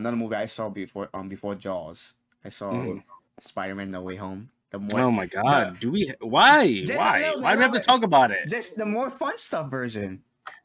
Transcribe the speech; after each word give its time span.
another 0.00 0.16
movie 0.16 0.34
I 0.36 0.46
saw 0.46 0.68
before 0.68 1.08
um 1.14 1.28
before 1.28 1.54
Jaws. 1.54 2.14
I 2.44 2.48
saw 2.48 2.72
Mhm. 2.72 3.02
Spider 3.38 3.74
Man 3.74 3.90
No 3.90 4.02
Way 4.02 4.16
Home. 4.16 4.50
The 4.70 4.78
more 4.78 5.00
Oh 5.00 5.10
my 5.10 5.26
god, 5.26 5.78
do 5.80 5.90
we? 5.90 6.12
Why? 6.20 6.80
Just 6.84 6.92
a 6.92 6.96
Why? 6.96 7.18
little 7.18 7.34
bit, 7.36 7.42
Why 7.42 7.52
do 7.52 7.58
we 7.58 7.62
have 7.64 7.72
to 7.72 7.80
talk 7.80 8.02
about 8.02 8.30
it? 8.30 8.48
just 8.48 8.76
the 8.76 8.86
more 8.86 9.10
fun 9.10 9.36
stuff 9.38 9.70
version. 9.70 10.22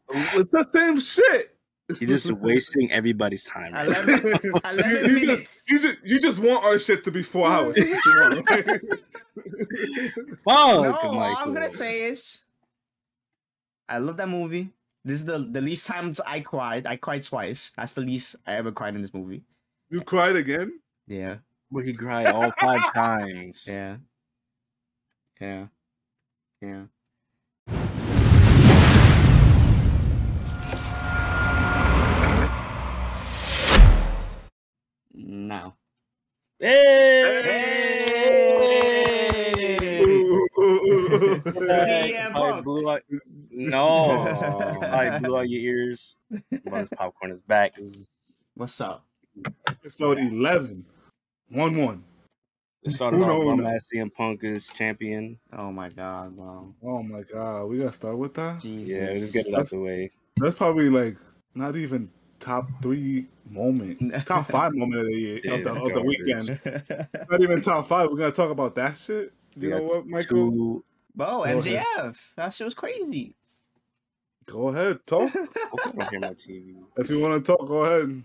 It's 0.09 0.51
the 0.51 0.67
same 0.73 0.99
shit. 0.99 1.51
You're 1.99 2.09
just 2.09 2.31
wasting 2.31 2.91
everybody's 2.91 3.43
time. 3.43 3.73
right 3.73 3.87
now. 3.89 3.99
Eleven, 4.01 4.39
you, 4.43 4.53
11 4.63 5.09
you 5.17 5.19
just, 5.37 5.69
you 5.69 5.79
just 5.79 5.97
you 6.03 6.19
just 6.19 6.39
want 6.39 6.63
our 6.65 6.77
shit 6.79 7.03
to 7.05 7.11
be 7.11 7.21
four 7.23 7.47
hours. 7.47 7.75
That's 7.75 7.89
what 7.91 8.05
you 8.05 8.19
want, 8.21 8.49
right? 8.49 8.81
Fuck, 10.45 10.81
No, 10.81 10.93
all 10.93 11.19
I'm 11.21 11.53
gonna 11.53 11.73
say 11.73 12.03
is, 12.05 12.43
I 13.89 13.97
love 13.99 14.17
that 14.17 14.29
movie. 14.29 14.69
This 15.05 15.19
is 15.19 15.25
the 15.25 15.37
the 15.37 15.61
least 15.61 15.85
times 15.85 16.19
I 16.25 16.39
cried. 16.39 16.87
I 16.87 16.97
cried 16.97 17.23
twice. 17.23 17.71
That's 17.77 17.93
the 17.93 18.01
least 18.01 18.35
I 18.47 18.53
ever 18.55 18.71
cried 18.71 18.95
in 18.95 19.01
this 19.03 19.13
movie. 19.13 19.43
you 19.89 20.01
cried 20.01 20.35
again. 20.35 20.79
Yeah, 21.07 21.37
Where 21.69 21.83
he 21.83 21.93
cried 21.93 22.25
all 22.25 22.51
five 22.59 22.81
times. 22.95 23.67
yeah, 23.69 23.97
yeah, 25.39 25.67
yeah. 26.59 26.85
Now, 35.13 35.75
CM 36.61 36.73
Probably 37.31 38.44
Punk. 42.33 42.63
blew 42.63 42.89
out. 42.89 43.01
No, 43.51 44.79
I 44.81 45.19
blew 45.19 45.37
out 45.37 45.49
your 45.49 45.61
ears. 45.61 46.15
Buzz 46.65 46.89
popcorn 46.95 47.31
is 47.31 47.41
back. 47.41 47.75
what's 48.55 48.79
up? 48.81 49.05
Episode 49.67 50.19
eleven. 50.19 50.85
One 51.49 51.77
one. 51.77 52.03
It 52.83 52.91
started 52.91 53.17
Uno, 53.17 53.33
off 53.33 53.53
uno. 53.53 53.63
bum 53.63 53.79
CM 53.93 54.13
Punk 54.13 54.43
is 54.43 54.67
champion. 54.67 55.39
Oh 55.51 55.71
my 55.71 55.89
god, 55.89 56.35
wow. 56.35 56.67
Oh 56.83 57.01
my 57.01 57.23
god, 57.23 57.65
we 57.65 57.79
gotta 57.79 57.91
start 57.91 58.17
with 58.17 58.35
that. 58.35 58.61
Jesus. 58.61 58.89
Yeah, 58.89 59.13
just 59.13 59.33
get 59.33 59.47
it 59.47 59.55
out 59.55 59.69
the 59.69 59.79
way. 59.79 60.11
That's 60.37 60.55
probably 60.55 60.89
like 60.89 61.17
not 61.55 61.75
even 61.75 62.11
top 62.39 62.69
three 62.83 63.27
moment, 63.49 64.13
top 64.27 64.45
five 64.51 64.75
moment 64.75 65.01
of 65.01 65.07
the 65.07 65.15
year 65.15 65.37
of 65.51 65.63
the, 65.63 65.81
of 65.81 65.93
the 65.93 66.01
weekend. 66.01 66.59
Not 67.31 67.41
even 67.41 67.61
top 67.61 67.87
five. 67.87 68.09
We're 68.09 68.17
gonna 68.17 68.31
talk 68.31 68.51
about 68.51 68.75
that 68.75 68.97
shit. 68.97 69.33
You 69.55 69.69
know 69.71 69.83
what, 69.83 70.05
Michael? 70.05 70.51
Two, 70.51 70.83
Bro, 71.15 71.43
ahead. 71.43 71.57
MJF. 71.57 72.17
That 72.35 72.53
shit 72.53 72.65
was 72.65 72.73
crazy. 72.73 73.35
Go 74.45 74.67
ahead, 74.69 74.99
talk. 75.07 75.31
I 75.35 76.07
hear 76.11 76.19
my 76.19 76.33
TV. 76.33 76.75
if 76.97 77.09
you 77.09 77.19
want 77.19 77.43
to 77.43 77.51
talk, 77.51 77.67
go 77.67 77.83
ahead. 77.85 78.23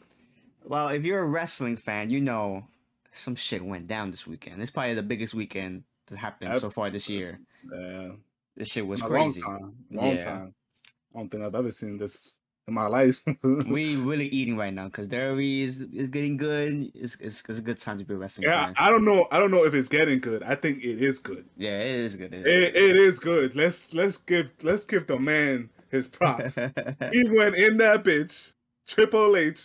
Well, 0.65 0.89
if 0.89 1.05
you're 1.05 1.21
a 1.21 1.25
wrestling 1.27 1.77
fan, 1.77 2.11
you 2.11 2.21
know 2.21 2.67
some 3.13 3.35
shit 3.37 3.65
went 3.65 3.87
down 3.89 4.11
this 4.11 4.27
weekend. 4.27 4.61
It's 4.61 4.71
probably 4.71 4.95
the 4.95 5.03
biggest 5.03 5.35
weekend 5.35 5.85
that 6.09 6.19
happened 6.19 6.53
Yep. 6.53 6.61
so 6.61 6.71
far 6.71 6.91
this 6.91 7.09
year. 7.09 7.41
Yeah, 7.73 8.11
This 8.57 8.69
shit 8.69 8.87
was 8.87 9.01
a 9.01 9.05
crazy. 9.07 9.41
long 9.41 9.59
time. 9.59 9.75
Long 9.91 10.17
Yeah. 10.17 10.25
time. 10.25 10.55
I 11.15 11.19
don't 11.19 11.29
think 11.31 11.43
I've 11.45 11.55
ever 11.55 11.71
seen 11.71 11.97
this 11.97 12.37
in 12.71 12.75
my 12.75 12.87
life. 12.87 13.23
we 13.43 13.97
really 13.97 14.29
eating 14.29 14.57
right 14.57 14.73
now 14.73 14.87
because 14.87 15.07
Derby 15.07 15.63
is, 15.63 15.83
is 15.93 16.09
getting 16.09 16.39
good. 16.39 16.91
It's, 16.95 17.17
it's, 17.17 17.43
it's 17.47 17.59
a 17.59 17.63
good 17.63 17.79
time 17.79 17.99
to 17.99 18.05
be 18.05 18.15
a 18.15 18.17
wrestling 18.17 18.49
yeah, 18.49 18.67
fan. 18.67 18.75
I 18.79 18.91
don't 18.91 19.05
know. 19.05 19.29
I 19.31 19.39
don't 19.39 19.51
know 19.51 19.65
if 19.65 19.75
it's 19.75 19.89
getting 19.89 20.21
good. 20.21 20.43
I 20.43 20.55
think 20.55 20.79
it 20.79 21.03
is 21.03 21.19
good. 21.19 21.45
yeah, 21.57 21.79
it 21.79 22.01
is 22.01 22.17
good. 22.17 22.33
It 22.33 22.47
It, 22.47 22.77
it 22.77 22.97
is 22.97 23.19
good. 23.19 23.55
Let's 23.55 23.93
let's 23.93 24.17
give 24.17 24.53
let's 24.63 24.85
give 24.85 25.07
the 25.07 25.19
man 25.19 25.69
his 25.91 26.07
props. 26.09 26.55
he 27.13 27.29
went 27.31 27.57
in 27.57 27.77
that 27.79 28.03
bitch. 28.05 28.55
Triple 28.87 29.37
H, 29.37 29.61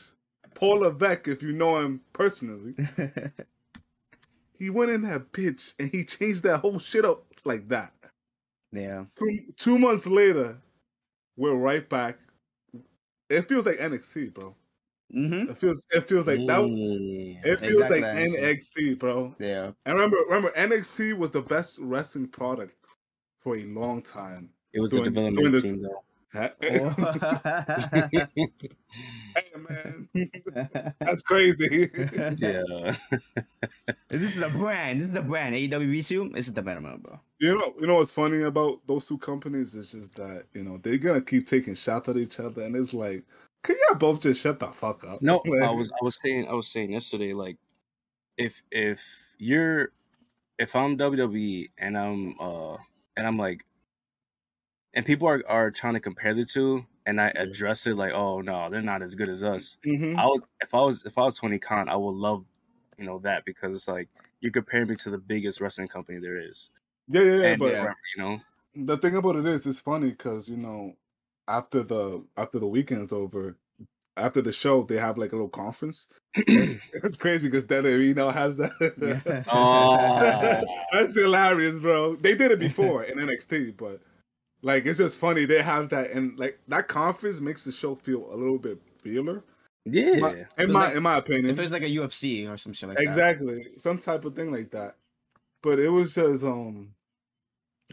Paul 0.54 0.82
Levesque, 0.82 1.28
if 1.28 1.42
you 1.42 1.52
know 1.52 1.80
him 1.80 2.02
personally, 2.14 2.76
he 4.60 4.70
went 4.70 4.92
in 4.92 5.02
that 5.02 5.32
bitch 5.32 5.74
and 5.80 5.90
he 5.90 6.04
changed 6.04 6.44
that 6.44 6.60
whole 6.60 6.78
shit 6.78 7.06
up 7.06 7.24
like 7.44 7.68
that. 7.70 7.92
yeah. 8.72 9.06
Two, 9.18 9.40
two 9.58 9.80
months 9.80 10.06
later, 10.06 10.58
we're 11.38 11.56
right 11.56 11.88
back. 11.90 12.20
It 13.30 13.48
feels 13.48 13.66
like 13.66 13.78
NXT, 13.78 14.34
bro. 14.34 14.56
Mm-hmm. 15.16 15.52
It 15.52 15.58
feels 15.58 15.86
it 15.92 16.02
feels 16.02 16.28
like 16.28 16.40
that. 16.48 16.62
Mm. 16.62 17.46
It 17.46 17.60
feels 17.60 17.84
Exactly, 17.90 18.02
like. 18.02 18.58
NXT, 18.58 19.00
bro. 19.00 19.36
Yeah. 19.40 19.72
And 19.86 19.96
remember, 19.96 20.18
remember, 20.28 20.52
NXT 20.58 21.18
was 21.18 21.32
the 21.32 21.42
best 21.42 21.78
wrestling 21.80 22.28
product 22.28 22.76
for 23.40 23.56
a 23.58 23.64
long 23.66 24.02
time. 24.02 24.50
It 24.74 24.80
was 24.80 24.92
the 24.92 25.02
development 25.02 25.52
the- 25.52 25.62
team 25.62 25.82
though. 25.82 26.04
Hey 26.36 26.52
man, 29.58 30.10
that's 31.00 31.22
crazy. 31.22 31.90
Yeah. 32.38 32.96
this 34.10 34.22
is 34.22 34.36
the 34.36 34.52
brand. 34.58 35.00
This 35.00 35.08
is 35.08 35.14
the 35.14 35.22
brand. 35.22 35.56
AEW 35.56 35.98
VCU. 35.98 36.34
This 36.34 36.48
is 36.48 36.54
the 36.54 36.62
better 36.62 36.82
one, 36.82 36.98
bro. 36.98 37.20
You 37.40 37.58
know, 37.58 37.74
you 37.80 37.88
know 37.88 37.96
what's 37.96 38.12
funny 38.12 38.44
about 38.44 38.86
those 38.86 39.08
two 39.08 39.18
companies 39.18 39.76
is 39.76 39.92
just 39.92 40.16
that 40.16 40.46
you 40.54 40.64
know 40.64 40.78
they're 40.78 40.98
gonna 40.98 41.22
keep 41.22 41.48
taking 41.48 41.76
shots 41.76 42.10
at 42.10 42.18
each 42.18 42.40
other, 42.40 42.64
and 42.64 42.76
it's 42.76 42.94
like, 42.94 43.24
can 43.64 43.76
y'all 43.88 43.98
both 43.98 44.22
just 44.22 44.42
shut 44.42 44.60
the 44.60 44.68
fuck 44.68 45.06
up? 45.06 45.22
No, 45.22 45.42
Like, 45.46 45.64
I 45.64 45.72
was 45.72 45.90
I 45.92 46.04
was 46.04 46.20
saying 46.22 46.48
I 46.48 46.54
was 46.54 46.68
saying 46.68 46.92
yesterday 46.92 47.34
like 47.34 47.58
if 48.38 48.62
if 48.72 49.02
you're 49.38 49.90
if 50.60 50.76
I'm 50.76 50.98
WWE 50.98 51.68
and 51.78 51.98
I'm 51.98 52.36
uh 52.40 52.78
and 53.18 53.26
I'm 53.28 53.38
like 53.38 53.66
and 54.96 55.06
people 55.06 55.28
are 55.28 55.44
are 55.48 55.72
trying 55.72 55.94
to 55.94 56.00
compare 56.00 56.34
the 56.34 56.46
two 56.46 56.86
and 57.06 57.22
I 57.22 57.28
address 57.36 57.86
it 57.86 57.96
like 57.96 58.14
oh 58.14 58.42
no 58.42 58.70
they're 58.70 58.82
not 58.82 59.02
as 59.02 59.16
good 59.16 59.30
as 59.30 59.44
us 59.44 59.78
Mhm. 59.86 60.18
I 60.18 60.26
would 60.26 60.42
if 60.62 60.74
I 60.74 60.82
was 60.82 61.06
if 61.06 61.18
I 61.18 61.22
was 61.22 61.38
Tony 61.38 61.60
Khan 61.60 61.90
I 61.90 61.96
would 61.96 62.16
love 62.16 62.46
you 62.98 63.06
know 63.06 63.20
that 63.20 63.46
because 63.46 63.76
it's 63.76 63.88
like 63.88 64.10
you 64.42 64.52
compare 64.52 64.86
me 64.86 64.96
to 64.96 65.10
the 65.10 65.18
biggest 65.18 65.62
wrestling 65.62 65.88
company 65.88 66.20
there 66.20 66.38
is 66.38 66.70
yeah, 67.08 67.22
yeah, 67.22 67.38
yeah. 67.38 67.48
and 67.50 67.60
But 67.60 67.70
forever, 67.74 67.96
you 68.16 68.24
know 68.24 68.40
the 68.76 68.98
thing 68.98 69.16
about 69.16 69.38
it 69.38 69.46
is, 69.46 69.66
it's 69.66 69.80
funny 69.80 70.10
because 70.10 70.50
you 70.50 70.58
know, 70.58 70.96
after 71.48 71.84
the 71.84 72.24
after 72.36 72.60
the 72.60 72.68
weekend's 72.68 73.14
over, 73.14 73.58
after 74.18 74.42
the 74.42 74.52
show, 74.52 74.84
they 74.84 74.98
have 74.98 75.18
like 75.18 75.32
a 75.32 75.36
little 75.36 75.50
conference. 75.50 76.08
it's, 76.36 76.78
it's 76.94 77.16
crazy 77.26 77.48
because 77.48 77.66
then 77.68 77.86
you 77.86 78.14
know 78.14 78.30
has 78.30 78.58
that. 78.58 79.44
Oh. 79.52 80.62
That's 80.92 81.16
hilarious, 81.16 81.80
bro. 81.80 82.16
They 82.16 82.36
did 82.36 82.52
it 82.52 82.60
before 82.60 83.04
in 83.04 83.18
NXT, 83.18 83.78
but 83.78 84.02
like 84.66 84.86
it's 84.88 84.98
just 84.98 85.20
funny 85.20 85.46
they 85.46 85.62
have 85.62 85.90
that, 85.90 86.10
and 86.12 86.38
like 86.40 86.60
that 86.68 86.88
conference 86.88 87.40
makes 87.40 87.64
the 87.64 87.72
show 87.72 87.94
feel 87.96 88.28
a 88.34 88.36
little 88.36 88.58
bit 88.58 88.82
realer. 89.04 89.44
yeah 89.86 90.16
My- 90.20 90.46
in 90.58 90.72
my 90.72 90.92
in 90.94 91.04
my 91.04 91.18
opinion, 91.18 91.52
If 91.52 91.60
it's 91.60 91.72
like 91.72 91.84
a 91.84 91.90
UFC 91.90 92.50
or 92.52 92.58
some 92.58 92.74
shit 92.74 92.90
like 92.90 92.98
that. 92.98 93.04
exactly 93.04 93.68
some 93.78 94.00
type 94.00 94.26
of 94.26 94.36
thing 94.36 94.52
like 94.52 94.72
that. 94.72 94.96
But 95.62 95.78
it 95.80 95.90
was 95.90 96.16
just 96.16 96.44
um, 96.44 96.96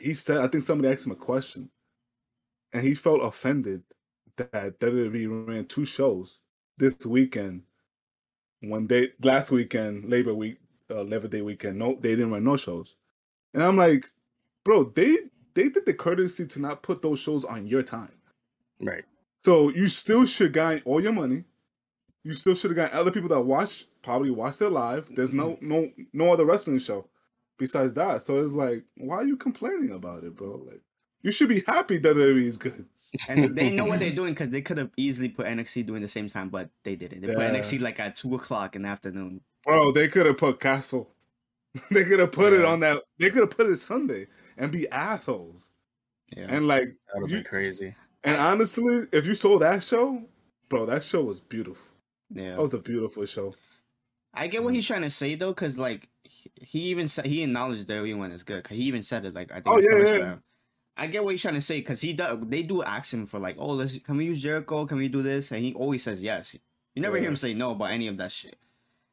he 0.00 0.14
said 0.14 0.38
I 0.38 0.48
think 0.48 0.64
somebody 0.64 0.92
asked 0.92 1.04
him 1.06 1.12
a 1.12 1.16
question, 1.16 1.68
and 2.72 2.82
he 2.82 2.94
felt 2.94 3.22
offended 3.22 3.82
that 4.36 4.80
WWE 4.80 5.46
ran 5.46 5.66
two 5.66 5.84
shows 5.84 6.38
this 6.78 7.04
weekend. 7.04 7.62
When 8.62 8.86
they 8.86 9.10
last 9.22 9.50
weekend 9.50 10.08
Labor 10.08 10.32
Week, 10.34 10.56
uh, 10.90 11.02
Labor 11.02 11.28
Day 11.28 11.42
weekend, 11.42 11.78
no, 11.78 11.94
they 12.00 12.10
didn't 12.10 12.30
run 12.30 12.44
no 12.44 12.56
shows, 12.56 12.94
and 13.54 13.62
I'm 13.62 13.76
like, 13.76 14.10
bro, 14.64 14.84
they 14.84 15.16
they 15.54 15.68
did 15.68 15.86
the 15.86 15.94
courtesy 15.94 16.46
to 16.46 16.60
not 16.60 16.82
put 16.82 17.02
those 17.02 17.18
shows 17.18 17.44
on 17.44 17.66
your 17.66 17.82
time. 17.82 18.12
right 18.80 19.04
So 19.44 19.68
you 19.70 19.86
still 19.88 20.26
should 20.26 20.52
gain 20.52 20.82
all 20.84 21.00
your 21.02 21.12
money. 21.12 21.44
You 22.24 22.34
still 22.34 22.54
should 22.54 22.70
have 22.70 22.76
gotten 22.76 22.98
other 22.98 23.10
people 23.10 23.28
that 23.30 23.40
watch 23.40 23.86
probably 24.02 24.30
watch 24.30 24.60
it 24.60 24.70
live. 24.70 25.08
There's 25.14 25.32
no 25.32 25.58
no 25.60 25.90
no 26.12 26.32
other 26.32 26.44
wrestling 26.44 26.78
show 26.78 27.06
besides 27.58 27.94
that. 27.94 28.22
So 28.22 28.38
it's 28.38 28.52
like, 28.52 28.84
why 28.96 29.16
are 29.16 29.24
you 29.24 29.36
complaining 29.36 29.92
about 29.92 30.24
it, 30.24 30.36
bro? 30.36 30.62
Like 30.66 30.80
you 31.22 31.32
should 31.32 31.48
be 31.48 31.62
happy 31.66 31.98
that 31.98 32.16
WWE 32.16 32.42
is 32.42 32.56
good. 32.56 32.86
And 33.28 33.54
they 33.56 33.70
know 33.70 33.84
what 33.84 33.98
they're 34.00 34.10
doing 34.10 34.34
because 34.34 34.50
they 34.50 34.62
could 34.62 34.78
have 34.78 34.90
easily 34.96 35.28
put 35.28 35.46
NXT 35.46 35.86
doing 35.86 36.02
the 36.02 36.08
same 36.08 36.28
time, 36.28 36.48
but 36.48 36.70
they 36.84 36.96
didn't. 36.96 37.20
They 37.20 37.28
put 37.28 37.38
NXT 37.38 37.80
like 37.80 38.00
at 38.00 38.16
two 38.16 38.34
o'clock 38.34 38.76
in 38.76 38.82
the 38.82 38.88
afternoon. 38.88 39.40
Bro, 39.64 39.92
they 39.92 40.08
could 40.08 40.26
have 40.26 40.38
put 40.38 40.60
Castle. 40.60 41.08
they 41.90 42.04
could 42.04 42.20
have 42.20 42.32
put 42.32 42.52
it 42.52 42.64
on 42.64 42.80
that. 42.80 43.02
They 43.18 43.30
could 43.30 43.40
have 43.40 43.50
put 43.50 43.66
it 43.66 43.78
Sunday 43.78 44.26
and 44.62 44.72
be 44.72 44.88
assholes. 44.90 45.70
Yeah. 46.36 46.46
And 46.48 46.66
like, 46.66 46.88
that 47.12 47.20
would 47.20 47.30
be 47.30 47.42
crazy 47.42 47.94
and 48.24 48.36
honestly, 48.36 49.06
if 49.12 49.26
you 49.26 49.34
saw 49.34 49.58
that 49.58 49.82
show, 49.82 50.22
bro, 50.68 50.86
that 50.86 51.02
show 51.04 51.24
was 51.24 51.40
beautiful. 51.40 51.86
yeah. 52.30 52.52
That 52.52 52.60
was 52.60 52.74
a 52.74 52.78
beautiful 52.78 53.26
show. 53.26 53.54
I 54.34 54.46
get 54.46 54.62
what 54.64 54.74
he's 54.74 54.86
trying 54.86 55.02
to 55.02 55.10
say 55.10 55.34
though, 55.34 55.50
because 55.52 55.76
like 55.76 56.08
he- 56.22 56.50
he 56.60 56.78
even 56.90 57.08
said 57.08 57.26
he 57.26 57.42
acknowledged 57.42 57.86
that 57.88 57.94
everyone 57.96 58.32
is 58.32 58.44
good. 58.44 58.62
Cause 58.64 58.76
he 58.76 58.84
even 58.84 59.02
said 59.02 59.24
it 59.24 59.34
like 59.34 59.50
I 59.50 59.56
think. 59.56 59.66
Oh, 59.68 59.76
it's 59.76 59.86
yeah, 59.86 60.18
yeah. 60.18 60.24
Rhett. 60.24 60.38
I 60.96 61.06
get 61.06 61.24
what 61.24 61.30
he's 61.30 61.42
trying 61.42 61.54
to 61.54 61.60
say 61.60 61.80
because 61.80 62.00
he 62.00 62.12
does. 62.12 62.38
They 62.42 62.62
do 62.62 62.82
ask 62.82 63.12
him 63.12 63.26
for 63.26 63.38
like, 63.38 63.56
oh, 63.58 63.72
let's 63.72 63.98
can 63.98 64.16
we 64.16 64.24
use 64.26 64.40
Jericho? 64.40 64.86
Can 64.86 64.98
we 64.98 65.08
do 65.08 65.22
this? 65.22 65.50
And 65.50 65.64
he 65.64 65.74
always 65.74 66.02
says 66.02 66.22
yes. 66.22 66.54
You 66.94 67.02
never 67.02 67.16
hear 67.16 67.28
him 67.28 67.36
say 67.36 67.54
no 67.54 67.70
about 67.72 67.90
any 67.90 68.06
of 68.08 68.18
that 68.18 68.30
shit. 68.30 68.56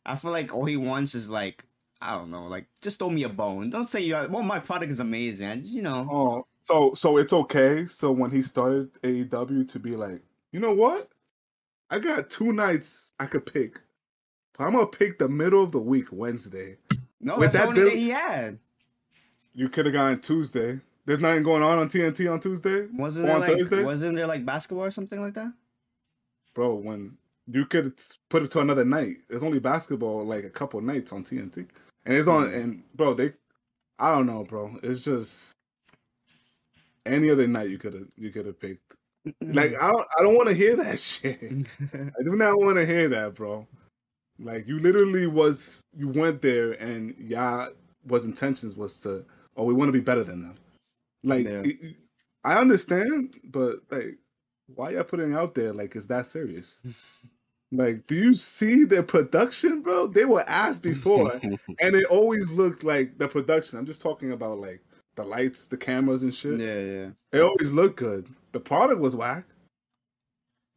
I 0.05 0.15
feel 0.15 0.31
like 0.31 0.53
all 0.53 0.65
he 0.65 0.77
wants 0.77 1.15
is 1.15 1.29
like 1.29 1.65
I 2.01 2.11
don't 2.17 2.31
know, 2.31 2.47
like 2.47 2.67
just 2.81 2.99
throw 2.99 3.09
me 3.09 3.23
a 3.23 3.29
bone. 3.29 3.69
Don't 3.69 3.89
say 3.89 4.01
you. 4.01 4.13
Well, 4.29 4.43
my 4.43 4.59
product 4.59 4.91
is 4.91 4.99
amazing. 4.99 5.47
I, 5.47 5.53
you 5.55 5.81
know. 5.81 6.07
Oh, 6.11 6.45
so 6.63 6.93
so 6.95 7.17
it's 7.17 7.33
okay. 7.33 7.85
So 7.87 8.11
when 8.11 8.31
he 8.31 8.41
started 8.41 8.93
AEW 9.01 9.67
to 9.69 9.79
be 9.79 9.95
like, 9.95 10.21
you 10.51 10.59
know 10.59 10.73
what? 10.73 11.09
I 11.89 11.99
got 11.99 12.29
two 12.29 12.53
nights 12.53 13.11
I 13.19 13.25
could 13.25 13.45
pick 13.45 13.81
I'm 14.59 14.73
gonna 14.73 14.85
pick 14.87 15.17
the 15.19 15.29
middle 15.29 15.63
of 15.63 15.71
the 15.71 15.79
week, 15.79 16.07
Wednesday. 16.11 16.77
No, 17.21 17.37
With 17.37 17.51
that's 17.51 17.53
the 17.53 17.59
that 17.59 17.67
only 17.69 17.81
bill- 17.81 17.89
day 17.91 17.97
he 17.97 18.09
had. 18.09 18.59
You 19.55 19.67
could 19.69 19.85
have 19.85 19.93
gone 19.93 20.19
Tuesday. 20.21 20.79
There's 21.05 21.19
nothing 21.21 21.43
going 21.43 21.63
on 21.63 21.79
on 21.79 21.89
TNT 21.89 22.31
on 22.31 22.39
Tuesday 22.39 22.85
Wasn't 22.93 23.25
there 23.25 23.35
on 23.35 23.41
like 23.41 23.57
Thursday, 23.57 23.83
wasn't 23.83 24.15
there 24.15 24.27
like 24.27 24.45
basketball 24.45 24.85
or 24.85 24.91
something 24.91 25.19
like 25.21 25.33
that? 25.33 25.51
bro. 26.53 26.75
When 26.75 27.17
you 27.51 27.65
could 27.65 27.93
put 28.29 28.43
it 28.43 28.51
to 28.51 28.59
another 28.59 28.85
night. 28.85 29.17
There's 29.27 29.43
only 29.43 29.59
basketball 29.59 30.23
like 30.25 30.43
a 30.43 30.49
couple 30.49 30.79
nights 30.81 31.11
on 31.11 31.23
TNT, 31.23 31.67
and 32.09 32.17
it's 32.17 32.27
on. 32.27 32.51
And 32.51 32.83
bro, 32.95 33.13
they, 33.13 33.33
I 33.99 34.11
don't 34.13 34.25
know, 34.25 34.43
bro. 34.43 34.75
It's 34.81 35.01
just 35.01 35.53
any 37.05 37.29
other 37.29 37.47
night 37.47 37.69
you 37.69 37.77
could 37.77 37.93
have 37.93 38.07
you 38.17 38.31
could 38.31 38.45
have 38.47 38.59
picked. 38.59 38.95
Like 39.41 39.73
I 39.79 39.91
don't 39.91 40.07
I 40.17 40.23
don't 40.23 40.35
want 40.35 40.49
to 40.49 40.55
hear 40.55 40.75
that 40.77 40.99
shit. 41.09 41.39
I 41.93 42.23
do 42.23 42.35
not 42.35 42.57
want 42.57 42.77
to 42.77 42.85
hear 42.85 43.07
that, 43.09 43.35
bro. 43.35 43.67
Like 44.39 44.67
you 44.67 44.79
literally 44.79 45.27
was 45.27 45.81
you 45.95 46.07
went 46.09 46.41
there 46.41 46.71
and 46.73 47.15
y'all 47.19 47.69
was 48.07 48.25
intentions 48.25 48.75
was 48.75 48.99
to 49.01 49.23
oh 49.55 49.65
we 49.65 49.73
want 49.73 49.89
to 49.89 49.93
be 49.93 49.99
better 49.99 50.23
than 50.23 50.41
them. 50.41 50.55
Like 51.23 51.45
Yeah. 51.45 51.61
it- 51.63 51.95
I 52.45 52.57
understand, 52.57 53.35
but 53.43 53.81
like 53.91 54.17
why 54.73 54.91
y'all 54.91 55.03
putting 55.03 55.33
out 55.35 55.53
there 55.55 55.73
like 55.73 55.95
it's 55.95 56.05
that 56.07 56.25
serious? 56.25 56.79
like 57.71 58.07
do 58.07 58.15
you 58.15 58.33
see 58.33 58.83
their 58.85 59.03
production, 59.03 59.81
bro? 59.81 60.07
They 60.07 60.25
were 60.25 60.43
asked 60.47 60.81
before 60.83 61.33
and 61.43 61.59
it 61.95 62.05
always 62.05 62.49
looked 62.51 62.83
like 62.83 63.17
the 63.17 63.27
production. 63.27 63.77
I'm 63.77 63.85
just 63.85 64.01
talking 64.01 64.31
about 64.31 64.59
like 64.59 64.81
the 65.15 65.23
lights, 65.25 65.67
the 65.67 65.77
cameras 65.77 66.23
and 66.23 66.33
shit. 66.33 66.59
yeah, 66.59 66.79
yeah. 66.79 67.09
It 67.31 67.41
always 67.41 67.71
looked 67.71 67.97
good. 67.97 68.27
The 68.53 68.59
product 68.59 68.99
was 69.01 69.15
whack. 69.15 69.45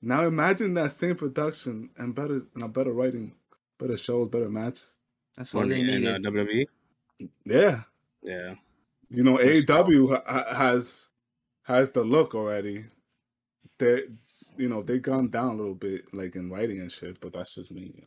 Now 0.02 0.22
imagine 0.26 0.74
that 0.74 0.92
same 0.92 1.14
production 1.14 1.90
and 1.96 2.14
better 2.14 2.42
and 2.54 2.64
a 2.64 2.68
better 2.68 2.92
writing, 2.92 3.34
better 3.78 3.96
shows, 3.96 4.28
better 4.28 4.48
matches. 4.48 4.96
That's 5.36 5.54
what 5.54 5.64
in, 5.64 5.68
they 5.70 5.80
in 5.80 5.86
needed. 5.86 6.26
uh, 6.26 6.30
WWE. 6.30 6.64
Yeah, 7.44 7.82
Yeah, 8.22 8.54
you 9.08 9.22
know 9.22 9.36
Good 9.38 9.58
stuff. 9.62 9.86
AEW 9.86 10.10
ha- 10.10 10.24
ha- 10.26 10.54
has 10.54 11.08
has 11.62 11.92
the 11.92 12.02
look 12.02 12.34
already. 12.34 12.84
They, 13.78 14.02
you 14.56 14.68
know, 14.68 14.82
they 14.82 14.98
gone 14.98 15.28
down 15.28 15.50
a 15.50 15.54
little 15.54 15.74
bit 15.74 16.12
like 16.14 16.36
in 16.36 16.50
writing 16.50 16.80
and 16.80 16.92
shit, 16.92 17.20
but 17.20 17.32
that's 17.32 17.54
just 17.54 17.70
me. 17.70 18.04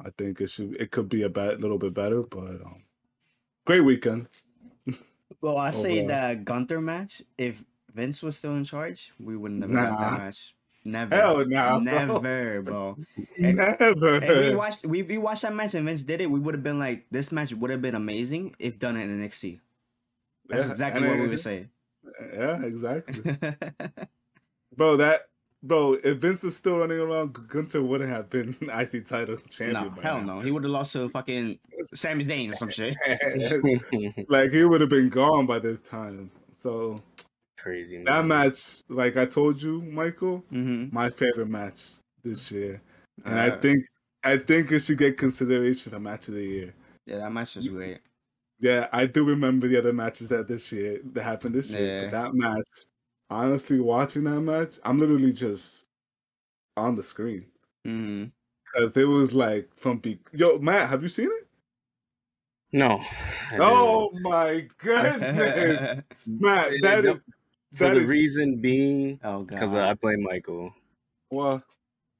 I 0.00 0.10
think 0.10 0.40
it 0.40 0.50
should 0.50 0.74
it 0.80 0.90
could 0.90 1.08
be 1.08 1.22
a 1.22 1.28
bit, 1.28 1.60
little 1.60 1.78
bit 1.78 1.94
better, 1.94 2.22
but 2.22 2.60
um, 2.64 2.82
great 3.64 3.80
weekend. 3.80 4.28
Well, 5.40 5.56
I 5.56 5.70
say 5.72 6.02
Overall. 6.02 6.08
that 6.08 6.44
Gunther 6.44 6.80
match. 6.80 7.22
If 7.38 7.64
Vince 7.94 8.22
was 8.22 8.36
still 8.36 8.54
in 8.56 8.64
charge, 8.64 9.12
we 9.18 9.36
wouldn't 9.36 9.62
have 9.62 9.70
Nah. 9.70 9.98
that 10.10 10.18
match. 10.18 10.54
Never. 10.84 11.16
Hell 11.16 11.44
nah, 11.48 11.80
bro. 11.80 12.20
Never, 12.20 12.62
bro. 12.62 12.96
And- 13.42 13.56
Never. 13.56 14.22
If 14.22 14.50
we 14.50 14.54
watched, 14.54 14.86
we, 14.86 15.02
we 15.02 15.18
watched 15.18 15.42
that 15.42 15.52
match 15.54 15.74
and 15.74 15.84
Vince 15.84 16.04
did 16.04 16.20
it, 16.20 16.30
we 16.30 16.38
would 16.38 16.54
have 16.54 16.62
been 16.62 16.78
like, 16.78 17.06
this 17.10 17.32
match 17.32 17.52
would 17.52 17.70
have 17.72 17.82
been 17.82 17.96
amazing 17.96 18.54
if 18.60 18.78
done 18.78 18.96
in 18.96 19.18
NXT. 19.20 19.58
That's 20.48 20.66
Yeah, 20.66 20.70
exactly 20.72 21.08
what 21.08 21.18
we 21.18 21.26
would 21.28 21.40
say. 21.40 21.70
Yeah, 22.34 22.62
exactly. 22.62 23.36
Bro, 24.76 24.98
that 24.98 25.22
bro, 25.66 25.94
if 26.04 26.18
Vince 26.18 26.42
was 26.42 26.56
still 26.56 26.78
running 26.78 26.98
around, 26.98 27.36
Gunther 27.48 27.82
wouldn't 27.82 28.10
have 28.10 28.30
been 28.30 28.56
IC 28.62 29.04
title 29.04 29.36
champion. 29.50 29.84
no, 29.84 29.90
by 29.90 30.02
hell 30.02 30.20
now. 30.22 30.34
no. 30.36 30.40
He 30.40 30.50
would 30.50 30.62
have 30.64 30.72
lost 30.72 30.92
to 30.94 31.08
fucking 31.08 31.58
Sami 31.94 32.24
Zayn 32.24 32.50
or 32.52 32.54
some 32.54 32.70
shit. 32.70 32.96
like 34.28 34.50
he 34.52 34.64
would 34.64 34.80
have 34.80 34.90
been 34.90 35.08
gone 35.08 35.46
by 35.46 35.58
this 35.58 35.78
time. 35.80 36.30
So 36.52 37.02
crazy. 37.58 37.96
Man. 37.98 38.04
that 38.06 38.26
match, 38.26 38.82
like 38.88 39.16
I 39.16 39.26
told 39.26 39.60
you, 39.62 39.82
Michael, 39.82 40.38
hmm 40.50 40.86
my 40.92 41.10
favorite 41.10 41.48
match 41.48 41.94
this 42.24 42.50
year, 42.52 42.80
and 43.24 43.38
I 43.38 43.48
Uh, 43.50 43.60
think 43.60 43.84
I 44.24 44.36
think 44.38 44.72
it 44.72 44.80
should 44.80 44.98
get 44.98 45.18
consideration 45.18 45.92
for 45.92 45.98
match 46.00 46.28
of 46.28 46.34
the 46.34 46.42
year. 46.42 46.74
yeah, 47.06 47.18
that 47.18 47.32
match 47.32 47.56
was 47.56 47.68
great. 47.68 47.98
Yeah, 48.58 48.88
I 48.92 49.04
do 49.06 49.22
remember 49.24 49.68
the 49.68 49.76
other 49.78 49.92
matches 49.92 50.30
that 50.30 50.48
this 50.48 50.72
year 50.72 50.98
that 51.12 51.22
happened 51.22 51.54
this 51.54 51.70
year, 51.70 51.84
Yeah. 51.86 52.02
but 52.04 52.10
that 52.12 52.34
match, 52.34 52.66
honestly, 53.30 53.80
watching 53.80 54.24
that 54.24 54.40
match, 54.40 54.78
I'm 54.84 54.98
literally 54.98 55.32
just 55.32 55.88
on 56.76 56.94
the 56.94 57.02
screen. 57.02 57.46
hmm 57.84 58.24
Because 58.64 58.96
it 58.96 59.04
was 59.04 59.32
like 59.34 59.68
from 59.76 60.00
yo 60.32 60.58
Matt, 60.58 60.88
have 60.90 61.02
you 61.02 61.08
seen 61.08 61.26
it? 61.30 61.46
no. 62.72 63.00
I 63.52 63.58
Oh 63.60 64.10
didn't. 64.12 64.22
my 64.30 64.68
goodness, 64.78 66.02
Matt, 66.26 66.72
It- 66.72 66.82
that 66.82 67.04
For 67.72 67.84
that 67.84 67.94
the 67.94 68.00
is- 68.00 68.08
reason 68.08 68.60
being, 68.60 69.20
oh 69.24 69.42
because 69.44 69.72
I 69.74 69.94
play 69.94 70.16
Michael. 70.16 70.74
well, 71.30 71.62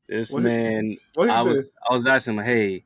This 0.08 0.32
What- 0.32 0.44
man, 0.44 0.96
what 1.14 1.28
I 1.30 1.42
was 1.42 1.62
this? 1.62 1.70
I 1.88 1.92
was 1.92 2.06
asking 2.06 2.38
him, 2.38 2.44
hey, 2.44 2.84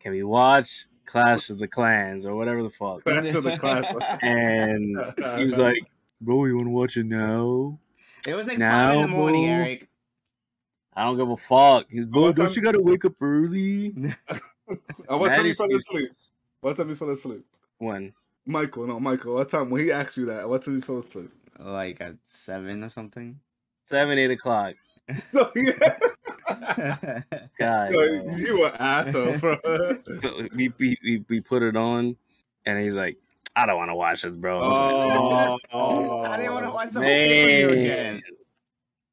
can 0.00 0.12
we 0.12 0.22
watch 0.22 0.86
Clash 1.06 1.48
of 1.50 1.58
the 1.58 1.66
Clans 1.68 2.26
or 2.26 2.34
whatever 2.36 2.62
the 2.62 2.70
fuck? 2.70 3.02
Clash 3.04 3.32
of 3.34 3.44
the 3.44 3.56
Clans. 3.56 3.86
And 4.22 5.38
he 5.38 5.44
was 5.46 5.58
like, 5.66 5.82
bro, 6.22 6.44
you 6.46 6.56
want 6.56 6.66
to 6.66 6.70
watch 6.70 6.96
it 6.96 7.06
now? 7.06 7.78
it 8.26 8.34
was 8.34 8.46
like 8.46 8.58
Now, 8.58 8.88
five 8.88 8.96
in 8.96 9.02
the 9.02 9.08
morning, 9.08 9.44
bro. 9.46 9.52
Eric. 9.64 9.88
I 10.94 11.04
don't 11.04 11.16
give 11.16 11.28
a 11.30 11.36
fuck. 11.36 11.86
He's, 11.90 12.04
bro, 12.04 12.22
What 12.22 12.36
don't 12.36 12.46
time- 12.46 12.54
you 12.56 12.62
gotta 12.62 12.80
wake 12.80 13.04
up 13.04 13.14
early? 13.20 13.94
Uh, 15.08 15.18
what 15.18 15.28
Mad 15.30 15.36
time 15.36 15.46
you 15.46 15.52
fell 15.54 15.68
asleep? 15.76 16.10
What 16.60 16.76
time 16.76 16.88
you 16.88 16.94
fell 16.94 17.10
asleep? 17.10 17.44
When? 17.78 18.14
Michael, 18.46 18.86
no, 18.86 18.98
Michael. 19.00 19.34
What 19.34 19.48
time 19.48 19.68
when 19.70 19.82
he 19.82 19.92
asked 19.92 20.16
you 20.16 20.24
that? 20.26 20.48
What 20.48 20.62
time 20.62 20.76
you 20.76 20.80
fell 20.80 20.98
asleep? 20.98 21.30
Like 21.58 22.00
at 22.00 22.14
seven 22.26 22.82
or 22.82 22.88
something. 22.88 23.38
Seven, 23.86 24.18
eight 24.18 24.30
o'clock. 24.30 24.74
So 25.24 25.50
yeah, 25.56 25.98
God. 27.58 27.92
yo, 27.92 28.00
yo. 28.00 28.36
you 28.36 28.64
an 28.66 28.72
asshole, 28.78 29.36
bro. 29.38 29.56
So 30.20 30.46
we, 30.54 30.72
we, 30.78 30.96
we, 31.02 31.24
we 31.28 31.40
put 31.40 31.62
it 31.62 31.76
on, 31.76 32.16
and 32.64 32.78
he's 32.80 32.96
like, 32.96 33.16
I 33.54 33.66
don't 33.66 33.76
want 33.76 33.90
to 33.90 33.94
watch 33.94 34.22
this, 34.22 34.36
bro. 34.36 34.60
I 34.60 35.58
Oh, 35.72 36.22
I 36.22 36.36
didn't 36.36 36.52
want 36.54 36.64
oh. 36.64 36.68
to 36.68 36.74
watch 36.74 36.90
the 36.90 37.00
whole 37.00 37.08
thing 37.08 37.70
again. 37.70 38.22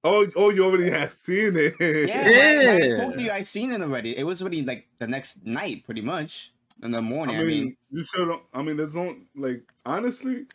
Oh, 0.04 0.26
oh, 0.38 0.50
you 0.50 0.64
already 0.64 0.90
have 0.90 1.12
seen 1.12 1.58
it. 1.58 1.76
Yeah, 1.80 2.30
Yeah. 2.30 2.72
Like, 2.72 2.82
like, 2.82 3.00
hopefully 3.02 3.32
I've 3.32 3.48
seen 3.48 3.74
it 3.74 3.82
already. 3.82 4.18
It 4.18 4.24
was 4.24 4.42
already 4.42 4.64
like 4.64 4.88
the 4.98 5.08
next 5.08 5.46
night, 5.46 5.84
pretty 5.86 6.02
much 6.02 6.54
in 6.82 6.92
the 6.92 7.00
I 7.00 7.02
morning. 7.02 7.38
mean, 7.38 7.46
I 7.46 7.50
mean, 7.50 7.78
you 7.92 8.04
should. 8.04 8.40
I 8.54 8.62
mean, 8.62 8.78
there's 8.78 8.96
no 8.96 9.16
like 9.36 9.62
honestly, 9.86 10.46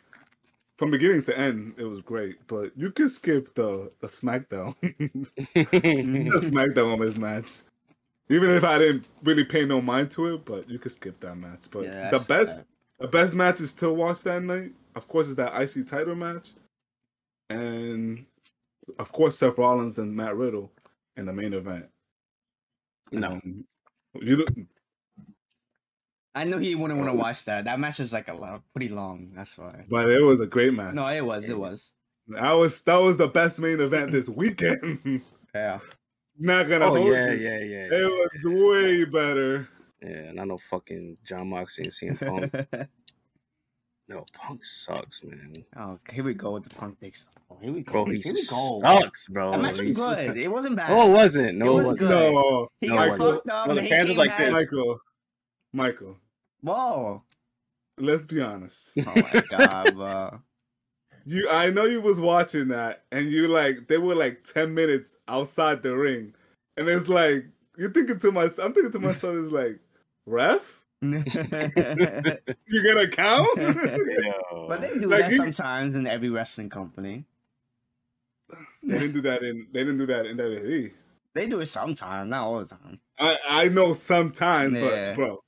from 0.78 0.90
beginning 0.90 1.22
to 1.24 1.38
end, 1.38 1.74
it 1.76 1.84
was 1.84 2.00
great. 2.00 2.36
But 2.46 2.72
you 2.76 2.90
could 2.90 3.10
skip 3.10 3.54
the 3.54 3.92
the 4.00 4.06
SmackDown, 4.06 4.74
the 4.80 6.50
SmackDown 6.50 6.92
Women's 6.92 7.18
match. 7.18 7.60
Even 8.30 8.50
if 8.52 8.64
I 8.64 8.78
didn't 8.78 9.06
really 9.22 9.44
pay 9.44 9.66
no 9.66 9.82
mind 9.82 10.10
to 10.12 10.34
it, 10.34 10.46
but 10.46 10.68
you 10.70 10.78
could 10.78 10.92
skip 10.92 11.20
that 11.20 11.34
match. 11.34 11.70
But 11.70 11.84
yeah, 11.84 12.08
the 12.08 12.20
best, 12.20 12.58
bad. 12.58 12.66
The 13.04 13.10
best 13.10 13.34
match 13.34 13.60
is 13.60 13.68
still 13.68 13.94
watch 13.96 14.22
that 14.22 14.42
night. 14.42 14.72
Of 14.94 15.08
course, 15.08 15.26
is 15.28 15.36
that 15.36 15.52
IC 15.60 15.86
title 15.86 16.14
match, 16.14 16.52
and 17.50 18.24
of 18.98 19.12
course 19.12 19.36
Seth 19.38 19.58
Rollins 19.58 19.98
and 19.98 20.16
Matt 20.16 20.34
Riddle 20.36 20.72
in 21.18 21.26
the 21.26 21.32
main 21.34 21.52
event. 21.52 21.84
no. 23.12 23.28
Um, 23.32 23.66
you 24.22 24.36
don't- 24.36 24.68
I 26.34 26.44
knew 26.44 26.56
he 26.56 26.74
wouldn't 26.74 26.98
want 26.98 27.10
to 27.12 27.16
watch 27.16 27.44
that. 27.44 27.64
That 27.66 27.78
match 27.78 28.00
is 28.00 28.10
like 28.10 28.28
a 28.28 28.32
lot, 28.34 28.62
pretty 28.72 28.88
long. 28.88 29.32
That's 29.34 29.58
why. 29.58 29.84
but 29.86 30.08
it 30.10 30.22
was 30.22 30.40
a 30.40 30.46
great 30.46 30.72
match. 30.72 30.94
No, 30.94 31.06
it 31.06 31.24
was. 31.26 31.44
It 31.44 31.58
was. 31.58 31.92
That 32.28 32.52
was 32.52 32.80
that 32.82 32.96
was 32.96 33.18
the 33.18 33.28
best 33.28 33.60
main 33.60 33.80
event 33.80 34.12
this 34.12 34.30
weekend. 34.30 35.20
Yeah. 35.54 35.78
Not 36.38 36.68
gonna 36.70 36.86
Oh, 36.86 36.96
yeah, 37.12 37.32
you. 37.32 37.36
yeah, 37.48 37.58
yeah. 37.58 37.88
It 37.90 38.10
was 38.10 38.44
way 38.46 39.04
better. 39.04 39.68
Yeah, 40.04 40.32
not 40.32 40.48
no 40.48 40.58
fucking 40.58 41.16
Jon 41.24 41.48
Moxley 41.48 41.84
and 41.84 41.92
CM 42.18 42.50
Punk. 42.70 42.88
No, 44.06 44.22
Punk 44.34 44.62
sucks, 44.62 45.24
man. 45.24 45.64
oh, 45.78 45.98
here 46.12 46.24
we 46.24 46.34
go 46.34 46.50
with 46.52 46.64
the 46.64 46.74
punk 46.74 47.00
dicks. 47.00 47.26
Oh, 47.50 47.56
here 47.62 47.72
we 47.72 47.80
go. 47.80 47.92
Bro, 47.92 48.04
he 48.04 48.16
here 48.20 48.34
we 48.34 48.42
go. 48.50 48.80
sucks, 48.82 49.28
bro. 49.28 49.52
That 49.52 49.62
match 49.62 49.80
was 49.80 49.96
good. 49.96 50.36
It 50.36 50.48
wasn't 50.48 50.76
bad. 50.76 50.90
Oh, 50.90 51.08
it 51.10 51.14
wasn't. 51.14 51.56
No, 51.56 51.64
It 51.64 51.68
it, 51.70 51.74
was 51.74 51.84
wasn't. 51.86 51.98
good. 52.00 52.32
No, 52.34 52.68
he 52.82 52.88
no, 52.88 52.94
got 52.96 53.18
fucked 53.18 53.48
up. 53.48 53.66
No, 53.66 53.74
the 53.76 53.82
fans 53.82 54.08
he 54.10 54.14
was 54.14 54.18
like 54.18 54.36
this. 54.36 54.52
Michael, 54.52 54.98
Michael. 55.72 56.16
Whoa. 56.60 57.22
Let's 57.96 58.26
be 58.26 58.42
honest. 58.42 58.90
Oh 58.98 59.12
my 59.14 59.42
god, 59.48 59.94
bro. 59.94 60.40
You, 61.26 61.48
I 61.48 61.70
know 61.70 61.86
you 61.86 62.02
was 62.02 62.20
watching 62.20 62.68
that, 62.68 63.04
and 63.10 63.30
you 63.30 63.48
like 63.48 63.88
they 63.88 63.96
were 63.96 64.14
like 64.14 64.44
ten 64.44 64.74
minutes 64.74 65.16
outside 65.26 65.82
the 65.82 65.96
ring, 65.96 66.34
and 66.76 66.86
it's 66.86 67.08
like 67.08 67.46
you're 67.78 67.90
thinking 67.90 68.18
to 68.18 68.30
myself. 68.30 68.58
I'm 68.58 68.74
thinking 68.74 68.92
to 68.92 68.98
myself, 68.98 69.34
is 69.36 69.50
like, 69.50 69.80
ref, 70.26 70.82
you 71.02 71.22
gonna 71.22 73.08
count? 73.10 73.48
Yo. 73.58 74.66
but 74.68 74.80
they 74.80 74.94
do 74.98 75.08
Like, 75.08 75.20
that 75.20 75.30
he- 75.32 75.36
sometimes 75.36 75.94
in 75.94 76.06
every 76.06 76.30
wrestling 76.30 76.70
company. 76.70 77.24
they 78.82 78.98
didn't 78.98 79.12
do 79.12 79.20
that 79.22 79.42
in. 79.42 79.66
They 79.72 79.80
didn't 79.84 79.98
do 79.98 80.06
that 80.06 80.26
in 80.26 80.36
WWE. 80.36 80.92
They 81.34 81.46
do 81.48 81.60
it 81.60 81.66
sometimes, 81.66 82.30
not 82.30 82.44
all 82.44 82.58
the 82.60 82.66
time. 82.66 83.00
I 83.18 83.38
I 83.48 83.68
know 83.68 83.92
sometimes, 83.92 84.74
Yeah. 84.74 85.10
but 85.10 85.14
bro, 85.16 85.44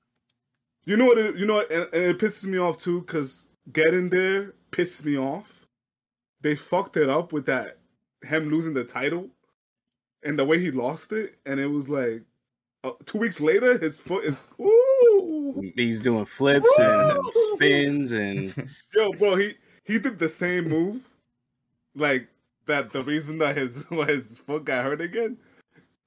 you 0.85 0.97
know 0.97 1.07
what? 1.07 1.19
It, 1.19 1.37
you 1.37 1.47
know 1.47 1.55
what? 1.55 1.71
And, 1.71 1.83
and 1.93 2.03
it 2.05 2.19
pisses 2.19 2.47
me 2.47 2.59
off 2.59 2.79
too 2.79 3.01
because 3.01 3.47
getting 3.73 4.11
there 4.11 4.53
pisses 4.73 5.05
me 5.05 5.17
off. 5.19 5.67
They 6.43 6.55
fucked 6.55 6.97
it 6.97 7.09
up 7.09 7.33
with 7.33 7.47
that 7.47 7.79
him 8.23 8.51
losing 8.51 8.75
the 8.75 8.85
title 8.85 9.29
and 10.23 10.39
the 10.39 10.45
way 10.45 10.59
he 10.61 10.71
lost 10.71 11.13
it, 11.13 11.37
and 11.47 11.61
it 11.61 11.71
was 11.71 11.89
like, 11.89 12.23
uh, 12.87 12.93
two 13.05 13.19
weeks 13.19 13.41
later, 13.41 13.79
his 13.79 13.99
foot 13.99 14.25
is 14.25 14.49
ooh, 14.61 15.73
He's 15.75 16.01
doing 16.01 16.25
flips 16.25 16.69
and 16.79 17.19
spins 17.33 18.13
and 18.13 18.55
yo, 18.95 19.13
bro. 19.13 19.37
He 19.37 19.55
he 19.85 19.99
did 19.99 20.19
the 20.19 20.29
same 20.29 20.69
move, 20.69 21.03
like 21.95 22.29
that. 22.67 22.91
The 22.91 23.03
reason 23.03 23.39
that 23.39 23.57
his 23.57 23.85
why 23.89 24.07
his 24.07 24.39
foot 24.39 24.65
got 24.65 24.85
hurt 24.85 25.01
again, 25.01 25.37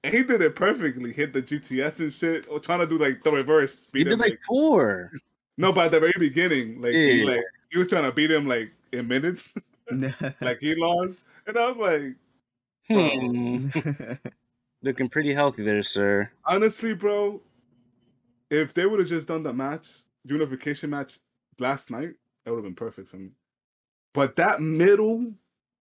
and 0.04 0.14
he 0.14 0.24
did 0.24 0.42
it 0.42 0.56
perfectly. 0.56 1.12
Hit 1.12 1.34
the 1.34 1.42
GTS 1.42 2.00
and 2.00 2.14
shit, 2.14 2.46
or 2.50 2.60
trying 2.60 2.80
to 2.80 2.88
do 2.88 2.98
like 2.98 3.24
the 3.24 3.32
reverse 3.32 3.72
he 3.72 3.84
speed. 3.84 4.04
did 4.06 4.14
him, 4.14 4.20
like 4.20 4.40
four. 4.48 5.12
no, 5.58 5.72
but 5.74 5.86
at 5.86 5.92
the 5.92 6.00
very 6.00 6.14
beginning, 6.18 6.82
like 6.82 6.94
he 6.94 7.24
like 7.24 7.44
he 7.72 7.78
was 7.78 7.88
trying 7.88 8.04
to 8.04 8.12
beat 8.12 8.32
him 8.32 8.48
like 8.48 8.72
in 8.94 9.08
minutes, 9.08 9.54
like 10.42 10.60
he 10.60 10.76
lost, 10.76 11.20
and 11.46 11.58
I 11.58 11.72
was 11.72 11.78
like. 11.78 12.16
Hmm. 12.92 13.68
Looking 14.82 15.10
pretty 15.10 15.34
healthy 15.34 15.64
there, 15.64 15.84
sir. 15.84 16.32
honestly, 16.46 16.94
bro, 16.94 17.42
if 18.50 18.74
they 18.74 18.86
would 18.86 19.00
have 19.00 19.10
just 19.10 19.28
done 19.28 19.44
the 19.44 19.52
match, 19.52 19.90
unification 20.24 20.90
match 20.90 21.20
last 21.60 21.92
night, 21.92 22.14
that 22.44 22.52
would 22.52 22.58
have 22.58 22.64
been 22.64 22.76
perfect 22.76 23.10
for 23.10 23.18
me. 23.18 23.30
But 24.14 24.36
that 24.38 24.62
middle, 24.62 25.34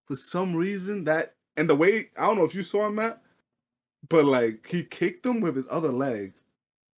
for 0.06 0.16
some 0.16 0.54
reason, 0.54 1.04
that 1.04 1.34
and 1.56 1.68
the 1.68 1.76
way 1.76 2.10
I 2.16 2.26
don't 2.26 2.36
know 2.36 2.44
if 2.44 2.54
you 2.54 2.62
saw 2.62 2.86
him, 2.86 2.96
Matt, 2.96 3.22
but 4.08 4.24
like 4.24 4.66
he 4.66 4.82
kicked 4.82 5.24
him 5.24 5.40
with 5.40 5.56
his 5.56 5.66
other 5.70 5.92
leg, 5.92 6.34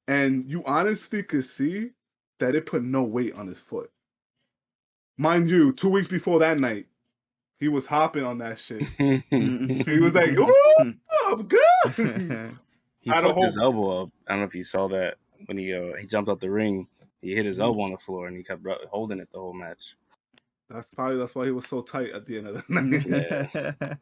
and 0.07 0.49
you 0.49 0.63
honestly 0.65 1.23
could 1.23 1.45
see 1.45 1.91
that 2.39 2.55
it 2.55 2.67
put 2.67 2.83
no 2.85 3.03
weight 3.03 3.35
on 3.35 3.47
his 3.47 3.61
foot. 3.61 3.91
Mind 5.17 5.51
you, 5.51 5.73
two 5.73 5.91
weeks 5.91 6.07
before 6.07 6.39
that 6.39 6.61
night, 6.61 6.87
he 7.59 7.69
was 7.69 7.87
hopping 7.87 8.25
on 8.25 8.39
that 8.39 8.59
shit. 8.59 8.83
He 9.31 9.99
was 10.01 10.15
like, 10.15 10.31
"Ooh, 10.37 10.95
I'm 11.27 11.43
good." 11.43 11.61
he 13.01 13.11
I 13.11 13.21
don't 13.21 13.35
fucked 13.35 13.45
his 13.45 13.59
elbow 13.59 14.03
up. 14.03 14.11
I 14.27 14.33
don't 14.33 14.41
know 14.41 14.47
if 14.47 14.55
you 14.55 14.65
saw 14.65 14.89
that 14.89 15.17
when 15.47 15.59
he 15.59 15.73
uh, 15.75 15.97
he 16.01 16.07
jumped 16.07 16.31
out 16.31 16.41
the 16.41 16.51
ring. 16.51 16.87
He 17.21 17.31
hit 17.31 17.39
Mm-hmm. 17.41 17.47
his 17.49 17.61
elbow 17.61 17.83
on 17.83 17.91
the 17.93 17.99
floor 17.99 18.29
and 18.29 18.37
he 18.37 18.43
kept 18.45 18.63
holding 18.91 19.19
it 19.19 19.29
the 19.33 19.39
whole 19.41 19.53
match. 19.55 19.97
That's 20.71 20.93
probably 20.95 21.17
that's 21.17 21.35
why 21.35 21.47
he 21.47 21.51
was 21.51 21.67
so 21.67 21.83
tight 21.83 22.11
at 22.11 22.27
the 22.27 22.39
end 22.39 22.47
of 22.49 22.55
the 22.55 22.65
night. 22.69 23.51
Yeah. 23.51 23.95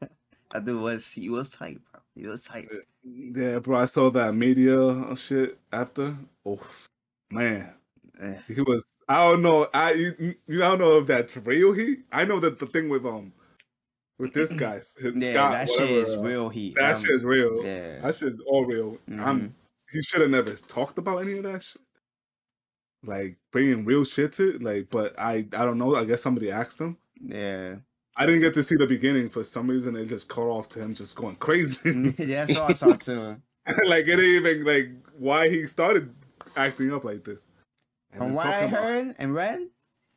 I 0.52 0.60
do 0.60 0.78
was 0.80 1.10
he 1.12 1.28
was 1.30 1.48
tight, 1.50 1.80
bro. 1.90 2.00
He 2.14 2.26
was 2.26 2.42
tight. 2.42 2.68
Yeah, 3.02 3.58
bro, 3.60 3.78
I 3.78 3.86
saw 3.86 4.10
that 4.10 4.34
media 4.34 5.14
shit 5.16 5.58
after. 5.72 6.16
Oh 6.44 6.60
man, 7.30 7.72
Eh. 8.20 8.38
he 8.48 8.60
was. 8.60 8.84
I 9.08 9.30
don't 9.30 9.42
know. 9.42 9.68
I 9.72 9.92
you, 9.92 10.34
you 10.46 10.64
I 10.64 10.68
don't 10.70 10.80
know 10.80 10.98
if 10.98 11.06
that's 11.06 11.36
real. 11.38 11.72
He. 11.72 11.98
I 12.12 12.24
know 12.24 12.40
that 12.40 12.58
the 12.58 12.66
thing 12.66 12.88
with 12.88 13.06
um 13.06 13.32
with 14.18 14.32
this 14.32 14.52
guy, 14.52 14.76
his 14.76 14.96
Yeah, 15.16 15.32
Scott, 15.32 15.52
that 15.52 15.68
whatever, 15.68 15.86
shit 15.88 16.08
is 16.08 16.16
real 16.16 16.48
heat. 16.48 16.74
That 16.76 16.96
Um, 16.96 17.00
shit 17.02 17.10
is 17.10 17.24
real. 17.24 17.64
Yeah. 17.64 18.00
That 18.00 18.14
shit 18.14 18.28
is 18.28 18.40
all 18.46 18.64
real. 18.66 18.98
Mhm. 19.08 19.20
I'm. 19.20 19.54
He 19.92 20.02
should 20.02 20.20
have 20.20 20.30
never 20.30 20.52
talked 20.54 20.98
about 20.98 21.18
any 21.18 21.36
of 21.38 21.44
that 21.44 21.62
shit. 21.62 21.82
Like 23.04 23.36
bringing 23.52 23.84
real 23.84 24.04
shit 24.04 24.32
to. 24.32 24.58
Like, 24.58 24.88
but 24.90 25.18
I. 25.18 25.46
I 25.52 25.64
don't 25.64 25.78
know. 25.78 25.94
I 25.94 26.04
guess 26.04 26.22
somebody 26.22 26.50
asked 26.50 26.80
him. 26.80 26.96
Yeah. 27.22 27.76
I 28.16 28.24
didn't 28.26 28.40
get 28.40 28.54
to 28.54 28.62
see 28.62 28.76
the 28.76 28.86
beginning 28.86 29.28
for 29.28 29.44
some 29.44 29.68
reason. 29.68 29.94
They 29.94 30.06
just 30.06 30.28
cut 30.28 30.42
off 30.42 30.68
to 30.70 30.80
him 30.80 30.94
just 30.94 31.14
going 31.16 31.36
crazy. 31.36 32.14
yeah, 32.18 32.46
so 32.46 32.64
I 32.64 32.72
saw 32.72 32.94
too. 32.94 33.36
like 33.86 34.06
it 34.06 34.12
ain't 34.18 34.20
even 34.46 34.64
like 34.64 34.90
why 35.18 35.48
he 35.50 35.66
started 35.66 36.14
acting 36.56 36.92
up 36.92 37.04
like 37.04 37.24
this. 37.24 37.50
And 38.12 38.20
From 38.22 38.32
what 38.34 38.46
I 38.46 38.52
talking 38.52 38.68
about- 38.70 38.82
heard 38.84 39.14
and 39.18 39.34
read, 39.34 39.60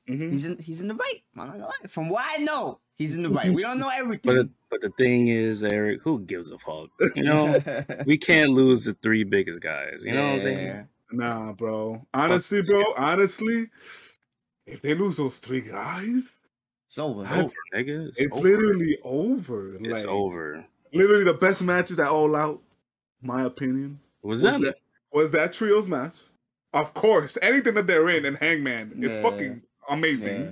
Mhm. 0.08 0.32
he's 0.32 0.46
in 0.46 0.58
he's 0.60 0.80
in 0.82 0.88
the 0.88 0.96
right. 0.96 1.22
I'm 1.36 1.48
not 1.48 1.52
gonna 1.54 1.66
lie. 1.66 1.88
From 1.90 2.08
what 2.10 2.24
I 2.26 2.38
know, 2.42 2.80
he's 3.00 3.16
in 3.16 3.24
the 3.24 3.30
right. 3.30 3.52
We 3.52 3.64
don't 3.64 3.80
know 3.80 3.90
everything. 3.94 4.36
the, 4.36 4.50
but 4.70 4.82
the 4.82 4.92
thing 4.92 5.30
is, 5.30 5.64
Eric, 5.64 6.02
who 6.04 6.20
gives 6.20 6.50
a 6.52 6.60
fuck? 6.60 6.90
You 7.16 7.24
know, 7.24 7.84
we 8.06 8.18
can't 8.18 8.52
lose 8.52 8.86
the 8.86 8.94
three 8.94 9.24
biggest 9.24 9.60
guys. 9.62 10.04
You 10.06 10.12
know 10.14 10.24
what 10.26 10.34
I'm 10.36 10.42
saying? 10.42 10.88
Nah, 11.12 11.54
bro. 11.54 12.06
Honestly, 12.14 12.62
bro. 12.62 12.84
Honestly, 12.96 13.68
if 14.68 14.82
they 14.82 14.94
lose 14.94 15.18
those 15.18 15.38
three 15.38 15.62
guys, 15.62 16.38
It's 16.88 17.00
over. 17.00 17.22
Over, 17.22 17.50
nigga. 17.74 18.10
It's, 18.10 18.20
it's 18.20 18.38
over. 18.38 18.48
literally 18.48 18.98
over. 19.04 19.76
It's 19.80 20.04
like, 20.04 20.06
over. 20.06 20.64
Literally 20.94 21.24
the 21.24 21.34
best 21.34 21.64
matches 21.64 21.98
at 22.00 22.10
All 22.10 22.36
Out, 22.36 22.62
my 23.24 23.44
opinion. 23.44 24.00
Was 24.22 24.44
Was 24.44 24.52
that? 24.54 24.62
that, 24.62 24.76
was 25.12 25.32
that 25.32 25.54
trios 25.54 25.88
match? 25.88 26.16
Of 26.74 26.94
course, 26.94 27.36
anything 27.42 27.74
that 27.74 27.88
they're 27.88 28.10
in 28.10 28.26
and 28.26 28.38
Hangman, 28.38 28.94
it's 29.02 29.16
Yeah. 29.16 29.22
fucking 29.24 29.62
amazing. 29.90 30.42
Yeah. 30.42 30.52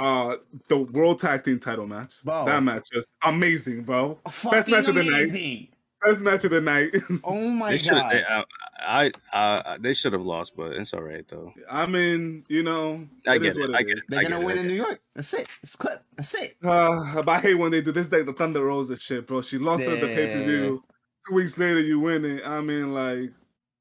Uh, 0.00 0.36
the 0.68 0.78
World 0.78 1.18
Tag 1.18 1.44
Team 1.44 1.58
Title 1.58 1.86
match, 1.86 2.22
Bro. 2.24 2.46
that 2.46 2.62
match 2.62 2.88
is 2.92 3.06
amazing, 3.22 3.82
bro. 3.82 4.18
Fucking 4.28 4.72
match 4.74 4.88
of 4.88 4.94
the 4.94 5.04
night. 5.04 5.70
Best 6.02 6.22
match 6.22 6.44
of 6.44 6.50
the 6.52 6.60
night. 6.62 6.94
Oh 7.24 7.50
my 7.50 7.72
They 7.72 7.78
god. 7.78 8.12
They, 8.12 8.24
uh, 8.24 8.42
I, 8.82 9.12
I, 9.34 9.76
they 9.78 9.92
should 9.92 10.14
have 10.14 10.22
lost, 10.22 10.56
but 10.56 10.72
it's 10.72 10.94
all 10.94 11.02
right 11.02 11.26
though. 11.28 11.52
I 11.70 11.84
mean, 11.84 12.46
you 12.48 12.62
know, 12.62 13.06
I 13.28 13.34
it 13.34 13.40
get 13.40 13.48
is 13.50 13.58
what 13.58 13.68
it. 13.68 13.72
it 13.72 13.76
I 13.76 13.82
get 13.82 13.98
it. 13.98 14.04
They're 14.08 14.20
I 14.20 14.22
gonna 14.22 14.36
get 14.36 14.42
it, 14.42 14.46
win 14.46 14.58
in 14.58 14.66
New 14.68 14.74
York. 14.74 15.00
That's 15.14 15.34
it. 15.34 15.46
It's 15.62 15.76
clip. 15.76 16.02
That's 16.16 16.34
it. 16.34 16.56
Uh, 16.64 17.20
but 17.22 17.28
I 17.28 17.40
hate 17.40 17.54
when 17.56 17.70
they 17.70 17.82
do 17.82 17.92
this. 17.92 18.10
Like 18.10 18.24
the 18.24 18.32
Thunder 18.32 18.64
Rosa 18.64 18.96
shit, 18.96 19.26
bro. 19.26 19.42
She 19.42 19.58
lost 19.58 19.82
her 19.82 19.92
at 19.92 20.00
the 20.00 20.06
pay 20.08 20.28
per 20.32 20.42
view. 20.44 20.82
Two 21.28 21.34
weeks 21.34 21.58
later, 21.58 21.80
you 21.80 22.00
win 22.00 22.24
it. 22.24 22.46
I 22.46 22.62
mean, 22.62 22.94
like, 22.94 23.30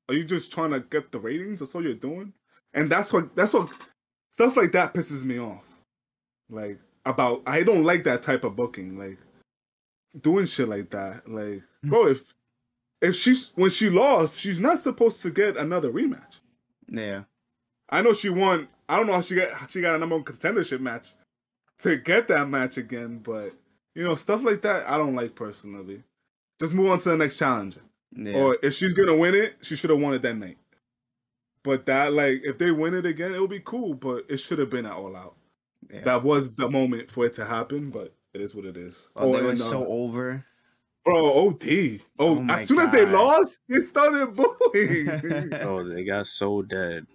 are 0.09 0.13
you 0.15 0.25
just 0.25 0.51
trying 0.51 0.71
to 0.71 0.81
get 0.81 1.13
the 1.13 1.19
ratings? 1.21 1.61
That's 1.61 1.73
all 1.73 1.81
you're 1.83 1.93
doing. 1.93 2.33
And 2.73 2.89
that's 2.91 3.13
what 3.13 3.33
that's 3.37 3.53
what 3.53 3.69
stuff 4.31 4.57
like 4.57 4.73
that 4.73 4.93
pisses 4.93 5.23
me 5.23 5.39
off. 5.39 5.63
Like 6.49 6.79
about, 7.05 7.43
I 7.45 7.63
don't 7.63 7.83
like 7.83 8.03
that 8.05 8.21
type 8.21 8.43
of 8.43 8.55
booking. 8.55 8.97
Like 8.97 9.17
doing 10.19 10.45
shit 10.45 10.69
like 10.69 10.89
that. 10.91 11.29
Like, 11.29 11.61
hmm. 11.83 11.89
bro, 11.89 12.07
if 12.07 12.33
if 13.01 13.15
she's 13.15 13.51
when 13.55 13.69
she 13.69 13.89
lost, 13.89 14.39
she's 14.39 14.59
not 14.59 14.79
supposed 14.79 15.21
to 15.21 15.29
get 15.29 15.57
another 15.57 15.91
rematch. 15.91 16.41
Yeah. 16.87 17.23
I 17.89 18.01
know 18.01 18.13
she 18.13 18.29
won. 18.29 18.67
I 18.87 18.97
don't 18.97 19.07
know 19.07 19.13
how 19.13 19.21
she 19.21 19.35
got 19.35 19.71
she 19.71 19.81
got 19.81 19.95
a 19.95 19.97
number 19.97 20.15
one 20.15 20.25
contendership 20.25 20.79
match 20.79 21.09
to 21.79 21.97
get 21.97 22.27
that 22.27 22.49
match 22.49 22.77
again, 22.77 23.19
but 23.19 23.53
you 23.95 24.07
know 24.07 24.15
stuff 24.15 24.43
like 24.43 24.61
that 24.61 24.87
I 24.89 24.97
don't 24.97 25.15
like 25.15 25.35
personally. 25.35 26.03
Just 26.59 26.73
move 26.73 26.91
on 26.91 26.99
to 26.99 27.09
the 27.09 27.17
next 27.17 27.37
challenger, 27.37 27.81
Yeah. 28.15 28.33
or 28.33 28.57
if 28.61 28.73
she's 28.73 28.93
gonna 28.93 29.15
win 29.15 29.33
it, 29.33 29.55
she 29.61 29.75
should 29.75 29.89
have 29.89 30.01
won 30.01 30.13
it 30.13 30.21
that 30.23 30.35
night. 30.35 30.57
But 31.63 31.85
that 31.85 32.13
like 32.13 32.41
if 32.43 32.57
they 32.57 32.71
win 32.71 32.93
it 32.93 33.05
again, 33.05 33.33
it 33.33 33.39
would 33.39 33.49
be 33.49 33.61
cool. 33.61 33.93
But 33.93 34.25
it 34.29 34.37
should 34.37 34.59
have 34.59 34.69
been 34.69 34.85
at 34.85 34.93
all 34.93 35.15
out. 35.15 35.35
Yeah. 35.91 36.01
That 36.03 36.23
was 36.23 36.53
the 36.53 36.69
moment 36.69 37.09
for 37.09 37.25
it 37.25 37.33
to 37.33 37.45
happen, 37.45 37.89
but 37.89 38.15
it 38.33 38.41
is 38.41 38.53
what 38.53 38.65
it 38.65 38.77
is. 38.77 39.09
oh, 39.15 39.31
they 39.31 39.41
were 39.41 39.49
and, 39.51 39.59
uh, 39.59 39.63
so 39.63 39.85
over. 39.87 40.45
bro, 41.03 41.47
OD. 41.47 41.99
Oh, 42.19 42.37
Oh 42.37 42.45
as 42.49 42.67
soon 42.67 42.79
as 42.79 42.91
they 42.91 43.05
lost, 43.05 43.57
they 43.67 43.79
started 43.79 44.27
booing. 44.35 45.53
Oh, 45.63 45.83
they 45.83 46.03
got 46.03 46.27
so 46.27 46.61
dead. 46.61 47.05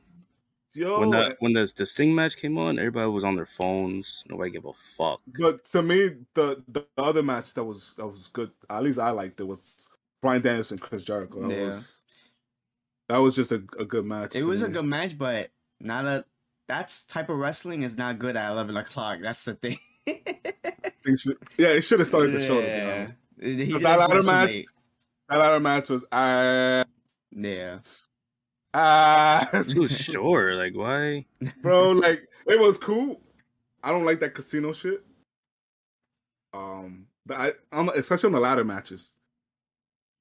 Yo, 0.77 0.99
when 0.99 1.11
the 1.11 1.37
when 1.39 1.53
the, 1.53 1.73
the 1.77 1.87
Sting 1.87 2.13
match 2.13 2.37
came 2.37 2.59
on, 2.59 2.81
everybody 2.81 3.09
was 3.09 3.23
on 3.23 3.37
their 3.37 3.47
phones. 3.47 4.25
Nobody 4.29 4.51
gave 4.51 4.65
a 4.65 4.73
fuck. 4.73 5.21
But 5.39 5.63
to 5.67 5.83
me, 5.83 6.11
the 6.35 6.65
the 6.67 6.85
other 6.99 7.23
match 7.23 7.55
that 7.55 7.63
was 7.63 7.95
that 7.97 8.07
was 8.07 8.29
good, 8.33 8.51
at 8.69 8.83
least 8.83 8.99
I 8.99 9.11
liked 9.11 9.39
it, 9.39 9.45
was 9.45 9.87
Bryan 10.21 10.43
Danielson, 10.43 10.79
Chris 10.79 11.05
Jericho. 11.05 11.43
That 11.43 11.55
Yeah. 11.57 11.67
was 11.67 12.01
that 13.09 13.19
was 13.19 13.37
just 13.37 13.53
a, 13.53 13.63
a 13.79 13.85
good 13.85 14.05
match. 14.05 14.35
It 14.35 14.41
to 14.41 14.47
was 14.49 14.63
a 14.63 14.69
good 14.69 14.85
match, 14.85 15.17
but 15.17 15.53
not 15.79 16.07
a. 16.07 16.25
That's 16.69 17.05
type 17.05 17.29
of 17.29 17.37
wrestling 17.39 17.83
is 17.83 17.97
not 17.97 18.19
good 18.19 18.37
at 18.37 18.51
eleven 18.51 18.77
o'clock. 18.77 19.19
That's 19.23 19.45
the 19.45 19.55
thing. 19.55 19.79
Yeah, 21.59 21.69
it 21.69 21.83
should 21.83 21.99
have 21.99 22.09
started 22.09 22.33
the 22.33 22.41
show. 22.43 22.61
To 22.63 22.67
be 22.67 22.73
honest, 22.81 23.15
He 23.39 23.57
Because 23.57 23.73
just 23.73 23.83
that 23.83 23.99
ladder 23.99 24.23
match- 24.23 24.55
late. 24.55 24.67
that 25.29 25.39
other 25.39 25.61
match 25.61 25.91
was 25.91 26.03
ah 26.11 26.85
Yeah. 27.31 27.79
ah, 28.73 29.49
Too 29.69 29.87
short. 29.87 30.55
Like 30.55 30.75
why? 30.75 31.27
bro. 31.61 31.91
Like 31.93 32.27
it 32.47 32.59
was 32.59 32.79
cool. 32.79 33.21
I 33.83 33.91
don't 33.91 34.07
like 34.07 34.21
that 34.21 34.33
casino 34.35 34.73
shit. 34.73 35.05
Um, 36.55 37.07
but 37.27 37.39
I, 37.39 37.53
I'm, 37.73 37.89
especially 37.91 38.29
on 38.29 38.33
the 38.33 38.41
ladder 38.41 38.65
matches, 38.65 39.13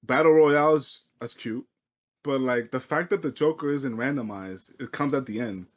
battle 0.03 0.33
royales. 0.33 1.05
That's 1.21 1.33
cute, 1.33 1.65
but 2.23 2.41
like 2.41 2.71
the 2.71 2.79
fact 2.81 3.09
that 3.11 3.21
the 3.21 3.31
Joker 3.31 3.69
isn't 3.71 3.95
randomized, 3.95 4.71
it 4.81 4.91
comes 4.91 5.13
at 5.13 5.25
the 5.25 5.39
end. 5.39 5.67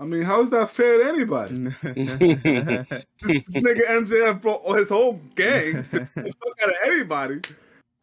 I 0.00 0.04
mean, 0.04 0.22
how 0.22 0.40
is 0.40 0.48
that 0.50 0.70
fair 0.70 0.98
to 0.98 1.08
anybody? 1.10 1.54
this, 1.82 3.46
this 3.46 3.62
nigga 3.62 3.84
MJF 3.86 4.40
brought 4.40 4.78
his 4.78 4.88
whole 4.88 5.20
gang 5.34 5.84
to 5.90 6.08
the 6.14 6.32
fuck 6.32 6.62
out 6.62 6.70
of 6.70 6.74
everybody, 6.86 7.42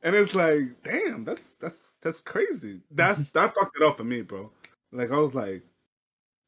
and 0.03 0.15
it's 0.15 0.35
like, 0.35 0.83
damn, 0.83 1.25
that's 1.25 1.55
that's 1.55 1.91
that's 2.03 2.19
crazy. 2.19 2.81
That's 2.91 3.29
that 3.31 3.55
fucked 3.55 3.77
it 3.77 3.83
up 3.83 3.97
for 3.97 4.03
me, 4.03 4.21
bro. 4.21 4.51
Like 4.91 5.11
I 5.11 5.17
was 5.17 5.33
like, 5.33 5.63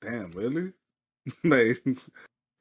damn, 0.02 0.30
really? 0.34 0.72
like 1.44 1.84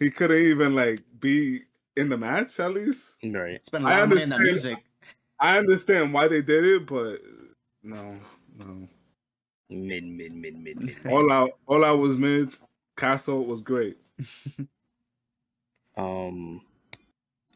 he 0.00 0.10
couldn't 0.10 0.38
even 0.38 0.74
like 0.74 1.00
be 1.20 1.60
in 1.96 2.08
the 2.08 2.16
match 2.16 2.58
at 2.58 2.72
least. 2.72 3.18
right. 3.22 3.64
Spend 3.66 3.84
a 3.84 3.88
I 3.88 3.92
lot 3.92 4.02
of 4.04 4.08
money 4.08 4.22
on 4.22 4.28
that 4.30 4.34
understand. 4.36 4.76
music. 4.76 4.84
I 5.38 5.58
understand 5.58 6.14
why 6.14 6.26
they 6.26 6.40
did 6.40 6.64
it, 6.64 6.86
but 6.86 7.20
no, 7.82 8.16
no. 8.56 8.88
Mid, 9.70 10.04
mid, 10.04 10.32
mid, 10.32 10.58
mid, 10.58 10.82
mid. 10.82 10.96
All 11.06 11.30
out, 11.30 11.50
all 11.66 11.84
out 11.84 11.98
was 11.98 12.16
mid. 12.16 12.54
Castle 12.98 13.44
was 13.46 13.60
great. 13.62 13.96
Um, 15.96 16.60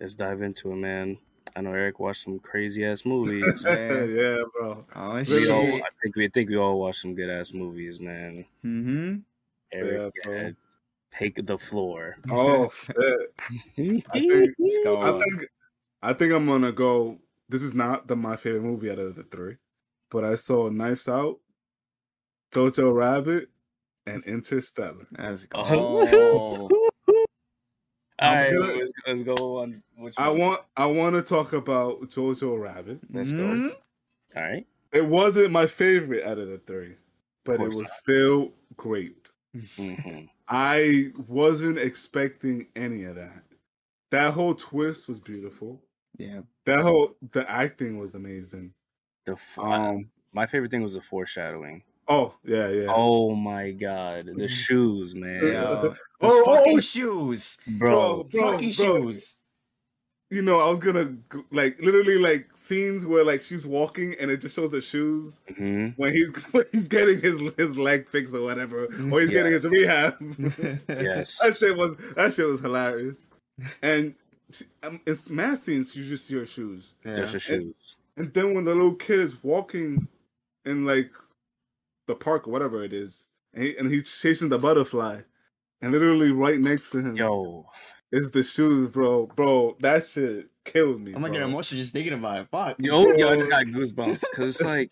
let's 0.00 0.16
dive 0.16 0.42
into 0.42 0.72
it, 0.72 0.76
man. 0.76 1.16
I 1.54 1.61
know 1.61 1.72
Eric 1.72 2.00
watched 2.00 2.25
some 2.25 2.40
crazy 2.40 2.84
ass 2.84 3.04
movies. 3.04 3.64
Yeah. 3.68 4.02
yeah, 4.04 4.42
bro. 4.52 4.84
Oh 4.96 5.14
we 5.18 5.25
shit. 5.25 5.49
all, 5.50 5.62
I 5.76 5.88
think 6.02 6.16
we 6.16 6.25
I 6.25 6.28
think 6.28 6.50
we 6.50 6.56
all 6.56 6.80
watched 6.80 7.02
some 7.02 7.14
good 7.14 7.30
ass 7.30 7.52
movies, 7.52 8.00
man. 8.00 8.44
Mm-hmm. 8.64 9.16
Eric, 9.72 9.92
Yeah, 9.92 10.08
bro. 10.25 10.34
yeah, 10.34 10.50
take 11.16 11.46
the 11.46 11.56
floor. 11.56 12.16
Oh 12.30 12.68
shit. 12.75 13.34
I 13.38 13.72
think, 13.76 14.04
I 14.12 15.18
think 15.20 15.46
I 16.02 16.12
think 16.12 16.32
I'm 16.32 16.46
gonna 16.46 16.72
go. 16.72 17.18
This 17.49 17.62
is 17.62 17.75
not 17.75 18.08
the 18.08 18.16
my 18.16 18.34
favorite 18.34 18.62
movie 18.64 18.90
out 18.90 18.99
of 18.99 19.14
the 19.14 19.22
three, 19.22 19.58
but 20.11 20.25
I 20.25 20.34
saw 20.34 20.68
Knives 20.68 21.06
Out, 21.08 21.38
Jojo 22.52 22.92
Rabbit, 22.92 23.50
and 24.06 24.25
Interstellar. 24.25 25.06
Let's 25.18 25.47
go. 25.47 25.59
Oh. 25.64 26.68
All 28.18 28.32
right, 28.35 28.52
gonna- 28.52 28.75
let's, 28.75 28.92
let's 29.06 29.23
go 29.23 29.59
on. 29.61 29.82
Which 29.97 30.14
I 30.16 30.28
one? 30.28 30.38
want 30.38 30.61
I 30.76 30.87
want 30.87 31.14
to 31.16 31.23
talk 31.23 31.52
about 31.54 32.02
Jojo 32.09 32.61
Rabbit. 32.61 33.00
Let's 33.12 33.32
go. 33.32 33.38
Mhm. 33.38 33.71
All 34.37 34.42
right. 34.42 34.66
It 34.92 35.06
wasn't 35.06 35.50
my 35.50 35.66
favorite 35.66 36.23
out 36.25 36.38
of 36.38 36.49
the 36.49 36.59
three, 36.59 36.97
but 37.44 37.54
it 37.61 37.68
was 37.68 37.80
not. 37.80 37.88
still 37.90 38.52
great. 38.76 39.30
hmm 39.76 40.21
I 40.49 41.12
wasn't 41.26 41.78
expecting 41.78 42.66
any 42.76 43.04
of 43.04 43.16
that. 43.16 43.42
That 44.11 44.35
whole 44.35 44.54
twist 44.54 45.09
was 45.09 45.18
beautiful. 45.18 45.80
Yeah. 46.18 46.42
That 46.66 46.82
whole 46.82 47.16
the 47.32 47.50
acting 47.50 47.99
was 47.99 48.14
amazing. 48.14 48.73
The 49.25 49.32
f- 49.32 49.59
Um. 49.59 50.11
my 50.32 50.47
favorite 50.47 50.71
thing 50.71 50.82
was 50.82 50.94
the 50.94 51.00
foreshadowing. 51.00 51.82
Oh 52.09 52.35
yeah, 52.44 52.68
yeah. 52.68 52.87
Oh 52.88 53.35
my 53.35 53.71
god, 53.71 54.26
the 54.37 54.49
shoes, 54.49 55.14
man, 55.14 55.47
Yeah. 55.47 55.92
Oh, 56.21 56.44
fucking 56.44 56.78
oh. 56.78 56.80
shoes. 56.80 57.59
bro. 57.66 58.25
bro, 58.25 58.42
fucking 58.52 58.73
bro. 58.76 59.11
shoes. 59.11 59.37
You 60.30 60.40
know, 60.40 60.61
I 60.61 60.71
was 60.71 60.80
gonna 60.80 61.14
like 61.50 61.78
literally 61.80 62.18
like 62.18 62.50
scenes 62.52 63.04
where 63.04 63.23
like 63.25 63.42
she's 63.42 63.66
walking 63.66 64.14
and 64.18 64.30
it 64.30 64.38
just 64.40 64.56
shows 64.56 64.73
her 64.73 64.80
shoes 64.80 65.40
hmm 65.59 65.88
when 65.97 66.12
he's 66.14 66.28
when 66.52 66.64
he's 66.73 66.88
getting 66.88 67.21
his 67.21 67.40
his 67.59 67.76
leg 67.76 68.06
fixed 68.09 68.35
or 68.35 68.40
whatever, 68.42 68.87
or 69.12 69.21
he's 69.21 69.30
Yeah. 69.30 69.37
getting 69.42 69.52
his 69.52 69.66
rehab. 69.66 70.14
Yes. 70.88 71.38
that 71.40 71.54
shit 71.56 71.76
was 71.76 71.97
that 72.16 72.32
shit 72.32 72.47
was 72.47 72.61
hilarious. 72.61 73.28
And 73.82 74.14
she- 74.50 74.64
um, 74.82 75.00
in 75.06 75.16
mad 75.30 75.59
scenes, 75.59 75.94
you 75.94 76.04
just 76.09 76.26
see 76.26 76.37
her 76.37 76.47
shoes. 76.47 76.94
Yeah. 77.04 77.14
Just 77.14 77.35
the 77.35 77.38
shoes. 77.38 77.97
And 78.16 78.32
then 78.32 78.54
when 78.54 78.64
the 78.64 78.75
little 78.75 78.94
kid 78.94 79.21
is 79.21 79.42
walking 79.44 80.09
in 80.64 80.87
like 80.87 81.11
the 82.12 82.25
park 82.25 82.47
or 82.47 82.50
whatever 82.50 82.85
it 82.85 82.92
is, 82.92 83.26
and, 83.54 83.64
he, 83.64 83.76
and 83.76 83.90
he's 83.90 84.21
chasing 84.21 84.49
the 84.49 84.59
butterfly, 84.59 85.21
and 85.81 85.92
literally 85.92 86.31
right 86.31 86.59
next 86.59 86.90
to 86.90 86.99
him 86.99 87.16
Yo, 87.16 87.66
is 88.11 88.31
the 88.31 88.42
shoes, 88.42 88.90
bro. 88.90 89.26
Bro, 89.26 89.76
that 89.81 90.07
shit 90.07 90.50
killed 90.64 91.00
me. 91.00 91.12
I'm 91.14 91.23
gonna 91.23 91.33
get 91.33 91.42
emotional 91.42 91.81
just 91.81 91.92
thinking 91.92 92.12
about 92.12 92.40
it. 92.42 92.49
Fuck. 92.50 92.76
yo, 92.78 93.12
yo, 93.16 93.28
I 93.31 93.37
just 93.37 93.50
got 93.50 93.64
goosebumps 93.66 94.21
because 94.31 94.61
it's 94.61 94.62
like 94.64 94.90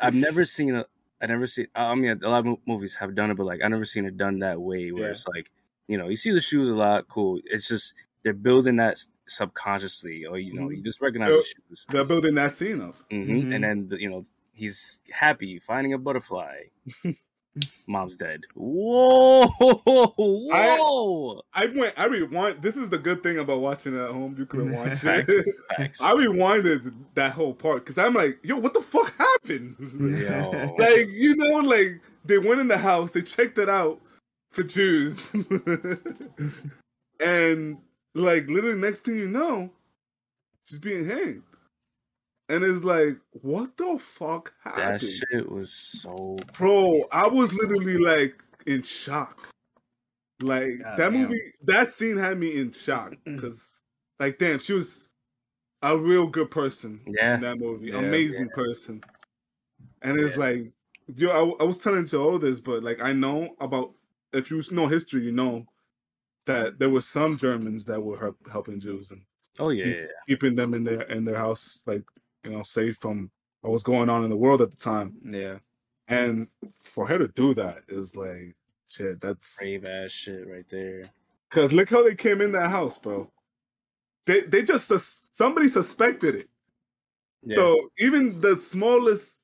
I've 0.00 0.14
never 0.14 0.44
seen 0.44 0.74
a. 0.74 0.84
I 1.22 1.26
never 1.26 1.46
seen. 1.46 1.66
I 1.74 1.94
mean, 1.94 2.20
a 2.22 2.28
lot 2.28 2.46
of 2.46 2.58
movies 2.66 2.94
have 2.96 3.14
done 3.14 3.30
it, 3.30 3.36
but 3.36 3.46
like 3.46 3.60
I 3.64 3.68
never 3.68 3.84
seen 3.86 4.04
it 4.04 4.16
done 4.18 4.40
that 4.40 4.60
way. 4.60 4.92
Where 4.92 5.04
Yeah. 5.04 5.10
it's 5.10 5.26
like, 5.26 5.50
you 5.88 5.96
know, 5.96 6.08
you 6.08 6.16
see 6.18 6.32
the 6.32 6.40
shoes 6.40 6.68
a 6.68 6.74
lot, 6.74 7.08
cool. 7.08 7.40
It's 7.44 7.68
just 7.68 7.94
they're 8.22 8.34
building 8.34 8.76
that 8.76 8.98
subconsciously, 9.26 10.26
or 10.26 10.38
you 10.38 10.52
know, 10.54 10.68
you 10.70 10.82
just 10.82 11.00
recognize 11.00 11.30
Yo, 11.30 11.36
the 11.36 11.42
shoes, 11.44 11.86
They're 11.88 12.04
building 12.04 12.34
that 12.34 12.52
scene 12.52 12.80
up. 12.82 12.96
hmm 13.10 13.16
Mhm. 13.16 13.54
and 13.54 13.64
then 13.64 13.88
the, 13.88 14.00
you 14.00 14.10
know 14.10 14.22
he's 14.56 15.00
happy 15.12 15.58
finding 15.58 15.92
a 15.92 15.98
butterfly. 15.98 16.62
Mom's 17.86 18.16
dead. 18.16 18.42
Whoa, 18.54 19.46
whoa. 19.46 21.40
I 21.54 21.66
went. 21.66 21.94
I 21.98 22.04
rewind. 22.06 22.60
This 22.60 22.76
is 22.76 22.90
the 22.90 22.98
good 22.98 23.22
thing 23.22 23.38
about 23.38 23.60
watching 23.60 23.94
it 23.96 24.00
at 24.02 24.10
home. 24.10 24.34
You 24.38 24.44
can 24.44 24.72
watch 24.72 24.98
Facts, 24.98 25.32
it. 25.32 25.46
facts. 25.74 26.00
I 26.02 26.12
rewinded 26.12 26.92
that 27.14 27.32
whole 27.32 27.54
part 27.54 27.78
because 27.78 27.96
I'm 27.96 28.12
like, 28.12 28.38
yo, 28.42 28.56
what 28.58 28.74
the 28.74 28.82
fuck 28.82 29.14
happened? 29.16 29.76
Like, 30.78 31.06
you 31.08 31.34
know, 31.36 31.60
like 31.60 32.00
they 32.26 32.38
went 32.38 32.60
in 32.60 32.68
the 32.68 32.76
house, 32.76 33.12
they 33.12 33.22
checked 33.22 33.56
it 33.58 33.70
out 33.70 34.00
for 34.50 34.62
Jews, 34.62 35.32
and 37.20 37.78
like 38.14 38.48
literally 38.48 38.78
next 38.78 39.00
thing 39.00 39.16
you 39.16 39.28
know, 39.28 39.70
she's 40.64 40.78
being 40.78 41.06
hanged, 41.06 41.42
and 42.48 42.62
it's 42.64 42.84
like, 42.84 43.18
what 43.32 43.76
the 43.76 43.98
fuck 43.98 44.54
happened, 44.62 45.00
that 45.00 45.06
shit 45.06 45.50
was 45.50 45.72
so 45.72 46.38
bro? 46.56 47.02
I 47.12 47.26
was 47.26 47.52
literally 47.54 47.98
like 47.98 48.34
in 48.66 48.82
shock. 48.82 49.48
Like 50.42 50.82
God 50.82 50.98
that 50.98 51.12
damn. 51.12 51.22
movie, 51.22 51.40
that 51.64 51.88
scene 51.88 52.16
had 52.16 52.38
me 52.38 52.58
in 52.58 52.70
shock 52.70 53.14
because, 53.24 53.82
like, 54.20 54.38
damn, 54.38 54.58
she 54.58 54.74
was 54.74 55.08
a 55.82 55.96
real 55.96 56.26
good 56.26 56.50
person 56.50 57.00
Yeah. 57.06 57.34
in 57.34 57.40
that 57.42 57.58
movie, 57.58 57.88
Yeah. 57.88 57.98
amazing 57.98 58.50
person. 58.50 59.02
And 60.02 60.18
it's 60.20 60.36
Yeah. 60.36 60.44
like, 60.44 60.72
yo, 61.16 61.30
I, 61.30 61.62
I 61.62 61.66
was 61.66 61.78
telling 61.78 62.06
Joe 62.06 62.38
this, 62.38 62.60
but 62.60 62.82
like, 62.82 63.02
I 63.02 63.12
know 63.12 63.56
about 63.60 63.94
if 64.32 64.50
you 64.50 64.62
know 64.72 64.86
history, 64.86 65.22
you 65.22 65.32
know 65.32 65.66
that 66.44 66.78
there 66.78 66.90
were 66.90 67.00
some 67.00 67.36
Germans 67.36 67.84
that 67.86 68.00
were 68.00 68.18
help, 68.18 68.36
helping 68.50 68.78
Jews 68.78 69.10
and 69.10 69.22
Oh 69.58 69.70
yeah, 69.70 69.86
yeah, 69.86 69.94
yeah. 69.94 70.06
keeping 70.28 70.54
them 70.54 70.74
in 70.74 70.84
their 70.84 71.02
in 71.02 71.24
their 71.24 71.38
house, 71.38 71.82
like 71.86 72.02
you 72.46 72.52
know, 72.52 72.62
safe 72.62 72.96
from 72.96 73.30
what 73.60 73.72
was 73.72 73.82
going 73.82 74.08
on 74.08 74.24
in 74.24 74.30
the 74.30 74.36
world 74.36 74.62
at 74.62 74.70
the 74.70 74.76
time. 74.76 75.14
Yeah. 75.24 75.58
And 76.08 76.48
for 76.82 77.06
her 77.06 77.18
to 77.18 77.28
do 77.28 77.52
that 77.54 77.78
is 77.88 78.16
like, 78.16 78.54
shit, 78.88 79.20
that's 79.20 79.58
brave 79.58 79.84
ass 79.84 80.12
shit 80.12 80.46
right 80.48 80.68
there. 80.68 81.10
Cause 81.50 81.72
look 81.72 81.90
how 81.90 82.02
they 82.02 82.14
came 82.14 82.40
in 82.40 82.52
that 82.52 82.70
house, 82.70 82.96
bro. 82.98 83.30
They 84.26 84.40
they 84.40 84.62
just 84.62 84.88
sus- 84.88 85.22
somebody 85.32 85.68
suspected 85.68 86.34
it. 86.36 86.48
Yeah. 87.42 87.56
So 87.56 87.90
even 87.98 88.40
the 88.40 88.56
smallest 88.56 89.42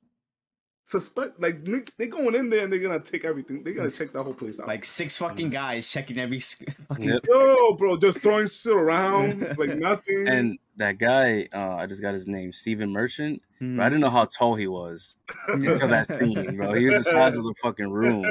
suspect, 0.93 1.41
like 1.41 1.65
they- 1.65 1.83
they 1.99 2.07
going 2.07 2.35
in 2.37 2.49
there 2.51 2.63
and 2.63 2.73
they're 2.73 2.79
gonna 2.79 3.01
take 3.01 3.25
everything. 3.25 3.65
They're 3.65 3.75
gonna 3.75 3.91
check 3.91 4.13
the 4.13 4.23
whole 4.23 4.35
place 4.35 4.61
out. 4.61 4.69
Like 4.69 4.85
six 4.85 5.17
fucking 5.17 5.51
guys 5.51 5.87
checking 5.89 6.19
every 6.19 6.37
s- 6.37 6.55
fucking. 6.89 7.09
Yep. 7.09 7.27
yo, 7.29 7.73
bro, 7.75 7.97
just 7.97 8.23
throwing 8.23 8.49
shit 8.49 8.73
around 8.73 9.57
like 9.59 9.77
nothing. 9.77 10.29
And 10.29 10.59
that 10.77 10.99
guy, 10.99 11.49
uh, 11.53 11.75
I 11.77 11.87
just 11.87 12.01
got 12.01 12.13
his 12.13 12.29
name, 12.29 12.53
Stephen 12.53 12.91
Merchant. 12.91 13.43
Hmm. 13.59 13.77
But 13.77 13.87
I 13.87 13.89
didn't 13.89 14.03
know 14.03 14.11
how 14.11 14.25
tall 14.27 14.55
he 14.55 14.67
was 14.69 15.17
until 15.49 15.89
that 15.89 16.07
scene, 16.19 16.57
bro. 16.57 16.73
He 16.75 16.87
was 16.87 17.05
the 17.05 17.11
size 17.11 17.37
of 17.37 17.45
the 17.45 17.55
fucking 17.63 17.91
room. 17.91 18.25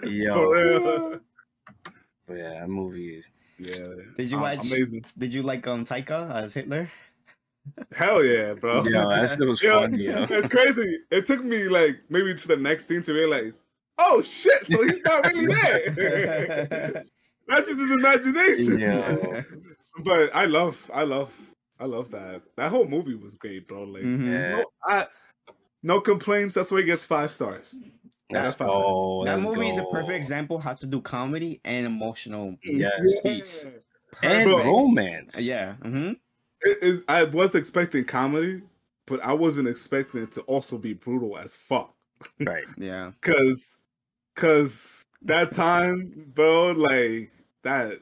For 0.00 0.06
Yo, 0.06 0.50
real. 0.50 1.20
but 2.26 2.34
yeah, 2.34 2.60
that 2.60 2.68
movie 2.68 3.16
is 3.16 3.28
Yeah. 3.58 3.84
Did 4.16 4.30
you 4.30 4.36
um, 4.38 4.42
watch? 4.42 4.66
Amazing. 4.66 5.04
Did 5.18 5.34
you 5.34 5.42
like 5.42 5.66
um 5.66 5.84
Taika 5.84 6.30
as 6.34 6.54
Hitler? 6.54 6.88
Hell 7.94 8.24
yeah, 8.24 8.54
bro. 8.54 8.84
Yeah, 8.84 9.04
that 9.04 9.30
shit 9.38 9.46
was 9.46 9.62
Yo, 9.62 9.80
funny, 9.80 10.04
yo. 10.04 10.26
It's 10.28 10.48
crazy. 10.48 10.98
It 11.10 11.26
took 11.26 11.44
me 11.44 11.68
like 11.68 12.00
maybe 12.08 12.34
to 12.34 12.48
the 12.48 12.56
next 12.56 12.88
scene 12.88 13.02
to 13.02 13.12
realize, 13.12 13.62
oh 13.98 14.22
shit, 14.22 14.66
so 14.66 14.82
he's 14.82 15.00
not 15.04 15.24
really 15.26 15.46
there. 15.46 17.04
That's 17.48 17.68
just 17.68 17.80
his 17.80 17.90
imagination. 17.90 18.78
Yo. 18.78 19.42
But 20.04 20.34
I 20.34 20.46
love, 20.46 20.90
I 20.92 21.02
love, 21.02 21.34
I 21.78 21.84
love 21.84 22.10
that. 22.12 22.42
That 22.56 22.70
whole 22.70 22.86
movie 22.86 23.14
was 23.14 23.34
great, 23.34 23.68
bro. 23.68 23.84
Like, 23.84 24.02
Mhm. 24.04 24.32
Yeah. 24.32 24.50
no, 24.50 24.64
I, 24.86 25.06
no 25.82 26.00
complaints. 26.00 26.54
That's 26.54 26.70
why 26.70 26.78
he 26.80 26.84
gets 26.84 27.04
five 27.04 27.30
stars. 27.30 27.76
Let's 28.30 28.54
fine. 28.54 28.68
go. 28.68 29.22
that 29.26 29.34
let's 29.38 29.46
movie 29.46 29.68
is 29.68 29.78
a 29.78 29.84
perfect 29.84 30.16
example 30.16 30.58
how 30.58 30.74
to 30.74 30.86
do 30.86 31.00
comedy 31.00 31.60
and 31.64 31.86
emotional. 31.86 32.56
Yes. 32.62 33.20
Beats. 33.22 33.66
And 34.22 34.44
Bro. 34.44 34.64
romance. 34.64 35.42
Yeah. 35.42 35.74
hmm 35.76 36.12
It 36.62 36.78
is. 36.82 37.04
I 37.08 37.24
was 37.24 37.54
expecting 37.54 38.04
comedy, 38.04 38.62
but 39.06 39.20
I 39.22 39.32
wasn't 39.32 39.68
expecting 39.68 40.22
it 40.22 40.32
to 40.32 40.42
also 40.42 40.78
be 40.78 40.92
brutal 40.94 41.36
as 41.38 41.54
fuck. 41.56 41.94
Right. 42.40 42.64
Yeah. 42.78 43.10
Cause, 43.20 43.78
cause 44.36 45.02
that 45.22 45.52
time, 45.52 46.30
bro, 46.34 46.70
like 46.70 47.30
that, 47.62 47.98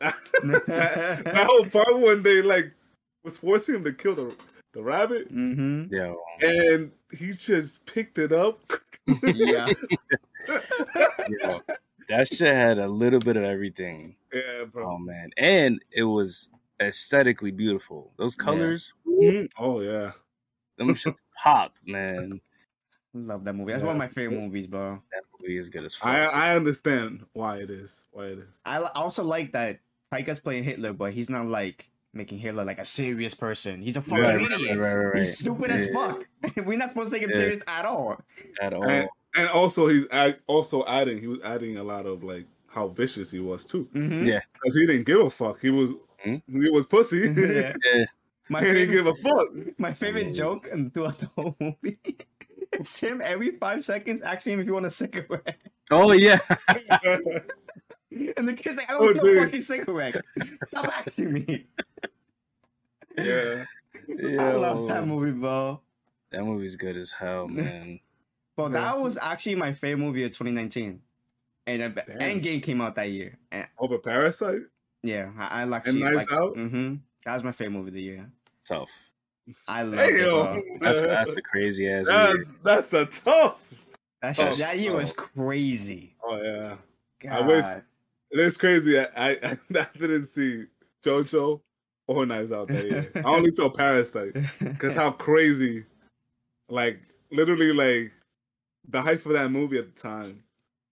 that, 0.00 0.14
that 0.66 1.46
whole 1.48 1.64
part 1.66 1.98
when 1.98 2.22
they 2.22 2.42
like 2.42 2.70
was 3.22 3.38
forcing 3.38 3.76
him 3.76 3.84
to 3.84 3.92
kill 3.94 4.14
the 4.14 4.36
the 4.74 4.82
rabbit, 4.82 5.28
hmm 5.28 5.84
Yo. 5.88 6.20
and 6.42 6.90
he 7.16 7.30
just 7.32 7.86
picked 7.86 8.18
it 8.18 8.32
up. 8.32 8.60
Yeah. 9.22 9.72
Yo. 10.48 11.60
That 12.08 12.28
shit 12.28 12.52
had 12.54 12.78
a 12.78 12.88
little 12.88 13.20
bit 13.20 13.36
of 13.36 13.44
everything. 13.44 14.16
yeah, 14.32 14.64
bro. 14.70 14.94
Oh 14.94 14.98
man. 14.98 15.30
And 15.38 15.80
it 15.90 16.04
was 16.04 16.48
aesthetically 16.84 17.50
beautiful. 17.50 18.12
Those 18.16 18.34
colors, 18.34 18.92
Mhm. 19.06 19.48
Oh 19.58 19.80
yeah. 19.80 20.12
them 20.78 20.94
shit 20.94 21.14
pop, 21.42 21.72
man. 21.86 22.40
Love 23.16 23.44
that 23.44 23.52
movie. 23.54 23.72
That's 23.72 23.84
one 23.84 23.92
of 23.94 23.98
my 23.98 24.08
favorite 24.08 24.40
movies, 24.40 24.66
bro. 24.66 25.00
That 25.12 25.22
movie 25.40 25.56
is 25.56 25.68
good 25.70 25.84
as 25.84 25.94
fuck. 25.94 26.08
I 26.08 26.24
I 26.26 26.56
understand 26.56 27.24
why 27.32 27.58
it 27.58 27.70
is. 27.70 28.04
Why 28.10 28.26
it 28.26 28.38
is. 28.38 28.60
I 28.64 28.78
also 28.78 29.22
like 29.22 29.52
that 29.52 29.78
Taika's 30.12 30.40
playing 30.40 30.64
Hitler, 30.64 30.92
but 30.92 31.12
he's 31.12 31.30
not 31.30 31.46
like 31.46 31.90
making 32.12 32.38
Hitler 32.38 32.64
like 32.64 32.78
a 32.78 32.84
serious 32.84 33.34
person. 33.34 33.82
He's 33.82 33.96
a 33.96 34.00
fucking 34.00 34.18
Right, 34.24 34.36
right, 34.36 34.50
idiot. 34.52 34.78
right, 34.78 34.92
right, 34.94 35.04
right. 35.06 35.16
He's 35.18 35.38
stupid 35.38 35.70
as 35.70 35.88
fuck. 35.90 36.24
We're 36.56 36.78
not 36.78 36.88
supposed 36.88 37.10
to 37.10 37.16
take 37.16 37.22
him 37.24 37.30
Yeah. 37.30 37.36
serious 37.36 37.62
at 37.68 37.84
all. 37.84 38.20
At 38.60 38.72
all. 38.72 38.84
And, 38.88 39.08
and 39.36 39.48
also 39.48 39.88
he's 39.88 40.06
add, 40.12 40.38
also 40.48 40.84
adding 40.86 41.18
he 41.20 41.26
was 41.28 41.40
adding 41.44 41.76
a 41.76 41.82
lot 41.84 42.06
of 42.06 42.22
like 42.24 42.46
how 42.68 42.88
vicious 42.88 43.30
he 43.30 43.38
was 43.40 43.64
too 43.64 43.84
hmm 43.92 44.24
Yeah. 44.24 44.40
because 44.54 44.74
he 44.76 44.86
didn't 44.86 45.06
give 45.06 45.20
a 45.20 45.30
fuck. 45.30 45.60
He 45.60 45.70
was 45.70 45.90
Mhm. 46.24 46.42
he 46.62 46.70
was 46.70 46.86
pussy. 46.86 47.18
yeah. 47.36 47.74
Yeah. 47.92 48.04
My 48.48 48.60
he 48.60 48.72
didn't 48.72 48.90
give 48.90 49.06
a 49.06 49.14
fuck. 49.14 49.48
my 49.78 49.92
favorite 49.94 50.32
joke 50.34 50.68
throughout 50.92 51.18
the 51.18 51.26
whole 51.36 51.56
movie. 51.60 51.98
It's 52.72 52.98
him 52.98 53.20
every 53.22 53.52
five 53.52 53.84
seconds 53.84 54.20
asking 54.20 54.54
him 54.54 54.60
if 54.60 54.66
you 54.66 54.72
want 54.72 54.86
a 54.86 54.90
cigarette. 54.90 55.58
Oh 55.92 56.10
yeah. 56.12 56.38
And 58.36 58.48
the 58.48 58.52
kid's 58.54 58.76
like, 58.76 58.90
I 58.90 58.94
Oh, 58.94 59.12
don't 59.12 59.22
want 59.24 59.38
a 59.38 59.40
fucking 59.44 59.60
cigarette. 59.62 60.24
Stop 60.68 60.86
asking 61.06 61.32
me. 61.32 61.66
yeah. 63.18 63.64
I 64.38 64.52
love 64.52 64.86
that 64.88 65.06
movie, 65.06 65.32
bro. 65.32 65.80
That 66.30 66.44
movie's 66.44 66.76
good 66.76 66.96
as 66.96 67.10
hell, 67.12 67.48
man. 67.48 68.00
But 68.56 68.72
that 68.72 68.98
was 69.00 69.16
actually 69.20 69.56
my 69.56 69.72
favorite 69.72 70.04
movie 70.04 70.22
of 70.24 70.30
2019. 70.30 71.00
And 71.66 71.94
Damn. 71.94 72.18
Endgame 72.18 72.62
came 72.62 72.80
out 72.80 72.94
that 72.96 73.10
year. 73.10 73.38
And 73.50 73.66
Over 73.78 73.98
Parasite? 73.98 74.62
Yeah, 75.04 75.30
I, 75.38 75.62
I 75.62 75.76
actually 75.76 76.00
Knives 76.00 76.16
like. 76.16 76.32
Out? 76.32 76.56
Mm-hmm. 76.56 76.94
That 77.24 77.34
was 77.34 77.44
my 77.44 77.52
favorite 77.52 77.78
movie 77.78 77.88
of 77.88 77.94
the 77.94 78.02
year. 78.02 78.30
Tough. 78.66 78.90
I 79.68 79.82
love 79.82 79.94
Hey, 80.00 80.08
it, 80.12 80.64
That's 80.80 81.02
that's 81.02 81.34
a 81.34 81.42
crazy 81.42 81.88
ass. 81.88 82.06
That's, 82.06 82.44
that's 82.62 82.92
a 82.94 83.04
tough. 83.06 83.58
That, 84.22 84.34
shit, 84.36 84.48
Oh, 84.48 84.54
that 84.54 84.78
year 84.78 84.94
was 84.96 85.12
crazy. 85.12 86.16
Oh, 86.24 86.40
yeah. 86.42 86.76
God. 87.22 87.32
I 87.32 87.46
wish- 87.46 87.82
It's 88.30 88.56
crazy. 88.56 88.98
I, 88.98 89.06
I, 89.16 89.36
I 89.74 89.86
didn't 89.98 90.26
see 90.26 90.64
JoJo 91.04 91.60
or 92.08 92.26
Knives 92.26 92.52
Out 92.52 92.68
that 92.68 92.84
year. 92.84 93.12
I 93.16 93.20
only 93.20 93.50
saw 93.50 93.68
Parasite. 93.68 94.34
Because 94.60 94.94
how 94.94 95.10
crazy, 95.26 95.84
like, 96.70 97.00
literally, 97.30 97.72
like, 97.72 98.12
the 98.88 99.00
hype 99.02 99.20
for 99.20 99.32
that 99.34 99.50
movie 99.50 99.78
at 99.78 99.94
the 99.94 100.00
time 100.00 100.42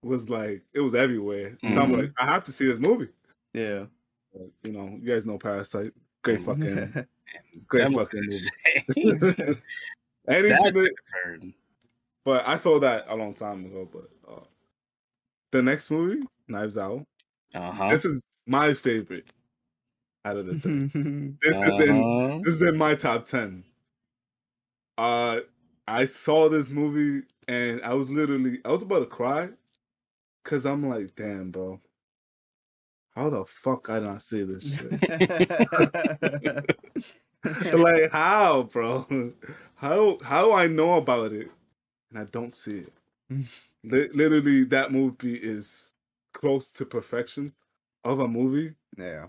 was 0.02 0.28
like, 0.30 0.62
it 0.74 0.80
was 0.80 0.94
everywhere. 0.94 1.56
So 1.62 1.80
I'm 1.80 1.90
Mhm. 1.92 2.02
like, 2.02 2.12
I 2.18 2.26
have 2.26 2.44
to 2.44 2.52
see 2.52 2.66
this 2.66 2.78
movie. 2.78 3.08
yeah. 3.54 3.84
But, 4.32 4.48
you 4.64 4.72
know, 4.72 4.88
you 5.00 5.12
guys 5.12 5.26
know 5.26 5.38
Parasite. 5.38 5.92
Great 6.22 6.42
fucking, 6.42 7.06
great 7.66 7.90
movie's 7.90 7.96
fucking 7.98 8.24
insane. 8.24 9.18
movie. 9.20 9.42
and 10.28 10.50
That's 10.50 10.66
it's, 10.68 10.88
confirmed. 11.12 11.54
but 12.24 12.46
I 12.46 12.56
saw 12.56 12.78
that 12.78 13.06
a 13.08 13.16
long 13.16 13.34
time 13.34 13.64
ago. 13.66 13.88
But 13.92 14.08
uh, 14.32 14.44
the 15.50 15.62
next 15.62 15.90
movie, 15.90 16.22
Knives 16.48 16.78
Out, 16.78 17.04
Uh-huh. 17.54 17.88
this 17.90 18.04
is 18.04 18.28
my 18.46 18.72
favorite 18.74 19.32
out 20.24 20.36
of 20.36 20.46
the 20.46 20.58
three. 20.58 21.34
This 21.42 21.56
is 21.56 21.88
in 21.88 22.02
Uh-huh. 22.02 22.38
this 22.44 22.54
is 22.54 22.62
in 22.62 22.76
my 22.78 22.94
top 22.94 23.24
ten. 23.26 23.64
Uh, 24.96 25.40
I 25.88 26.04
saw 26.04 26.48
this 26.48 26.70
movie 26.70 27.26
and 27.48 27.82
I 27.82 27.94
was 27.94 28.08
literally 28.10 28.60
I 28.64 28.70
was 28.70 28.82
about 28.82 29.00
to 29.00 29.06
cry 29.06 29.48
because 30.44 30.64
I'm 30.66 30.88
like, 30.88 31.16
damn, 31.16 31.50
bro, 31.50 31.80
how 33.14 33.30
the 33.30 33.44
fuck 33.44 33.90
I 33.90 34.00
don't 34.00 34.20
see 34.20 34.42
this 34.42 34.76
shit? 34.76 35.00
like 37.78 38.10
how, 38.10 38.64
bro? 38.64 39.06
How 39.74 40.18
how 40.24 40.52
I 40.52 40.66
know 40.66 40.94
about 40.94 41.32
it 41.32 41.50
and 42.10 42.18
I 42.22 42.24
don't 42.30 42.54
see 42.54 42.84
it. 42.84 42.92
Li- 43.84 44.08
literally, 44.14 44.64
that 44.64 44.92
movie 44.92 45.34
is 45.34 45.94
close 46.32 46.70
to 46.72 46.84
perfection 46.84 47.52
of 48.04 48.20
a 48.20 48.28
movie 48.28 48.74
yeah. 48.96 49.26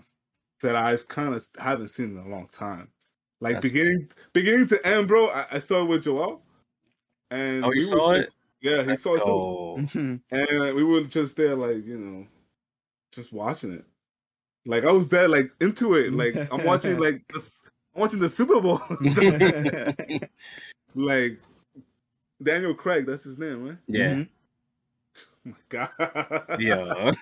that 0.62 0.76
I've 0.76 1.08
kind 1.08 1.34
of 1.34 1.46
haven't 1.58 1.88
seen 1.88 2.16
in 2.16 2.24
a 2.24 2.28
long 2.28 2.46
time. 2.48 2.88
Like 3.40 3.54
That's- 3.56 3.72
beginning 3.72 4.08
beginning 4.32 4.68
to 4.68 4.86
end, 4.86 5.08
bro. 5.08 5.28
I, 5.28 5.46
I 5.52 5.58
saw 5.58 5.82
it 5.82 5.86
with 5.86 6.04
Joel, 6.04 6.40
and 7.30 7.64
Oh, 7.64 7.68
you 7.68 7.78
we 7.78 7.80
saw 7.80 8.08
were 8.10 8.20
it? 8.20 8.34
Yeah, 8.60 8.82
he 8.82 8.96
saw 8.96 9.16
it 9.16 9.88
too, 9.92 10.20
and 10.30 10.74
we 10.74 10.84
were 10.84 11.02
just 11.02 11.36
there, 11.36 11.54
like 11.54 11.84
you 11.84 11.98
know, 11.98 12.26
just 13.14 13.32
watching 13.32 13.72
it. 13.72 13.84
Like 14.66 14.84
I 14.84 14.92
was 14.92 15.08
there, 15.08 15.28
like 15.28 15.50
into 15.60 15.94
it. 15.94 16.12
Like 16.12 16.34
I'm 16.50 16.64
watching, 16.64 16.96
like 17.00 17.26
the, 17.28 17.50
I'm 17.94 18.02
watching 18.02 18.20
the 18.20 18.28
Super 18.28 18.60
Bowl. 18.60 18.82
like 20.94 21.40
Daniel 22.42 22.74
Craig, 22.74 23.06
that's 23.06 23.24
his 23.24 23.38
name, 23.38 23.66
right? 23.66 23.78
yeah, 23.86 24.20
Oh 25.46 25.50
my 25.50 25.56
god, 25.68 25.90
yeah. 26.58 27.12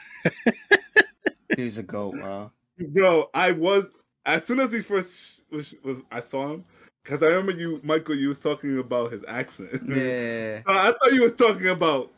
He 1.57 1.65
was 1.65 1.77
a 1.77 1.83
goat, 1.83 2.15
bro. 2.15 2.51
bro. 2.79 3.29
I 3.35 3.51
was 3.51 3.91
as 4.25 4.47
soon 4.47 4.61
as 4.61 4.73
he 4.73 4.81
first 4.81 5.43
was, 5.51 5.75
was 5.85 6.03
I 6.11 6.21
saw 6.21 6.55
him 6.55 6.65
because 7.05 7.23
I 7.23 7.27
remember 7.27 7.53
you, 7.53 7.79
Michael. 7.83 8.15
You 8.15 8.29
was 8.29 8.41
talking 8.41 8.79
about 8.79 9.13
his 9.13 9.23
accent. 9.29 9.83
Yeah. 9.87 10.63
Uh, 10.67 10.73
I 10.73 10.93
thought 10.93 11.13
you 11.13 11.21
was 11.23 11.35
talking 11.35 11.69
about 11.69 12.11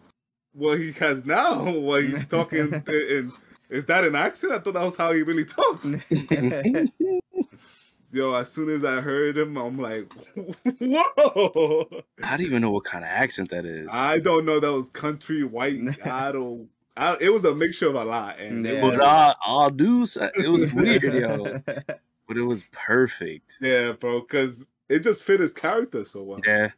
what 0.52 0.78
he 0.78 0.92
has 0.92 1.26
now. 1.26 1.68
What 1.68 2.04
he's 2.04 2.28
talking 2.28 2.60
in, 2.60 2.74
in 2.86 3.32
is 3.74 3.86
that 3.86 4.04
an 4.04 4.14
accent? 4.14 4.52
I 4.52 4.58
thought 4.60 4.74
that 4.74 4.82
was 4.84 4.96
how 4.96 5.12
he 5.12 5.22
really 5.22 5.44
talks. 5.44 5.86
Yo, 8.12 8.32
as 8.34 8.52
soon 8.52 8.70
as 8.70 8.84
I 8.84 9.00
heard 9.00 9.36
him, 9.36 9.56
I'm 9.56 9.76
like, 9.76 10.12
whoa! 10.80 11.88
I 12.22 12.30
don't 12.30 12.42
even 12.42 12.62
know 12.62 12.70
what 12.70 12.84
kind 12.84 13.02
of 13.02 13.10
accent 13.10 13.48
that 13.50 13.64
is. 13.66 13.88
I 13.90 14.20
don't 14.20 14.44
know. 14.46 14.60
That 14.60 14.70
was 14.72 14.88
country, 14.90 15.42
white. 15.42 15.80
I 16.04 16.30
don't. 16.30 16.68
I, 16.96 17.16
it 17.20 17.30
was 17.32 17.44
a 17.44 17.52
mixture 17.56 17.88
of 17.88 17.96
a 17.96 18.04
lot, 18.04 18.38
and 18.38 18.64
it 18.64 18.74
Yeah. 18.74 18.84
was 18.84 18.96
but 18.96 19.04
I, 19.04 19.68
do. 19.70 20.06
It 20.36 20.48
was 20.48 20.72
weird, 20.72 21.02
yo. 21.02 21.60
But 22.28 22.36
it 22.36 22.42
was 22.42 22.62
perfect. 22.70 23.56
yeah, 23.60 23.92
bro, 23.92 24.20
because 24.20 24.64
it 24.88 25.00
just 25.00 25.24
fit 25.24 25.40
his 25.40 25.52
character 25.52 26.04
so 26.04 26.22
well. 26.22 26.40
Yeah, 26.46 26.70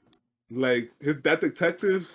Like 0.51 0.91
his 1.01 1.21
that 1.21 1.43
detective, 1.43 2.11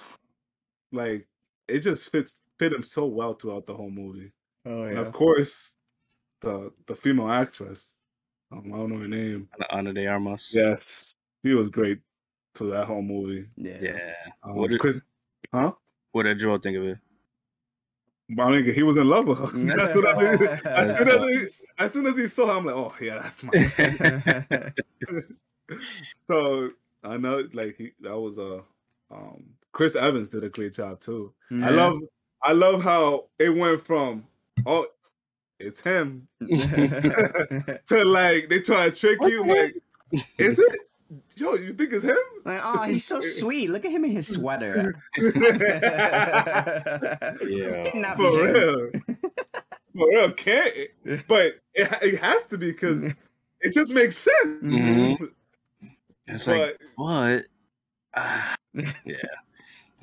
like 0.91 1.28
it 1.67 1.82
just 1.82 2.12
fits 2.12 2.41
fit 2.58 2.74
him 2.74 2.82
so 2.82 3.06
well 3.06 3.34
throughout 3.34 3.67
the 3.67 3.76
whole 3.76 3.91
movie. 3.91 4.32
Oh 4.65 4.84
And 4.84 4.97
of 4.97 5.12
course, 5.12 5.71
the 6.41 6.71
the 6.88 6.95
female 6.95 7.30
actress, 7.30 7.93
um, 8.52 8.71
I 8.74 8.78
don't 8.78 8.89
know 8.91 9.00
her 9.00 9.08
name. 9.08 9.50
Ana 9.71 9.93
de 9.93 10.08
Armas. 10.08 10.52
Yes, 10.54 11.13
she 11.43 11.54
was 11.54 11.69
great 11.69 12.00
to 12.56 12.65
that 12.65 12.86
whole 12.86 13.02
movie. 13.02 13.47
Yeah. 13.56 13.78
yeah. 13.82 14.13
Um, 14.43 14.56
What 14.56 14.69
did- 14.69 14.80
Chris, 14.80 15.02
huh? 15.54 15.71
What 16.12 16.24
did 16.24 16.39
Joel 16.39 16.60
think 16.60 16.78
of 16.78 16.84
it? 16.84 16.97
I 18.39 18.50
mean, 18.50 18.74
he 18.74 18.84
was 18.84 18.97
in 18.97 19.10
love 19.10 19.28
with 19.28 19.39
her. 19.39 19.45
As 19.82 19.91
soon 19.91 20.06
as, 20.06 20.39
he, 20.39 20.47
as, 20.69 20.97
soon 20.97 21.08
as, 21.10 21.26
he, 21.26 21.47
as 21.80 21.91
soon 21.91 22.06
as 22.06 22.17
he 22.17 22.28
saw 22.28 22.47
her, 22.47 22.54
I'm 22.54 22.65
like, 22.65 22.76
oh 22.76 22.93
yeah, 23.02 23.19
that's 23.19 23.43
my. 23.43 23.52
so 26.28 26.71
I 27.04 27.17
know, 27.17 27.47
like 27.54 27.76
he, 27.78 27.91
that 28.02 28.17
was 28.17 28.38
a. 28.38 28.62
Um, 29.10 29.43
Chris 29.74 29.95
Evans 29.95 30.30
did 30.30 30.43
a 30.43 30.50
great 30.50 30.74
job 30.74 31.00
too. 31.00 31.34
I 31.50 31.69
love, 31.69 31.97
I 32.43 32.52
love 32.54 32.84
how 32.84 33.28
it 33.39 33.50
went 33.50 33.82
from 33.86 34.26
oh, 34.66 34.86
it's 35.60 35.82
him 35.82 36.28
to 36.40 38.04
like 38.06 38.50
they 38.50 38.62
try 38.62 38.90
to 38.90 38.96
trick 38.96 39.20
you. 39.22 39.44
Like, 39.44 39.76
is 40.38 40.60
it? 40.60 40.80
Yo, 41.36 41.56
you 41.56 41.74
think 41.74 41.92
it's 41.92 42.04
him? 42.06 42.16
Like, 42.46 42.62
oh, 42.64 42.84
he's 42.84 43.06
so 43.06 43.20
sweet. 43.40 43.70
Look 43.70 43.84
at 43.86 43.92
him 43.92 44.06
in 44.06 44.12
his 44.12 44.28
sweater. 44.28 44.96
Yeah. 47.44 48.16
For 48.16 48.44
real. 48.44 48.92
For 49.94 50.08
real, 50.10 50.32
can't. 50.32 50.74
But 51.28 51.60
it, 51.74 51.90
it 52.02 52.20
has 52.20 52.46
to 52.46 52.58
be 52.58 52.72
because 52.72 53.04
it 53.60 53.74
just 53.74 53.92
makes 53.94 54.18
sense. 54.18 54.64
Mhm. 54.64 55.30
It's 56.28 56.48
like 56.48 56.80
what? 56.96 57.46
Ah, 58.16 58.56
yeah. 58.74 59.16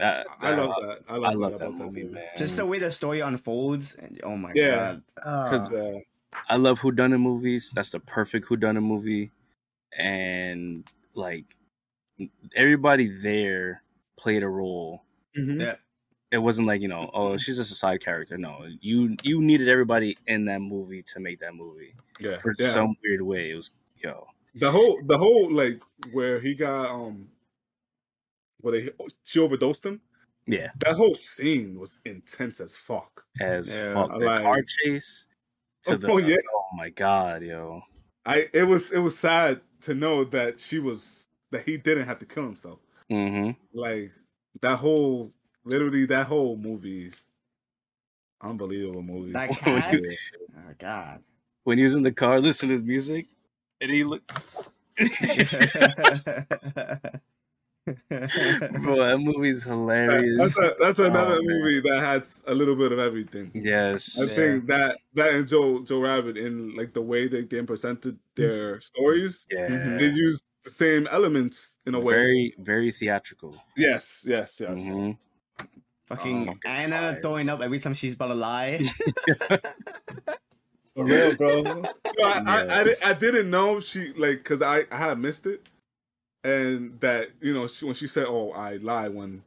Uh, 0.00 0.22
I 0.40 0.54
love 0.54 0.74
that. 0.80 0.98
I 1.08 1.16
love, 1.16 1.24
I 1.24 1.34
love 1.34 1.50
that, 1.52 1.58
that 1.60 1.68
about 1.68 1.78
movie, 1.86 2.04
man. 2.04 2.24
Just 2.36 2.56
the 2.56 2.64
way 2.66 2.78
the 2.78 2.92
story 2.92 3.20
unfolds. 3.20 3.94
and- 3.96 4.20
Oh 4.22 4.36
my 4.36 4.52
Yeah. 4.54 4.68
god. 4.68 5.02
Cause- 5.50 5.68
Ah. 5.72 5.76
Yeah. 5.76 5.98
I 6.48 6.56
love 6.56 6.80
whodunit 6.80 7.20
movies. 7.20 7.70
That's 7.74 7.90
the 7.90 8.00
perfect 8.00 8.46
whodunit 8.48 8.82
movie, 8.82 9.30
and 9.96 10.84
like 11.14 11.56
everybody 12.54 13.06
there 13.08 13.82
played 14.16 14.42
a 14.42 14.48
role. 14.48 15.02
Mhm. 15.36 15.60
Yeah. 15.60 15.74
It 16.30 16.38
wasn't 16.38 16.68
like 16.68 16.82
you 16.82 16.88
know, 16.88 17.10
oh, 17.14 17.36
she's 17.38 17.56
just 17.56 17.72
a 17.72 17.74
side 17.74 18.00
character. 18.02 18.36
No, 18.36 18.66
you 18.80 19.16
you 19.22 19.40
needed 19.40 19.68
everybody 19.68 20.16
in 20.26 20.44
that 20.46 20.60
movie 20.60 21.02
to 21.04 21.20
make 21.20 21.40
that 21.40 21.54
movie. 21.54 21.94
Yeah. 22.20 22.38
For 22.38 22.54
yeah. 22.58 22.68
some 22.68 22.94
weird 23.02 23.22
way, 23.22 23.50
it 23.50 23.54
was 23.54 23.70
yo. 23.96 24.26
the 24.54 24.70
whole 24.70 25.00
the 25.06 25.16
whole 25.18 25.50
like 25.50 25.80
where 26.12 26.38
he 26.40 26.54
got 26.54 26.90
um 26.90 27.28
where 28.60 28.80
they 28.80 28.90
she 29.24 29.38
overdosed 29.40 29.84
him. 29.86 30.00
Yeah, 30.46 30.70
That 30.78 30.96
whole 30.96 31.14
scene 31.14 31.78
was 31.78 31.98
intense 32.06 32.58
as 32.60 32.74
fuck. 32.74 33.24
as 33.40 33.74
Yeah, 33.74 33.92
fuck. 33.94 34.18
The 34.18 34.24
like- 34.26 34.42
car 34.42 34.62
chase 34.66 35.26
to 35.84 35.96
the 35.98 36.08
Oh, 36.10 36.16
yeah. 36.18 36.36
oh 36.54 36.76
my 36.76 36.88
god, 36.90 37.42
yo. 37.42 37.82
I 38.24 38.48
it 38.54 38.62
was 38.64 38.90
it 38.92 38.98
was 38.98 39.18
sad 39.18 39.60
to 39.82 39.94
know 39.94 40.24
that 40.24 40.58
she 40.58 40.78
was 40.78 41.28
that 41.50 41.64
he 41.64 41.76
didn't 41.76 42.06
have 42.06 42.18
to 42.20 42.26
kill 42.26 42.44
himself. 42.44 42.78
hmm 43.10 43.50
Like 43.74 44.12
that 44.62 44.76
whole 44.76 45.30
literally 45.64 46.06
that 46.06 46.26
whole 46.26 46.56
movie 46.56 47.10
unbelievable 48.40 49.02
movie. 49.02 49.32
That 49.32 49.48
When 49.66 49.82
cast. 49.82 50.02
he- 50.04 50.16
Oh 50.56 50.74
god. 50.78 51.22
When 51.64 51.76
he 51.78 51.84
was 51.84 51.94
in 51.94 52.02
the 52.02 52.12
car 52.12 52.40
listening 52.40 52.70
to 52.70 52.74
his 52.74 52.82
music, 52.82 53.26
and 53.82 53.90
he 53.90 54.02
looked. 54.04 54.30
Bro, 58.10 58.96
that 58.98 59.18
movie's 59.20 59.64
hilarious. 59.64 60.54
That's 60.54 60.58
a, 60.58 60.74
that's 60.80 60.98
another 60.98 61.36
Oh, 61.38 61.42
man. 61.42 61.58
movie 61.60 61.80
that 61.88 62.00
has 62.00 62.42
a 62.46 62.54
little 62.54 62.76
bit 62.76 62.92
of 62.92 62.98
everything. 62.98 63.50
yes. 63.54 64.18
I 64.18 64.24
Yeah. 64.24 64.28
think 64.28 64.66
that 64.66 64.98
that 65.14 65.32
and 65.34 65.46
Jojo 65.46 66.02
Rabbit 66.02 66.36
in 66.38 66.74
like 66.76 66.92
the 66.92 67.02
way 67.02 67.28
they 67.28 67.42
get 67.42 67.66
presented 67.66 68.18
their 68.34 68.80
stories, 68.80 69.46
Yeah. 69.50 69.96
They 69.98 70.08
use 70.08 70.40
the 70.64 70.70
same 70.70 71.06
elements 71.08 71.74
in 71.86 71.94
a 71.94 72.00
way. 72.00 72.14
Very, 72.14 72.54
very 72.58 72.90
theatrical. 72.90 73.56
yes, 73.76 74.24
yes, 74.26 74.60
yes. 74.60 74.82
Mhm. 74.84 75.16
Fucking 76.06 76.48
Oh, 76.48 76.54
Anna 76.64 76.96
fire. 77.12 77.20
throwing 77.20 77.48
up 77.50 77.60
every 77.60 77.78
time 77.80 77.92
she's 77.94 78.14
about 78.14 78.28
to 78.28 78.34
lie. 78.34 78.80
For 80.94 81.04
real, 81.04 81.36
bro. 81.36 81.62
No, 82.18 82.24
I, 82.24 82.42
I, 82.46 82.80
I, 82.82 82.94
I 83.10 83.12
didn't 83.14 83.48
know 83.50 83.78
she 83.78 84.12
like 84.14 84.38
because 84.38 84.60
I, 84.62 84.84
I 84.90 84.96
had 84.96 85.18
missed 85.20 85.46
it, 85.46 85.62
and 86.44 87.00
that 87.00 87.30
you 87.40 87.54
know 87.54 87.66
she, 87.66 87.84
when 87.84 87.94
she 87.94 88.06
said, 88.06 88.26
"Oh, 88.28 88.52
I 88.52 88.76
lied 88.76 89.14
when." 89.14 89.42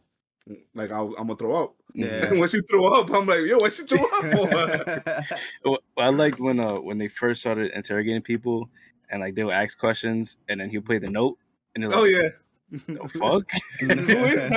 Like 0.73 0.91
I, 0.91 0.99
I'm 0.99 1.13
gonna 1.13 1.35
throw 1.35 1.63
up. 1.63 1.75
Yeah. 1.93 2.29
When 2.39 2.47
she 2.47 2.61
threw 2.61 2.85
up, 2.87 3.11
I'm 3.11 3.27
like, 3.27 3.41
"Yo, 3.41 3.59
what 3.59 3.73
she 3.73 3.83
threw 3.83 3.99
up 3.99 4.25
for?" 4.31 5.25
Well, 5.65 5.79
I 5.97 6.09
like 6.09 6.39
when 6.39 6.59
uh 6.59 6.79
when 6.79 6.97
they 6.97 7.07
first 7.07 7.41
started 7.41 7.71
interrogating 7.73 8.21
people 8.21 8.69
and 9.09 9.21
like 9.21 9.35
they 9.35 9.43
would 9.43 9.53
ask 9.53 9.77
questions 9.77 10.37
and 10.49 10.59
then 10.59 10.69
he'll 10.69 10.81
play 10.81 10.97
the 10.97 11.09
note 11.09 11.37
and 11.75 11.83
they're 11.83 11.91
like, 11.91 11.99
oh 11.99 12.05
yeah. 12.05 12.29
the 12.71 13.09
fuck? 13.19 13.51
Who 13.81 13.89
is 14.23 14.49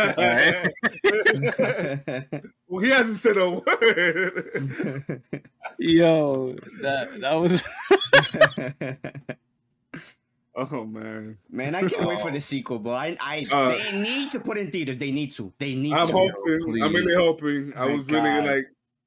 that? 2.23 2.43
well, 2.69 2.83
he 2.83 2.89
hasn't 2.91 3.17
said 3.17 3.37
a 3.37 3.51
word. 3.51 5.23
Yo, 5.79 6.55
that 6.81 7.21
that 7.21 7.35
was 7.35 7.63
oh 10.57 10.85
man, 10.85 11.39
Man, 11.51 11.75
I 11.75 11.81
can't 11.89 12.07
wait 12.07 12.21
for 12.21 12.29
Oh. 12.29 12.33
the 12.33 12.41
sequel, 12.53 12.79
bro. 12.79 12.93
I, 12.93 13.17
I 13.21 13.45
Uh, 13.53 13.71
they 13.79 13.93
need 13.99 14.31
to 14.33 14.41
put 14.41 14.57
in 14.59 14.71
theaters. 14.71 14.99
They 14.99 15.11
need 15.13 15.33
to. 15.33 15.53
They 15.59 15.75
need 15.75 15.93
I'm 15.93 16.07
to. 16.07 16.13
hoping. 16.13 16.83
I'm 16.83 16.93
really 16.93 17.03
please. 17.03 17.15
hoping. 17.17 17.73
I 17.77 17.89
My 17.89 17.97
was 17.97 18.07
really 18.07 18.21
God. 18.31 18.45
like, 18.47 18.65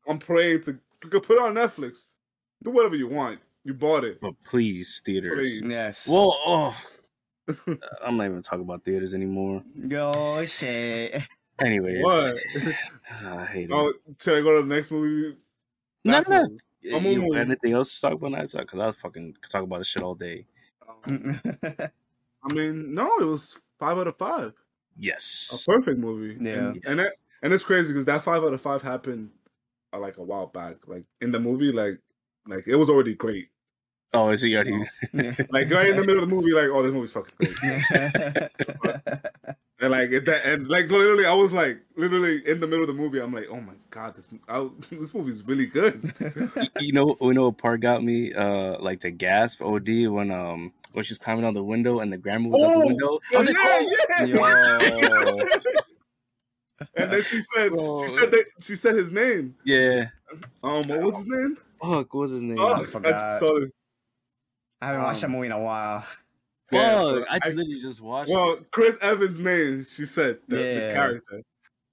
I'm 0.07 0.19
praying 0.19 0.61
to 0.63 0.79
you 1.03 1.09
could 1.09 1.23
put 1.23 1.37
it 1.37 1.41
on 1.43 1.53
Netflix. 1.53 2.09
Do 2.63 2.71
whatever 2.71 2.95
you 2.95 3.07
want. 3.07 3.39
You 3.63 3.73
bought 3.73 4.03
it. 4.03 4.19
but 4.21 4.33
please 4.45 5.01
theaters. 5.05 5.37
Please. 5.37 5.61
Yes. 5.65 6.07
Well, 6.07 6.33
oh, 6.45 6.77
I'm 8.05 8.17
not 8.17 8.25
even 8.25 8.41
talking 8.41 8.61
about 8.63 8.83
theaters 8.83 9.13
anymore. 9.13 9.63
Go 9.87 10.43
shit. 10.45 11.21
Anyways, 11.59 12.03
What? 12.03 12.37
I 13.23 13.45
hate 13.45 13.69
it. 13.69 13.73
Oh, 13.73 13.91
should 14.19 14.37
I 14.37 14.41
go 14.41 14.55
to 14.61 14.67
the 14.67 14.73
next 14.75 14.91
movie? 14.91 15.35
no, 16.03 16.13
Last 16.13 16.29
no. 16.29 16.43
movie. 16.43 16.57
You 16.81 16.95
I'm 16.95 17.03
got 17.03 17.09
moving. 17.15 17.37
anything 17.37 17.73
else 17.73 17.95
to 17.95 18.01
talk 18.01 18.13
about 18.13 18.31
that? 18.31 18.51
Because 18.59 18.79
I 18.79 18.85
was 18.87 18.95
fucking 18.95 19.35
talk 19.49 19.63
about 19.63 19.79
this 19.79 19.87
shit 19.87 20.03
all 20.03 20.15
day. 20.15 20.45
Um, 20.87 21.41
I 22.43 22.53
mean, 22.53 22.93
no, 22.93 23.09
it 23.19 23.25
was 23.25 23.59
five 23.79 23.97
out 23.97 24.07
of 24.07 24.17
five. 24.17 24.53
Yes, 24.97 25.65
A 25.67 25.71
perfect 25.71 25.99
movie. 25.99 26.37
Yeah. 26.41 26.69
And, 26.69 26.81
and 26.85 26.99
that 26.99 27.11
and 27.43 27.53
it's 27.53 27.63
crazy 27.63 27.93
because 27.93 28.05
that 28.05 28.23
five 28.23 28.43
out 28.43 28.53
of 28.53 28.61
five 28.61 28.81
happened 28.81 29.29
uh, 29.93 29.99
like 29.99 30.17
a 30.17 30.23
while 30.23 30.47
back. 30.47 30.87
Like 30.87 31.03
in 31.21 31.31
the 31.31 31.39
movie, 31.39 31.71
like 31.71 31.99
like 32.47 32.67
it 32.67 32.75
was 32.75 32.89
already 32.89 33.13
great. 33.13 33.49
Oh, 34.13 34.29
is 34.29 34.41
he 34.41 34.55
already? 34.55 34.83
Like 35.49 35.69
right 35.69 35.89
in 35.89 35.97
the 35.97 36.03
middle 36.05 36.23
of 36.23 36.29
the 36.29 36.35
movie, 36.35 36.53
like 36.53 36.69
oh, 36.71 36.81
this 36.81 36.93
movie's 36.93 37.11
fucking 37.11 37.35
great. 38.81 38.97
And 39.79 39.91
like 39.91 40.11
it, 40.11 40.25
that, 40.25 40.43
and 40.43 40.67
like 40.67 40.89
literally, 40.89 41.25
I 41.25 41.33
was 41.33 41.53
like 41.53 41.79
literally 41.95 42.41
in 42.47 42.59
the 42.59 42.65
middle 42.65 42.81
of 42.83 42.87
the 42.87 42.95
movie. 42.95 43.19
I'm 43.19 43.31
like, 43.31 43.45
oh 43.51 43.61
my 43.61 43.73
god, 43.91 44.15
this 44.15 44.27
I, 44.49 44.67
this 44.89 45.13
movie's 45.13 45.43
really 45.45 45.67
good. 45.67 46.13
you 46.79 46.93
know, 46.93 47.15
you 47.21 47.33
know 47.33 47.43
what 47.45 47.57
part 47.59 47.81
got 47.81 48.03
me 48.03 48.33
uh 48.33 48.79
like 48.79 49.01
to 49.01 49.11
gasp 49.11 49.61
OD 49.61 50.07
when 50.07 50.31
um 50.31 50.73
when 50.93 51.03
she's 51.05 51.19
climbing 51.19 51.45
on 51.45 51.53
the 51.53 51.63
window 51.63 51.99
and 51.99 52.11
the 52.11 52.17
grandma 52.17 52.49
was 52.49 52.63
out 52.63 52.71
Oh, 52.75 52.79
the 52.81 52.87
window. 52.87 53.19
I 53.35 54.25
Yeah, 54.25 54.35
like, 54.39 54.81
yeah, 54.99 55.19
oh, 55.21 55.47
yeah. 56.81 56.87
and 57.03 57.11
then 57.11 57.21
she 57.21 57.41
said, 57.41 57.71
Oh. 57.77 58.03
she 58.03 58.09
said 58.15 58.31
that 58.31 58.45
she 58.59 58.75
said 58.75 58.95
his 58.95 59.11
name. 59.11 59.55
yeah. 59.63 60.05
Um, 60.63 60.87
what 60.87 61.01
was 61.03 61.17
his 61.17 61.27
name? 61.27 61.57
Fuck, 61.79 62.13
what 62.15 62.21
was 62.21 62.31
his 62.31 62.41
name? 62.43 62.57
Oh, 62.59 62.73
I 62.73 62.83
forgot. 62.83 63.11
just 63.11 63.39
saw. 63.39 63.59
I 64.81 64.87
haven't 64.87 65.03
watched 65.03 65.21
that 65.21 65.27
Um, 65.27 65.33
movie 65.33 65.45
in 65.47 65.51
a 65.51 65.59
while. 65.59 66.03
Yeah, 66.71 66.99
Fuck, 66.99 67.27
I, 67.29 67.39
I- 67.43 67.47
literally 67.49 67.79
just 67.79 68.01
watched. 68.01 68.29
Well, 68.29 68.53
it. 68.53 68.71
Chris 68.71 68.97
Evans' 69.01 69.39
name, 69.39 69.83
she 69.83 70.05
said 70.05 70.39
the, 70.47 70.57
the 70.57 70.89
character, 70.93 71.41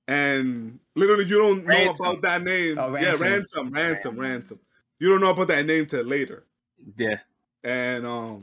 and 0.08 0.78
literally 0.96 1.24
you 1.26 1.38
don't 1.38 1.64
know 1.66 1.90
about 1.90 2.22
that 2.22 2.42
name. 2.42 2.78
Oh, 2.78 2.94
Yeah, 2.96 3.10
Ransom. 3.10 3.22
ransom, 3.28 3.70
ransom, 3.72 4.18
ransom. 4.18 4.58
You 4.98 5.08
don't 5.10 5.20
know 5.20 5.30
about 5.30 5.48
that 5.48 5.66
name 5.66 5.86
till 5.86 6.04
later, 6.04 6.44
Yeah, 6.96 7.18
and 7.62 8.04
um, 8.06 8.40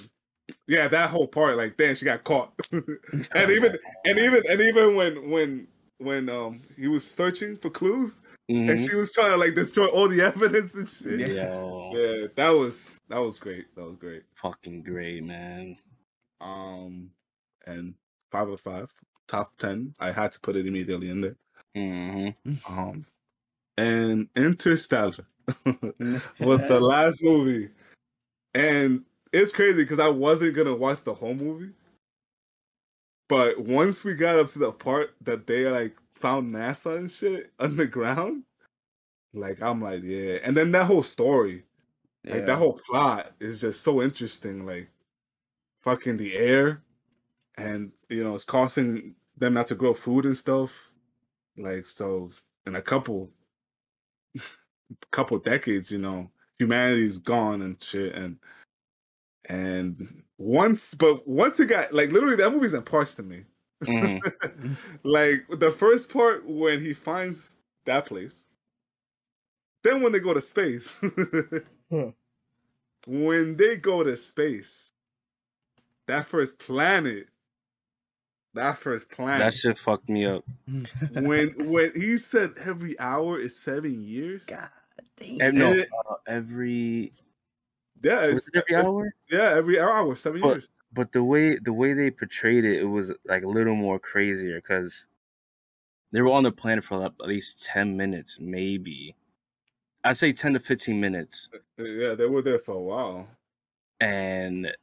yeah, 0.67 0.87
that 0.87 1.09
whole 1.09 1.27
part, 1.27 1.57
like, 1.57 1.77
damn, 1.77 1.95
she 1.95 2.05
got 2.05 2.23
caught, 2.23 2.53
and 2.71 3.51
even 3.51 3.77
and 4.05 4.19
even 4.19 4.41
and 4.49 4.61
even 4.61 4.95
when 4.95 5.29
when 5.31 5.67
when 5.97 6.29
um 6.29 6.59
he 6.77 6.87
was 6.87 7.05
searching 7.09 7.55
for 7.55 7.69
clues 7.69 8.21
and 8.49 8.69
Mhm. 8.71 8.89
she 8.89 8.95
was 8.95 9.11
trying 9.11 9.29
to 9.31 9.37
like 9.37 9.53
destroy 9.55 9.85
all 9.87 10.07
the 10.09 10.21
evidence 10.33 10.73
and 10.75 10.89
shit. 10.89 11.29
Yeah. 11.29 11.91
Yeah, 11.93 12.27
that 12.35 12.49
was 12.49 12.99
that 13.07 13.19
was 13.19 13.37
great. 13.39 13.73
That 13.75 13.83
was 13.85 13.95
great. 13.97 14.23
fucking 14.35 14.81
great, 14.83 15.23
man. 15.23 15.77
Um, 16.41 17.11
and 17.65 17.93
five 18.31 18.49
of 18.49 18.59
five, 18.59 18.91
top 19.27 19.55
ten. 19.57 19.93
I 19.99 20.11
had 20.11 20.31
to 20.33 20.39
put 20.39 20.55
it 20.55 20.67
immediately 20.67 21.09
in 21.09 21.21
there. 21.21 21.35
hmm 21.75 22.53
Um, 22.67 23.05
and 23.77 24.27
Interstellar 24.35 25.25
was 26.39 26.61
the 26.67 26.79
last 26.79 27.23
movie, 27.23 27.69
and 28.53 29.03
it's 29.31 29.51
crazy 29.51 29.83
because 29.83 29.99
I 29.99 30.09
wasn't 30.09 30.55
gonna 30.55 30.75
watch 30.75 31.03
the 31.03 31.13
whole 31.13 31.33
movie, 31.35 31.71
but 33.29 33.59
once 33.59 34.03
we 34.03 34.15
got 34.15 34.39
up 34.39 34.47
to 34.47 34.59
the 34.59 34.71
part 34.71 35.15
that 35.21 35.47
they 35.47 35.65
like 35.69 35.95
found 36.15 36.53
NASA 36.53 36.97
and 36.97 37.11
shit 37.11 37.51
underground, 37.59 38.43
like 39.33 39.61
I'm 39.61 39.81
like, 39.81 40.03
yeah, 40.03 40.39
and 40.43 40.55
then 40.55 40.71
that 40.71 40.85
whole 40.85 41.03
story, 41.03 41.63
like 42.25 42.45
that 42.45 42.57
whole 42.57 42.79
plot 42.87 43.31
is 43.39 43.61
just 43.61 43.81
so 43.81 44.01
interesting. 44.01 44.65
Like, 44.65 44.89
fucking 45.81 46.17
the 46.17 46.35
air, 46.35 46.83
and 47.57 47.91
you 48.09 48.23
know, 48.23 48.35
it's 48.35 48.45
causing 48.45 49.15
them 49.37 49.53
not 49.53 49.67
to 49.67 49.75
grow 49.75 49.93
food 49.93 50.25
and 50.25 50.37
stuff. 50.37 50.91
Like, 51.57 51.85
so 51.85 52.31
in 52.65 52.75
a 52.75 52.81
couple, 52.81 53.29
couple 55.11 55.37
decades, 55.39 55.91
you 55.91 55.99
know, 55.99 56.31
humanity's 56.59 57.17
gone 57.17 57.61
and 57.61 57.81
shit, 57.81 58.15
and 58.15 58.37
and 59.49 60.23
once, 60.37 60.93
but 60.93 61.27
once 61.27 61.59
it 61.59 61.67
got 61.67 61.93
like 61.93 62.11
literally 62.11 62.35
that 62.37 62.51
movie's 62.51 62.73
in 62.73 62.83
parts 62.83 63.15
to 63.15 63.23
me. 63.23 63.43
hmm 63.85 64.17
like 65.03 65.45
the 65.49 65.71
first 65.71 66.11
part 66.11 66.47
when 66.47 66.79
he 66.79 66.93
finds 66.93 67.55
that 67.85 68.05
place. 68.05 68.45
Then 69.83 70.01
when 70.01 70.11
they 70.11 70.19
go 70.19 70.33
to 70.33 70.41
space. 70.41 71.01
when 73.07 73.57
they 73.57 73.77
go 73.77 74.03
to 74.03 74.15
space, 74.15 74.90
that 76.11 76.27
first 76.27 76.59
planet, 76.59 77.27
that 78.53 78.77
first 78.77 79.09
planet. 79.09 79.39
That 79.39 79.53
shit 79.53 79.77
fucked 79.77 80.09
me 80.09 80.25
up. 80.25 80.43
when 81.13 81.49
when 81.71 81.91
he 81.95 82.17
said 82.17 82.51
every 82.65 82.99
hour 82.99 83.39
is 83.39 83.57
seven 83.57 84.01
years. 84.01 84.43
God 84.45 84.67
damn. 85.17 85.41
And 85.41 85.57
no, 85.57 85.71
it- 85.71 85.87
uh, 86.09 86.15
every 86.27 87.13
Yeah, 88.03 88.25
it's, 88.25 88.49
every 88.53 88.65
it's- 88.75 88.85
hour. 88.85 89.13
yeah, 89.29 89.53
every 89.55 89.79
hour, 89.79 90.15
seven 90.15 90.41
But- 90.41 90.47
years. 90.49 90.69
but 90.93 91.11
the 91.13 91.23
way 91.23 91.57
the 91.57 91.71
way 91.73 91.93
they 91.93 92.11
portrayed 92.11 92.65
it, 92.65 92.81
it 92.81 92.85
was 92.89 93.11
like 93.25 93.43
a 93.43 93.47
little 93.47 93.75
more 93.75 93.97
crazier 93.99 94.57
because 94.57 95.05
they 96.11 96.21
were 96.21 96.31
on 96.31 96.43
the 96.43 96.51
planet 96.51 96.83
for 96.83 96.97
like 96.97 97.13
at 97.21 97.27
least 97.27 97.63
ten 97.63 97.95
minutes, 97.95 98.37
maybe. 98.41 99.15
I'd 100.03 100.17
say 100.17 100.33
ten 100.33 100.51
to 100.53 100.59
fifteen 100.59 100.99
minutes, 100.99 101.47
Yeah, 101.77 102.15
they 102.15 102.25
were 102.25 102.41
there 102.41 102.59
for 102.59 102.73
a 102.73 102.81
while. 102.81 103.27
and 104.01 104.75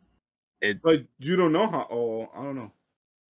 it 0.61 0.83
But 0.83 1.05
you 1.19 1.37
don't 1.37 1.53
know 1.53 1.67
how. 1.69 1.87
Oh, 1.91 2.31
I 2.35 2.43
don't 2.43 2.57
know. 2.57 2.73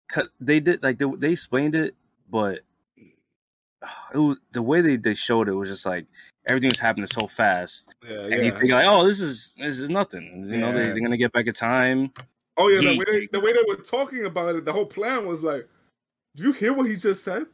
'cause 0.10 0.30
they 0.40 0.60
did 0.62 0.82
like 0.84 0.98
they, 0.98 1.06
they 1.18 1.32
explained 1.34 1.76
it, 1.76 1.94
but 2.30 2.62
it 4.14 4.18
was 4.18 4.38
the 4.54 4.62
way 4.62 4.82
they, 4.82 4.96
they 4.96 5.14
showed 5.14 5.50
it 5.50 5.54
was 5.54 5.70
just 5.70 5.86
like 5.86 6.06
everything 6.48 6.70
was 6.70 6.80
happening 6.80 7.08
so 7.08 7.28
fast, 7.28 7.90
Yeah, 8.08 8.22
and 8.22 8.46
you 8.46 8.52
think 8.58 8.72
like, 8.72 8.86
oh, 8.88 9.06
this 9.06 9.20
is 9.20 9.54
this 9.58 9.80
is 9.82 9.90
nothing. 9.90 10.48
You 10.50 10.58
know, 10.60 10.72
they, 10.72 10.88
Yeah. 10.88 10.94
they're 10.94 11.02
gonna 11.02 11.18
get 11.18 11.34
back 11.34 11.48
in 11.48 11.54
time. 11.54 12.12
Oh 12.58 12.70
yeah, 12.70 12.80
the 12.80 12.98
way, 12.98 13.06
they, 13.20 13.28
the 13.32 13.40
way 13.40 13.54
they 13.54 13.64
were 13.68 13.76
talking 13.76 14.26
about 14.26 14.56
it, 14.56 14.66
the 14.66 14.74
whole 14.74 14.86
plan 14.86 15.28
was 15.28 15.44
like, 15.44 15.68
"Do 16.36 16.44
you 16.44 16.52
hear 16.54 16.74
what 16.74 16.88
he 16.90 16.96
just 16.96 17.24
said? 17.24 17.46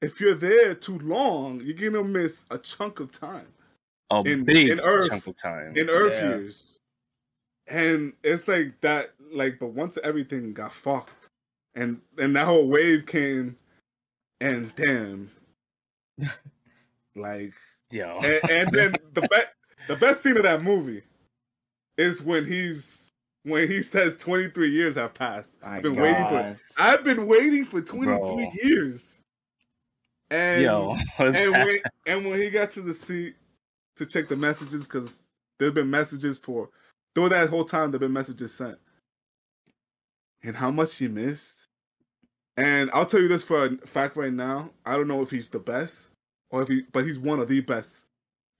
If 0.00 0.20
you're 0.20 0.34
there 0.34 0.74
too 0.74 0.98
long, 1.00 1.60
you're 1.62 1.74
gonna 1.90 2.04
miss 2.06 2.44
a 2.50 2.58
chunk 2.58 3.00
of 3.00 3.10
time 3.12 3.48
A 4.10 4.20
In- 4.24 4.44
big 4.44 4.68
in 4.68 4.80
Earth. 4.80 5.08
chunk 5.08 5.26
of 5.26 5.36
time. 5.36 5.76
in 5.76 5.90
Earth 5.90 6.12
Yeah. 6.14 6.36
years." 6.36 6.78
And 7.68 8.12
it's 8.22 8.46
like 8.48 8.80
that, 8.82 9.10
like, 9.32 9.58
but 9.58 9.68
once 9.68 9.98
everything 10.04 10.52
got 10.52 10.72
fucked, 10.72 11.28
and 11.74 12.00
and 12.18 12.36
that 12.36 12.46
whole 12.46 12.68
wave 12.68 13.06
came, 13.06 13.56
and 14.40 14.72
damn, 14.76 15.30
like 17.16 17.54
Yo, 17.90 18.20
and, 18.22 18.50
and 18.50 18.72
then 18.72 18.96
the 19.14 19.22
best 19.22 19.48
the 19.88 19.96
best 19.96 20.22
scene 20.22 20.36
of 20.36 20.44
that 20.44 20.62
movie 20.62 21.02
is 21.98 22.22
when 22.22 22.44
he's 22.44 23.10
when 23.44 23.68
he 23.68 23.80
says 23.80 24.16
23 24.16 24.70
years 24.70 24.96
have 24.96 25.14
passed. 25.14 25.62
My 25.62 25.76
I've 25.76 25.82
been 25.82 25.96
waiting 25.96 26.26
for 26.26 26.42
God. 26.42 26.58
I've 26.76 27.04
been 27.04 27.26
waiting 27.26 27.64
for 27.64 27.80
23 27.80 28.16
Bro. 28.16 28.50
years. 28.62 29.20
And 30.30 30.62
Yo, 30.62 30.96
and 31.18 31.34
that? 31.34 31.66
when 31.66 31.78
and 32.06 32.26
when 32.26 32.40
he 32.40 32.50
got 32.50 32.70
to 32.70 32.80
the 32.80 32.94
seat 32.94 33.36
to 33.96 34.06
check 34.06 34.28
the 34.28 34.36
messages, 34.36 34.86
because 34.86 35.22
there's 35.58 35.72
been 35.72 35.90
messages 35.90 36.38
for 36.38 36.68
through 37.16 37.30
that 37.30 37.48
whole 37.48 37.64
time 37.64 37.90
there've 37.90 38.00
been 38.00 38.12
messages 38.12 38.52
sent. 38.52 38.76
And 40.42 40.54
how 40.54 40.70
much 40.70 40.96
he 40.96 41.08
missed. 41.08 41.56
And 42.58 42.90
I'll 42.92 43.06
tell 43.06 43.20
you 43.20 43.28
this 43.28 43.42
for 43.42 43.64
a 43.66 43.76
fact 43.86 44.16
right 44.16 44.32
now. 44.32 44.70
I 44.84 44.96
don't 44.96 45.08
know 45.08 45.22
if 45.22 45.30
he's 45.30 45.48
the 45.48 45.58
best 45.58 46.10
or 46.50 46.60
if 46.62 46.68
he 46.68 46.82
but 46.92 47.04
he's 47.06 47.18
one 47.18 47.40
of 47.40 47.48
the 47.48 47.60
best 47.60 48.04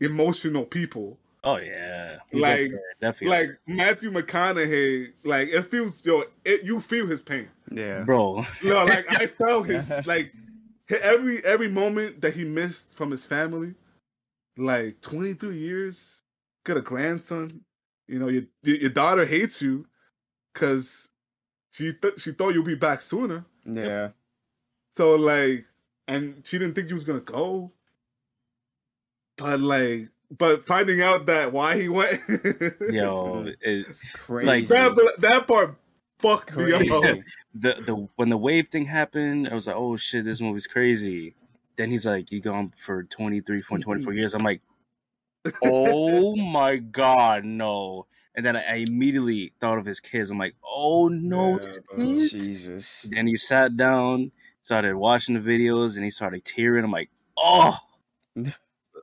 emotional 0.00 0.64
people. 0.64 1.18
oh 1.44 1.56
yeah, 1.58 2.18
He's 2.32 2.40
Like- 2.40 2.72
definitely, 3.00 3.38
Like 3.38 3.58
Matthew 3.66 4.10
McConaughey, 4.10 5.12
like 5.24 5.48
it 5.48 5.62
feels 5.70 6.04
yo, 6.04 6.24
it, 6.44 6.64
you 6.64 6.80
feel 6.80 7.06
his 7.06 7.20
pain. 7.22 7.48
Yeah. 7.70 8.04
bro. 8.04 8.42
You 8.62 8.70
No, 8.74 8.84
like 8.86 9.04
I 9.20 9.26
felt 9.38 9.66
his 9.66 9.90
like 10.06 10.32
every 11.02 11.44
every 11.44 11.68
moment 11.68 12.22
that 12.22 12.32
he 12.34 12.44
missed 12.44 12.96
from 12.96 13.10
his 13.10 13.24
family. 13.26 13.74
Like 14.58 15.00
23 15.02 15.56
years, 15.58 16.22
got 16.64 16.78
a 16.78 16.80
grandson. 16.80 17.60
You 18.08 18.18
know, 18.18 18.28
your 18.28 18.42
your 18.62 18.76
your 18.76 18.90
daughter 18.90 19.24
hates 19.24 19.60
you 19.60 19.86
because 20.52 21.10
she 21.70 21.92
th- 21.92 22.20
she 22.20 22.32
thought 22.32 22.54
you'd 22.54 22.64
be 22.64 22.74
back 22.74 23.02
sooner. 23.02 23.44
Yeah. 23.64 24.10
So 24.96 25.16
like, 25.16 25.64
and 26.08 26.40
she 26.44 26.58
didn't 26.58 26.74
think 26.74 26.88
you 26.88 26.94
was 26.94 27.04
gonna 27.04 27.20
go. 27.20 27.72
But 29.36 29.60
like, 29.60 30.08
but 30.36 30.66
finding 30.66 31.02
out 31.02 31.26
that 31.26 31.52
why 31.52 31.76
he 31.76 31.88
went, 31.88 32.20
Yo, 32.90 33.52
it, 33.60 33.86
Crazy. 34.14 34.66
that 34.66 35.14
that 35.18 35.46
part 35.46 35.76
fucked 36.18 36.56
me 36.56 36.72
up. 36.72 36.80
the 37.54 37.74
the 37.84 38.08
when 38.16 38.28
the 38.28 38.38
wave 38.38 38.68
thing 38.68 38.86
happened, 38.86 39.48
I 39.48 39.54
was 39.54 39.66
like, 39.66 39.76
oh 39.76 39.96
shit, 39.96 40.24
this 40.24 40.40
movie's 40.40 40.66
crazy. 40.66 41.34
Then 41.76 41.90
he's 41.90 42.06
like, 42.06 42.32
you 42.32 42.40
gone 42.40 42.72
for 42.74 43.02
23, 43.02 43.60
24 43.60 44.12
years. 44.14 44.34
I'm 44.34 44.42
like, 44.42 44.62
oh 45.62 46.36
my 46.36 46.76
god, 46.76 47.44
no. 47.44 48.06
And 48.34 48.44
then 48.44 48.56
I, 48.56 48.62
I 48.64 48.74
immediately 48.88 49.52
thought 49.60 49.78
of 49.78 49.86
his 49.86 49.98
kids. 50.00 50.30
I'm 50.30 50.38
like, 50.38 50.54
oh 50.66 51.08
no, 51.08 51.58
Yeah, 51.60 51.66
his 51.66 51.78
bro. 51.80 51.96
Oh, 52.04 52.14
kids. 52.18 52.30
Jesus. 52.30 53.06
Then 53.10 53.26
he 53.26 53.36
sat 53.36 53.76
down, 53.76 54.30
started 54.62 54.94
watching 54.96 55.34
the 55.34 55.40
videos, 55.40 55.96
and 55.96 56.04
he 56.04 56.10
started 56.10 56.44
tearing. 56.44 56.84
I'm 56.84 56.90
like, 56.90 57.10
oh, 57.36 57.76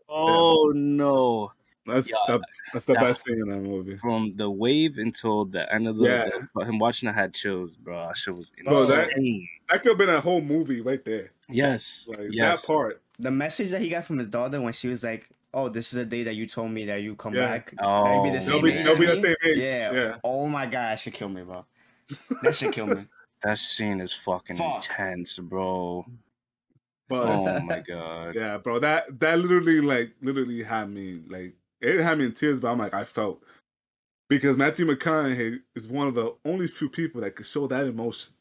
oh 0.10 0.72
no. 0.76 1.52
That's 1.86 2.10
Yeah, 2.10 2.16
the, 2.28 2.42
that's 2.72 2.86
the 2.86 2.94
that 2.94 3.02
best 3.02 3.24
scene 3.26 3.40
in 3.42 3.50
that 3.50 3.60
movie. 3.60 3.98
From 3.98 4.32
the 4.32 4.50
wave 4.50 4.98
until 4.98 5.44
the 5.44 5.72
end 5.74 5.86
of 5.88 5.98
the, 5.98 6.06
Yeah. 6.06 6.30
the- 6.56 6.66
him 6.66 6.80
watching, 6.80 7.10
I 7.10 7.12
had 7.12 7.34
chills, 7.34 7.76
bro. 7.76 8.08
That 8.08 8.16
shit 8.16 8.34
was 8.36 8.54
Bro, 8.64 8.86
that- 8.86 9.10
That 9.70 9.82
could 9.82 9.90
have 9.90 9.98
been 9.98 10.10
a 10.10 10.22
whole 10.22 10.40
movie 10.42 10.80
right 10.80 11.04
there. 11.04 11.32
yes, 11.50 12.08
Like 12.08 12.28
yes. 12.32 12.62
that 12.62 12.68
part. 12.74 13.02
The 13.20 13.32
message 13.32 13.72
that 13.72 13.82
he 13.82 13.90
got 13.90 14.06
from 14.06 14.18
his 14.18 14.30
daughter 14.30 14.62
when 14.62 14.72
she 14.74 14.88
was 14.88 15.04
like, 15.04 15.28
"Oh, 15.54 15.70
this 15.70 15.88
is 15.94 15.98
the 15.98 16.06
day 16.06 16.24
that 16.24 16.34
you 16.36 16.48
told 16.48 16.72
me 16.72 16.86
that 16.86 17.02
you 17.02 17.16
come 17.16 17.34
Yeah. 17.34 17.48
back." 17.48 17.74
Oh. 17.80 18.24
Be 18.24 18.30
the 18.30 18.40
They'll 18.40 18.42
same 18.42 18.64
be- 18.64 18.72
age 18.74 18.86
they'll 18.86 18.98
be 18.98 19.06
the 19.06 19.22
same 19.22 19.36
age, 19.46 19.58
Yeah. 19.58 19.92
yeah. 19.94 20.16
Oh 20.24 20.48
my 20.48 20.66
god, 20.66 20.92
that 20.92 21.00
should 21.00 21.14
kill 21.14 21.30
me, 21.30 21.44
bro. 21.44 21.66
That 22.42 22.56
should 22.56 22.74
kill 22.74 22.88
me. 22.88 23.08
That 23.44 23.58
scene 23.58 24.00
is 24.00 24.14
fucking 24.14 24.56
Fuck. 24.56 24.76
intense, 24.90 25.38
bro. 25.38 26.06
But 27.10 27.24
Oh 27.28 27.60
my 27.66 27.80
god. 27.82 28.36
yeah, 28.36 28.58
bro, 28.58 28.80
that 28.80 29.20
that 29.20 29.38
literally 29.40 29.82
like 29.82 30.14
literally 30.22 30.64
had 30.64 30.90
me 30.90 31.22
like 31.28 31.54
it 31.82 31.92
didn't 31.98 32.18
me 32.20 32.26
in 32.26 32.32
tears, 32.32 32.62
but 32.62 32.70
I'm 32.72 32.78
like 32.78 32.94
I 32.94 33.04
felt 33.04 33.44
because 34.30 34.56
Matthew 34.56 34.86
McConaughey 34.86 35.60
is 35.76 35.90
one 35.90 36.08
of 36.08 36.14
the 36.16 36.34
only 36.46 36.68
few 36.68 36.88
people 36.88 37.20
that 37.20 37.36
could 37.36 37.46
show 37.46 37.68
that 37.68 37.86
emotion 37.86 38.34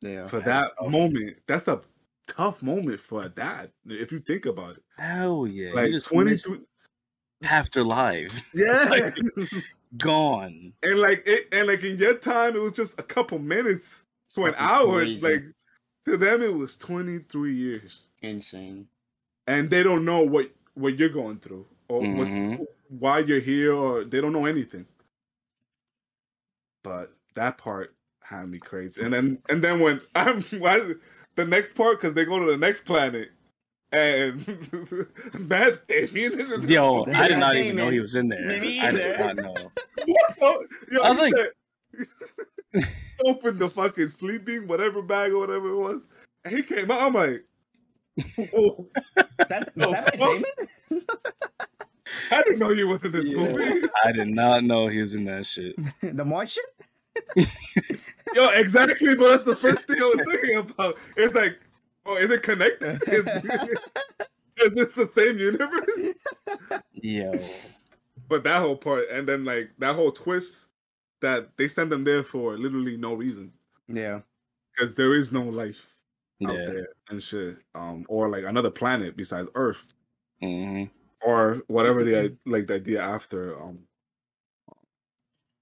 Yeah. 0.00 0.28
for 0.28 0.38
that 0.42 0.70
tough. 0.78 0.88
moment. 0.88 1.38
That's 1.48 1.66
a 1.66 1.80
tough 2.26 2.62
moment 2.62 3.00
for 3.00 3.22
a 3.24 3.28
dad 3.28 3.70
if 3.86 4.12
you 4.12 4.18
think 4.20 4.46
about 4.46 4.76
it. 4.76 4.82
Hell 4.98 5.46
yeah. 5.46 5.72
Like 5.72 5.92
twenty 6.02 6.36
half 7.42 7.70
their 7.70 7.84
life. 7.84 8.50
yeah, 8.54 8.86
Like- 8.90 9.16
Gone. 9.98 10.72
and 10.82 10.98
like 10.98 11.22
it, 11.26 11.46
and 11.52 11.68
like 11.68 11.84
in 11.84 11.96
your 11.98 12.14
time, 12.14 12.56
it 12.56 12.60
was 12.60 12.72
just 12.72 12.98
a 12.98 13.02
couple 13.04 13.38
minutes 13.38 14.02
to 14.34 14.46
an 14.46 14.54
hour. 14.56 14.98
crazy. 15.02 15.20
Like 15.22 15.44
to 16.06 16.16
them, 16.16 16.42
it 16.42 16.52
was 16.54 16.76
twenty 16.76 17.18
three 17.18 17.54
years. 17.54 18.08
Insane. 18.22 18.88
and 19.46 19.68
they 19.70 19.82
don't 19.82 20.04
know 20.04 20.22
what 20.22 20.50
what 20.74 20.98
you're 20.98 21.08
going 21.10 21.38
through 21.38 21.66
or 21.88 22.00
what's 22.14 22.34
Mhm. 22.34 22.64
why 22.88 23.18
you're 23.20 23.38
here 23.40 23.72
or 23.72 24.02
they 24.04 24.20
don't 24.20 24.32
know 24.32 24.46
anything 24.46 24.86
but 26.82 27.12
that 27.34 27.58
part 27.58 27.94
had 28.22 28.48
me 28.48 28.58
crazy 28.58 29.02
and 29.02 29.12
then 29.12 29.38
and 29.50 29.62
then 29.62 29.78
when 29.80 30.00
i'm 30.14 30.40
why, 30.58 30.80
the 31.36 31.44
next 31.46 31.74
part 31.74 31.98
because 32.00 32.14
they 32.14 32.24
go 32.24 32.38
to 32.38 32.44
the 32.46 32.56
next 32.56 32.82
planet 32.82 33.30
and 33.92 34.46
Matt 35.48 35.86
Damon 35.88 36.40
is 36.40 36.50
in 36.52 36.60
the 36.62 36.72
Yo, 36.72 37.04
movie. 37.04 37.12
I 37.18 37.28
did 37.28 37.38
not 37.38 37.56
even 37.56 37.76
know 37.76 37.90
he 37.90 38.00
was 38.00 38.14
in 38.16 38.28
there. 38.28 38.46
Me 38.60 38.80
I 38.80 38.90
did 38.90 39.18
not 39.20 39.36
know. 39.36 39.54
What 40.38 40.66
Yo, 40.90 41.00
I 41.02 41.08
was 41.10 41.18
like- 41.18 41.34
said- 41.36 42.84
opened 43.24 43.58
the 43.60 43.68
fucking 43.68 44.08
sleeping 44.08 44.66
whatever 44.66 45.00
bag 45.00 45.30
or 45.32 45.38
whatever 45.38 45.68
it 45.70 45.76
was 45.76 46.06
and 46.44 46.56
he 46.56 46.60
came 46.62 46.90
out 46.90 47.00
i'm 47.02 47.14
like 47.14 47.44
oh, 48.56 48.88
That, 49.48 49.68
is 49.76 49.76
that 49.76 49.76
Matt. 49.76 50.18
Damon? 50.18 50.44
i 52.32 52.42
didn't 52.42 52.58
know 52.58 52.74
he 52.74 52.82
was 52.82 53.04
in 53.04 53.12
this 53.12 53.24
Yeah. 53.26 53.36
movie 53.48 53.88
I 54.04 54.10
did 54.12 54.28
not 54.28 54.64
know 54.64 54.88
he 54.88 54.98
was 54.98 55.14
in 55.14 55.24
that 55.26 55.46
shit. 55.46 55.76
the 56.02 56.24
Martian? 56.24 56.64
Yo, 58.34 58.48
exactly, 58.50 59.14
but 59.14 59.28
that's 59.30 59.44
the 59.44 59.56
first 59.56 59.86
thing 59.86 59.96
I 60.00 60.04
was 60.04 60.22
thinking 60.24 60.58
about. 60.58 60.96
It's 61.16 61.34
like, 61.34 61.60
oh, 62.06 62.16
is 62.16 62.30
it 62.30 62.42
connected? 62.42 63.00
Is, 63.12 63.26
is 64.58 64.72
this 64.72 64.94
the 64.94 65.10
same 65.14 65.38
universe? 65.38 66.12
Yo. 66.92 67.38
But 68.28 68.44
that 68.44 68.60
whole 68.62 68.76
part, 68.76 69.08
and 69.10 69.28
then 69.28 69.44
like 69.44 69.70
that 69.78 69.94
whole 69.94 70.12
twist 70.12 70.68
that 71.20 71.56
they 71.56 71.68
send 71.68 71.90
them 71.92 72.04
there 72.04 72.22
for 72.22 72.56
literally 72.56 72.96
no 72.96 73.14
reason 73.14 73.52
Yeah. 73.88 74.20
because 74.72 74.94
there 74.94 75.14
is 75.14 75.32
no 75.32 75.42
life 75.42 75.96
out 76.44 76.56
Yeah. 76.56 76.64
there 76.64 76.88
and 77.10 77.22
shit, 77.22 77.58
um, 77.74 78.06
or 78.08 78.28
like 78.28 78.44
another 78.44 78.70
planet 78.70 79.16
besides 79.16 79.48
Earth, 79.54 79.94
hmm 80.40 80.84
or 81.22 81.62
whatever 81.68 82.04
the 82.04 82.36
like 82.46 82.66
the 82.66 82.74
idea 82.74 83.00
after 83.02 83.58
um 83.60 83.86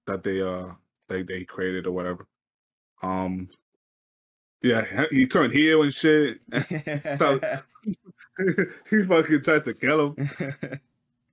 that 0.05 0.23
they 0.23 0.41
uh 0.41 0.73
they 1.13 1.21
they 1.23 1.45
created 1.45 1.87
or 1.87 1.91
whatever. 1.91 2.27
Um, 3.01 3.49
yeah, 4.61 5.05
he 5.11 5.27
turned 5.27 5.53
heel 5.53 5.83
and 5.83 5.93
shit. 5.93 6.39
he 8.89 9.03
fucking 9.03 9.41
tried 9.43 9.63
to 9.65 9.73
kill 9.73 10.13
him. 10.13 10.29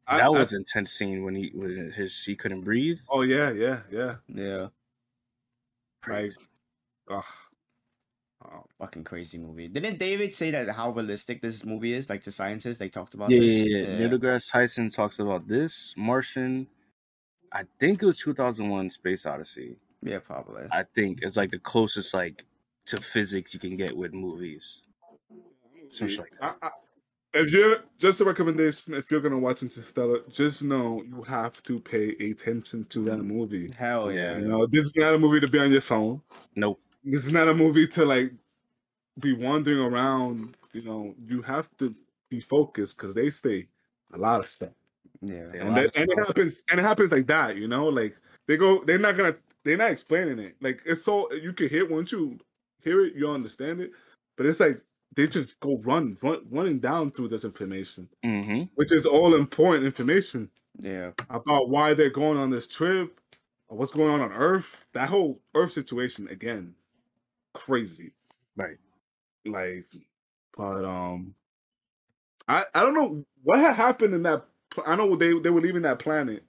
That 0.08 0.24
I- 0.24 0.28
was 0.28 0.52
an 0.52 0.62
intense 0.62 0.90
scene 0.90 1.22
when 1.24 1.36
he 1.36 1.52
was 1.54 1.78
his 1.94 2.24
he 2.24 2.34
couldn't 2.34 2.62
breathe. 2.62 2.98
oh 3.08 3.22
yeah, 3.22 3.52
yeah, 3.52 3.82
yeah. 3.92 4.16
yeah. 4.26 4.66
Like, 6.08 6.32
ugh. 7.08 7.22
Oh, 8.44 8.64
Fucking 8.80 9.04
crazy 9.04 9.38
movie. 9.38 9.68
Didn't 9.68 9.98
David 10.00 10.34
say 10.34 10.50
that 10.50 10.68
how 10.70 10.90
realistic 10.90 11.42
this 11.42 11.64
movie 11.64 11.92
is? 11.92 12.10
Like 12.10 12.24
the 12.24 12.32
scientists, 12.32 12.78
they 12.78 12.88
talked 12.88 13.14
about 13.14 13.30
Yeah, 13.30 13.38
this. 13.38 13.68
yeah, 13.68 13.78
yeah. 13.86 13.98
Neil 13.98 14.18
deGrasse 14.18 14.50
Tyson 14.50 14.90
talks 14.90 15.20
about 15.20 15.46
this. 15.46 15.94
Martian, 15.96 16.66
I 17.52 17.64
think 17.78 18.02
it 18.02 18.06
was 18.06 18.18
2001 18.18 18.90
Space 18.90 19.26
Odyssey. 19.26 19.76
Yeah, 20.02 20.18
probably. 20.20 20.64
I 20.70 20.84
think 20.94 21.20
it's 21.22 21.36
like 21.36 21.50
the 21.50 21.58
closest 21.58 22.14
like 22.14 22.44
to 22.86 23.00
physics 23.00 23.52
you 23.52 23.60
can 23.60 23.76
get 23.76 23.96
with 23.96 24.12
movies. 24.12 24.82
Some 25.88 26.08
shit 26.08 26.20
like 26.20 26.32
I, 26.40 26.54
I, 26.62 26.70
if 27.32 27.52
you're 27.52 27.78
just 27.98 28.20
a 28.20 28.24
recommendation, 28.24 28.94
if 28.94 29.10
you're 29.10 29.20
gonna 29.20 29.38
watch 29.38 29.62
Interstellar, 29.62 30.20
just 30.30 30.62
know 30.62 31.02
you 31.02 31.22
have 31.22 31.62
to 31.64 31.80
pay 31.80 32.10
attention 32.30 32.84
to 32.86 33.04
that 33.04 33.18
movie. 33.18 33.72
Hell 33.76 34.12
yeah. 34.12 34.38
You 34.38 34.48
know, 34.48 34.66
this 34.66 34.86
is 34.86 34.96
not 34.96 35.14
a 35.14 35.18
movie 35.18 35.40
to 35.40 35.48
be 35.48 35.58
on 35.58 35.70
your 35.70 35.80
phone. 35.80 36.22
Nope. 36.56 36.80
This 37.04 37.24
is 37.24 37.32
not 37.32 37.48
a 37.48 37.54
movie 37.54 37.86
to 37.88 38.04
like 38.04 38.32
be 39.18 39.32
wandering 39.32 39.80
around. 39.80 40.56
You 40.72 40.82
know, 40.82 41.14
you 41.26 41.42
have 41.42 41.68
to 41.78 41.94
be 42.28 42.40
focused 42.40 42.96
because 42.96 43.14
they 43.14 43.30
say 43.30 43.66
a 44.12 44.18
lot 44.18 44.40
of 44.40 44.48
stuff, 44.48 44.70
Yeah. 45.22 45.52
Yeah. 45.52 45.66
and, 45.66 45.68
lot 45.68 45.76
that, 45.76 45.96
and 45.96 46.08
it 46.10 46.18
happens, 46.26 46.62
and 46.70 46.80
it 46.80 46.82
happens 46.82 47.12
like 47.12 47.26
that. 47.28 47.56
You 47.56 47.68
know, 47.68 47.88
like 47.88 48.16
they 48.46 48.56
go, 48.56 48.84
they're 48.84 48.98
not 48.98 49.16
gonna, 49.16 49.36
they're 49.64 49.76
not 49.76 49.90
explaining 49.90 50.38
it. 50.38 50.56
Like 50.60 50.82
it's 50.86 51.02
so 51.02 51.32
you 51.32 51.52
can 51.52 51.68
hear 51.68 51.88
once 51.88 52.12
you 52.12 52.38
hear 52.82 53.04
it, 53.04 53.14
you 53.14 53.28
understand 53.30 53.80
it, 53.80 53.92
but 54.36 54.46
it's 54.46 54.60
like 54.60 54.82
they 55.14 55.26
just 55.26 55.58
go 55.60 55.78
run, 55.84 56.16
run 56.22 56.46
running 56.50 56.78
down 56.78 57.10
through 57.10 57.28
this 57.28 57.44
information, 57.44 58.08
hmm 58.24 58.64
which 58.74 58.92
is 58.92 59.06
all 59.06 59.34
important 59.34 59.84
information 59.84 60.50
Yeah. 60.78 61.12
about 61.30 61.68
why 61.68 61.94
they're 61.94 62.10
going 62.10 62.38
on 62.38 62.50
this 62.50 62.68
trip, 62.68 63.20
or 63.68 63.78
what's 63.78 63.92
going 63.92 64.10
on 64.10 64.20
on 64.20 64.32
Earth. 64.32 64.84
That 64.94 65.08
whole 65.08 65.40
Earth 65.54 65.72
situation 65.72 66.28
again, 66.28 66.74
crazy. 67.54 68.12
Right. 68.56 68.78
Like, 69.44 69.84
but 70.56 70.84
um, 70.84 71.34
I 72.48 72.64
I 72.74 72.80
don't 72.80 72.94
know 72.94 73.24
what 73.42 73.58
had 73.58 73.74
happened 73.76 74.14
in 74.14 74.22
that. 74.24 74.44
I 74.86 74.96
know 74.96 75.16
they 75.16 75.38
they 75.38 75.50
were 75.50 75.60
leaving 75.60 75.82
that 75.82 75.98
planet, 75.98 76.44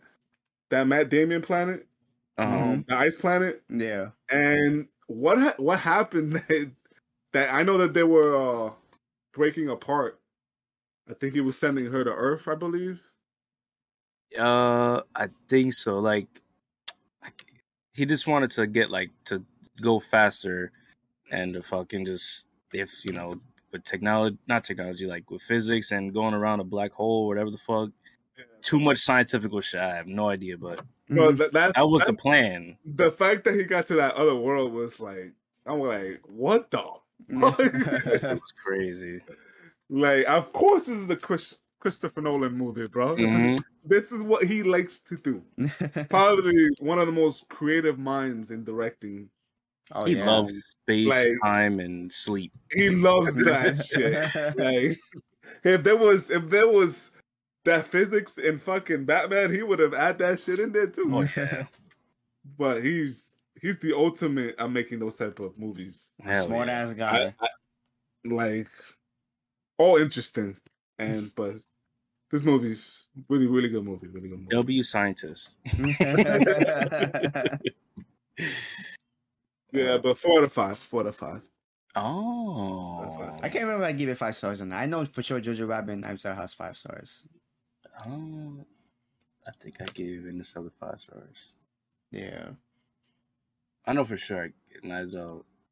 that 0.70 0.88
Matt 0.88 1.10
Damon 1.10 1.42
planet. 1.42 1.88
Um, 2.38 2.54
um, 2.54 2.86
the 2.88 2.96
ice 2.96 3.18
planet. 3.18 3.62
Yeah. 3.70 4.10
And 4.30 4.88
what 5.08 5.38
ha- 5.38 5.56
what 5.58 5.80
happened 5.80 6.34
that, 6.50 6.72
that 7.34 7.54
I 7.54 7.64
know 7.64 7.78
that 7.78 7.94
they 7.94 8.04
were 8.04 8.36
uh, 8.36 8.72
breaking 9.34 9.70
apart. 9.70 10.20
I 11.10 11.14
think 11.14 11.34
he 11.34 11.42
was 11.42 11.58
sending 11.58 11.88
her 11.88 12.04
to 12.04 12.12
Earth, 12.12 12.48
I 12.48 12.56
believe. 12.56 13.02
Uh, 14.38 15.02
I 15.14 15.28
think 15.50 15.74
so. 15.74 16.00
Like, 16.00 16.28
like, 17.22 17.44
he 17.94 18.06
just 18.06 18.28
wanted 18.28 18.52
to 18.52 18.66
get 18.66 18.90
like 18.90 19.10
to 19.26 19.44
go 19.82 20.00
faster, 20.00 20.72
and 21.30 21.54
to 21.56 21.64
fucking 21.64 22.06
just 22.06 22.46
if 22.72 23.04
you 23.04 23.12
know 23.12 23.42
with 23.72 23.84
technology, 23.84 24.38
not 24.48 24.64
technology, 24.64 25.06
like 25.06 25.30
with 25.30 25.42
physics 25.42 25.92
and 25.92 26.14
going 26.14 26.34
around 26.34 26.60
a 26.60 26.64
black 26.64 26.92
hole, 26.94 27.28
whatever 27.28 27.52
the 27.52 27.58
fuck. 27.58 27.90
Too 28.62 28.80
much 28.80 28.98
scientific 29.00 29.52
shit. 29.64 29.80
I 29.82 29.96
have 29.96 30.08
no 30.08 30.30
idea, 30.30 30.58
but 30.58 30.82
But 31.10 31.38
that, 31.38 31.54
that, 31.54 31.76
that 31.76 31.90
was 31.90 32.04
the 32.06 32.14
plan. 32.14 32.78
the 32.86 33.12
fact 33.12 33.44
that 33.46 33.56
he 33.56 33.64
got 33.64 33.86
to 33.88 33.96
that 33.96 34.16
other 34.16 34.36
world 34.36 34.72
was 34.74 35.00
like, 35.00 35.34
I'm 35.66 35.80
like, 35.80 36.22
what 36.28 36.70
the? 36.72 36.78
fuck? 37.40 37.60
It 37.60 38.24
was 38.24 38.54
crazy. 38.64 39.22
like, 39.90 40.26
of 40.28 40.52
course, 40.54 40.86
this 40.86 40.98
is 40.98 41.10
a 41.10 41.16
Chris, 41.16 41.60
Christopher 41.80 42.22
Nolan 42.22 42.54
movie, 42.54 42.88
bro. 42.88 43.16
Mhm. 43.16 43.60
This 43.84 44.12
is 44.12 44.22
what 44.22 44.44
he 44.44 44.62
likes 44.62 45.00
to 45.02 45.18
do. 45.18 45.42
Probably 46.10 46.68
one 46.80 47.00
of 47.00 47.08
the 47.08 47.12
most 47.12 47.50
creative 47.50 47.98
minds 47.98 48.52
in 48.52 48.64
directing. 48.64 49.28
oh, 49.92 50.06
he 50.06 50.18
yeah. 50.18 50.26
loves 50.30 50.54
space, 50.84 51.08
Like- 51.08 51.38
time, 51.44 51.80
and 51.80 52.14
sleep. 52.14 52.52
He 52.72 52.92
loves 52.92 53.34
that 53.36 53.76
shit. 53.84 54.56
Like, 54.56 55.00
if 55.64 55.82
there 55.84 55.98
was, 55.98 56.30
if 56.30 56.48
there 56.52 56.68
was 56.68 57.10
that 57.66 57.86
physics 57.86 58.38
in 58.38 58.58
fucking 58.58 59.06
Batman, 59.06 59.54
he 59.54 59.64
would 59.64 59.80
have 59.80 59.94
added 59.94 60.20
that 60.20 60.40
shit 60.40 60.60
in 60.60 60.72
there 60.72 60.88
too. 60.88 61.10
Oh, 61.14 61.28
yeah. 61.36 61.66
But 62.58 62.84
he's 62.84 63.30
he's 63.62 63.78
the 63.78 63.96
ultimate 63.96 64.56
at 64.60 64.72
making 64.72 65.00
those 65.00 65.16
type 65.16 65.40
of 65.40 65.58
movies. 65.58 66.12
Hell 66.22 66.46
Smart 66.46 66.68
yeah. 66.68 66.74
ass 66.74 66.94
guy. 66.94 67.36
I, 67.40 67.46
I, 67.46 67.48
like 68.26 68.70
all 69.78 69.98
interesting, 69.98 70.58
and 70.98 71.32
but 71.36 71.56
this 72.32 72.44
movie's 72.44 73.08
really 73.30 73.48
really 73.48 73.70
good 73.70 73.84
movie, 73.84 74.08
really 74.08 74.30
good 74.30 74.40
movie. 74.40 74.56
W 74.56 74.84
scientist. 74.84 75.58
Yeah, 79.72 79.98
but 79.98 80.18
four 80.18 80.40
out 80.40 80.44
of 80.44 80.54
five, 80.54 80.78
four 80.78 81.02
out 81.02 81.08
of 81.08 81.16
five. 81.16 81.42
Oh, 81.96 83.38
I 83.42 83.50
can't 83.50 83.66
remember 83.66 83.84
if 83.84 83.90
I 83.90 83.92
gave 83.94 84.10
it 84.10 84.18
five 84.18 84.36
stars 84.36 84.62
or 84.62 84.66
not. 84.66 84.80
I 84.80 84.86
know 84.86 85.04
for 85.06 85.22
sure 85.24 85.42
Jojo 85.42 85.68
Rabbit 85.68 85.94
and 85.94 86.02
Knives 86.02 86.26
Out 86.26 86.38
has 86.38 86.54
five 86.54 86.78
stars. 86.78 87.24
Oh, 88.06 88.66
I 89.48 89.52
think 89.60 89.82
I 89.82 89.86
gave 89.86 90.26
Interstellar 90.26 90.70
five 90.70 91.00
stars. 91.00 91.54
Yeah. 92.12 92.52
I 93.86 93.94
know 93.94 94.06
for 94.06 94.18
sure 94.18 94.46
I 94.46 94.50
Knives 94.84 95.16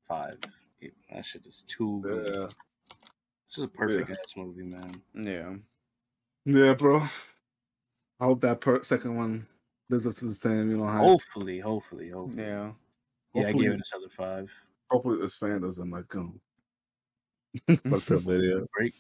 five. 0.08 0.38
It- 0.82 0.94
that 1.12 1.26
shit 1.26 1.46
is 1.46 1.64
too. 1.68 2.02
good. 2.02 2.36
Yeah, 2.36 2.48
This 3.48 3.58
is 3.58 3.64
a 3.64 3.68
perfect 3.68 4.10
ass 4.12 4.36
movie, 4.38 4.64
man. 4.64 5.02
Yeah. 5.14 5.56
yeah, 6.46 6.74
bro. 6.74 7.02
I 8.20 8.26
hope 8.26 8.42
that 8.42 8.62
per- 8.62 8.84
second 8.84 9.16
one 9.16 9.48
lives 9.90 10.08
up 10.08 10.14
to 10.16 10.26
the 10.26 10.34
same. 10.34 10.72
You 10.72 10.78
know, 10.78 10.86
how 10.86 11.00
Hopefully, 11.00 11.60
hopefully, 11.60 12.10
hopefully. 12.10 12.44
Yeah. 12.44 12.74
Yeah, 13.34 13.48
I 13.48 13.52
gave 13.54 13.62
gave 13.62 13.72
Interstellar 13.74 14.10
five. 14.10 14.52
hopefully 14.90 15.20
this 15.20 15.36
fan 15.36 15.62
doesn't 15.62 15.90
like 15.92 16.14
um 16.16 16.42
fuck 17.68 18.02
that 18.06 18.22
video. 18.26 18.68
Break. 18.76 18.96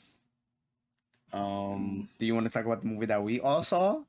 Um. 1.33 2.09
Do 2.17 2.25
you 2.25 2.33
want 2.35 2.45
to 2.47 2.51
talk 2.51 2.65
about 2.65 2.81
the 2.81 2.87
movie 2.87 3.05
that 3.07 3.21
we 3.23 3.39
all 3.39 3.63
saw? 3.63 4.01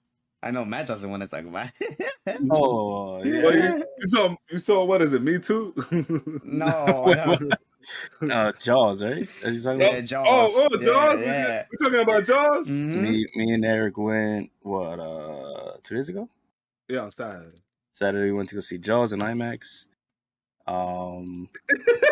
I 0.43 0.51
know 0.51 0.65
Matt 0.65 0.87
doesn't 0.87 1.11
want 1.11 1.23
to 1.23 1.29
talk 1.29 1.45
about 1.45 1.71
it. 1.81 2.13
Oh 2.51 3.23
yeah. 3.25 3.43
Well, 3.43 3.55
you, 3.55 3.85
you 3.99 4.09
saw 4.09 4.37
you 4.51 4.59
saw 4.59 4.85
what 4.85 5.03
is 5.03 5.13
it? 5.13 5.23
Me 5.23 5.39
too. 5.39 5.75
no, 6.45 7.05
I 7.07 7.15
don't. 7.15 7.53
Uh, 8.31 8.53
Jaws, 8.61 9.03
right? 9.03 9.29
Are 9.45 9.51
you 9.51 9.61
talking 9.61 9.81
Yeah, 9.81 9.87
about? 9.89 10.05
Jaws. 10.05 10.51
Oh, 10.55 10.69
oh, 10.71 10.77
Jaws. 10.79 11.23
Yeah. 11.23 11.47
yeah. 11.49 11.65
We 11.71 11.85
talking 11.85 12.01
about 12.03 12.25
Jaws? 12.25 12.67
Mhm. 12.69 13.01
Me, 13.03 13.27
me 13.35 13.53
and 13.55 13.65
Eric 13.65 13.97
went 13.99 14.51
what? 14.61 14.99
Uh, 15.01 15.73
two 15.83 15.95
days 15.97 16.09
ago. 16.09 16.29
Yeah, 16.89 17.01
on 17.01 17.11
Saturday. 17.11 17.59
Saturday 17.93 18.27
we 18.27 18.33
went 18.33 18.49
to 18.51 18.55
go 18.55 18.61
see 18.61 18.79
Jaws 18.79 19.13
in 19.13 19.21
IMAX. 19.21 19.87
Um, 20.71 21.49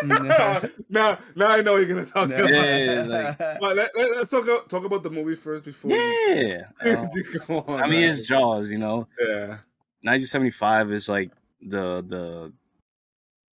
now, 0.89 1.17
now 1.35 1.47
I 1.47 1.61
know 1.61 1.77
you're 1.77 1.85
gonna 1.85 2.05
talk 2.05 2.29
about. 2.29 2.49
Yeah, 2.51 3.05
like- 3.07 3.37
But 3.61 3.75
let, 3.77 3.95
us 3.95 4.29
talk 4.29 4.43
about, 4.43 4.69
talk 4.69 4.83
about 4.83 5.01
the 5.03 5.09
movie 5.09 5.35
first 5.35 5.63
before. 5.63 5.91
yeah. 5.91 6.63
You, 6.83 7.09
Um, 7.49 7.63
on, 7.67 7.79
I 7.83 7.87
mean, 7.87 8.01
man. 8.01 8.09
it's 8.09 8.27
Jaws. 8.27 8.69
You 8.71 8.79
know, 8.79 9.07
yeah. 9.19 9.59
1975 10.01 10.91
is 10.91 11.07
like 11.07 11.31
the 11.61 12.03
the 12.07 12.51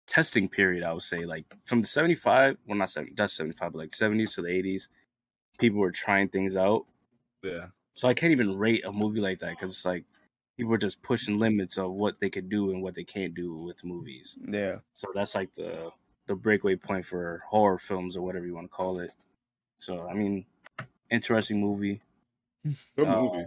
testing 0.08 0.48
period. 0.50 0.84
I 0.84 0.94
would 0.94 1.04
say, 1.04 1.26
like 1.26 1.46
from 1.66 1.82
the 1.82 1.88
75, 1.88 2.58
well, 2.68 2.78
not 2.78 2.90
70, 2.90 3.14
that's 3.16 3.34
75, 3.34 3.74
but 3.74 3.78
like 3.78 3.92
70s 3.92 4.36
to 4.36 4.42
the 4.42 4.50
80s, 4.50 4.88
people 5.60 5.80
were 5.80 5.92
trying 5.92 6.30
things 6.30 6.56
out. 6.56 6.86
Yeah. 7.44 7.68
So 7.94 8.08
I 8.08 8.14
can't 8.14 8.32
even 8.32 8.58
rate 8.58 8.84
a 8.86 8.92
movie 8.92 9.22
like 9.22 9.40
that 9.40 9.52
because 9.52 9.70
it's 9.70 9.86
like 9.86 10.04
people 10.58 10.72
were 10.72 10.78
just 10.78 11.02
pushing 11.02 11.38
limits 11.40 11.78
of 11.78 11.92
what 11.92 12.20
they 12.20 12.30
could 12.30 12.50
do 12.50 12.72
and 12.72 12.82
what 12.82 12.96
they 12.96 13.04
can't 13.04 13.34
do 13.34 13.56
with 13.56 13.84
movies. 13.84 14.38
Yeah. 14.48 14.78
So 14.94 15.08
that's 15.14 15.36
like 15.36 15.54
the 15.54 15.92
the 16.28 16.36
breakaway 16.36 16.76
point 16.76 17.06
for 17.06 17.44
horror 17.48 17.78
films 17.78 18.18
or 18.18 18.22
whatever 18.26 18.46
you 18.46 18.56
want 18.56 18.66
to 18.72 18.76
call 18.76 19.00
it. 19.00 19.12
So 19.78 20.08
I 20.08 20.14
mean, 20.14 20.46
interesting 21.12 21.60
movie. 21.62 22.02
Good 22.96 23.08
Uh, 23.08 23.22
movie. 23.22 23.46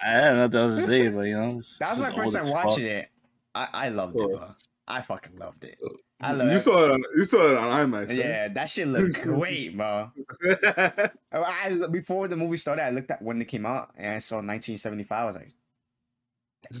I 0.00 0.20
don't 0.20 0.36
know 0.36 0.42
what 0.42 0.54
else 0.54 0.74
to 0.76 0.80
say, 0.82 1.08
but 1.08 1.20
you 1.22 1.34
know, 1.34 1.56
it's 1.58 1.78
That 1.78 1.90
was 1.90 1.98
just 1.98 2.10
my 2.10 2.16
first 2.16 2.32
time 2.34 2.42
as 2.42 2.50
fuck. 2.50 2.64
watching 2.66 2.86
it. 2.86 3.08
I, 3.54 3.68
I 3.72 3.88
loved 3.88 4.16
it, 4.16 4.30
bro. 4.30 4.50
I 4.86 5.00
fucking 5.00 5.36
loved 5.38 5.64
it. 5.64 5.78
I 6.20 6.32
love 6.32 6.48
it. 6.48 6.50
you 6.52 6.56
it. 6.56 6.60
saw 6.60 6.84
it. 6.84 6.90
On, 6.90 7.02
you 7.16 7.24
saw 7.24 7.42
it 7.52 7.56
on 7.56 7.90
IMAX. 7.90 8.08
right? 8.08 8.16
Yeah, 8.18 8.48
that 8.48 8.68
shit 8.68 8.86
looked 8.88 9.22
great, 9.22 9.76
bro. 9.76 10.10
I 11.32 11.78
before 11.90 12.28
the 12.28 12.36
movie 12.36 12.56
started, 12.58 12.82
I 12.84 12.90
looked 12.90 13.10
at 13.10 13.22
when 13.22 13.40
it 13.40 13.46
came 13.46 13.66
out 13.66 13.90
and 13.96 14.14
I 14.14 14.18
saw 14.18 14.36
1975. 14.36 15.18
I 15.18 15.26
was 15.26 15.36
like, 15.36 15.52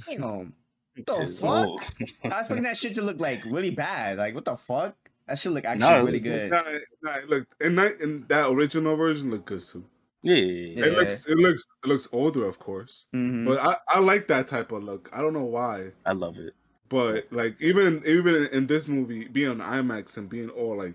damn, 0.06 0.52
what 0.96 1.06
the 1.06 1.14
Shit's 1.16 1.40
fuck? 1.40 1.66
old. 1.66 1.80
I 1.80 2.28
was 2.28 2.34
expecting 2.40 2.62
that 2.64 2.76
shit 2.76 2.94
to 2.96 3.02
look 3.02 3.18
like 3.20 3.44
really 3.46 3.70
bad. 3.70 4.18
Like, 4.18 4.34
what 4.34 4.44
the 4.44 4.56
fuck? 4.56 4.94
That 5.26 5.38
shit 5.38 5.52
look 5.52 5.64
actually 5.64 5.88
No, 5.88 6.04
really 6.04 6.20
good. 6.20 6.50
Nah, 6.50 6.62
nah, 7.02 7.16
look, 7.26 7.46
in 7.60 7.74
that 7.76 8.00
in 8.00 8.26
that 8.28 8.50
original 8.50 8.96
version 8.96 9.30
looked 9.30 9.46
good 9.46 9.62
too. 9.62 9.84
yeah, 10.22 10.34
yeah, 10.36 10.42
yeah. 10.42 10.84
It 10.86 10.92
Yeah. 10.92 10.98
looks 10.98 11.26
it 11.26 11.36
looks 11.38 11.64
it 11.84 11.88
looks 11.88 12.08
older, 12.12 12.46
of 12.46 12.58
course, 12.58 13.06
Mhm. 13.14 13.46
but 13.46 13.58
I 13.58 13.76
I 13.88 14.00
like 14.00 14.28
that 14.28 14.46
type 14.46 14.72
of 14.72 14.84
look. 14.84 15.08
I 15.12 15.22
don't 15.22 15.32
know 15.32 15.44
why, 15.44 15.92
I 16.04 16.12
love 16.12 16.38
it. 16.38 16.54
But 16.88 17.26
like 17.32 17.60
even 17.60 18.02
even 18.06 18.46
in 18.52 18.66
this 18.66 18.86
movie, 18.88 19.26
being 19.28 19.48
on 19.50 19.58
IMAX 19.58 20.16
and 20.16 20.28
being 20.28 20.50
all 20.50 20.76
like 20.78 20.94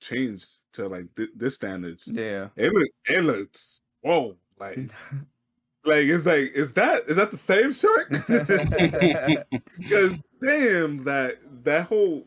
changed 0.00 0.60
to 0.74 0.88
like 0.88 1.06
th- 1.16 1.30
this 1.36 1.54
standards, 1.56 2.08
Yeah. 2.10 2.48
it 2.56 2.72
look 2.72 2.88
it 3.08 3.22
looks 3.24 3.80
whoa 4.02 4.36
like 4.58 4.76
like 5.84 6.04
it's 6.06 6.26
like 6.26 6.52
is 6.54 6.72
that 6.74 7.04
is 7.08 7.16
that 7.16 7.30
the 7.30 7.36
same 7.36 7.72
shark? 7.72 8.10
Because 9.78 10.16
damn 10.42 11.04
that 11.04 11.38
that 11.64 11.84
whole 11.86 12.26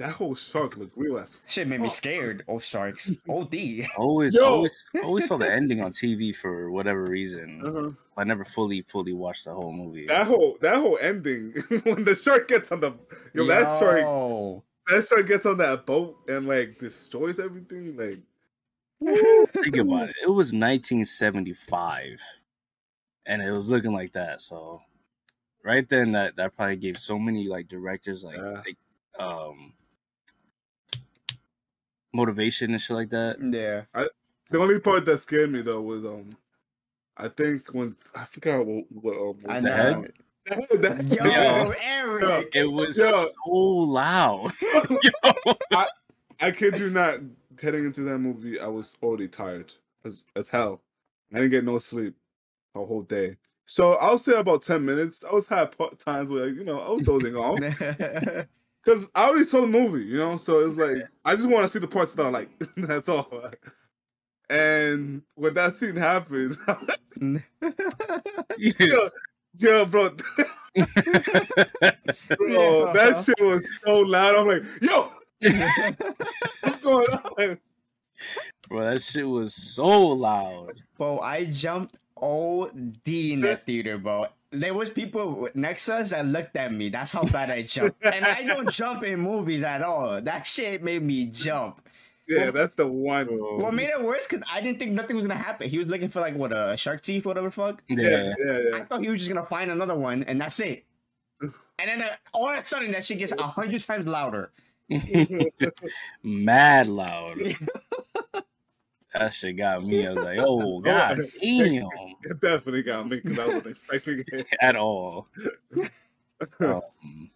that 0.00 0.12
whole 0.12 0.34
shark 0.34 0.76
looked 0.76 0.96
real 0.96 1.18
as 1.18 1.38
shit 1.46 1.68
made 1.68 1.80
me 1.80 1.88
scared 1.88 2.42
of 2.48 2.64
sharks. 2.64 3.12
OD. 3.28 3.86
Always, 3.96 4.34
Yo. 4.34 4.42
always, 4.44 4.90
always 5.04 5.26
saw 5.28 5.36
the 5.36 5.50
ending 5.50 5.80
on 5.82 5.92
TV 5.92 6.34
for 6.34 6.70
whatever 6.70 7.04
reason. 7.04 7.60
uh-huh. 7.64 7.90
I 8.16 8.24
never 8.24 8.44
fully, 8.44 8.82
fully 8.82 9.12
watched 9.12 9.44
the 9.44 9.54
whole 9.54 9.72
movie. 9.72 10.06
that 10.06 10.26
whole 10.26 10.56
that 10.60 10.76
whole 10.76 10.98
ending 11.00 11.52
when 11.84 12.04
the 12.04 12.14
shark 12.14 12.48
gets 12.48 12.72
on 12.72 12.80
the 12.80 12.92
yo, 13.32 13.46
that 13.46 13.78
shark 13.78 14.00
Yo. 14.00 14.64
that 14.88 15.06
shark 15.06 15.26
gets 15.26 15.46
on 15.46 15.58
that 15.58 15.86
boat 15.86 16.16
and 16.28 16.48
like 16.48 16.78
destroys 16.78 17.38
everything 17.38 17.96
like 17.96 18.18
Think 19.62 19.76
about 19.76 20.10
it. 20.10 20.16
It 20.22 20.28
was 20.30 20.52
1975, 20.52 22.20
and 23.26 23.40
it 23.42 23.50
was 23.50 23.70
looking 23.70 23.92
like 23.92 24.12
that. 24.12 24.40
So, 24.42 24.82
right 25.64 25.88
then, 25.88 26.12
that 26.12 26.36
that 26.36 26.54
probably 26.56 26.76
gave 26.76 26.98
so 26.98 27.18
many 27.18 27.48
like 27.48 27.68
directors 27.68 28.24
like, 28.24 28.36
Yeah. 28.36 28.60
like 28.66 28.76
um 29.18 29.72
motivation 32.12 32.70
and 32.72 32.80
shit 32.80 32.96
like 32.96 33.10
that. 33.10 33.36
Yeah. 33.40 33.82
I, 33.94 34.08
the 34.50 34.58
only 34.58 34.80
part 34.80 35.04
that 35.06 35.18
scared 35.22 35.50
me 35.50 35.62
though 35.62 35.80
was 35.82 36.04
um 36.04 36.36
I 37.16 37.28
think 37.28 37.68
when 37.74 37.96
I 38.14 38.24
forgot 38.24 38.66
what, 38.66 38.84
what 38.90 39.16
um, 39.16 39.36
I 39.48 39.60
The 39.60 39.68
know. 39.68 39.74
head? 39.76 40.12
that- 40.82 41.04
Yo, 41.12 41.24
Yo. 41.24 41.72
Eric. 41.82 42.50
It 42.54 42.70
was 42.72 42.96
Yo. 42.98 43.10
so 43.10 43.50
loud. 43.50 44.52
Yo. 45.72 45.84
I 46.40 46.50
kid 46.50 46.78
you 46.78 46.88
not, 46.88 47.18
heading 47.60 47.84
into 47.84 48.00
that 48.02 48.18
movie, 48.18 48.58
I 48.58 48.66
was 48.66 48.96
already 49.02 49.28
tired 49.28 49.74
as, 50.06 50.24
as 50.34 50.48
hell. 50.48 50.80
I 51.32 51.36
didn't 51.36 51.50
get 51.50 51.64
no 51.64 51.78
sleep 51.78 52.14
a 52.74 52.82
whole 52.84 53.02
day. 53.02 53.36
So 53.66 53.92
I'll 53.96 54.18
say 54.18 54.32
about 54.38 54.62
ten 54.62 54.84
minutes. 54.84 55.22
I 55.28 55.32
was 55.34 55.46
had 55.46 55.76
pa- 55.76 55.90
times 55.90 56.30
where 56.30 56.48
you 56.48 56.64
know 56.64 56.80
I 56.80 56.88
was 56.90 57.02
dozing 57.02 57.36
off 57.36 57.60
because 58.84 59.10
I 59.14 59.28
already 59.28 59.44
saw 59.44 59.60
the 59.60 59.66
movie, 59.66 60.04
you 60.04 60.18
know. 60.18 60.36
So 60.36 60.60
it's 60.60 60.76
like 60.76 61.08
I 61.24 61.36
just 61.36 61.48
want 61.48 61.64
to 61.64 61.68
see 61.68 61.78
the 61.78 61.88
parts 61.88 62.12
that 62.12 62.26
I 62.26 62.30
like. 62.30 62.50
That's 62.76 63.08
all. 63.08 63.50
And 64.48 65.22
when 65.36 65.54
that 65.54 65.74
scene 65.74 65.96
happened, 65.96 66.56
Yo, 68.58 69.08
yo, 69.58 69.84
bro, 69.84 70.10
bro, 70.10 70.14
that 72.92 73.22
shit 73.24 73.40
was 73.40 73.66
so 73.82 74.00
loud. 74.00 74.36
I'm 74.36 74.46
like, 74.46 74.62
yo, 74.80 75.12
what's 76.62 76.80
going 76.80 77.06
on? 77.10 77.58
Bro, 78.68 78.90
that 78.90 79.02
shit 79.02 79.28
was 79.28 79.54
so 79.54 80.08
loud. 80.08 80.82
Bro, 80.96 81.20
I 81.20 81.44
jumped 81.44 81.98
OD 82.16 83.06
in 83.06 83.40
that 83.42 83.66
theater, 83.66 83.98
bro. 83.98 84.26
There 84.52 84.74
was 84.74 84.90
people 84.90 85.48
next 85.54 85.86
to 85.86 85.96
us 85.96 86.10
that 86.10 86.26
looked 86.26 86.56
at 86.56 86.72
me. 86.72 86.88
That's 86.88 87.12
how 87.12 87.22
bad 87.22 87.50
I 87.50 87.62
jumped. 87.62 88.04
And 88.04 88.24
I 88.24 88.42
don't 88.42 88.68
jump 88.70 89.04
in 89.04 89.20
movies 89.20 89.62
at 89.62 89.82
all. 89.82 90.20
That 90.20 90.46
shit 90.46 90.82
made 90.82 91.02
me 91.02 91.26
jump. 91.26 91.80
Yeah, 92.26 92.50
that's 92.50 92.74
the 92.76 92.86
one. 92.86 93.26
What 93.26 93.74
made 93.74 93.88
it 93.88 94.00
worse? 94.02 94.26
Because 94.26 94.44
I 94.50 94.60
didn't 94.60 94.78
think 94.78 94.92
nothing 94.92 95.16
was 95.16 95.26
gonna 95.26 95.40
happen. 95.40 95.68
He 95.68 95.78
was 95.78 95.88
looking 95.88 96.08
for 96.08 96.20
like 96.20 96.36
what 96.36 96.52
a 96.52 96.76
shark 96.76 97.02
teeth, 97.02 97.26
whatever 97.26 97.50
fuck. 97.50 97.82
Yeah. 97.88 98.34
yeah, 98.38 98.52
I 98.52 98.58
yeah. 98.78 98.84
thought 98.84 99.02
he 99.02 99.10
was 99.10 99.20
just 99.20 99.32
gonna 99.32 99.46
find 99.46 99.70
another 99.70 99.96
one, 99.96 100.22
and 100.24 100.40
that's 100.40 100.58
it. 100.60 100.84
And 101.80 101.88
then 101.88 102.02
uh, 102.02 102.14
all 102.34 102.50
of 102.50 102.58
a 102.58 102.60
sudden, 102.60 102.92
that 102.92 103.06
shit 103.06 103.16
gets 103.16 103.32
a 103.32 103.42
hundred 103.42 103.80
times 103.80 104.06
louder. 104.06 104.52
Mad 106.22 106.88
loud. 106.88 107.56
That 109.14 109.34
shit 109.34 109.56
got 109.56 109.84
me. 109.84 110.06
I 110.06 110.12
was 110.12 110.24
like, 110.24 110.38
oh 110.40 110.80
god 110.84 111.18
damn. 111.40 111.88
It 112.22 112.40
definitely 112.40 112.82
got 112.82 113.08
me 113.08 113.20
because 113.20 113.38
I 113.38 113.46
wasn't 113.46 113.66
expecting 113.66 114.24
it. 114.32 114.46
At 114.60 114.76
all. 114.76 115.28
Um, 116.58 117.28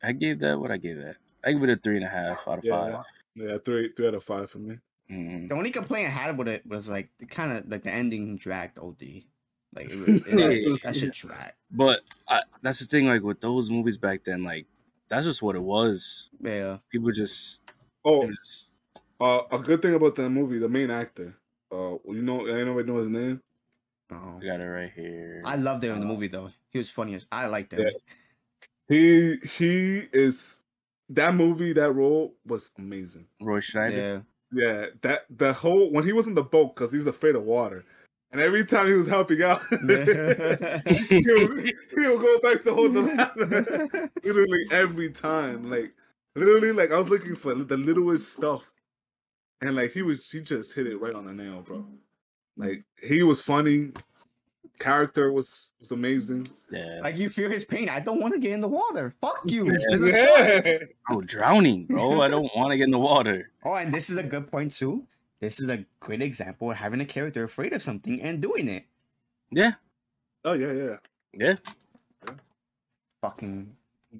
I 0.00 0.12
gave 0.12 0.38
that 0.38 0.60
what 0.60 0.70
I 0.70 0.76
gave 0.76 0.96
that. 0.98 1.16
I 1.44 1.52
give 1.52 1.62
it 1.64 1.70
a 1.70 1.76
three 1.76 1.96
and 1.96 2.04
a 2.04 2.08
half 2.08 2.46
out 2.46 2.58
of 2.58 2.64
Yeah. 2.64 2.92
five. 2.92 3.04
Yeah, 3.34 3.58
three, 3.64 3.92
three 3.96 4.06
out 4.06 4.14
of 4.14 4.22
five 4.22 4.48
for 4.48 4.58
me. 4.58 4.78
Mm. 5.10 5.48
The 5.48 5.54
only 5.56 5.70
complaint 5.72 6.06
I 6.06 6.10
had 6.12 6.38
with 6.38 6.46
it 6.46 6.64
was 6.66 6.88
like 6.88 7.08
the 7.18 7.26
kind 7.26 7.50
of 7.52 7.68
like 7.68 7.82
the 7.82 7.90
ending 7.90 8.36
dragged 8.36 8.78
OD. 8.78 9.24
Like 9.74 9.90
it, 9.90 9.98
was- 9.98 10.24
it, 10.26 10.62
Yeah. 10.68 10.76
that 10.84 10.94
should 10.96 11.12
drag. 11.12 11.52
But 11.70 12.02
I, 12.28 12.42
that's 12.62 12.78
the 12.78 12.86
thing, 12.86 13.06
like 13.08 13.22
with 13.22 13.40
those 13.40 13.70
movies 13.70 13.96
back 13.98 14.22
then, 14.22 14.44
like 14.44 14.66
that's 15.08 15.26
just 15.26 15.42
what 15.42 15.56
it 15.56 15.62
was. 15.62 16.30
Yeah. 16.40 16.78
People 16.90 17.10
just, 17.10 17.60
Oh, 18.04 18.28
just 18.30 18.70
uh, 19.20 19.42
a 19.50 19.58
good 19.58 19.82
thing 19.82 19.94
about 19.94 20.14
that 20.16 20.30
movie, 20.30 20.58
the 20.58 20.68
main 20.68 20.90
actor. 20.90 21.34
Uh, 21.72 21.96
you 22.06 22.22
know, 22.22 22.46
anybody 22.46 22.88
know 22.88 22.98
his 22.98 23.08
name? 23.08 23.40
Oh. 24.12 24.38
I 24.40 24.44
got 24.44 24.60
it 24.60 24.66
right 24.66 24.92
here. 24.94 25.42
I 25.44 25.56
loved 25.56 25.82
him 25.82 25.94
in 25.94 26.00
the 26.00 26.06
movie 26.06 26.28
though. 26.28 26.50
He 26.70 26.78
was 26.78 26.90
funny 26.90 27.14
as 27.14 27.26
I 27.32 27.46
liked 27.46 27.72
him. 27.72 27.80
Yeah. 27.80 27.90
He 28.88 29.36
he 29.44 30.08
is 30.12 30.62
that 31.08 31.34
movie. 31.34 31.72
That 31.72 31.92
role 31.92 32.34
was 32.46 32.70
amazing. 32.78 33.26
Roy 33.40 33.60
Scheider. 33.60 33.92
Yeah. 33.92 34.20
Yeah, 34.52 34.86
that 35.02 35.26
the 35.28 35.52
whole 35.52 35.90
when 35.90 36.04
he 36.04 36.12
was 36.12 36.26
in 36.26 36.34
the 36.34 36.42
boat 36.42 36.74
because 36.74 36.92
he 36.92 36.98
was 36.98 37.08
afraid 37.08 37.34
of 37.34 37.42
water, 37.42 37.84
and 38.30 38.40
every 38.40 38.64
time 38.64 38.86
he 38.86 38.92
was 38.92 39.08
helping 39.08 39.42
out, 39.42 39.60
he'll, 39.68 41.56
he'll 41.58 42.18
go 42.18 42.38
back 42.40 42.62
to 42.62 42.72
hold 42.72 42.94
the 42.94 43.02
ladder. 43.36 44.10
literally 44.24 44.66
every 44.70 45.10
time, 45.10 45.68
like 45.68 45.92
literally, 46.36 46.72
like 46.72 46.92
I 46.92 46.96
was 46.96 47.08
looking 47.08 47.34
for 47.34 47.54
the 47.54 47.76
littlest 47.76 48.32
stuff, 48.32 48.72
and 49.60 49.74
like 49.76 49.92
he 49.92 50.02
was, 50.02 50.30
he 50.30 50.40
just 50.40 50.74
hit 50.74 50.86
it 50.86 50.98
right 51.00 51.14
on 51.14 51.26
the 51.26 51.32
nail, 51.32 51.62
bro. 51.62 51.78
Mm-hmm. 51.78 51.94
Like 52.56 52.84
he 53.02 53.22
was 53.22 53.42
funny, 53.42 53.92
character 54.78 55.32
was 55.32 55.70
was 55.80 55.90
amazing. 55.92 56.48
Yeah. 56.70 57.00
Like 57.02 57.16
you 57.16 57.28
feel 57.30 57.50
his 57.50 57.64
pain. 57.64 57.88
I 57.88 58.00
don't 58.00 58.20
want 58.20 58.34
to 58.34 58.40
get 58.40 58.52
in 58.52 58.60
the 58.60 58.68
water. 58.68 59.14
Fuck 59.20 59.42
you. 59.46 59.64
This 59.70 59.84
is 59.90 60.02
a 60.02 60.24
shark. 60.24 60.64
Yeah, 60.66 60.78
Oh, 61.10 61.20
drowning, 61.34 61.86
bro. 61.86 62.20
I 62.22 62.28
don't 62.28 62.50
want 62.56 62.70
to 62.70 62.76
get 62.76 62.84
in 62.84 62.90
the 62.90 62.98
water. 62.98 63.50
Oh, 63.64 63.74
and 63.74 63.92
this 63.92 64.10
is 64.10 64.16
a 64.16 64.22
good 64.22 64.50
point 64.50 64.72
too. 64.72 65.06
This 65.40 65.60
is 65.60 65.68
a 65.68 65.84
great 66.00 66.22
example 66.22 66.70
of 66.70 66.78
having 66.78 67.00
a 67.00 67.04
character 67.04 67.44
afraid 67.44 67.72
of 67.74 67.82
something 67.82 68.20
and 68.22 68.40
doing 68.40 68.68
it. 68.68 68.84
Yeah. 69.50 69.72
oh 70.44 70.54
yeah, 70.54 70.72
yeah. 70.72 70.96
Yeah. 71.34 71.56
Fucking 73.20 73.74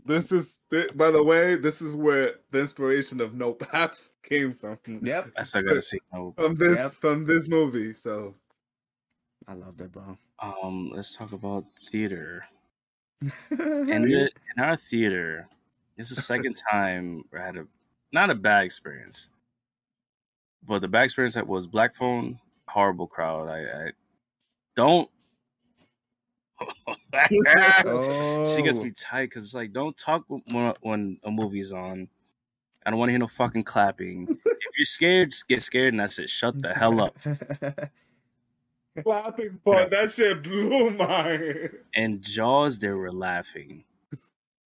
This 0.05 0.31
is, 0.33 0.61
thi- 0.71 0.91
by 0.95 1.11
the 1.11 1.23
way, 1.23 1.57
this 1.57 1.81
is 1.81 1.95
where 1.95 2.35
the 2.51 2.61
inspiration 2.61 3.21
of 3.21 3.35
No 3.35 3.53
Path 3.67 4.11
came 4.29 4.55
from. 4.55 4.79
yep. 5.03 5.31
I 5.37 5.43
still 5.43 5.63
gotta 5.63 5.81
see. 5.83 5.99
From 6.37 6.55
this, 6.57 6.77
Yep. 6.79 6.93
from 6.93 7.25
this 7.27 7.49
movie. 7.49 7.93
So 7.95 8.35
I 9.49 9.55
love 9.55 9.77
that, 9.79 9.93
bro. 9.93 10.17
Um, 10.41 10.91
let's 10.95 11.17
talk 11.17 11.33
about 11.33 11.65
theater. 11.91 12.45
In 13.51 14.03
the, 14.03 14.31
in 14.57 14.63
our 14.63 14.77
theater, 14.77 15.49
it's 15.97 16.11
the 16.11 16.17
second 16.21 16.55
time 16.71 17.25
I 17.35 17.41
had 17.41 17.57
a 17.57 17.67
not 18.13 18.29
a 18.31 18.35
bad 18.35 18.65
experience, 18.65 19.29
but 20.67 20.81
the 20.81 20.89
bad 20.89 21.05
experience 21.05 21.35
that 21.35 21.47
was 21.47 21.67
Black 21.67 21.95
Phone. 21.95 22.39
Horrible 22.69 23.07
crowd. 23.07 23.49
I, 23.49 23.87
I 23.87 23.91
don't. 24.75 25.09
she 27.29 28.63
gets 28.63 28.79
Oh. 28.79 28.83
me 28.83 28.91
tight 28.91 29.27
because 29.31 29.45
it's 29.45 29.55
like 29.55 29.73
don't 29.73 29.97
talk 29.97 30.25
when, 30.29 30.75
when 30.81 31.19
a 31.25 31.31
movie's 31.31 31.73
on. 31.73 32.09
I 32.87 32.91
don't 32.91 33.01
want 33.01 33.09
to 33.09 33.13
hear 33.13 33.19
no 33.19 33.27
fucking 33.27 33.65
clapping. 33.65 34.29
if 34.45 34.79
you're 34.79 34.85
scared, 34.85 35.33
just 35.33 35.49
get 35.49 35.63
scared 35.63 35.93
and 35.93 36.01
that's 36.01 36.21
it. 36.21 36.31
Shut 36.31 36.63
the 36.63 36.73
hell 36.73 37.01
up. 37.01 37.17
clapping 39.03 39.59
part, 39.65 39.91
that 39.91 40.13
shit 40.13 40.45
blew 40.45 40.91
my. 40.91 41.69
And 41.97 42.23
Jaws, 42.23 42.79
they 42.79 42.91
were 42.91 43.13
laughing. 43.13 43.83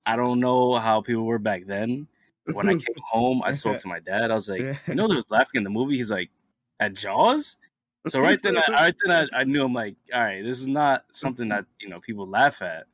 I 0.05 0.17
don't 0.17 0.39
know 0.39 0.75
how 0.75 1.01
people 1.01 1.25
were 1.25 1.39
back 1.39 1.65
then. 1.67 2.09
When 2.53 2.69
I 2.69 2.73
came 2.73 2.97
home, 3.11 3.43
I 3.45 3.53
spoke 3.53 3.79
to 3.81 3.89
my 3.89 4.01
dad. 4.01 4.31
I 4.31 4.35
was 4.35 4.49
like, 4.49 4.61
you 4.87 4.95
know, 4.95 5.07
there 5.07 5.17
was 5.17 5.31
laughing 5.31 5.59
in 5.59 5.65
the 5.65 5.71
movie. 5.71 5.97
He's 5.97 6.11
like, 6.11 6.31
at 6.81 6.95
Jaws. 6.95 7.57
So 8.09 8.19
right 8.19 8.43
then, 8.43 8.57
I, 8.57 8.65
right 8.71 8.95
then, 9.05 9.29
I, 9.33 9.41
I 9.41 9.45
knew 9.45 9.63
I'm 9.63 9.75
like, 9.75 9.95
all 10.13 10.23
right, 10.23 10.43
this 10.43 10.59
is 10.59 10.67
not 10.67 11.05
something 11.13 11.49
that 11.51 11.67
you 11.81 11.89
know 11.89 12.01
people 12.01 12.27
laugh 12.27 12.63
at. 12.63 12.87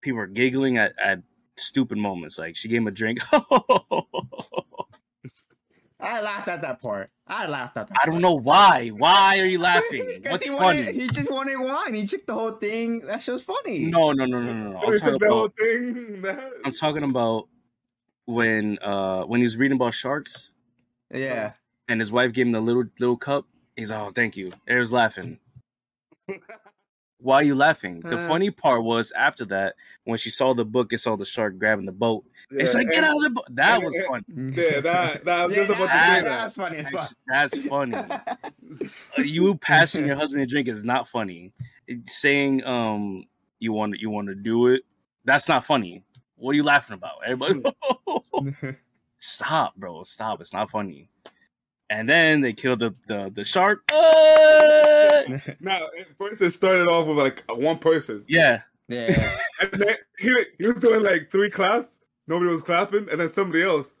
People 0.00 0.20
are 0.20 0.26
giggling 0.26 0.78
at, 0.78 0.94
at 0.98 1.20
stupid 1.56 1.98
moments. 1.98 2.38
Like 2.38 2.56
she 2.56 2.68
gave 2.68 2.80
him 2.82 2.86
a 2.88 2.90
drink. 2.90 3.20
I 5.98 6.20
laughed 6.20 6.46
at 6.48 6.60
that 6.60 6.80
part. 6.82 7.10
I 7.26 7.46
laughed 7.46 7.76
at 7.78 7.88
that. 7.88 7.96
I 8.02 8.06
don't 8.06 8.20
know 8.20 8.34
why. 8.34 8.88
Why 8.90 9.38
are 9.40 9.46
you 9.46 9.58
laughing? 9.58 10.22
What's 10.28 10.44
he 10.44 10.50
wanted- 10.50 10.86
funny? 10.86 11.00
he 11.00 11.08
just 11.08 11.30
wanted 11.30 11.56
wine. 11.56 11.94
He 11.94 12.06
took 12.06 12.26
the 12.26 12.34
whole 12.34 12.52
thing. 12.52 13.00
That 13.06 13.22
shit 13.22 13.32
was 13.32 13.42
funny. 13.44 13.80
No, 13.86 14.12
no, 14.12 14.26
no, 14.26 14.40
no, 14.42 14.52
no. 14.52 14.70
no. 14.72 14.78
I'm 14.78 14.96
talking 14.98 15.18
the 15.18 15.26
whole 15.28 15.44
about. 15.46 15.56
thing. 15.58 16.20
That, 16.22 16.52
I'm 16.64 16.72
talking 16.72 17.02
about 17.02 17.48
when 18.26 18.78
uh 18.82 19.22
when 19.24 19.40
he 19.40 19.44
was 19.44 19.56
reading 19.56 19.76
about 19.76 19.94
sharks 19.94 20.50
Yeah. 21.12 21.52
and 21.88 22.00
his 22.00 22.12
wife 22.12 22.32
gave 22.32 22.46
him 22.46 22.52
the 22.52 22.60
little 22.60 22.84
little 23.00 23.16
cup. 23.16 23.46
He's 23.74 23.90
like, 23.90 24.00
oh, 24.00 24.10
thank 24.14 24.36
you. 24.36 24.52
Air's 24.68 24.92
laughing. 24.92 25.38
Why 27.26 27.36
are 27.36 27.42
you 27.42 27.56
laughing? 27.56 28.00
The 28.02 28.18
Uh. 28.18 28.28
funny 28.28 28.50
part 28.52 28.84
was 28.84 29.10
after 29.10 29.44
that 29.46 29.74
when 30.04 30.16
she 30.16 30.30
saw 30.30 30.54
the 30.54 30.64
book 30.64 30.92
and 30.92 31.00
saw 31.00 31.16
the 31.16 31.24
shark 31.24 31.58
grabbing 31.58 31.84
the 31.86 31.90
boat. 31.92 32.24
yeah, 32.52 32.62
it's 32.62 32.72
like, 32.74 32.86
get 32.88 32.98
and- 33.02 33.06
out 33.06 33.16
of 33.16 33.22
the 33.24 33.30
boat. 33.30 33.44
That 33.50 33.82
was 33.82 33.96
fun. 34.06 34.24
Yeah, 34.56 34.80
that 34.80 35.24
that 35.24 35.40
I 35.40 35.44
was 35.46 35.56
Yeah, 35.56 35.62
just 35.64 35.72
about 35.72 35.86
to 35.86 35.92
that- 35.92 36.22
say 36.22 36.28
that's 36.28 36.54
funny 36.54 36.76
as 36.78 36.90
fuck. 36.90 37.10
That's 37.26 37.58
funny. 37.66 37.96
You 39.18 39.56
passing 39.56 40.06
your 40.06 40.14
husband 40.14 40.42
a 40.42 40.46
drink 40.46 40.68
is 40.68 40.84
not 40.84 41.08
funny. 41.08 41.52
It's 41.88 42.20
saying 42.20 42.64
um 42.64 43.24
you 43.58 43.72
want 43.72 43.98
you 43.98 44.08
want 44.10 44.28
to 44.28 44.34
do 44.36 44.68
it, 44.68 44.82
that's 45.24 45.48
not 45.48 45.64
funny. 45.64 46.04
What 46.36 46.52
are 46.52 46.54
you 46.54 46.62
laughing 46.62 46.94
about? 46.94 47.16
Everybody, 47.26 47.62
stop, 49.18 49.74
bro, 49.76 50.02
stop. 50.04 50.40
It's 50.40 50.52
not 50.52 50.70
funny. 50.70 51.08
And 51.88 52.08
then 52.08 52.40
they 52.40 52.52
killed 52.52 52.80
the 52.80 52.94
the, 53.06 53.30
the 53.34 53.44
shark. 53.44 53.84
Uh, 53.92 55.22
Now, 55.60 55.86
at 55.98 56.06
first 56.18 56.42
it 56.42 56.50
started 56.50 56.88
off 56.88 57.06
with 57.06 57.18
like 57.18 57.42
one 57.48 57.78
person, 57.78 58.24
yeah, 58.28 58.62
yeah. 58.88 59.06
and 59.60 59.70
then 59.72 59.96
he, 60.18 60.44
he 60.58 60.66
was 60.66 60.76
doing 60.76 61.02
like 61.02 61.30
three 61.30 61.50
claps. 61.50 61.88
Nobody 62.28 62.50
was 62.50 62.62
clapping, 62.62 63.08
and 63.10 63.20
then 63.20 63.28
somebody 63.28 63.62
else 63.62 63.92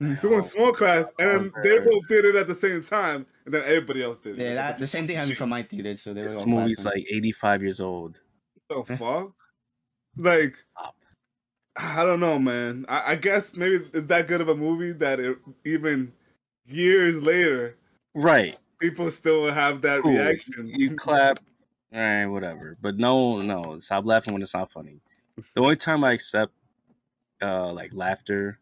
doing 0.00 0.42
small 0.42 0.72
claps, 0.72 1.10
and 1.18 1.28
then 1.28 1.52
they 1.62 1.78
both 1.80 2.06
did 2.08 2.24
it 2.24 2.36
at 2.36 2.46
the 2.46 2.54
same 2.54 2.82
time, 2.82 3.26
and 3.44 3.54
then 3.54 3.62
everybody 3.64 4.02
else 4.02 4.20
did 4.20 4.38
it. 4.38 4.42
Yeah, 4.42 4.54
that, 4.54 4.78
the 4.78 4.86
same 4.86 5.06
thing 5.06 5.16
happened 5.16 5.36
from 5.36 5.50
my 5.50 5.62
theater, 5.62 5.96
so 5.96 6.14
they 6.14 6.22
were 6.22 6.28
this 6.28 6.38
all 6.38 6.46
movie's 6.46 6.82
clapping. 6.82 7.02
like 7.02 7.12
85 7.12 7.62
years 7.62 7.80
old. 7.80 8.20
the 8.68 8.82
fuck? 8.96 9.32
Like, 10.16 10.56
Stop. 10.78 10.94
I 11.76 12.04
don't 12.04 12.20
know, 12.20 12.38
man. 12.38 12.86
I, 12.88 13.12
I 13.12 13.16
guess 13.16 13.56
maybe 13.56 13.86
it's 13.92 14.06
that 14.08 14.26
good 14.28 14.40
of 14.40 14.48
a 14.48 14.54
movie 14.54 14.92
that 14.92 15.20
it, 15.20 15.38
even 15.64 16.12
years 16.68 17.22
later, 17.22 17.76
Right. 18.14 18.58
people 18.78 19.10
still 19.10 19.50
have 19.50 19.82
that 19.82 20.02
Cool. 20.02 20.12
reaction. 20.12 20.68
You 20.68 20.94
clap, 20.96 21.38
all 21.92 22.00
right, 22.00 22.26
whatever. 22.26 22.76
But 22.80 22.96
no, 22.98 23.40
no, 23.40 23.78
stop 23.78 24.04
laughing 24.06 24.32
when 24.32 24.42
it's 24.42 24.54
not 24.54 24.70
funny. 24.70 25.00
The 25.54 25.60
only 25.62 25.76
time 25.76 26.02
I 26.04 26.12
accept 26.12 26.52
uh 27.40 27.72
like 27.72 27.94
laughter 27.94 28.58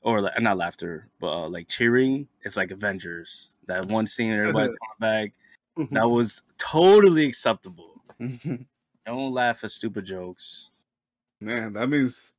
or 0.00 0.20
like 0.22 0.40
not 0.40 0.56
laughter, 0.56 1.08
but 1.20 1.32
uh, 1.32 1.48
like 1.48 1.68
cheering, 1.68 2.28
it's 2.42 2.56
like 2.56 2.70
Avengers. 2.70 3.50
That 3.66 3.86
one 3.88 4.06
scene 4.06 4.32
everybody's 4.32 4.72
coming 5.00 5.00
back. 5.00 5.90
That 5.92 6.08
was 6.08 6.42
totally 6.58 7.26
acceptable. 7.26 8.02
Don't 8.18 9.32
laugh 9.32 9.64
at 9.64 9.70
stupid 9.70 10.04
jokes. 10.06 10.70
Man, 11.40 11.74
that 11.74 11.88
means 11.90 12.32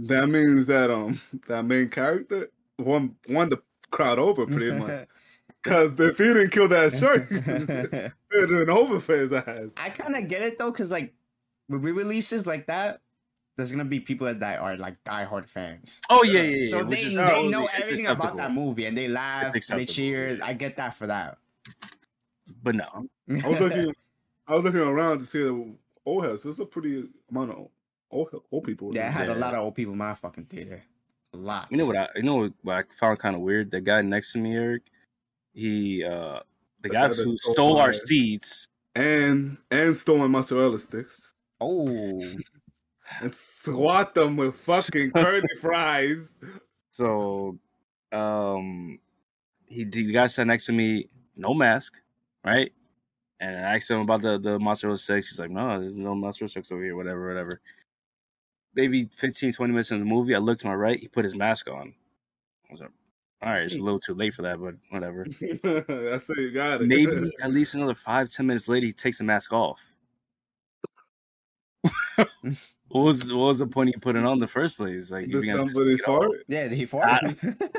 that 0.00 0.28
means 0.28 0.66
that 0.66 0.90
um 0.90 1.18
that 1.48 1.64
main 1.64 1.88
character 1.88 2.50
won 2.78 3.16
won 3.28 3.48
the 3.48 3.58
crowd 3.90 4.18
over 4.18 4.46
pretty 4.46 4.72
much. 4.72 5.08
Cause 5.62 5.92
if 6.00 6.16
he 6.16 6.24
didn't 6.24 6.50
kill 6.50 6.68
that 6.68 6.92
shark, 6.92 7.28
they're 8.30 8.46
doing 8.46 8.70
over 8.70 8.98
for 8.98 9.14
his 9.14 9.32
ass. 9.32 9.74
I 9.76 9.90
kind 9.90 10.16
of 10.16 10.26
get 10.26 10.40
it 10.40 10.58
though, 10.58 10.72
cause 10.72 10.90
like 10.90 11.12
with 11.68 11.84
re-releases 11.84 12.46
like 12.46 12.66
that, 12.68 13.00
there's 13.56 13.70
gonna 13.70 13.84
be 13.84 14.00
people 14.00 14.32
that 14.32 14.58
are 14.58 14.76
like 14.78 15.02
diehard 15.04 15.50
fans. 15.50 16.00
Oh 16.08 16.22
yeah, 16.22 16.40
yeah, 16.40 16.56
yeah. 16.56 16.66
So 16.66 16.84
which 16.84 17.02
they, 17.02 17.06
is 17.08 17.14
they 17.14 17.48
know 17.48 17.68
everything 17.74 18.06
about 18.06 18.36
that 18.38 18.52
movie 18.52 18.86
and 18.86 18.96
they 18.96 19.08
laugh, 19.08 19.54
It's 19.54 19.68
they 19.68 19.84
cheer. 19.84 20.38
I 20.42 20.54
get 20.54 20.76
that 20.76 20.94
for 20.94 21.06
that. 21.08 21.36
But 22.62 22.76
no, 22.76 23.08
I 23.28 23.48
was 23.48 23.60
looking, 23.60 23.94
I 24.46 24.54
was 24.54 24.64
looking 24.64 24.80
around 24.80 25.18
to 25.18 25.26
see 25.26 25.42
the 25.42 25.74
old 26.06 26.24
heads. 26.24 26.42
There's 26.42 26.58
a 26.58 26.64
pretty 26.64 27.06
amount 27.30 27.50
of 27.50 27.68
old 28.10 28.28
old 28.50 28.64
people. 28.64 28.94
yeah, 28.94 29.08
I 29.08 29.10
had 29.10 29.28
a 29.28 29.34
lot 29.34 29.54
of 29.54 29.60
old 29.60 29.74
people 29.74 29.92
in 29.92 29.98
my 29.98 30.14
fucking 30.14 30.46
theater. 30.46 30.82
A 31.32 31.36
lot. 31.36 31.68
you 31.70 31.76
know 31.78 31.86
what 31.86 31.96
I, 31.96 32.08
you 32.16 32.22
know 32.22 32.36
what, 32.36 32.52
what 32.62 32.76
I 32.76 32.82
found 32.98 33.18
kind 33.18 33.36
of 33.36 33.42
weird. 33.42 33.70
The 33.70 33.80
guy 33.80 34.02
next 34.02 34.32
to 34.32 34.38
me, 34.38 34.56
Eric, 34.56 34.82
he, 35.52 36.02
uh, 36.04 36.40
the 36.80 36.88
The 36.88 36.88
guy 36.88 37.08
guy 37.08 37.14
who 37.14 37.36
stole 37.36 37.54
stole 37.54 37.76
our 37.78 37.88
my- 37.88 37.92
seats. 37.92 38.66
and 38.96 39.56
and 39.70 39.94
stolen 39.94 40.30
mozzarella 40.32 40.78
sticks 40.78 41.34
Oh, 41.60 42.18
and 43.20 43.34
swat 43.34 44.14
them 44.14 44.36
with 44.36 44.56
fucking 44.56 45.10
curly 45.14 45.46
fries. 45.60 46.38
So, 46.90 47.58
um, 48.12 48.98
he 49.66 49.84
the 49.84 50.10
guy 50.12 50.26
sat 50.26 50.46
next 50.48 50.66
to 50.66 50.72
me, 50.72 51.08
no 51.36 51.54
mask, 51.54 52.00
right? 52.44 52.72
And 53.38 53.56
I 53.56 53.76
asked 53.76 53.90
him 53.90 54.00
about 54.00 54.22
the 54.22 54.38
the 54.38 54.58
mozzarella 54.58 54.98
sticks. 54.98 55.30
He's 55.30 55.38
like, 55.38 55.50
no, 55.50 55.80
there's 55.80 55.94
no 55.94 56.14
mozzarella 56.14 56.48
sticks 56.48 56.72
over 56.72 56.82
here, 56.82 56.96
whatever, 56.96 57.28
whatever. 57.28 57.60
Maybe 58.74 59.06
15, 59.12 59.52
20 59.52 59.72
minutes 59.72 59.90
into 59.90 60.04
the 60.04 60.08
movie, 60.08 60.34
I 60.34 60.38
looked 60.38 60.60
to 60.62 60.68
my 60.68 60.74
right, 60.74 60.98
he 60.98 61.08
put 61.08 61.24
his 61.24 61.34
mask 61.36 61.68
on. 61.68 61.94
I 62.68 62.72
was 62.72 62.80
like, 62.80 62.90
all 63.42 63.50
right, 63.50 63.62
it's 63.62 63.74
a 63.74 63.82
little 63.82 63.98
too 63.98 64.14
late 64.14 64.34
for 64.34 64.42
that, 64.42 64.60
but 64.60 64.74
whatever. 64.90 65.24
That's 65.40 66.30
it. 66.30 66.38
You 66.38 66.50
got 66.52 66.82
it. 66.82 66.86
Maybe 66.86 67.30
at 67.42 67.50
least 67.52 67.74
another 67.74 67.94
five, 67.94 68.30
ten 68.30 68.46
minutes 68.46 68.68
later, 68.68 68.86
he 68.86 68.92
takes 68.92 69.18
the 69.18 69.24
mask 69.24 69.52
off. 69.52 69.82
what 72.88 73.00
was 73.00 73.32
what 73.32 73.38
was 73.46 73.58
the 73.60 73.66
point 73.66 73.94
of 73.94 74.00
putting 74.02 74.22
it 74.22 74.26
on 74.26 74.34
in 74.34 74.38
the 74.40 74.46
first 74.46 74.76
place? 74.76 75.10
Like, 75.10 75.24
if 75.26 75.32
Did 75.32 75.42
you're 75.44 75.54
gonna 75.54 75.64
just 75.64 75.74
somebody 75.76 75.94
it 75.94 76.02
fart? 76.02 76.30
yeah, 76.48 76.68
did 76.68 76.72
he 76.76 76.86
fart? 76.86 77.08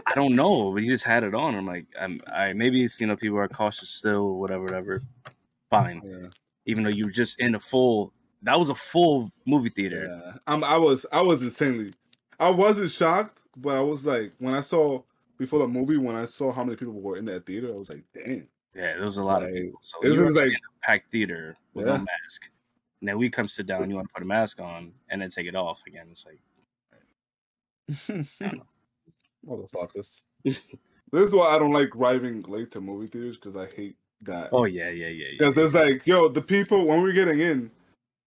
I 0.07 0.15
don't 0.15 0.35
know, 0.35 0.71
but 0.73 0.81
he 0.83 0.89
just 0.89 1.03
had 1.05 1.23
it 1.23 1.35
on. 1.35 1.53
I'm 1.55 1.65
like, 1.67 1.85
I'm, 1.99 2.21
I 2.27 2.53
maybe 2.53 2.83
it's 2.83 2.99
you 2.99 3.07
know 3.07 3.15
people 3.15 3.37
are 3.37 3.47
cautious 3.47 3.89
still, 3.89 4.35
whatever, 4.39 4.63
whatever. 4.63 5.01
Fine, 5.69 6.01
Yeah. 6.03 6.29
even 6.65 6.83
though 6.83 6.89
you 6.89 7.05
were 7.05 7.11
just 7.11 7.39
in 7.39 7.55
a 7.55 7.59
full. 7.59 8.13
That 8.43 8.57
was 8.57 8.69
a 8.69 8.75
full 8.75 9.31
movie 9.45 9.69
theater. 9.69 10.07
Yeah. 10.25 10.33
I'm, 10.47 10.63
I 10.63 10.77
was 10.77 11.05
I 11.11 11.21
was 11.21 11.41
insanely 11.41 11.93
I 12.39 12.49
wasn't 12.49 12.89
shocked, 12.89 13.39
but 13.55 13.75
I 13.75 13.81
was 13.81 14.05
like 14.05 14.33
when 14.39 14.55
I 14.55 14.61
saw 14.61 15.03
before 15.37 15.59
the 15.59 15.67
movie 15.67 15.97
when 15.97 16.15
I 16.15 16.25
saw 16.25 16.51
how 16.51 16.63
many 16.63 16.75
people 16.75 16.93
were 16.93 17.17
in 17.17 17.25
that 17.25 17.45
theater, 17.45 17.69
I 17.69 17.75
was 17.77 17.89
like, 17.89 18.03
damn. 18.13 18.47
Yeah, 18.75 18.93
there 18.95 19.03
was 19.03 19.17
a 19.17 19.23
lot 19.23 19.43
of 19.43 19.53
people. 19.53 19.79
So 19.83 19.99
it 20.01 20.09
was 20.09 20.35
like- 20.35 20.47
in 20.47 20.53
a 20.53 20.85
packed 20.85 21.11
theater 21.11 21.57
with 21.73 21.85
no 21.87 21.97
mask, 21.97 22.49
and 22.99 23.09
then 23.09 23.17
we 23.17 23.29
come 23.29 23.47
sit 23.47 23.65
down. 23.67 23.89
You 23.89 23.95
want 23.95 24.07
to 24.07 24.13
put 24.13 24.23
a 24.23 24.25
mask 24.25 24.59
on 24.61 24.93
and 25.09 25.21
then 25.21 25.29
take 25.29 25.45
it 25.47 25.55
off 25.55 25.81
again. 25.85 26.07
It's 26.11 26.25
like, 26.25 26.39
Motherfuckers. 29.47 30.25
this 30.43 30.61
is 31.11 31.33
why 31.35 31.47
I 31.55 31.59
don't 31.59 31.73
like 31.73 31.95
arriving 31.95 32.43
late 32.43 32.71
to 32.71 32.81
movie 32.81 33.07
theaters 33.07 33.37
because 33.37 33.55
I 33.55 33.67
hate 33.75 33.97
that. 34.21 34.49
oh 34.51 34.65
yeah, 34.65 34.89
yeah, 34.89 35.07
yeah, 35.07 35.25
yeah. 35.31 35.35
Because 35.39 35.57
it's 35.57 35.73
like, 35.73 36.05
yo, 36.07 36.27
the 36.27 36.41
people 36.41 36.85
when 36.85 37.01
we're 37.01 37.11
getting 37.13 37.39
in, 37.39 37.71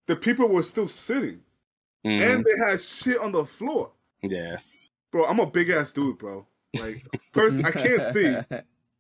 the 0.07 0.17
people 0.17 0.49
were 0.49 0.63
still 0.63 0.89
sitting 0.89 1.41
Mhm. 2.05 2.21
and 2.21 2.45
they 2.45 2.67
had 2.67 2.81
shit 2.81 3.19
on 3.19 3.33
the 3.33 3.45
floor. 3.47 3.93
yeah. 4.23 4.57
Bro, 5.11 5.27
I'm 5.27 5.39
a 5.39 5.47
big 5.47 5.71
ass 5.71 5.93
dude, 5.93 6.19
bro. 6.19 6.45
Like, 6.75 7.05
first 7.33 7.65
I 7.65 7.71
can't 7.71 8.03
see. 8.13 8.37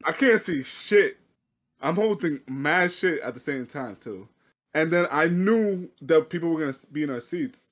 I 0.04 0.12
can't 0.12 0.40
see 0.40 0.62
shit. 0.62 1.18
I'm 1.80 1.96
holding 1.96 2.40
mad 2.48 2.92
shit 2.92 3.20
at 3.20 3.34
the 3.34 3.40
same 3.40 3.66
time 3.66 3.96
too. 3.96 4.28
And 4.74 4.90
then 4.90 5.06
I 5.10 5.26
knew 5.28 5.90
that 6.02 6.30
people 6.30 6.50
were 6.50 6.60
gonna 6.60 6.76
be 6.92 7.02
in 7.02 7.10
our 7.10 7.20
seats. 7.20 7.66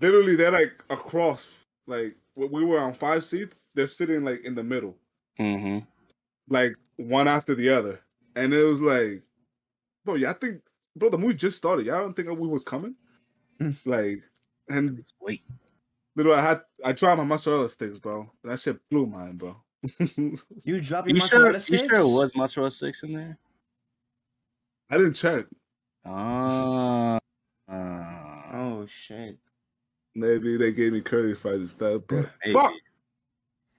Literally, 0.00 0.36
they're 0.36 0.52
like 0.52 0.84
across. 0.88 1.64
Like 1.86 2.16
we- 2.36 2.46
we 2.46 2.64
were 2.64 2.78
on 2.78 2.94
five 2.94 3.24
seats. 3.24 3.66
They're 3.74 3.88
sitting 3.88 4.24
like 4.24 4.44
in 4.44 4.54
the 4.54 4.62
middle, 4.62 4.96
hmm 5.36 5.80
like 6.48 6.74
one 6.96 7.26
after 7.28 7.54
the 7.54 7.68
other. 7.70 8.00
And 8.36 8.52
it 8.54 8.62
was 8.64 8.80
like, 8.80 9.22
bro, 10.04 10.14
yeah, 10.14 10.30
I 10.30 10.34
think, 10.34 10.62
bro, 10.98 11.10
the 11.10 11.18
movie 11.18 11.34
just 11.34 11.56
started. 11.56 11.86
Y'all 11.86 12.00
don't 12.00 12.14
think 12.14 12.28
we 12.28 12.46
was 12.46 12.64
coming? 12.64 12.94
Hmm. 13.60 13.70
like, 13.84 14.22
and 14.68 15.04
Wait, 15.20 15.42
literally, 16.14 16.38
I 16.38 16.42
had 16.42 16.60
I 16.84 16.92
tried 16.92 17.16
my 17.16 17.24
mozzarella 17.24 17.68
sticks, 17.68 17.98
bro. 17.98 18.30
That 18.44 18.58
shit 18.60 18.78
blew 18.90 19.06
mine, 19.06 19.36
bro. 19.36 19.56
you 20.16 20.80
drop 20.80 21.06
your 21.06 21.14
you 21.16 21.20
sure? 21.20 21.50
mozzarella 21.50 21.58
You 21.68 21.78
sure 21.78 21.98
it 21.98 22.18
was 22.18 22.36
mozzarella 22.36 22.70
sticks 22.70 23.02
in 23.02 23.14
there? 23.14 23.38
I 24.90 24.96
didn't 24.96 25.14
check. 25.14 25.46
Ah. 26.04 27.16
Uh, 27.16 27.18
Oh 28.50 28.86
shit! 28.86 29.36
Maybe 30.14 30.56
they 30.56 30.72
gave 30.72 30.92
me 30.92 31.00
curly 31.00 31.34
fries 31.34 31.60
instead, 31.60 32.06
but 32.06 32.28
maybe. 32.44 32.54
fuck. 32.54 32.72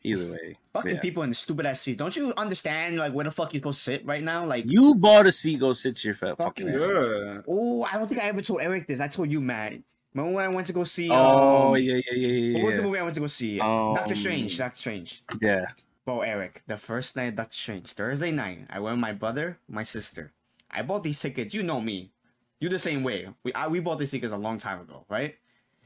Either 0.04 0.32
way, 0.32 0.58
Fucking 0.72 0.96
yeah. 0.96 1.02
people 1.02 1.24
in 1.24 1.30
the 1.30 1.36
stupid 1.36 1.66
ass 1.66 1.82
seats. 1.82 1.98
Don't 1.98 2.16
you 2.16 2.34
understand 2.38 2.96
like 2.98 3.14
where 3.14 3.26
the 3.26 3.32
fuck 3.32 3.54
you 3.54 3.60
supposed 3.60 3.80
to 3.80 3.84
sit 3.84 4.06
right 4.06 4.24
now? 4.24 4.46
Like, 4.46 4.64
You 4.70 4.96
bought 4.96 5.28
a 5.28 5.32
seat. 5.32 5.60
Go 5.60 5.74
sit 5.74 6.04
your 6.06 6.14
fat 6.16 6.38
Fucking 6.38 6.72
fucking. 6.72 6.98
ass. 6.98 7.10
Yeah. 7.12 7.42
oh, 7.48 7.84
I 7.84 7.98
don't 7.98 8.08
think 8.08 8.22
I 8.22 8.26
ever 8.28 8.42
told 8.42 8.62
Eric 8.62 8.88
this. 8.88 9.02
I 9.02 9.10
told 9.10 9.30
you, 9.30 9.42
Matt. 9.42 9.74
Remember 10.14 10.36
when 10.36 10.46
I 10.46 10.48
went 10.48 10.68
to 10.68 10.74
go 10.74 10.86
see? 10.86 11.10
Oh 11.12 11.74
um, 11.76 11.82
yeah, 11.82 11.96
yeah, 11.96 12.02
yeah, 12.16 12.28
yeah. 12.28 12.54
What 12.58 12.66
was 12.68 12.76
the 12.78 12.82
movie 12.82 12.98
I 12.98 13.04
went 13.04 13.14
to 13.16 13.22
go 13.22 13.28
see? 13.28 13.58
Doctor 13.58 14.14
Um, 14.14 14.16
Strange. 14.16 14.58
Doctor 14.58 14.80
Strange. 14.80 15.24
Yeah. 15.42 15.66
Bro, 16.06 16.22
Eric, 16.22 16.64
the 16.66 16.78
first 16.78 17.16
night 17.16 17.26
of 17.26 17.36
Doctor 17.36 17.54
Strange, 17.56 17.92
Thursday 17.92 18.32
night, 18.32 18.66
I 18.70 18.80
went 18.80 18.96
with 18.96 19.02
my 19.02 19.12
brother, 19.14 19.60
my 19.68 19.84
sister. 19.84 20.32
I 20.72 20.82
bought 20.82 21.04
these 21.04 21.22
tickets. 21.22 21.54
You 21.54 21.62
know 21.62 21.82
me. 21.82 22.12
You 22.60 22.70
the 22.70 22.80
same 22.80 23.04
way. 23.04 23.28
We 23.44 23.54
I, 23.54 23.68
we 23.68 23.82
bought 23.82 24.00
these 24.00 24.12
tickets 24.12 24.34
a 24.34 24.38
long 24.38 24.58
time 24.58 24.80
ago, 24.82 25.06
right? 25.10 25.36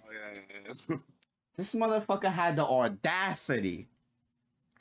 Oh, 0.06 0.12
yeah, 0.14 0.40
yeah, 0.68 0.74
yeah. 0.90 0.98
This 1.58 1.76
motherfucker 1.76 2.32
had 2.32 2.56
the 2.56 2.64
audacity. 2.66 3.88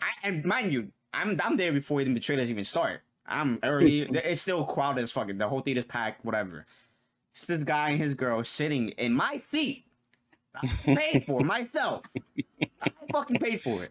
I 0.02 0.26
and 0.28 0.44
mind 0.44 0.72
you, 0.72 0.88
I'm 1.14 1.40
I'm 1.42 1.56
there 1.56 1.72
before 1.72 2.00
even 2.00 2.14
the 2.14 2.20
trailers 2.20 2.50
even 2.50 2.64
start. 2.64 3.02
I'm 3.26 3.58
early. 3.62 4.00
it's 4.10 4.42
still 4.42 4.64
crowded 4.64 5.02
as 5.02 5.12
fucking. 5.12 5.38
The 5.38 5.48
whole 5.48 5.60
theater's 5.60 5.84
packed. 5.84 6.24
Whatever. 6.24 6.66
It's 7.30 7.46
this 7.46 7.64
guy 7.64 7.90
and 7.90 8.02
his 8.02 8.14
girl 8.14 8.44
sitting 8.44 8.90
in 8.90 9.12
my 9.12 9.38
seat. 9.38 9.86
I 10.54 10.66
paid 10.84 11.24
for 11.26 11.40
myself. 11.40 12.02
I 12.82 12.90
fucking 13.10 13.38
paid 13.38 13.62
for 13.62 13.82
it. 13.82 13.90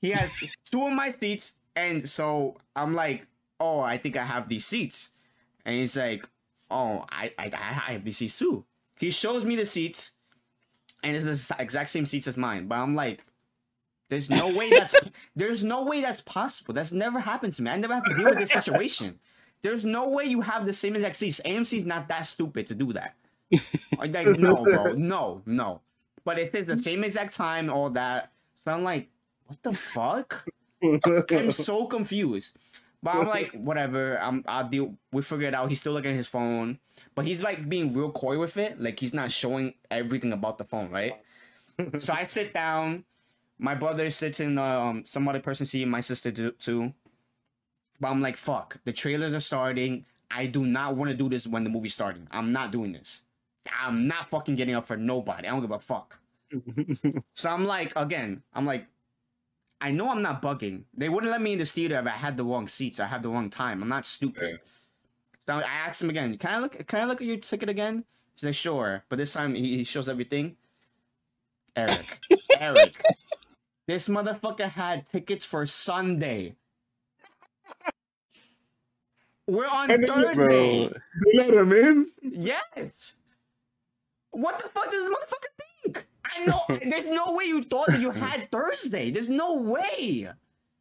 He 0.00 0.10
has 0.10 0.32
two 0.70 0.86
of 0.86 0.92
my 0.92 1.10
seats, 1.10 1.56
and 1.74 2.08
so 2.08 2.56
I'm 2.76 2.94
like, 2.94 3.26
oh, 3.58 3.80
I 3.80 3.98
think 3.98 4.16
I 4.16 4.24
have 4.24 4.48
these 4.48 4.66
seats, 4.66 5.08
and 5.64 5.74
he's 5.74 5.96
like, 5.96 6.28
oh, 6.70 7.06
I 7.10 7.32
I, 7.38 7.50
I 7.52 7.92
have 7.92 8.04
these 8.04 8.18
seats 8.18 8.38
too. 8.38 8.64
He 8.98 9.10
shows 9.10 9.44
me 9.44 9.56
the 9.56 9.66
seats, 9.66 10.12
and 11.02 11.16
it's 11.16 11.48
the 11.48 11.56
exact 11.58 11.90
same 11.90 12.06
seats 12.06 12.28
as 12.28 12.36
mine. 12.36 12.68
But 12.68 12.76
I'm 12.76 12.94
like, 12.94 13.24
there's 14.14 14.30
no 14.30 14.48
way 14.54 14.70
that's 14.70 14.94
there's 15.36 15.64
no 15.64 15.82
way 15.84 16.00
that's 16.00 16.20
possible. 16.20 16.72
That's 16.72 16.92
never 16.92 17.18
happened 17.18 17.52
to 17.54 17.62
me. 17.62 17.70
I 17.70 17.76
never 17.76 17.94
had 17.94 18.04
to 18.04 18.14
deal 18.14 18.26
with 18.26 18.38
this 18.38 18.52
situation. 18.52 19.18
There's 19.62 19.84
no 19.84 20.10
way 20.10 20.24
you 20.24 20.40
have 20.42 20.66
the 20.66 20.72
same 20.72 20.94
exact 20.94 21.16
seats. 21.16 21.40
AMC's 21.44 21.84
not 21.84 22.06
that 22.08 22.26
stupid 22.26 22.66
to 22.68 22.74
do 22.74 22.92
that. 22.92 23.14
Like, 23.96 24.12
no, 24.38 24.64
bro, 24.64 24.92
no, 24.92 25.42
no. 25.46 25.80
But 26.24 26.38
it 26.38 26.52
says 26.52 26.66
the 26.66 26.76
same 26.76 27.04
exact 27.04 27.34
time, 27.34 27.70
all 27.70 27.90
that. 27.90 28.32
So 28.64 28.74
I'm 28.74 28.82
like, 28.82 29.08
what 29.46 29.62
the 29.62 29.72
fuck? 29.72 30.46
I'm 30.82 31.50
so 31.52 31.86
confused. 31.86 32.56
But 33.02 33.16
I'm 33.16 33.26
like, 33.26 33.52
whatever. 33.52 34.20
I'm 34.20 34.44
I'll 34.46 34.68
deal. 34.68 34.94
We 35.12 35.22
figure 35.22 35.48
it 35.48 35.54
out. 35.54 35.68
He's 35.68 35.80
still 35.80 35.92
looking 35.92 36.10
at 36.10 36.16
his 36.16 36.28
phone, 36.28 36.78
but 37.14 37.24
he's 37.24 37.42
like 37.42 37.68
being 37.68 37.94
real 37.94 38.10
coy 38.10 38.38
with 38.38 38.56
it. 38.56 38.80
Like 38.80 39.00
he's 39.00 39.14
not 39.14 39.30
showing 39.30 39.74
everything 39.90 40.32
about 40.32 40.58
the 40.58 40.64
phone, 40.64 40.90
right? 40.90 41.14
so 41.98 42.12
I 42.12 42.24
sit 42.24 42.52
down. 42.52 43.04
My 43.58 43.74
brother 43.74 44.10
sits 44.10 44.40
in 44.40 44.58
um 44.58 45.04
some 45.06 45.28
other 45.28 45.40
person 45.40 45.66
seat. 45.66 45.86
My 45.86 46.00
sister 46.00 46.30
do, 46.30 46.50
too. 46.52 46.92
But 48.00 48.08
I'm 48.08 48.20
like, 48.20 48.36
fuck. 48.36 48.78
The 48.84 48.92
trailers 48.92 49.32
are 49.32 49.40
starting. 49.40 50.06
I 50.30 50.46
do 50.46 50.66
not 50.66 50.96
want 50.96 51.10
to 51.10 51.16
do 51.16 51.28
this 51.28 51.46
when 51.46 51.64
the 51.64 51.70
movie's 51.70 51.94
starting. 51.94 52.26
I'm 52.30 52.52
not 52.52 52.72
doing 52.72 52.92
this. 52.92 53.22
I'm 53.80 54.08
not 54.08 54.28
fucking 54.28 54.56
getting 54.56 54.74
up 54.74 54.86
for 54.86 54.96
nobody. 54.96 55.46
I 55.48 55.50
don't 55.52 55.60
give 55.60 55.70
a 55.70 55.78
fuck. 55.78 56.18
So 57.34 57.50
I'm 57.50 57.64
like, 57.64 57.92
again, 57.96 58.42
I'm 58.52 58.64
like, 58.66 58.86
I 59.80 59.90
know 59.90 60.08
I'm 60.10 60.22
not 60.22 60.40
bugging. 60.40 60.84
They 60.94 61.08
wouldn't 61.08 61.30
let 61.30 61.42
me 61.42 61.52
in 61.52 61.58
this 61.58 61.72
theater 61.72 61.98
if 61.98 62.06
I 62.06 62.10
had 62.10 62.36
the 62.36 62.44
wrong 62.44 62.68
seats. 62.68 63.00
I 63.00 63.06
had 63.06 63.22
the 63.22 63.28
wrong 63.28 63.50
time. 63.50 63.82
I'm 63.82 63.88
not 63.88 64.06
stupid. 64.06 64.60
So 65.46 65.54
I 65.58 65.62
asked 65.62 66.02
him 66.02 66.10
again. 66.10 66.38
Can 66.38 66.50
I 66.50 66.58
look? 66.58 66.86
Can 66.86 67.00
I 67.00 67.04
look 67.04 67.20
at 67.20 67.26
your 67.26 67.36
ticket 67.36 67.68
again? 67.68 68.04
He's 68.34 68.44
like, 68.44 68.54
sure. 68.54 69.04
But 69.08 69.16
this 69.16 69.32
time 69.32 69.54
he, 69.54 69.78
he 69.78 69.84
shows 69.84 70.08
everything. 70.08 70.56
Eric, 71.76 72.18
Eric, 72.60 72.94
this 73.86 74.08
motherfucker 74.08 74.68
had 74.70 75.06
tickets 75.06 75.44
for 75.44 75.66
Sunday. 75.66 76.56
We're 79.46 79.66
on 79.66 79.90
And 79.90 80.04
then- 80.04 80.10
Thursday. 80.10 80.88
They 80.88 81.38
let 81.38 81.54
him 81.54 81.72
in. 81.72 82.10
Yes. 82.22 83.14
What 84.30 84.58
the 84.58 84.68
fuck 84.68 84.90
does 84.90 85.04
this 85.04 85.14
motherfucker 85.14 85.62
think? 85.84 86.06
I 86.24 86.44
know. 86.46 86.60
there's 86.90 87.06
no 87.06 87.34
way 87.34 87.44
you 87.44 87.62
thought 87.62 87.88
that 87.88 88.00
you 88.00 88.10
had 88.10 88.50
Thursday. 88.50 89.10
There's 89.10 89.28
no 89.28 89.54
way. 89.60 90.30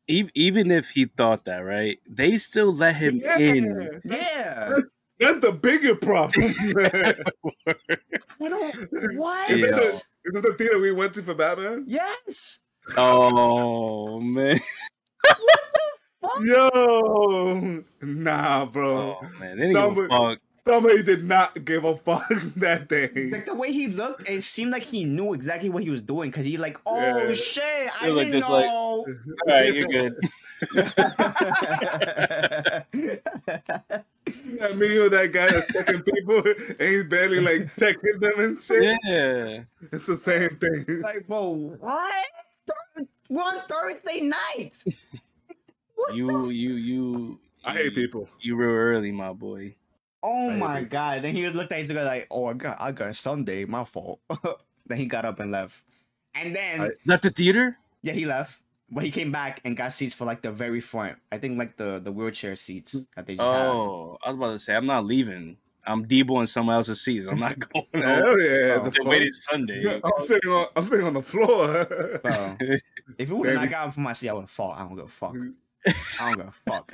even 0.07 0.71
if 0.71 0.89
he 0.89 1.05
thought 1.05 1.45
that, 1.45 1.59
right? 1.59 1.99
They 2.09 2.37
still 2.37 2.73
let 2.73 2.95
him 2.95 3.19
Yeah. 3.21 3.37
in. 3.37 4.01
Yeah. 4.05 4.77
That's 5.19 5.39
the 5.39 5.51
bigger 5.51 5.95
problem. 5.95 6.53
I 8.41 8.47
don't. 8.49 8.75
What? 9.17 9.49
Yeah. 9.49 9.65
Is 9.77 10.03
it 10.25 10.41
the 10.41 10.55
theater 10.57 10.79
we 10.79 10.91
went 10.91 11.13
to 11.13 11.23
for 11.23 11.33
Batman? 11.35 11.83
Yes. 11.87 12.59
Oh 12.97 14.19
man. 14.19 14.59
Yo, 16.41 17.83
nah, 18.01 18.65
bro. 18.65 19.17
Oh 19.21 19.27
man. 19.39 19.57
They 19.57 19.67
didn't 19.67 19.73
give 19.73 19.75
a 19.75 19.83
Somebody- 20.07 20.09
fuck. 20.35 20.39
Somebody 20.65 21.03
did 21.03 21.25
not 21.25 21.65
give 21.65 21.83
a 21.83 21.97
fuck 21.97 22.25
that 22.55 22.87
day. 22.87 23.09
Like 23.31 23.45
the 23.45 23.53
way 23.53 23.73
he 23.73 23.87
looked, 23.87 24.29
it 24.29 24.45
seemed 24.45 24.71
like 24.71 24.83
he 24.83 25.03
knew 25.03 25.33
exactly 25.33 25.67
what 25.69 25.83
he 25.83 25.89
was 25.89 26.01
doing 26.01 26.31
because 26.31 26.45
he 26.45 26.55
like, 26.57 26.77
oh 26.85 27.27
Yeah. 27.27 27.33
shit, 27.33 28.01
I 28.01 28.05
You're 28.07 28.15
like 28.15 28.27
didn't 28.31 28.39
this, 28.41 28.49
like- 28.49 28.65
know. 28.67 28.71
All 29.05 29.05
right, 29.47 29.73
you're 29.75 29.87
good. 29.87 30.15
I 34.61 34.73
mean, 34.75 34.91
you 34.91 35.09
that 35.09 35.31
guy 35.33 35.47
that's 35.51 35.71
checking 35.71 36.01
people 36.01 36.41
and 36.79 36.79
he's 36.79 37.03
barely 37.05 37.41
like 37.41 37.75
checking 37.77 38.19
them 38.21 38.33
and 38.37 38.57
shit. 38.59 38.97
Yeah. 39.03 39.63
It's 39.91 40.05
the 40.05 40.15
same 40.15 40.55
thing. 40.57 41.01
like, 41.01 41.27
bro, 41.27 41.49
what? 41.79 42.25
Thur- 42.67 43.05
We're 43.29 43.41
on 43.41 43.61
Thursday 43.67 44.21
night. 44.21 44.73
What 45.95 46.15
You 46.15 46.27
the- 46.47 46.53
you 46.53 46.73
you 46.73 47.39
I 47.63 47.73
hate 47.73 47.95
people. 47.95 48.27
You 48.39 48.55
real 48.55 48.71
early, 48.71 49.11
my 49.11 49.31
boy. 49.31 49.75
Oh 50.21 50.49
I 50.51 50.57
my 50.57 50.77
agree. 50.79 50.89
god! 50.89 51.21
Then 51.21 51.35
he 51.35 51.47
looked 51.49 51.71
at 51.71 51.77
his 51.79 51.87
guy 51.87 52.03
like, 52.03 52.27
"Oh, 52.31 52.47
I 52.47 52.53
got, 52.53 52.81
I 52.81 52.91
got 52.91 53.15
Sunday. 53.15 53.63
My 53.65 53.83
fault." 53.85 54.19
then 54.87 54.97
he 54.97 55.05
got 55.05 55.23
up 55.25 55.39
and 55.39 55.51
left. 55.51 55.83
And 56.35 56.55
then 56.55 56.81
I- 56.81 56.89
Left 57.05 57.23
the 57.23 57.29
theater? 57.29 57.77
yeah, 58.01 58.13
he 58.13 58.25
left, 58.25 58.61
but 58.89 59.03
he 59.03 59.11
came 59.11 59.31
back 59.31 59.61
and 59.63 59.77
got 59.77 59.93
seats 59.93 60.15
for 60.15 60.25
like 60.25 60.41
the 60.41 60.51
very 60.51 60.81
front. 60.81 61.19
I 61.31 61.37
think 61.37 61.57
like 61.59 61.77
the 61.77 61.99
the 62.03 62.11
wheelchair 62.11 62.55
seats 62.55 62.95
that 63.15 63.25
they 63.27 63.35
just 63.35 63.53
have. 63.53 63.75
Oh, 63.75 64.17
I 64.25 64.29
was 64.31 64.37
about 64.37 64.51
to 64.51 64.59
say 64.59 64.75
I'm 64.75 64.85
not 64.87 65.05
leaving. 65.05 65.57
I'm 65.85 66.05
Debo 66.05 66.39
in 66.39 66.47
someone 66.47 66.75
else's 66.75 67.01
seats. 67.01 67.27
I'm 67.27 67.39
not 67.39 67.57
going 67.73 67.85
home. 67.93 68.01
Hell 68.03 68.39
yeah. 68.39 68.77
Oh. 68.79 68.83
the 68.83 68.89
They 68.91 68.97
fuck? 68.97 69.07
waited 69.07 69.33
Sunday. 69.33 70.01
I'm 70.03 70.11
sitting 70.19 70.49
on 70.51 70.67
I'm 70.75 70.85
sitting 70.85 71.05
on 71.05 71.13
the 71.13 71.21
floor. 71.21 71.85
Bro, 72.23 72.55
if 73.17 73.29
it 73.29 73.33
would 73.33 73.47
have 73.47 73.55
not 73.55 73.61
Baby. 73.61 73.69
gotten 73.71 73.91
for 73.91 73.99
my 74.01 74.13
seat, 74.13 74.29
I 74.29 74.33
would 74.33 74.41
have 74.41 74.49
fought. 74.49 74.77
I 74.79 74.83
don't 74.83 74.95
give 74.95 75.05
a 75.05 75.07
fuck. 75.09 75.35
I 75.85 75.93
don't 76.29 76.37
give 76.37 76.47
a 76.47 76.51
fuck. 76.71 76.91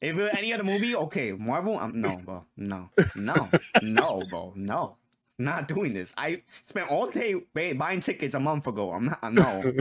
If 0.00 0.16
it 0.16 0.20
was 0.20 0.30
any 0.36 0.52
other 0.52 0.64
movie, 0.64 0.94
okay, 0.94 1.32
Marvel, 1.32 1.78
I'm 1.78 1.98
no, 2.00 2.16
bro, 2.24 2.44
no, 2.58 2.90
no, 3.16 3.48
no, 3.80 4.22
bro, 4.28 4.52
no, 4.54 4.96
not 5.38 5.66
doing 5.66 5.94
this. 5.94 6.12
I 6.18 6.42
spent 6.62 6.90
all 6.90 7.06
day 7.06 7.36
buying 7.54 8.00
tickets 8.00 8.34
a 8.34 8.40
month 8.40 8.66
ago. 8.66 8.92
I'm 8.92 9.06
not, 9.06 9.32
no, 9.32 9.72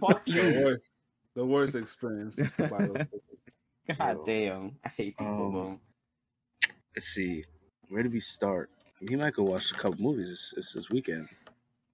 fuck 0.00 0.24
the 0.24 0.32
you. 0.32 0.64
worst. 0.64 0.90
The 1.36 1.46
worst 1.46 1.76
experience 1.76 2.40
is 2.40 2.52
to 2.54 2.66
buy 2.66 2.78
those 2.86 2.96
tickets. 2.96 3.98
God 3.98 4.26
damn, 4.26 4.76
I 4.84 4.88
hate 4.88 5.16
people, 5.16 5.44
Um, 5.46 5.52
bro. 5.52 5.80
Let's 6.96 7.08
see. 7.08 7.44
Where 7.88 8.02
do 8.02 8.10
we 8.10 8.20
start? 8.20 8.70
We 9.00 9.16
might 9.16 9.34
go 9.34 9.44
watch 9.44 9.70
a 9.72 9.74
couple 9.74 10.00
movies 10.00 10.30
this, 10.30 10.52
this, 10.56 10.72
this 10.74 10.90
weekend. 10.90 11.28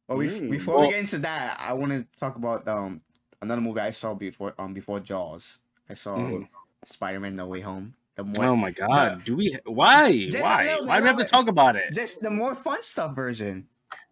But 0.08 0.16
we, 0.18 0.28
Mm. 0.28 0.50
before 0.50 0.76
Well- 0.76 0.86
we 0.86 0.92
get 0.92 1.00
into 1.00 1.18
that, 1.18 1.58
I 1.60 1.72
want 1.72 1.92
to 1.92 2.06
talk 2.18 2.36
about 2.36 2.66
um 2.68 3.00
another 3.42 3.60
movie 3.60 3.80
I 3.80 3.90
saw 3.90 4.14
before 4.14 4.54
um 4.58 4.72
before 4.74 5.00
Jaws. 5.00 5.58
I 5.88 5.94
saw 5.94 6.16
Mhm. 6.16 6.48
Spider 6.84 7.20
Man 7.20 7.36
No 7.36 7.46
Way 7.46 7.60
Home. 7.60 7.94
The 8.16 8.24
more 8.24 8.46
Oh 8.46 8.56
my 8.56 8.70
god. 8.70 9.24
Do 9.24 9.36
we 9.36 9.56
why? 9.66 10.28
Just 10.30 10.42
why? 10.42 10.64
little 10.64 10.78
bit, 10.80 10.88
Why 10.88 10.96
do 10.96 11.02
we 11.02 11.08
have 11.08 11.18
to 11.18 11.24
talk 11.24 11.48
about 11.48 11.76
it? 11.76 11.92
just 11.94 12.20
the 12.20 12.30
more 12.30 12.54
fun 12.54 12.82
stuff 12.82 13.14
version. 13.14 13.68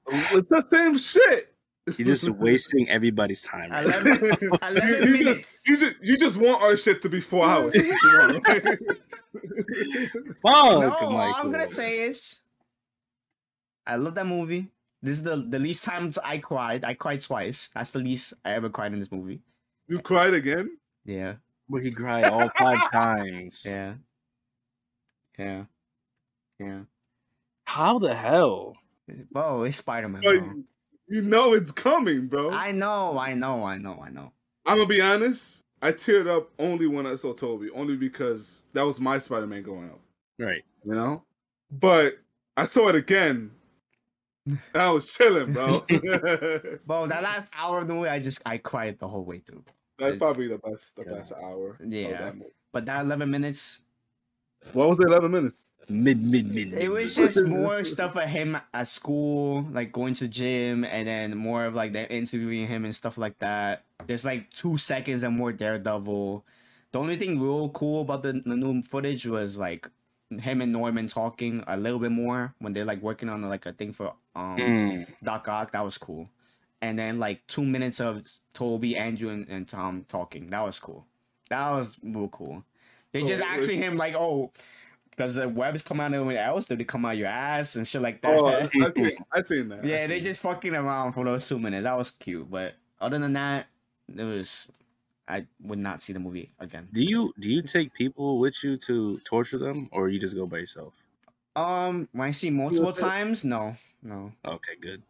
It's 0.08 0.48
the 0.50 0.66
same 0.70 0.98
shit. 0.98 1.53
You're 1.98 2.06
just 2.08 2.28
wasting 2.30 2.88
everybody's 2.88 3.42
time. 3.42 3.70
I 3.72 3.84
Right? 3.84 4.04
love 4.04 4.06
you, 4.42 4.50
11 4.62 5.08
you 5.08 5.12
minutes. 5.24 5.62
just, 5.62 5.68
you 5.68 5.76
just 5.76 5.96
you 6.02 6.16
just 6.16 6.36
want 6.38 6.62
our 6.62 6.76
shit 6.76 7.02
to 7.02 7.08
be 7.10 7.20
four 7.20 7.46
hours. 7.46 7.74
Fuck, 7.78 8.80
no, 10.44 10.90
all 10.90 11.18
I'm 11.18 11.50
gonna 11.50 11.70
say 11.70 12.00
is, 12.04 12.40
I 13.86 13.96
love 13.96 14.14
that 14.14 14.26
movie. 14.26 14.68
This 15.02 15.18
is 15.18 15.22
the 15.24 15.36
the 15.36 15.58
least 15.58 15.84
times 15.84 16.18
I 16.18 16.38
cried. 16.38 16.84
I 16.84 16.94
cried 16.94 17.20
twice. 17.20 17.68
That's 17.74 17.90
the 17.90 17.98
least 17.98 18.34
I 18.44 18.52
ever 18.52 18.70
cried 18.70 18.92
in 18.92 18.98
this 19.00 19.12
movie. 19.12 19.40
you 19.86 19.98
cried 20.00 20.34
again? 20.34 20.78
Yeah, 21.04 21.34
But 21.68 21.82
he 21.82 21.90
cried 21.90 22.24
all 22.24 22.48
five 22.56 22.90
times. 22.92 23.64
yeah, 23.68 23.94
yeah, 25.38 25.64
yeah. 26.58 26.80
How 27.66 27.98
the 27.98 28.14
hell? 28.14 28.76
Bro, 29.30 29.64
it's 29.64 29.76
Spider 29.76 30.08
Man. 30.08 30.64
Bro, 31.08 31.16
you, 31.16 31.22
you 31.22 31.28
know 31.28 31.52
it's 31.54 31.70
coming, 31.72 32.26
bro. 32.26 32.50
I, 32.50 32.72
know, 32.72 33.18
I 33.18 33.34
know, 33.34 33.64
I 33.64 33.78
know, 33.78 34.00
I 34.02 34.10
know, 34.10 34.32
I'm 34.66 34.76
gonna 34.78 34.88
be 34.88 35.00
honest. 35.00 35.62
I 35.82 35.92
teared 35.92 36.26
up 36.26 36.50
only 36.58 36.86
when 36.86 37.06
I 37.06 37.14
saw 37.14 37.34
Tobey, 37.34 37.68
only 37.70 37.96
because 37.96 38.64
that 38.72 38.82
was 38.82 38.98
my 39.00 39.18
Spider 39.18 39.46
Man 39.46 39.62
growing 39.62 39.90
up. 39.90 40.00
Right. 40.38 40.62
You 40.84 40.94
know, 40.94 41.22
but 41.70 42.14
I 42.56 42.64
saw 42.64 42.88
it 42.88 42.94
again. 42.94 43.50
and 44.46 44.58
I 44.74 44.90
was 44.90 45.06
chilling, 45.06 45.52
bro. 45.52 45.80
Bro, 46.86 47.06
that 47.08 47.22
last 47.22 47.52
hour 47.56 47.80
of 47.80 47.88
the 47.88 47.94
movie, 47.94 48.08
I 48.08 48.18
just 48.18 48.40
I 48.46 48.58
cried 48.58 48.98
the 48.98 49.08
whole 49.08 49.24
way 49.24 49.38
through. 49.40 49.64
That's 49.98 50.16
It's- 50.16 50.18
probably 50.18 50.48
the 50.48 50.58
best, 50.58 50.96
the 50.96 51.04
Yeah. 51.06 51.12
best 51.12 51.32
hour. 51.32 51.76
of 51.80 51.92
Yeah. 51.92 52.10
that 52.20 52.36
movie. 52.36 52.50
But 52.72 52.86
that 52.86 53.04
11 53.04 53.30
minutes, 53.30 53.82
What 54.72 54.88
was 54.88 54.98
it? 55.00 55.06
Eleven 55.06 55.30
minutes. 55.30 55.70
Mid 55.88 56.22
mid 56.22 56.46
mid. 56.54 56.72
it 56.72 56.88
was 56.90 57.14
just 57.14 57.44
more 57.44 57.84
stuff 57.84 58.16
of 58.16 58.26
him 58.28 58.56
at 58.72 58.88
school, 58.88 59.66
like 59.70 59.92
going 59.92 60.14
to 60.14 60.26
gym, 60.28 60.82
and 60.84 61.06
then 61.06 61.36
more 61.36 61.66
of 61.66 61.74
like 61.74 61.92
the 61.92 62.10
interviewing 62.10 62.66
him 62.66 62.84
and 62.86 62.96
stuff 62.96 63.18
like 63.18 63.38
that. 63.40 63.84
There's 64.06 64.24
like 64.24 64.50
two 64.50 64.78
seconds 64.78 65.22
and 65.22 65.36
more 65.36 65.52
Daredevil. 65.52 66.44
The 66.92 66.98
only 66.98 67.16
thing 67.16 67.38
real 67.40 67.68
cool 67.68 68.00
about 68.02 68.22
the, 68.22 68.32
the 68.32 68.56
new 68.56 68.80
footage 68.82 69.26
was 69.26 69.58
like 69.58 69.88
him 70.30 70.62
and 70.62 70.72
Norman 70.72 71.06
talking 71.06 71.62
a 71.66 71.76
little 71.76 71.98
bit 71.98 72.12
more 72.12 72.54
when 72.60 72.72
they're 72.72 72.84
like 72.86 73.02
working 73.02 73.28
on 73.28 73.42
like 73.42 73.66
a 73.66 73.72
thing 73.72 73.92
for 73.92 74.14
um 74.34 74.56
Mm. 74.56 75.06
Doc 75.22 75.46
Ock. 75.48 75.72
That 75.72 75.84
was 75.84 75.98
cool. 75.98 76.30
And 76.80 76.98
then 76.98 77.18
like 77.18 77.46
two 77.46 77.64
minutes 77.64 78.00
of 78.00 78.26
Tobey, 78.54 78.96
Andrew, 78.96 79.28
and, 79.28 79.46
and 79.48 79.68
Tom 79.68 80.06
talking. 80.08 80.48
That 80.50 80.62
was 80.62 80.78
cool. 80.78 81.04
That 81.50 81.70
was 81.72 81.98
real 82.02 82.28
cool. 82.28 82.64
They 83.14 83.22
Oh, 83.22 83.26
just 83.26 83.42
really? 83.44 83.58
asking 83.58 83.78
him 83.78 83.96
like, 83.96 84.14
"Oh, 84.14 84.50
does 85.16 85.36
the 85.36 85.48
webs 85.48 85.82
come 85.82 86.00
out 86.00 86.08
of 86.08 86.14
anywhere 86.14 86.44
else? 86.44 86.66
Do 86.66 86.74
they 86.76 86.82
come 86.84 87.04
out 87.06 87.16
your 87.16 87.28
ass 87.28 87.76
and 87.76 87.86
shit 87.88 88.02
like 88.02 88.20
that?" 88.22 88.34
Oh, 88.34 88.46
I 88.46 88.68
seen, 88.68 89.16
I 89.32 89.42
seen 89.44 89.68
that. 89.68 89.84
I 89.84 89.86
yeah, 89.86 90.06
they 90.08 90.16
seen 90.18 90.24
just 90.24 90.42
fucking 90.42 90.74
around 90.74 91.12
for 91.12 91.24
those 91.24 91.48
two 91.48 91.58
minutes. 91.60 91.84
That 91.84 91.96
was 91.96 92.10
cute. 92.10 92.50
But 92.50 92.74
other 93.00 93.18
than 93.18 93.32
that, 93.34 93.66
it 94.14 94.22
was. 94.24 94.66
I 95.26 95.46
would 95.62 95.78
not 95.78 96.02
see 96.02 96.12
the 96.12 96.18
movie 96.18 96.50
again. 96.60 96.88
Do 96.92 97.02
you 97.02 97.32
do 97.40 97.48
you 97.48 97.62
take 97.62 97.94
people 97.94 98.38
with 98.38 98.62
you 98.62 98.76
to 98.78 99.18
torture 99.24 99.56
them, 99.58 99.88
or 99.92 100.08
you 100.10 100.18
just 100.18 100.34
go 100.36 100.44
by 100.46 100.58
yourself? 100.58 100.92
Um, 101.56 102.08
when 102.12 102.28
I 102.28 102.32
see 102.32 102.50
multiple 102.50 102.92
think- 102.92 102.98
times, 103.08 103.42
no, 103.44 103.76
no, 104.02 104.32
Okay, 104.44 104.74
good. 104.78 105.02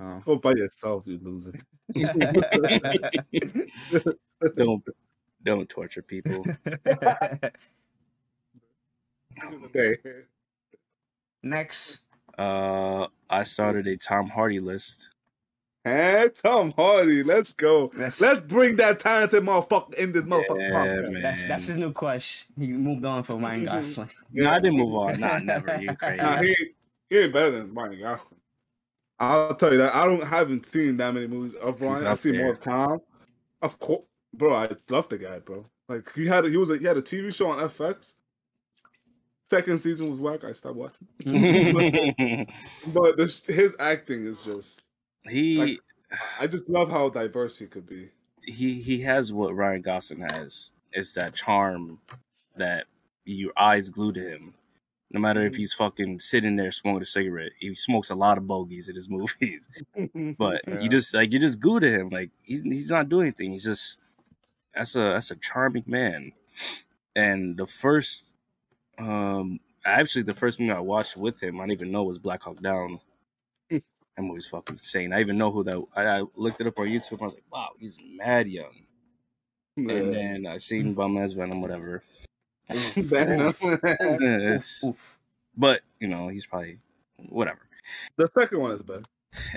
no. 0.00 0.22
Go 0.26 0.36
by 0.36 0.52
yourself, 0.52 1.04
you 1.06 1.18
loser. 1.22 1.54
Don't 4.56 4.82
don't 5.44 5.68
torture 5.68 6.02
people. 6.02 6.44
Okay. 9.74 9.96
Next, 11.42 12.00
Uh, 12.38 13.06
I 13.28 13.42
started 13.44 13.86
a 13.86 13.96
Tom 13.96 14.28
Hardy 14.28 14.60
list. 14.60 15.08
Hey, 15.84 16.28
Tom 16.34 16.70
Hardy, 16.72 17.22
let's 17.22 17.52
go. 17.52 17.90
Let's- 17.96 18.20
Let's 18.20 18.40
bring 18.40 18.76
that 18.76 19.00
talented 19.00 19.42
motherfucker 19.42 19.94
in 19.94 20.12
this 20.12 20.24
motherfucker. 20.24 20.58
Yeah, 21.04 21.10
man. 21.10 21.22
that's 21.22 21.44
that's 21.44 21.66
his 21.66 21.76
new 21.76 21.92
question. 21.92 22.52
He 22.58 22.72
moved 22.72 23.04
on 23.04 23.22
from 23.22 23.42
Ryan 23.44 23.66
Gosling. 23.66 24.10
No, 24.32 24.50
I 24.50 24.54
didn't 24.60 24.78
move 24.78 24.94
on. 24.94 25.20
Nah, 25.20 25.38
never. 25.38 25.78
You 25.80 25.94
crazy. 25.96 26.16
Nah, 26.16 26.40
he, 26.40 26.56
he 27.10 27.18
ain't 27.18 27.32
better 27.32 27.50
than 27.50 27.74
Ryan 27.74 28.00
Gosling. 28.00 28.40
I'll 29.18 29.54
tell 29.54 29.72
you 29.72 29.78
that. 29.78 29.94
I 29.94 30.06
don't 30.06 30.22
haven't 30.26 30.64
seen 30.66 30.96
that 30.96 31.12
many 31.12 31.26
movies 31.26 31.54
of 31.54 31.78
He's 31.78 31.88
Ryan. 31.88 32.06
I 32.06 32.10
up 32.12 32.18
see 32.18 32.32
more 32.32 32.50
of 32.52 32.60
Tom. 32.60 33.00
Of 33.62 33.78
course, 33.78 34.02
bro. 34.36 34.54
I 34.54 34.70
love 34.88 35.08
the 35.08 35.18
guy, 35.18 35.38
bro. 35.38 35.66
Like 35.88 36.12
he 36.14 36.26
had 36.26 36.44
a, 36.46 36.50
he 36.50 36.56
was 36.56 36.70
a, 36.70 36.78
he 36.78 36.84
had 36.84 36.96
a 36.96 37.02
TV 37.02 37.34
show 37.34 37.50
on 37.50 37.58
FX. 37.58 38.14
Second 39.44 39.78
season 39.78 40.08
was 40.10 40.18
whack. 40.18 40.42
I 40.44 40.52
stopped 40.52 40.76
watching. 40.76 41.06
but 42.86 43.16
this, 43.16 43.44
his 43.46 43.76
acting 43.78 44.26
is 44.26 44.44
just. 44.44 44.82
he 45.28 45.58
Like- 45.58 45.80
I 46.40 46.46
just 46.46 46.68
love 46.68 46.90
how 46.90 47.08
diverse 47.08 47.58
he 47.58 47.66
could 47.66 47.86
be. 47.86 48.10
he 48.44 48.74
he 48.80 49.00
has 49.00 49.32
what 49.32 49.54
Ryan 49.54 49.82
Gosling 49.82 50.20
has. 50.30 50.72
It's 50.92 51.12
that 51.14 51.34
charm 51.34 51.98
that 52.56 52.86
your 53.24 53.52
eyes 53.56 53.90
glued 53.90 54.14
to 54.14 54.28
him. 54.28 54.54
No 55.10 55.20
matter 55.20 55.42
if 55.44 55.52
mm-hmm. 55.52 55.58
he's 55.60 55.74
fucking 55.74 56.20
sitting 56.20 56.56
there 56.56 56.70
smoking 56.70 57.02
a 57.02 57.06
cigarette, 57.06 57.52
he 57.58 57.74
smokes 57.74 58.10
a 58.10 58.14
lot 58.14 58.38
of 58.38 58.46
bogeys 58.46 58.88
in 58.88 58.94
his 58.94 59.08
movies. 59.10 59.68
But 60.38 60.62
Yeah. 60.66 60.80
you 60.80 60.88
just 60.88 61.12
like 61.14 61.32
you 61.32 61.38
just 61.40 61.58
glued 61.60 61.80
to 61.80 61.90
him. 61.90 62.08
Like 62.10 62.30
he's 62.42 62.62
he's 62.62 62.90
not 62.90 63.08
doing 63.08 63.26
anything. 63.26 63.52
He's 63.52 63.64
just 63.64 63.98
that's 64.74 64.96
a 64.96 65.00
that's 65.00 65.30
a 65.30 65.36
charming 65.36 65.84
man. 65.86 66.32
And 67.16 67.56
the 67.56 67.66
first, 67.66 68.24
um, 68.98 69.60
actually 69.84 70.22
the 70.22 70.34
first 70.34 70.58
movie 70.58 70.72
I 70.72 70.80
watched 70.80 71.16
with 71.16 71.42
him, 71.42 71.60
I 71.60 71.64
didn't 71.64 71.72
even 71.80 71.92
know 71.92 72.02
was 72.04 72.18
Black 72.18 72.42
Hawk 72.42 72.60
Down. 72.60 73.00
that 73.70 73.82
movie's 74.18 74.46
fucking 74.46 74.76
insane. 74.76 75.12
I 75.12 75.20
even 75.20 75.38
know 75.38 75.50
who 75.50 75.64
that. 75.64 75.82
I, 75.96 76.18
I 76.20 76.22
looked 76.36 76.60
it 76.60 76.66
up 76.66 76.78
on 76.78 76.86
YouTube. 76.86 77.20
I 77.20 77.24
was 77.26 77.34
like, 77.34 77.44
wow, 77.52 77.70
he's 77.78 77.98
mad 78.16 78.48
young. 78.48 78.84
and 79.76 80.14
then 80.14 80.46
I 80.46 80.58
seen 80.58 80.94
bum 80.94 81.18
ass 81.18 81.32
Venom, 81.32 81.60
whatever. 81.60 82.02
Venom. 82.70 83.52
It's- 83.60 84.82
Oof. 84.84 85.18
but 85.56 85.82
you 86.00 86.08
know, 86.08 86.28
he's 86.28 86.46
probably 86.46 86.78
whatever. 87.28 87.60
the 88.16 88.28
second 88.38 88.58
one 88.60 88.72
is 88.72 88.82
better. 88.82 89.04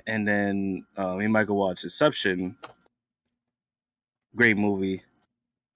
And 0.06 0.28
then 0.28 0.86
uh, 0.96 1.16
me 1.16 1.26
and 1.26 1.34
Michael 1.34 1.56
watched 1.56 1.84
Inception. 1.84 2.58
Great 4.36 4.58
movie. 4.58 5.04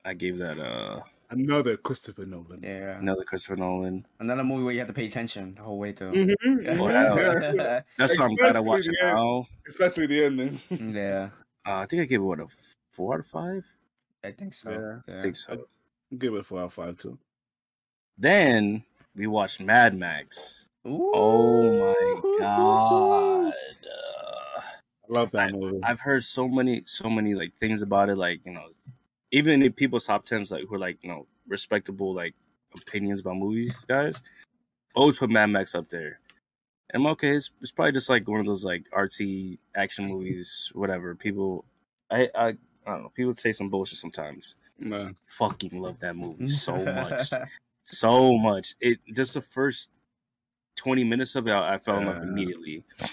I 0.05 0.13
gave 0.13 0.37
that 0.39 0.59
uh 0.59 1.01
Another 1.29 1.77
Christopher 1.77 2.25
Nolan. 2.25 2.59
Yeah. 2.61 2.99
another 2.99 3.23
Christopher 3.23 3.55
Nolan. 3.55 4.05
Another 4.19 4.43
movie 4.43 4.63
where 4.63 4.73
you 4.73 4.79
have 4.79 4.89
to 4.89 4.93
pay 4.93 5.05
attention 5.05 5.55
the 5.55 5.61
whole 5.61 5.79
way 5.79 5.93
through. 5.93 6.11
Mhm. 6.11 6.79
Well, 6.79 7.55
Yeah. 7.55 7.81
That's 7.97 8.19
why 8.19 8.25
I'm 8.25 8.35
glad 8.35 8.47
I 8.57 8.59
Especially 8.59 8.67
watched 8.67 8.87
it 8.89 8.95
the 8.99 9.05
now. 9.13 9.47
Especially 9.67 10.07
the 10.07 10.23
ending. 10.25 10.59
yeah, 10.95 11.29
Uh, 11.65 11.75
I 11.79 11.85
think 11.85 12.01
I 12.01 12.05
gave 12.05 12.19
it 12.19 12.23
what 12.23 12.39
a 12.41 12.47
four 12.91 13.13
out 13.13 13.19
of 13.21 13.27
five. 13.27 13.65
I 14.23 14.31
think 14.31 14.53
so. 14.53 14.71
Yeah. 14.71 14.99
Yeah. 15.13 15.19
I 15.19 15.21
think 15.21 15.35
so. 15.37 15.67
Give 16.17 16.33
it 16.33 16.39
a 16.41 16.43
four 16.43 16.59
out 16.59 16.65
of 16.65 16.73
five 16.73 16.97
too. 16.97 17.17
Then 18.17 18.83
we 19.15 19.27
watched 19.27 19.61
Mad 19.61 19.95
Max. 19.95 20.67
Ooh. 20.85 21.11
Oh 21.15 21.93
my 21.95 22.37
god. 22.39 23.53
Uh, 23.53 24.59
I 24.59 25.07
love 25.07 25.31
that 25.31 25.53
movie. 25.53 25.79
I've 25.83 26.01
heard 26.01 26.23
so 26.23 26.47
many, 26.49 26.81
so 26.85 27.09
many 27.09 27.35
like 27.35 27.53
things 27.55 27.81
about 27.81 28.09
it. 28.09 28.17
Like 28.17 28.41
you 28.45 28.51
know, 28.53 28.67
even 29.31 29.61
in 29.61 29.73
people's 29.73 30.05
top 30.05 30.25
tens, 30.25 30.51
like 30.51 30.65
who 30.67 30.75
are 30.75 30.79
like 30.79 30.97
you 31.01 31.09
know 31.09 31.27
respectable 31.47 32.13
like 32.13 32.33
opinions 32.75 33.21
about 33.21 33.37
movies, 33.37 33.85
guys 33.87 34.21
always 34.95 35.17
put 35.17 35.29
Mad 35.29 35.47
Max 35.47 35.75
up 35.75 35.89
there. 35.89 36.19
And 36.93 37.03
I'm 37.03 37.11
okay. 37.13 37.35
It's, 37.35 37.51
it's 37.61 37.71
probably 37.71 37.93
just 37.93 38.09
like 38.09 38.27
one 38.27 38.39
of 38.39 38.45
those 38.45 38.65
like 38.65 38.85
artsy 38.91 39.57
action 39.75 40.07
movies, 40.07 40.71
whatever. 40.73 41.15
People, 41.15 41.65
I, 42.09 42.29
I, 42.35 42.47
I 42.47 42.55
don't 42.85 43.03
know. 43.03 43.11
People 43.15 43.33
say 43.33 43.53
some 43.53 43.69
bullshit 43.69 43.97
sometimes. 43.97 44.55
Man. 44.79 45.15
Fucking 45.27 45.79
love 45.79 45.99
that 45.99 46.15
movie 46.15 46.47
so 46.47 46.75
much, 46.75 47.29
so 47.83 48.37
much. 48.37 48.75
It 48.81 48.99
just 49.13 49.35
the 49.35 49.41
first 49.41 49.89
twenty 50.75 51.03
minutes 51.03 51.35
of 51.35 51.47
it, 51.47 51.51
I, 51.51 51.75
I 51.75 51.77
fell 51.77 51.99
in 51.99 52.07
love 52.07 52.23
immediately. 52.23 52.83
I 52.99 53.05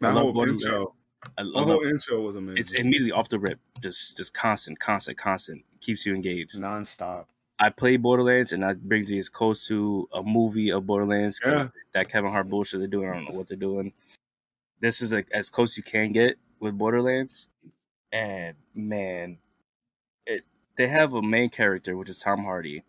love 0.00 0.14
whole 0.14 0.32
Borderlands. 0.32 0.64
intro. 0.64 0.94
I 1.38 1.42
The 1.42 1.48
love 1.48 1.66
whole 1.66 1.82
intro 1.84 2.20
was 2.20 2.36
amazing. 2.36 2.58
it's 2.58 2.72
immediately 2.72 3.12
off 3.12 3.28
the 3.28 3.38
rip, 3.38 3.58
just 3.80 4.16
just 4.16 4.34
constant, 4.34 4.78
constant, 4.78 5.18
constant. 5.18 5.64
Keeps 5.80 6.06
you 6.06 6.14
engaged. 6.14 6.58
Non-stop. 6.58 7.28
I 7.58 7.70
play 7.70 7.96
Borderlands, 7.96 8.52
and 8.52 8.62
that 8.62 8.86
brings 8.86 9.10
me 9.10 9.18
as 9.18 9.28
close 9.28 9.66
to 9.68 10.08
a 10.12 10.22
movie 10.22 10.70
of 10.70 10.86
Borderlands. 10.86 11.40
Yeah. 11.44 11.68
That 11.94 12.08
Kevin 12.10 12.30
Hart 12.30 12.50
bullshit 12.50 12.80
they're 12.80 12.88
doing, 12.88 13.08
I 13.08 13.14
don't 13.14 13.30
know 13.32 13.38
what 13.38 13.48
they're 13.48 13.56
doing. 13.56 13.92
This 14.80 15.00
is 15.00 15.12
like 15.12 15.26
as 15.32 15.48
close 15.48 15.76
you 15.76 15.82
can 15.82 16.12
get 16.12 16.36
with 16.60 16.76
Borderlands, 16.76 17.48
and 18.12 18.56
man, 18.74 19.38
it 20.26 20.44
they 20.76 20.86
have 20.88 21.14
a 21.14 21.22
main 21.22 21.48
character 21.48 21.96
which 21.96 22.10
is 22.10 22.18
Tom 22.18 22.44
Hardy. 22.44 22.82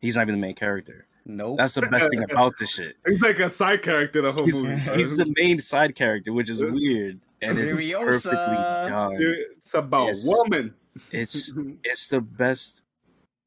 He's 0.00 0.16
not 0.16 0.22
even 0.22 0.34
the 0.34 0.40
main 0.46 0.54
character. 0.54 1.06
Nope. 1.26 1.58
That's 1.58 1.74
the 1.74 1.82
best 1.82 2.10
thing 2.10 2.22
about 2.24 2.54
this 2.58 2.72
shit. 2.72 2.96
He's 3.06 3.20
like 3.20 3.38
a 3.38 3.50
side 3.50 3.82
character 3.82 4.22
the 4.22 4.32
whole 4.32 4.46
He's, 4.46 4.60
movie. 4.62 4.74
he's 4.96 5.18
the 5.18 5.32
main 5.36 5.60
side 5.60 5.94
character, 5.94 6.32
which 6.32 6.48
is 6.48 6.60
weird 6.60 7.20
and 7.42 7.58
it's 7.58 7.72
Furiosa. 7.72 8.00
perfectly 8.00 8.56
done. 8.90 9.16
It's 9.56 9.74
about 9.74 10.06
Yes. 10.08 10.24
woman. 10.26 10.74
It's 11.10 11.52
it's 11.84 12.06
the 12.08 12.20
best, 12.20 12.82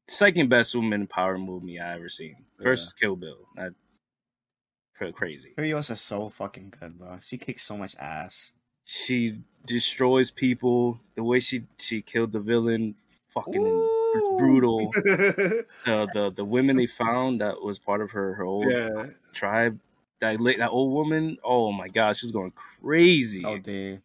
second 0.08 0.48
best 0.48 0.74
woman 0.74 1.06
power 1.06 1.38
movie 1.38 1.78
I 1.80 1.94
ever 1.94 2.08
seen. 2.08 2.36
First 2.60 2.86
is 2.86 2.92
Kill 2.92 3.16
Bill. 3.16 3.46
Not 3.56 3.72
cra- 4.96 5.12
crazy. 5.12 5.52
Furiosa's 5.56 6.00
so 6.00 6.28
fucking 6.28 6.74
good, 6.80 6.98
bro. 6.98 7.18
She 7.24 7.38
kicks 7.38 7.62
so 7.64 7.76
much 7.76 7.94
ass. 7.98 8.52
She 8.84 9.40
destroys 9.66 10.30
people. 10.30 11.00
The 11.14 11.24
way 11.24 11.40
she 11.40 11.64
she 11.78 12.02
killed 12.02 12.32
the 12.32 12.40
villain, 12.40 12.94
fucking 13.30 13.64
Ooh. 13.66 14.36
brutal. 14.38 14.90
The 15.84 16.08
the 16.14 16.32
the 16.34 16.44
women 16.44 16.76
they 16.76 16.86
found 16.86 17.40
that 17.40 17.60
was 17.62 17.78
part 17.78 18.00
of 18.00 18.10
her 18.12 18.34
her 18.34 18.44
old 18.44 18.70
yeah. 18.70 19.06
tribe. 19.32 19.78
That 20.20 20.40
late 20.40 20.58
that 20.58 20.70
old 20.70 20.92
woman. 20.92 21.36
Oh 21.44 21.72
my 21.72 21.88
god, 21.88 22.16
she 22.16 22.26
was 22.26 22.32
going 22.32 22.52
crazy. 22.52 23.44
Oh, 23.44 23.58
dude. 23.58 24.00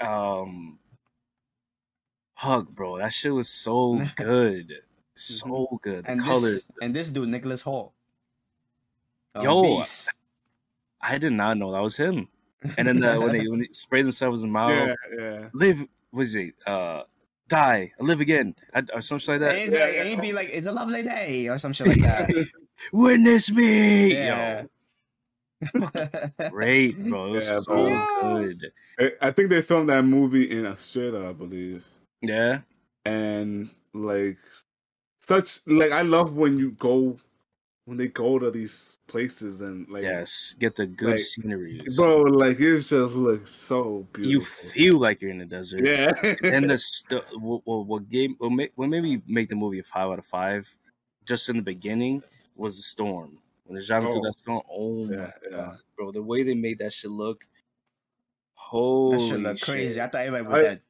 um 0.00 0.78
hug 2.34 2.72
bro 2.74 2.98
that 2.98 3.12
shit 3.12 3.34
was 3.34 3.48
so 3.48 4.00
good 4.16 4.72
so 5.16 5.78
good 5.82 6.04
the 6.04 6.10
And 6.12 6.20
colors 6.22 6.54
this 6.54 6.70
and 6.80 6.94
this 6.94 7.10
dude, 7.10 7.28
Nicholas 7.28 7.62
Hoult. 7.64 7.90
Um, 9.34 9.42
Yo, 9.44 9.62
Beast. 9.78 10.08
i 11.00 11.18
did 11.18 11.32
not 11.32 11.58
know 11.58 11.72
that 11.72 11.82
was 11.82 11.96
him 11.96 12.28
and 12.76 12.86
then 12.86 13.00
the, 13.00 13.20
when 13.20 13.32
they 13.32 13.46
when 13.48 13.58
they 13.60 13.68
spray 13.72 14.02
themselves 14.02 14.42
in 14.42 14.48
the 14.50 14.52
mouth 14.52 14.70
Yeah, 14.70 14.94
yeah. 15.18 15.48
live 15.52 15.84
was 16.12 16.36
it 16.36 16.54
uh 16.66 17.02
die 17.48 17.92
live 17.98 18.20
again 18.20 18.54
I, 18.72 18.84
or 18.94 19.00
something 19.02 19.34
like 19.34 19.40
that 19.40 19.56
And 19.56 19.72
Yeah, 19.72 19.80
like, 19.84 19.94
yeah. 19.94 20.00
and 20.02 20.08
he'd 20.10 20.20
be 20.20 20.32
like, 20.32 20.50
"It's 20.52 20.66
a 20.66 20.72
lovely 20.72 21.02
day" 21.02 21.48
or 21.48 21.58
some 21.58 21.72
shit 21.72 21.88
like 21.88 21.98
that. 22.02 22.46
witness 22.92 23.50
me 23.50 24.12
Yeah. 24.14 24.60
yo 24.62 24.68
great 26.50 27.02
bro 27.08 27.26
it 27.26 27.30
was 27.36 27.50
Yeah, 27.50 27.60
so 27.60 27.74
bro. 27.74 28.06
good 28.22 28.72
I- 29.00 29.28
I 29.28 29.30
think 29.32 29.50
they 29.50 29.62
filmed 29.62 29.88
that 29.88 30.02
movie 30.04 30.50
in 30.50 30.66
Australia, 30.66 31.28
I 31.28 31.32
believe. 31.32 31.84
yeah 32.22 32.60
And 33.04 33.70
like 33.94 34.38
such 35.20 35.66
like 35.66 35.92
I 35.92 36.02
love 36.02 36.34
when 36.36 36.58
you 36.58 36.72
go 36.72 37.16
when 37.86 37.96
they 37.96 38.08
go 38.08 38.38
to 38.38 38.50
these 38.50 38.98
places 39.06 39.62
and 39.62 39.88
like 39.88 40.02
yes 40.02 40.54
get 40.58 40.76
the 40.76 40.86
good 40.86 41.12
like, 41.12 41.20
scenery 41.20 41.82
bro, 41.96 42.20
like 42.22 42.60
it 42.60 42.80
just 42.80 42.92
looks 43.14 43.50
so 43.50 44.06
beautiful. 44.12 44.30
you 44.30 44.40
feel 44.40 44.98
like 44.98 45.22
you're 45.22 45.30
in 45.30 45.38
the 45.38 45.46
desert 45.46 45.80
Yeah. 45.84 46.12
and 46.44 46.68
the 46.70 46.76
st- 46.92 47.24
what, 47.40 47.62
what, 47.64 47.86
what 47.86 48.08
game 48.10 48.36
what, 48.38 48.52
ma- 48.52 48.72
what 48.74 48.88
made 48.90 49.02
me 49.02 49.22
make 49.26 49.48
the 49.48 49.56
movie 49.56 49.78
a 49.80 49.82
five 49.84 50.10
out 50.10 50.18
of 50.18 50.26
five 50.26 50.68
just 51.24 51.48
in 51.48 51.56
the 51.56 51.62
beginning 51.62 52.22
was 52.56 52.76
the 52.76 52.82
storm 52.82 53.38
when 53.68 53.76
they're 53.76 53.86
driving 53.86 54.10
through 54.10 54.20
Oh. 54.20 54.24
that 54.24 54.34
storm 54.34 54.62
oh 54.70 55.04
my 55.06 55.14
Yeah, 55.14 55.30
yeah. 55.50 55.56
god 55.56 55.76
bro 55.96 56.10
the 56.12 56.22
way 56.22 56.42
they 56.42 56.54
made 56.54 56.78
that 56.80 56.92
shit 56.92 57.10
look 57.10 57.46
holy 58.54 59.16
that 59.18 59.22
shit 59.24 59.40
look 59.40 59.58
shit. 59.58 59.68
crazy. 59.68 60.00
I 60.00 60.08
thought 60.08 60.26
everybody 60.26 60.54
I- 60.54 60.56
would 60.56 60.70
that. 60.70 60.80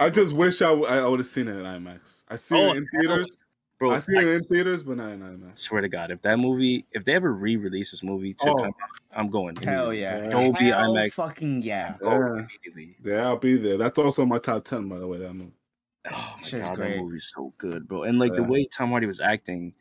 I 0.00 0.08
just 0.08 0.32
wish 0.32 0.62
I, 0.62 0.66
w- 0.70 0.86
I 0.86 1.06
would 1.06 1.18
have 1.20 1.26
seen 1.26 1.46
it 1.46 1.52
in 1.56 1.62
IMAX. 1.62 2.24
I 2.26 2.36
see 2.36 2.54
Oh, 2.56 2.72
it 2.72 2.78
in 2.78 2.86
theaters. 2.88 3.26
was- 3.26 3.44
bro 3.78 3.90
I 3.94 3.98
see 3.98 4.16
I 4.16 4.22
it 4.22 4.28
in 4.28 4.44
theaters, 4.44 4.82
but 4.82 4.96
not 4.96 5.10
in 5.12 5.20
IMAX. 5.20 5.58
swear 5.58 5.82
to 5.82 5.88
god 5.90 6.10
if 6.10 6.22
that 6.22 6.38
movie 6.38 6.86
if 6.92 7.04
they 7.04 7.14
ever 7.14 7.32
re-release 7.32 7.90
this 7.90 8.02
movie 8.02 8.32
to 8.34 8.48
Oh. 8.50 8.54
come 8.54 8.66
out, 8.66 8.74
i'm 9.12 9.28
going 9.28 9.56
Hell 9.56 9.88
immediately. 9.90 10.24
yeah. 10.24 10.30
Dolby 10.30 10.64
Hell 10.64 10.94
IMAX. 10.94 11.12
fucking 11.12 11.62
yeah. 11.62 11.96
go 12.00 12.36
Yeah. 12.74 12.84
Yeah, 13.04 13.26
I'll 13.28 13.36
be 13.36 13.56
there. 13.58 13.76
That's 13.76 13.98
also 13.98 14.24
my 14.24 14.38
top 14.38 14.64
ten, 14.64 14.88
by 14.88 14.98
the 14.98 15.06
way. 15.06 15.18
That 15.18 15.34
movie. 15.34 15.52
Oh 16.10 16.34
my 16.38 16.42
Shit's 16.42 16.66
god, 16.68 16.76
great. 16.76 16.96
that 16.96 17.02
movie's 17.02 17.30
so 17.36 17.52
good, 17.58 17.86
bro. 17.86 18.04
And 18.04 18.18
like 18.18 18.34
the 18.34 18.42
way 18.42 18.64
Tom 18.64 18.88
Hardy 18.90 19.06
was 19.06 19.20
acting, 19.20 19.74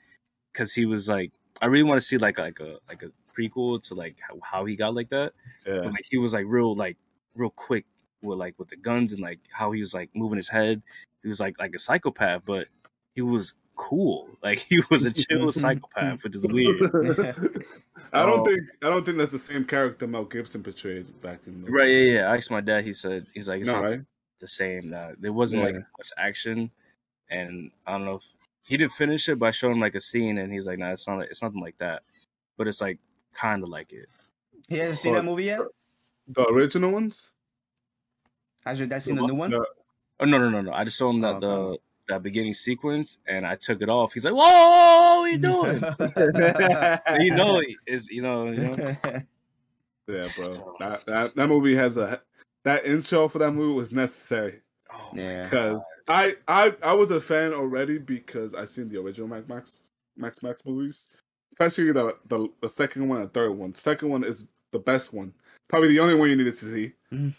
because 0.51 0.73
he 0.73 0.85
was 0.85 1.07
like, 1.07 1.31
I 1.61 1.65
really 1.67 1.83
want 1.83 1.99
to 1.99 2.05
see 2.05 2.17
like 2.17 2.37
like 2.39 2.59
a 2.59 2.77
like 2.87 3.03
a 3.03 3.11
prequel 3.37 3.81
to 3.87 3.93
like 3.95 4.17
how, 4.19 4.39
how 4.43 4.65
he 4.65 4.75
got 4.75 4.93
like 4.95 5.09
that. 5.09 5.33
Yeah, 5.65 5.79
But 5.83 5.91
like 5.91 6.05
he 6.09 6.17
was 6.17 6.33
like 6.33 6.45
real 6.47 6.75
like 6.75 6.97
real 7.35 7.49
quick 7.51 7.85
with 8.21 8.37
like 8.37 8.55
with 8.57 8.69
the 8.69 8.75
guns 8.77 9.11
and 9.13 9.21
like 9.21 9.39
how 9.51 9.71
he 9.71 9.79
was 9.79 9.93
like 9.93 10.09
moving 10.13 10.37
his 10.37 10.49
head. 10.49 10.81
He 11.21 11.27
was 11.27 11.39
like 11.39 11.59
like 11.59 11.75
a 11.75 11.79
psychopath, 11.79 12.43
but 12.45 12.67
he 13.15 13.21
was 13.21 13.53
cool. 13.75 14.27
Like 14.43 14.59
he 14.59 14.81
was 14.89 15.05
a 15.05 15.11
chill 15.11 15.51
psychopath, 15.51 16.23
which 16.23 16.35
is 16.35 16.45
weird. 16.47 16.79
I 18.13 18.25
don't 18.25 18.39
Oh. 18.39 18.43
think 18.45 18.61
I 18.81 18.87
don't 18.89 19.05
think 19.05 19.17
that's 19.17 19.31
the 19.33 19.37
same 19.39 19.65
character 19.65 20.07
Mel 20.07 20.25
Gibson 20.25 20.63
portrayed 20.63 21.21
back 21.21 21.45
in 21.45 21.63
the 21.63 21.71
Right? 21.71 21.89
Yeah, 21.89 22.13
yeah. 22.13 22.31
I 22.31 22.37
asked 22.37 22.49
my 22.51 22.61
dad. 22.61 22.83
He 22.85 22.93
said 22.93 23.27
he's 23.33 23.47
like 23.49 23.61
it's 23.61 23.67
No, 23.69 23.81
not 23.81 23.83
right? 23.89 24.01
the 24.39 24.47
same. 24.47 24.89
Nah, 24.89 25.11
there 25.19 25.33
wasn't 25.33 25.63
like 25.63 25.75
much 25.75 26.11
action, 26.17 26.71
and 27.29 27.69
I 27.85 27.91
don't 27.91 28.05
know 28.05 28.15
if 28.15 28.23
he 28.69 28.77
didn't 28.77 28.91
finish 28.91 29.27
it, 29.27 29.39
but 29.39 29.47
I 29.47 29.51
showed 29.51 29.71
him 29.71 29.79
like 29.79 29.95
a 29.95 29.99
scene, 29.99 30.37
and 30.37 30.53
he's 30.53 30.67
like, 30.67 30.77
"Nah, 30.77 30.91
it's 30.91 31.07
not. 31.07 31.17
Like, 31.17 31.31
it's 31.31 31.41
nothing 31.41 31.59
like 31.59 31.79
that." 31.79 32.03
But 32.55 32.67
it's 32.67 32.81
like 32.81 32.99
kind 33.33 33.63
of 33.63 33.69
like 33.69 33.91
it. 33.91 34.07
He 34.67 34.77
hasn't 34.77 34.99
seen 34.99 35.15
that 35.15 35.25
movie 35.25 35.45
yet. 35.45 35.61
The 36.27 36.47
original 36.47 36.91
ones. 36.91 37.31
Has 38.63 38.77
your 38.77 38.87
dad 38.87 39.01
seen 39.01 39.15
the 39.15 39.25
new 39.25 39.33
one? 39.33 39.49
No. 39.49 39.65
Oh 40.19 40.25
no, 40.25 40.37
no, 40.37 40.49
no, 40.51 40.61
no! 40.61 40.71
I 40.71 40.83
just 40.83 40.99
showed 40.99 41.09
him 41.09 41.21
that 41.21 41.35
Oh, 41.35 41.39
the 41.39 41.47
okay. 41.47 41.77
that 42.09 42.21
beginning 42.21 42.53
sequence, 42.53 43.17
and 43.25 43.43
I 43.43 43.55
took 43.55 43.81
it 43.81 43.89
off. 43.89 44.13
He's 44.13 44.23
like, 44.23 44.35
"Whoa, 44.35 44.39
what 44.39 45.17
are 45.17 45.29
you 45.29 45.37
doing?" 45.39 45.83
You 47.25 47.33
know, 47.35 47.63
is 47.87 48.07
you 48.09 48.21
know, 48.21 48.51
you 48.51 48.57
know. 48.57 48.97
Yeah, 50.07 50.27
bro. 50.35 50.75
That, 50.79 51.05
that 51.07 51.35
that 51.35 51.47
movie 51.47 51.75
has 51.75 51.97
a 51.97 52.21
that 52.65 52.85
intro 52.85 53.27
for 53.29 53.39
that 53.39 53.51
movie 53.51 53.73
was 53.73 53.91
necessary 53.91 54.61
my 54.61 54.68
Yeah. 55.13 55.43
because 55.43 55.81
I 56.07 56.35
I 56.47 56.75
I 56.83 56.93
was 56.93 57.11
a 57.11 57.21
fan 57.21 57.53
already 57.53 57.97
because 57.97 58.53
I 58.53 58.65
seen 58.65 58.89
the 58.89 58.99
original 58.99 59.27
Max 59.27 59.47
Max 59.47 59.81
Max 60.17 60.43
Max 60.43 60.65
movies, 60.65 61.09
especially 61.53 61.91
the 61.91 62.15
the, 62.27 62.47
the 62.61 62.69
second 62.69 63.07
one 63.09 63.21
and 63.21 63.33
third 63.33 63.51
one. 63.51 63.73
Second 63.75 64.09
one 64.09 64.23
is 64.23 64.47
the 64.71 64.79
best 64.79 65.13
one, 65.13 65.33
probably 65.67 65.89
the 65.89 65.99
only 65.99 66.15
one 66.15 66.29
you 66.29 66.35
needed 66.35 66.55
to 66.55 66.65
see. 66.65 66.93
Mhm. 67.11 67.33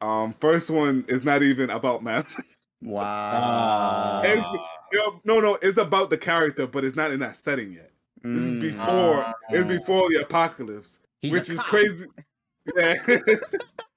Um, 0.00 0.32
first 0.40 0.70
one 0.70 1.04
is 1.08 1.24
not 1.24 1.42
even 1.42 1.68
about 1.70 2.02
math. 2.02 2.34
wow. 2.82 4.22
Every- 4.24 4.42
no, 4.92 5.20
no, 5.24 5.40
no, 5.40 5.54
it's 5.62 5.76
about 5.76 6.10
the 6.10 6.18
character, 6.18 6.66
but 6.66 6.84
it's 6.84 6.96
not 6.96 7.12
in 7.12 7.20
that 7.20 7.36
setting 7.36 7.72
yet. 7.74 7.92
This 8.22 8.42
is 8.42 8.54
Mm. 8.56 8.60
before 8.60 9.34
it's 9.50 9.64
Ah. 9.64 9.68
before 9.68 10.08
the 10.10 10.22
apocalypse, 10.22 11.00
He's 11.22 11.32
which 11.32 11.48
is 11.50 11.58
cop. 11.58 11.66
crazy. 11.66 12.06
Yeah. 12.76 12.94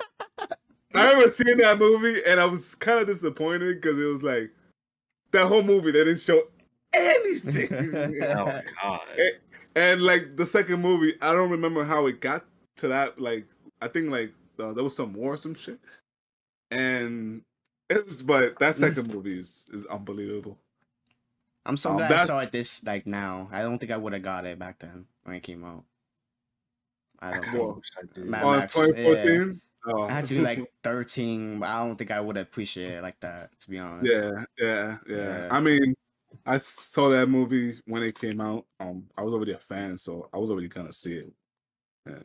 I 0.95 1.07
remember 1.07 1.27
seeing 1.27 1.57
that 1.57 1.79
movie 1.79 2.21
and 2.25 2.39
I 2.39 2.45
was 2.45 2.75
kind 2.75 2.99
of 2.99 3.07
disappointed 3.07 3.81
because 3.81 3.99
it 3.99 4.05
was 4.05 4.23
like 4.23 4.51
that 5.31 5.47
whole 5.47 5.63
movie 5.63 5.91
they 5.91 6.03
didn't 6.03 6.19
show 6.19 6.41
anything. 6.93 8.21
Oh 8.23 8.61
god. 8.81 9.01
and, 9.17 9.31
and, 9.75 10.01
like 10.03 10.37
the 10.37 10.45
second 10.45 10.81
movie, 10.81 11.15
I 11.21 11.33
don't 11.33 11.49
remember 11.49 11.83
how 11.83 12.05
it 12.07 12.21
got 12.21 12.45
to 12.77 12.87
that. 12.89 13.19
Like 13.19 13.45
I 13.81 13.87
think 13.87 14.09
like 14.09 14.33
uh, 14.59 14.73
there 14.73 14.83
was 14.83 14.95
some 14.95 15.13
war 15.13 15.33
or 15.33 15.37
some 15.37 15.55
shit, 15.55 15.79
and 16.71 17.41
it 17.89 18.05
was. 18.05 18.21
But 18.21 18.59
that 18.59 18.75
second 18.75 19.13
movie 19.13 19.37
is 19.39 19.67
is 19.73 19.85
unbelievable. 19.87 20.57
I'm 21.65 21.77
so 21.77 21.91
Um, 21.91 21.97
glad 21.97 22.11
I 22.11 22.25
saw 22.25 22.39
it 22.39 22.51
this 22.51 22.83
like 22.85 23.07
now. 23.07 23.49
I 23.51 23.61
don't 23.61 23.79
think 23.79 23.91
I 23.91 23.97
would 23.97 24.13
have 24.13 24.21
got 24.21 24.45
it 24.45 24.59
back 24.59 24.79
then 24.79 25.05
when 25.23 25.35
it 25.35 25.43
came 25.43 25.63
out. 25.63 25.85
I 27.19 27.29
I 27.29 27.33
don't 27.35 27.43
kinda 27.43 27.51
think. 27.51 27.63
Well, 27.63 27.75
wish 27.75 27.91
I 27.97 28.13
did. 28.13 28.25
Mad 28.25 28.43
On 28.43 28.59
Max, 28.59 28.73
2014. 28.73 29.61
Oh. 29.85 30.03
I 30.03 30.11
had 30.11 30.27
to 30.27 30.35
be 30.35 30.41
like 30.41 30.71
13. 30.83 31.59
but 31.59 31.69
I 31.69 31.85
don't 31.85 31.95
think 31.97 32.11
I 32.11 32.21
would 32.21 32.37
appreciate 32.37 32.91
it 32.91 33.01
like 33.01 33.19
that, 33.19 33.49
to 33.59 33.69
be 33.69 33.79
honest. 33.79 34.11
Yeah, 34.11 34.31
yeah, 34.57 34.97
yeah, 35.07 35.17
Yeah. 35.17 35.47
I 35.51 35.59
mean, 35.59 35.95
I 36.45 36.57
saw 36.57 37.09
that 37.09 37.27
movie 37.27 37.79
when 37.85 38.03
it 38.03 38.19
came 38.19 38.39
out. 38.39 38.65
Um, 38.79 39.05
I 39.17 39.23
was 39.23 39.33
already 39.33 39.51
a 39.51 39.59
fan, 39.59 39.97
so 39.97 40.29
I 40.33 40.37
was 40.37 40.49
already 40.49 40.67
gonna 40.67 40.93
see 40.93 41.17
it. 41.17 41.33
Yeah. 42.07 42.19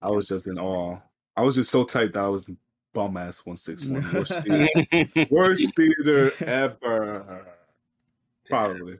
I 0.00 0.10
was 0.10 0.28
just 0.28 0.46
in 0.46 0.58
awe. 0.58 0.98
I 1.36 1.42
was 1.42 1.56
just 1.56 1.70
so 1.70 1.84
tight 1.84 2.12
that 2.12 2.24
I 2.24 2.28
was 2.28 2.48
bum 2.92 3.16
ass 3.16 3.44
one 3.44 3.56
six 3.56 3.84
one. 3.86 4.12
Worst 4.12 4.32
theater, 4.44 5.26
worst 5.30 5.76
theater 5.76 6.32
ever. 6.40 7.46
Probably. 8.48 8.98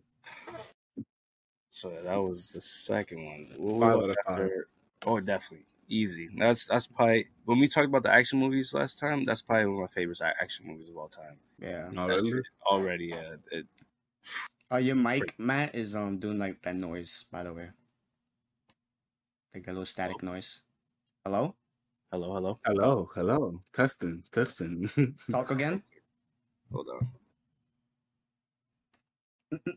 So 1.71 1.91
that 2.03 2.17
was 2.17 2.51
the 2.51 2.61
second 2.61 3.25
one. 3.25 3.49
What 3.57 3.99
was 3.99 4.09
out 4.09 4.11
of 4.11 4.17
five. 4.27 4.41
after? 4.41 4.69
Oh, 5.07 5.21
definitely 5.21 5.65
easy. 5.89 6.29
That's 6.37 6.67
that's 6.67 6.87
probably 6.87 7.29
when 7.45 7.59
we 7.59 7.69
talked 7.69 7.89
about 7.89 8.03
the 8.03 8.13
action 8.13 8.39
movies 8.39 8.75
last 8.75 8.99
time. 8.99 9.25
That's 9.25 9.43
probably 9.43 9.67
one 9.67 9.85
of 9.85 9.91
my 9.91 9.95
favorite 9.95 10.21
action 10.21 10.67
movies 10.67 10.89
of 10.89 10.97
all 10.97 11.09
time. 11.09 11.39
Yeah. 11.59 11.91
Oh, 11.97 12.09
That's 12.09 12.23
really? 12.23 12.43
Already, 12.71 13.07
yeah. 13.07 13.37
It, 13.51 13.67
Oh, 14.71 14.77
your 14.77 14.97
mic, 14.97 15.35
Matt, 15.39 15.75
is 15.75 15.95
um 15.97 16.19
doing 16.19 16.39
like 16.39 16.61
that 16.63 16.77
noise, 16.77 17.25
by 17.33 17.43
the 17.43 17.55
way. 17.55 17.71
Like 19.55 19.65
that 19.65 19.73
little 19.73 19.87
static 19.87 20.23
noise. 20.23 20.61
Hello? 21.25 21.55
hello, 22.13 22.35
hello. 22.35 22.61
Hello, 22.67 23.11
hello. 23.15 23.63
Testing, 23.73 24.23
testing. 24.31 24.91
Talk 25.31 25.51
again? 25.51 25.83
Hold 26.71 26.89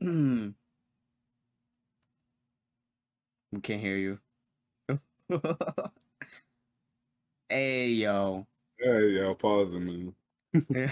on. 0.02 0.56
we 3.54 3.62
can't 3.62 3.82
hear 3.82 3.96
you. 3.96 4.20
hey 7.52 7.88
yo. 7.90 8.48
hey, 8.80 9.10
yo, 9.10 9.36
pause 9.36 9.74
a 9.76 9.80
minute. 9.80 10.14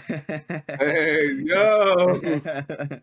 Hey, 0.80 1.32
yo. 1.44 2.20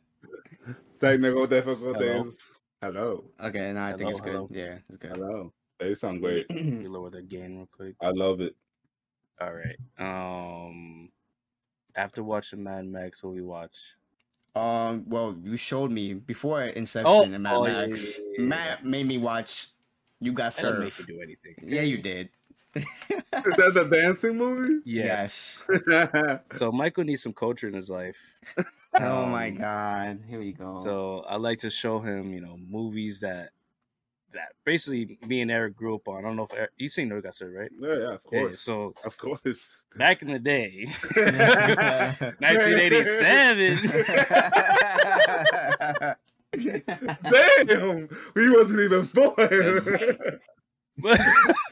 Technical 1.00 1.46
difficulties. 1.46 2.50
Hello. 2.82 3.24
okay, 3.42 3.72
now 3.72 3.86
I 3.86 3.90
think 3.96 4.10
Hello, 4.10 4.10
it's 4.10 4.20
good. 4.20 4.46
Yeah, 4.50 4.78
it's 4.88 4.98
good. 4.98 5.10
Hello. 5.12 5.52
They 5.78 5.94
sound 5.94 6.20
great. 6.20 6.46
You 6.50 6.90
lower 6.90 7.10
the 7.10 7.22
gain 7.22 7.56
real 7.56 7.68
quick. 7.70 7.94
I 8.02 8.10
love 8.10 8.40
it. 8.40 8.54
All 9.40 9.52
right. 9.52 9.76
Um, 9.98 11.10
after 11.94 12.22
watching 12.22 12.62
Mad 12.62 12.86
Max, 12.86 13.22
what 13.22 13.34
we 13.34 13.42
watch? 13.42 13.96
Um, 14.54 15.04
well, 15.08 15.36
you 15.42 15.56
showed 15.58 15.90
me 15.90 16.14
before 16.14 16.62
Inception 16.62 17.06
Oh, 17.06 17.22
and 17.24 17.42
Mad 17.42 17.54
oh, 17.54 17.64
Max. 17.64 18.18
yeah, 18.18 18.24
yeah, 18.24 18.38
yeah. 18.42 18.48
Matt 18.48 18.84
made 18.86 19.06
me 19.06 19.18
watch 19.18 19.68
You 20.20 20.32
Got 20.32 20.64
I 20.64 20.70
make 20.78 20.92
Served. 20.92 21.08
you 21.10 21.16
do 21.16 21.20
anything. 21.22 21.54
Yeah, 21.66 21.82
you 21.82 21.98
did. 21.98 22.30
That's 23.32 23.74
the 23.74 23.88
dancing 23.90 24.36
movie? 24.36 24.80
Yes. 24.84 25.66
yes. 25.88 26.40
So 26.56 26.70
Michael 26.72 27.04
needs 27.04 27.22
some 27.22 27.32
culture 27.32 27.68
in 27.68 27.74
his 27.74 27.88
life. 27.90 28.16
Oh 28.98 29.26
my 29.26 29.48
Um, 29.48 29.56
god. 29.56 30.20
Here 30.28 30.38
we 30.38 30.52
go. 30.52 30.80
So 30.82 31.24
I 31.28 31.36
like 31.36 31.58
to 31.60 31.70
show 31.70 32.00
him, 32.00 32.32
you 32.32 32.40
know, 32.40 32.56
movies 32.68 33.20
that 33.20 33.50
that 34.32 34.52
basically 34.64 35.18
me 35.26 35.40
and 35.40 35.50
Eric 35.50 35.76
grew 35.76 35.94
up 35.94 36.08
on. 36.08 36.18
I 36.18 36.22
don't 36.22 36.36
know 36.36 36.44
if 36.44 36.54
Eric, 36.54 36.70
you 36.76 36.88
seen 36.90 37.08
No 37.08 37.20
Got 37.22 37.40
right? 37.40 37.70
yeah, 37.80 37.88
yeah, 37.88 37.94
of 38.14 38.20
Yeah, 38.30 38.40
course. 38.40 38.60
so 38.60 38.92
Of 39.04 39.16
course. 39.16 39.84
back 39.96 40.20
in 40.22 40.28
the 40.28 40.38
day, 40.38 40.86
1987. 42.40 43.80
Damn, 46.56 48.08
we 48.34 48.50
wasn't 48.50 48.80
even 48.80 49.04
born. 49.14 50.40
But 50.98 51.20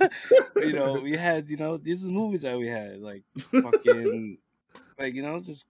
you 0.56 0.72
know, 0.74 1.00
we 1.00 1.12
had 1.16 1.48
you 1.48 1.56
know 1.56 1.76
these 1.76 2.06
are 2.06 2.10
movies 2.10 2.42
that 2.42 2.58
we 2.58 2.66
had 2.68 3.00
like 3.00 3.22
fucking 3.38 4.38
like 4.98 5.14
you 5.14 5.22
know 5.22 5.40
just 5.40 5.68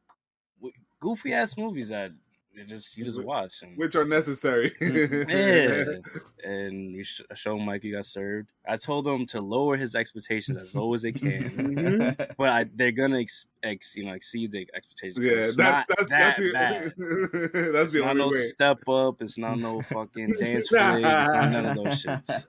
goofy 1.00 1.32
ass 1.34 1.56
movies 1.56 1.90
that 1.90 2.10
you 2.52 2.64
just 2.64 2.96
you 2.96 3.04
just 3.04 3.22
watch 3.22 3.62
and 3.62 3.76
Which 3.76 3.96
are 3.96 4.04
necessary. 4.04 4.72
yeah. 4.80 5.84
And 6.44 6.94
we 6.94 7.02
sh- 7.04 7.22
show 7.34 7.58
Mike 7.58 7.82
you 7.84 7.94
got 7.94 8.04
served. 8.06 8.50
I 8.68 8.76
told 8.76 9.06
them 9.06 9.24
to 9.26 9.40
lower 9.40 9.76
his 9.76 9.94
expectations 9.94 10.56
as 10.58 10.74
low 10.74 10.92
as 10.94 11.02
they 11.02 11.12
can, 11.12 11.50
Mhm. 11.50 12.34
but 12.36 12.48
I, 12.50 12.66
they're 12.74 12.92
gonna 12.92 13.18
ex, 13.20 13.46
ex 13.62 13.96
you 13.96 14.04
know 14.04 14.12
exceed 14.12 14.52
the 14.52 14.68
expectations. 14.74 15.18
Yeah, 15.24 15.32
it's 15.32 15.56
that's 15.56 15.88
not 15.88 15.96
that's 15.98 16.10
that 16.10 16.36
that's 16.36 16.52
bad. 16.52 16.94
the, 16.96 17.70
that's 17.72 17.84
It's 17.86 17.92
the 17.94 18.00
not 18.00 18.10
only 18.10 18.20
no 18.22 18.28
way. 18.28 18.36
step 18.36 18.88
up. 18.88 19.22
It's 19.22 19.38
not 19.38 19.58
no 19.58 19.80
fucking 19.82 20.34
dance 20.38 20.68
flick. 20.68 20.82
It's 21.04 21.32
not 21.32 21.50
none 21.50 21.66
of 21.66 21.76
those 21.76 22.04
shits. 22.04 22.46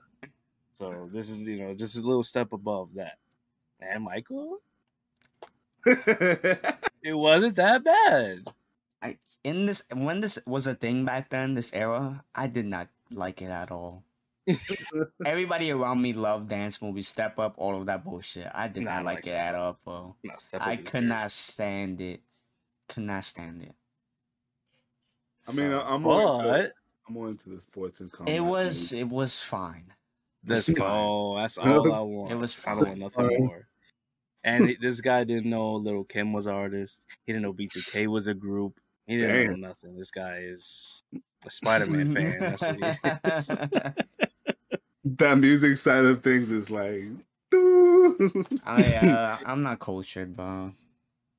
So 0.76 1.08
this 1.10 1.30
is 1.30 1.42
you 1.42 1.56
know 1.58 1.74
just 1.74 1.96
a 1.96 2.02
little 2.02 2.22
step 2.22 2.52
above 2.52 2.94
that. 2.94 3.16
And 3.80 4.04
Michael, 4.04 4.58
it 5.86 7.14
wasn't 7.14 7.56
that 7.56 7.82
bad. 7.82 8.52
I 9.02 9.16
in 9.42 9.66
this 9.66 9.82
when 9.94 10.20
this 10.20 10.38
was 10.46 10.66
a 10.66 10.74
thing 10.74 11.04
back 11.04 11.30
then, 11.30 11.54
this 11.54 11.72
era, 11.72 12.24
I 12.34 12.46
did 12.46 12.66
not 12.66 12.88
like 13.10 13.40
it 13.40 13.50
at 13.50 13.70
all. 13.70 14.04
Everybody 15.26 15.70
around 15.72 16.02
me 16.02 16.12
loved 16.12 16.48
dance 16.48 16.80
movies, 16.80 17.08
step 17.08 17.38
up, 17.38 17.54
all 17.56 17.80
of 17.80 17.86
that 17.86 18.04
bullshit. 18.04 18.48
I 18.54 18.68
did 18.68 18.84
not 18.84 18.96
don't 18.96 19.04
like 19.06 19.14
like 19.16 19.26
it 19.28 19.34
at 19.34 19.54
all, 19.54 19.78
bro. 19.84 20.14
Not 20.22 20.40
step 20.40 20.60
I 20.62 20.76
could 20.76 21.00
weird. 21.00 21.04
not 21.08 21.30
stand 21.32 22.00
it. 22.00 22.20
Could 22.88 23.04
not 23.04 23.24
stand 23.24 23.62
it. 23.62 23.74
I 25.48 25.52
mean, 25.52 25.70
So, 25.70 25.80
I'm 25.80 26.02
more 26.02 26.20
into, 26.44 26.72
I'm 27.08 27.14
more 27.14 27.28
into 27.28 27.48
the 27.50 27.58
sports 27.60 28.00
and 28.00 28.12
combat. 28.12 28.34
it 28.36 28.40
was 28.40 28.92
movies. 28.92 28.92
it 28.92 29.08
was 29.08 29.40
fine. 29.40 29.92
Let's 30.46 30.68
It's. 30.68 30.76
That's 31.36 31.58
all 31.58 31.92
I 31.92 32.00
want. 32.00 32.32
It 32.32 32.36
was 32.36 32.58
I 32.66 32.74
don't 32.74 32.86
want 32.88 32.98
nothing 33.00 33.28
fine. 33.28 33.38
more. 33.38 33.68
And 34.44 34.70
it- 34.70 34.80
this 34.80 35.00
guy 35.00 35.24
didn't 35.24 35.50
know 35.50 35.74
Lil' 35.74 36.04
Kim 36.04 36.32
was 36.32 36.46
an 36.46 36.54
artist. 36.54 37.04
He 37.24 37.32
didn't 37.32 37.42
know 37.42 37.52
B2K 37.52 38.06
was 38.06 38.28
a 38.28 38.34
group. 38.34 38.78
He 39.06 39.18
didn't 39.18 39.46
Damn. 39.52 39.60
know 39.60 39.68
nothing. 39.68 39.96
This 39.96 40.10
guy 40.10 40.38
is 40.42 41.02
a 41.44 41.50
Spider 41.50 41.86
Man 41.86 42.12
fan. 42.14 42.38
That's 42.40 42.62
what 42.62 42.76
he 42.76 42.84
is. 42.84 43.48
that 45.04 45.38
music 45.38 45.76
side 45.78 46.04
of 46.04 46.22
things 46.22 46.50
is 46.52 46.70
like. 46.70 47.04
I 47.52 48.94
uh, 49.02 49.38
I'm 49.46 49.62
not 49.62 49.78
cultured, 49.78 50.36
bro. 50.36 50.72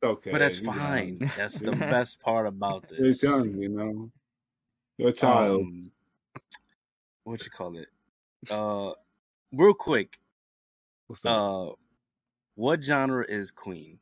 okay, 0.03 0.31
But 0.31 0.39
that's 0.39 0.59
you 0.59 0.67
know. 0.67 0.73
fine. 0.73 1.31
That's 1.37 1.59
the 1.59 1.71
best 1.73 2.19
part 2.21 2.47
about 2.47 2.91
You're 2.97 3.09
young, 3.09 3.55
you 3.57 3.69
know. 3.69 4.11
You're 4.97 5.09
a 5.09 5.13
child. 5.13 5.61
Um, 5.61 5.91
what 7.23 7.43
you 7.43 7.51
call 7.51 7.77
it? 7.77 7.87
Uh, 8.49 8.91
real 9.51 9.73
quick. 9.73 10.19
What's 11.07 11.25
up? 11.25 11.41
Uh, 11.41 11.71
what 12.55 12.83
genre 12.83 13.25
is 13.27 13.51
Queen? 13.51 13.99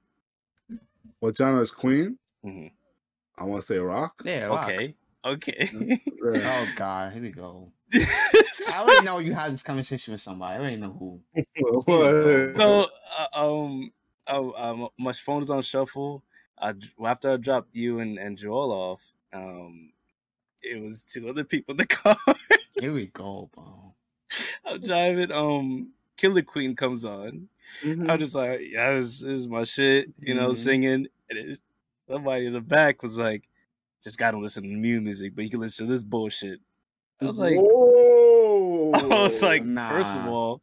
what 1.20 1.38
genre 1.38 1.62
is 1.62 1.72
Queen? 1.72 2.18
Mhm. 2.46 2.72
I 3.38 3.44
want 3.44 3.62
to 3.62 3.66
say 3.68 3.78
rock. 3.78 4.22
Yeah. 4.24 4.46
rock. 4.46 4.70
Okay. 4.70 4.96
Okay. 5.24 5.70
Oh 6.28 6.68
god, 6.76 7.14
here 7.14 7.22
we 7.22 7.30
go. 7.32 7.72
I 7.94 8.78
already 8.78 9.06
know 9.06 9.20
you 9.20 9.34
had 9.34 9.54
this 9.54 9.64
conversation 9.64 10.12
with 10.14 10.22
somebody. 10.22 10.56
I 10.56 10.60
already 10.60 10.78
know 10.78 10.94
who. 10.94 11.22
So, 12.58 12.88
uh, 13.20 13.28
um, 13.36 13.92
uh, 14.28 14.50
uh, 14.50 14.88
my 14.98 15.14
phone 15.14 15.44
is 15.44 15.50
on 15.50 15.62
shuffle. 15.62 16.24
I, 16.60 16.74
well, 16.98 17.12
after 17.12 17.32
I 17.32 17.38
dropped 17.38 17.76
you 17.76 18.00
and, 18.00 18.18
and 18.18 18.38
Joel 18.38 18.72
off, 18.72 19.02
um, 19.34 19.92
it 20.62 20.82
was 20.82 21.04
two 21.04 21.28
other 21.30 21.44
people 21.44 21.74
in 21.74 21.78
the 21.78 21.86
car. 21.86 22.18
Here 22.80 22.94
we 22.94 23.08
go, 23.08 23.50
bro. 23.54 23.95
I'm 24.66 24.82
driving. 24.82 25.32
Um, 25.32 25.90
Killer 26.18 26.42
Queen 26.42 26.76
comes 26.76 27.06
on. 27.06 27.48
Mhm. 27.84 28.10
I'm 28.10 28.20
just 28.20 28.36
like, 28.36 28.60
yeah, 28.62 28.94
this, 28.94 29.20
this 29.20 29.32
is 29.40 29.48
my 29.50 29.64
shit, 29.64 30.10
you 30.20 30.34
know, 30.34 30.50
Mhm. 30.50 30.56
singing. 30.56 31.08
And 31.30 31.40
it, 31.40 31.60
somebody 32.10 32.46
in 32.46 32.54
the 32.54 32.62
back 32.62 33.02
was 33.02 33.18
like, 33.18 33.44
just 34.04 34.18
gotta 34.20 34.38
listen 34.38 34.64
to 34.64 34.70
new 34.70 35.02
music, 35.02 35.36
but 35.36 35.44
you 35.44 35.50
can 35.50 35.60
listen 35.60 35.88
to 35.88 35.92
this 35.92 36.04
bullshit. 36.04 36.60
I 37.22 37.26
was 37.26 37.40
like, 37.40 37.56
Whoa. 37.58 38.92
I 38.94 39.28
was 39.28 39.42
like, 39.42 39.64
first 39.66 40.16
of 40.16 40.28
all, 40.28 40.62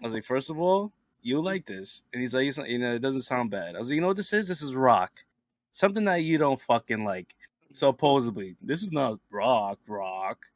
I 0.00 0.06
was 0.06 0.14
like, 0.14 0.24
first 0.24 0.48
of 0.50 0.58
all, 0.58 0.92
you'll 1.22 1.42
like 1.44 1.66
this. 1.66 2.02
And 2.12 2.22
he's 2.22 2.34
like, 2.34 2.46
it's 2.46 2.56
not, 2.58 2.68
you 2.68 2.78
know, 2.78 2.94
it 2.94 3.00
doesn't 3.02 3.22
sound 3.22 3.50
bad. 3.50 3.74
I 3.74 3.78
was 3.78 3.88
like, 3.90 3.96
you 3.96 4.00
know 4.00 4.06
what 4.08 4.16
this 4.16 4.32
is? 4.32 4.48
This 4.48 4.62
is 4.62 4.74
rock. 4.74 5.24
Something 5.72 6.04
that 6.06 6.22
you 6.22 6.38
don't 6.38 6.60
fucking 6.60 7.04
like. 7.04 7.34
Supposedly, 7.74 8.56
this 8.62 8.82
is 8.82 8.90
not 8.92 9.18
rock, 9.30 9.78
rock. 9.86 10.46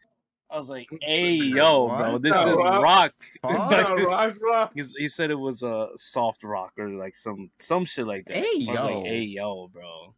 I 0.53 0.59
was 0.59 0.69
like, 0.69 0.87
"Hey, 1.01 1.33
yo, 1.35 1.89
bro, 1.89 2.19
this 2.19 2.37
is 2.37 2.57
rock? 2.59 2.83
rock." 2.83 3.13
Fuck. 3.43 3.71
Like 3.71 3.97
this- 3.97 4.07
rock, 4.07 4.37
rock. 4.43 4.73
He 4.75 5.09
said 5.09 5.31
it 5.31 5.39
was 5.39 5.63
a 5.63 5.89
soft 5.97 6.45
rock 6.45 6.73
or 6.79 6.89
like 6.91 7.17
some 7.17 7.51
some 7.59 7.85
shit 7.87 8.07
like 8.07 8.27
that. 8.27 8.37
Hey, 8.37 8.57
yo. 8.59 8.73
like, 8.73 9.07
hey 9.07 9.23
yo, 9.23 9.69
bro. 9.69 10.15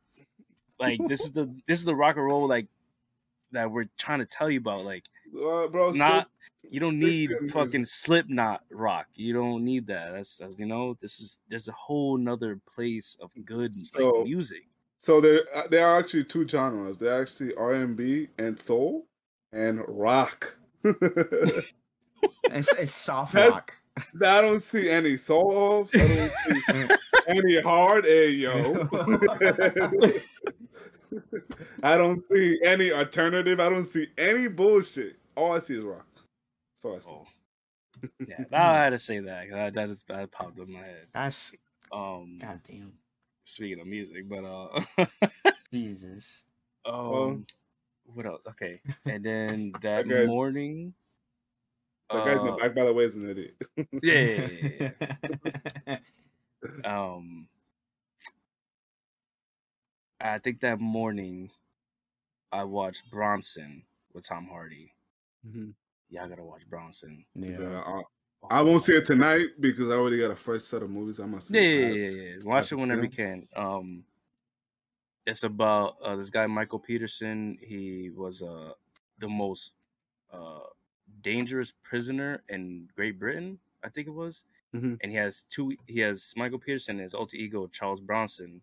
Like 0.80 0.98
this 1.06 1.20
is 1.22 1.32
the 1.32 1.46
this 1.68 1.78
is 1.78 1.84
the 1.84 1.94
rock 1.94 2.16
and 2.16 2.24
roll 2.26 2.48
like 2.48 2.66
that 3.52 3.70
we're 3.70 3.88
trying 3.96 4.18
to 4.18 4.26
tell 4.26 4.50
you 4.50 4.58
about. 4.58 4.84
Like 4.84 5.04
Uh, 5.34 5.68
bro, 5.68 5.90
not 5.92 6.12
stick- 6.12 6.72
you 6.72 6.80
don't 6.80 6.98
need 6.98 7.28
to 7.28 7.40
music. 7.40 7.54
fucking 7.56 7.84
Slipknot 7.84 8.62
rock. 8.70 9.06
You 9.14 9.34
don't 9.34 9.64
need 9.64 9.86
that. 9.88 10.12
That's, 10.14 10.38
that's 10.38 10.58
you 10.58 10.66
know 10.66 10.94
this 11.00 11.20
is 11.20 11.38
there's 11.48 11.68
a 11.68 11.72
whole 11.72 12.16
nother 12.18 12.58
place 12.74 13.16
of 13.20 13.30
good 13.44 13.74
So- 13.86 14.08
like 14.10 14.24
music. 14.24 14.64
So 14.98 15.20
there, 15.20 15.42
uh, 15.54 15.66
there 15.68 15.86
are 15.86 15.98
actually 15.98 16.24
two 16.24 16.48
genres. 16.48 16.96
They're 16.96 17.20
actually 17.20 17.54
R 17.56 17.74
and 17.74 17.94
B 17.94 18.28
and 18.38 18.58
soul, 18.58 19.06
and 19.54 19.82
rock. 19.88 20.56
It's, 22.44 22.72
it's 22.78 22.92
soft 22.94 23.34
That- 23.34 23.50
rock. 23.50 23.74
I 24.24 24.40
don't 24.40 24.60
see 24.62 24.88
any 24.90 25.16
soft. 25.18 25.94
I 25.94 25.98
don't 25.98 26.32
see 26.68 26.94
any 27.28 27.60
hard 27.60 28.06
A 28.06 28.30
yo. 28.30 28.88
I 31.82 31.96
don't 31.96 32.22
see 32.30 32.58
any 32.64 32.92
alternative. 32.92 33.60
I 33.60 33.68
don't 33.68 33.84
see 33.84 34.08
any 34.18 34.48
bullshit. 34.48 35.16
All 35.36 35.52
I 35.52 35.58
see 35.58 35.76
is 35.76 35.84
rock. 35.84 36.06
That's 36.16 36.84
all 36.84 36.96
I 36.96 37.00
see. 37.00 37.10
Oh. 37.12 37.26
Yeah, 38.26 38.44
I 38.52 38.74
had 38.84 38.90
to 38.90 38.98
say 38.98 39.20
that. 39.20 39.48
'cause 39.48 39.56
That 39.56 39.74
that, 39.74 39.90
is, 39.90 40.02
that 40.08 40.30
popped 40.32 40.58
in 40.58 40.72
my 40.72 40.80
head. 40.80 41.06
That's 41.12 41.54
Um, 41.92 42.38
goddamn 42.40 42.94
speaking 43.44 43.80
of 43.80 43.86
music, 43.86 44.28
but 44.28 44.44
uh, 44.44 44.80
Jesus. 45.72 46.42
um, 46.86 47.46
what 48.04 48.26
else? 48.26 48.42
Okay, 48.48 48.80
and 49.06 49.24
then 49.24 49.72
that 49.82 50.06
Okay. 50.06 50.26
morning, 50.26 50.94
That 52.10 52.24
guy's 52.24 52.38
in 52.38 52.44
the 52.46 52.52
uh, 52.52 52.56
back, 52.56 52.74
by 52.74 52.84
the 52.84 52.92
way, 52.92 53.04
is 53.04 53.16
an 53.16 53.28
idiot. 53.28 53.56
yeah, 53.76 53.84
yeah, 54.02 54.46
yeah, 54.46 54.90
yeah, 54.90 54.90
yeah. 55.86 55.96
um, 56.84 57.48
I 60.20 60.38
think 60.38 60.60
that 60.60 60.80
morning, 60.80 61.50
I 62.52 62.64
watched 62.64 63.10
Bronson 63.10 63.82
with 64.12 64.26
Tom 64.26 64.46
Hardy. 64.46 64.92
Yeah, 66.08 66.24
I 66.24 66.28
gotta 66.28 66.44
watch 66.44 66.62
Bronson. 66.68 67.24
yeah. 67.34 67.58
Yeah, 67.60 67.80
I, 67.80 68.02
I 68.50 68.62
won't 68.62 68.82
see 68.82 68.94
it 68.94 69.04
tonight 69.04 69.48
because 69.60 69.90
I 69.90 69.94
already 69.94 70.18
got 70.18 70.30
a 70.30 70.36
first 70.36 70.68
set 70.68 70.82
of 70.82 70.90
movies. 70.90 71.18
I'm 71.18 71.30
gonna 71.30 71.40
see. 71.40 71.56
Yeah, 71.56 71.62
yeah, 71.62 71.92
yeah, 71.92 72.08
yeah. 72.10 72.44
Watch 72.44 72.72
it 72.72 72.76
whenever 72.76 73.02
yeah. 73.02 73.08
you 73.10 73.16
can. 73.16 73.48
Um, 73.56 74.04
it's 75.26 75.42
about 75.42 75.96
uh, 76.02 76.16
this 76.16 76.30
guy 76.30 76.46
Michael 76.46 76.78
Peterson. 76.78 77.58
He 77.60 78.10
was 78.10 78.42
uh 78.42 78.72
the 79.18 79.28
most 79.28 79.72
uh 80.32 80.60
dangerous 81.22 81.72
prisoner 81.82 82.42
in 82.48 82.88
Great 82.94 83.18
Britain, 83.18 83.58
I 83.82 83.88
think 83.88 84.06
it 84.08 84.14
was. 84.14 84.44
Mhm. 84.74 84.98
And 85.02 85.12
he 85.12 85.18
has 85.18 85.44
two. 85.48 85.76
He 85.86 86.00
has 86.00 86.34
Michael 86.36 86.58
Peterson 86.58 86.96
and 86.96 87.02
his 87.02 87.14
alter 87.14 87.36
ego 87.36 87.66
Charles 87.68 88.00
Bronson. 88.00 88.60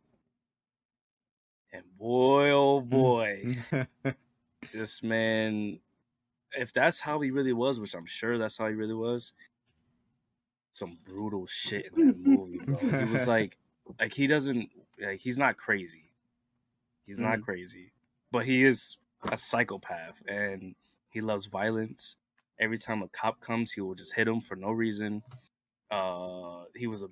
And 1.73 1.83
boy, 1.97 2.49
oh 2.51 2.81
boy, 2.81 3.53
this 4.73 5.01
man. 5.01 5.79
If 6.53 6.73
that's 6.73 6.99
how 6.99 7.21
he 7.21 7.31
really 7.31 7.53
was, 7.53 7.79
which 7.79 7.93
I'm 7.95 8.05
sure 8.05 8.37
that's 8.37 8.57
how 8.57 8.67
he 8.67 8.73
really 8.73 8.93
was, 8.93 9.31
some 10.73 10.97
brutal 11.05 11.45
shit 11.45 11.89
in 11.95 12.07
that 12.07 12.17
movie, 12.17 12.57
bro. 12.57 12.75
He 13.05 13.05
was 13.09 13.25
like, 13.37 13.57
like 13.97 14.11
he 14.13 14.27
doesn't, 14.27 14.69
like 14.99 15.21
he's 15.21 15.37
not 15.37 15.55
crazy. 15.55 16.10
He's 17.11 17.19
not 17.19 17.41
crazy, 17.41 17.91
but 18.31 18.45
he 18.45 18.63
is 18.63 18.97
a 19.29 19.37
psychopath, 19.37 20.23
and 20.29 20.75
he 21.09 21.19
loves 21.19 21.45
violence. 21.45 22.15
Every 22.57 22.77
time 22.77 23.03
a 23.03 23.09
cop 23.09 23.41
comes, 23.41 23.73
he 23.73 23.81
will 23.81 23.95
just 23.95 24.13
hit 24.13 24.29
him 24.29 24.39
for 24.39 24.55
no 24.55 24.71
reason. 24.71 25.21
Uh, 25.89 26.63
he 26.73 26.87
was 26.87 27.01
a 27.01 27.09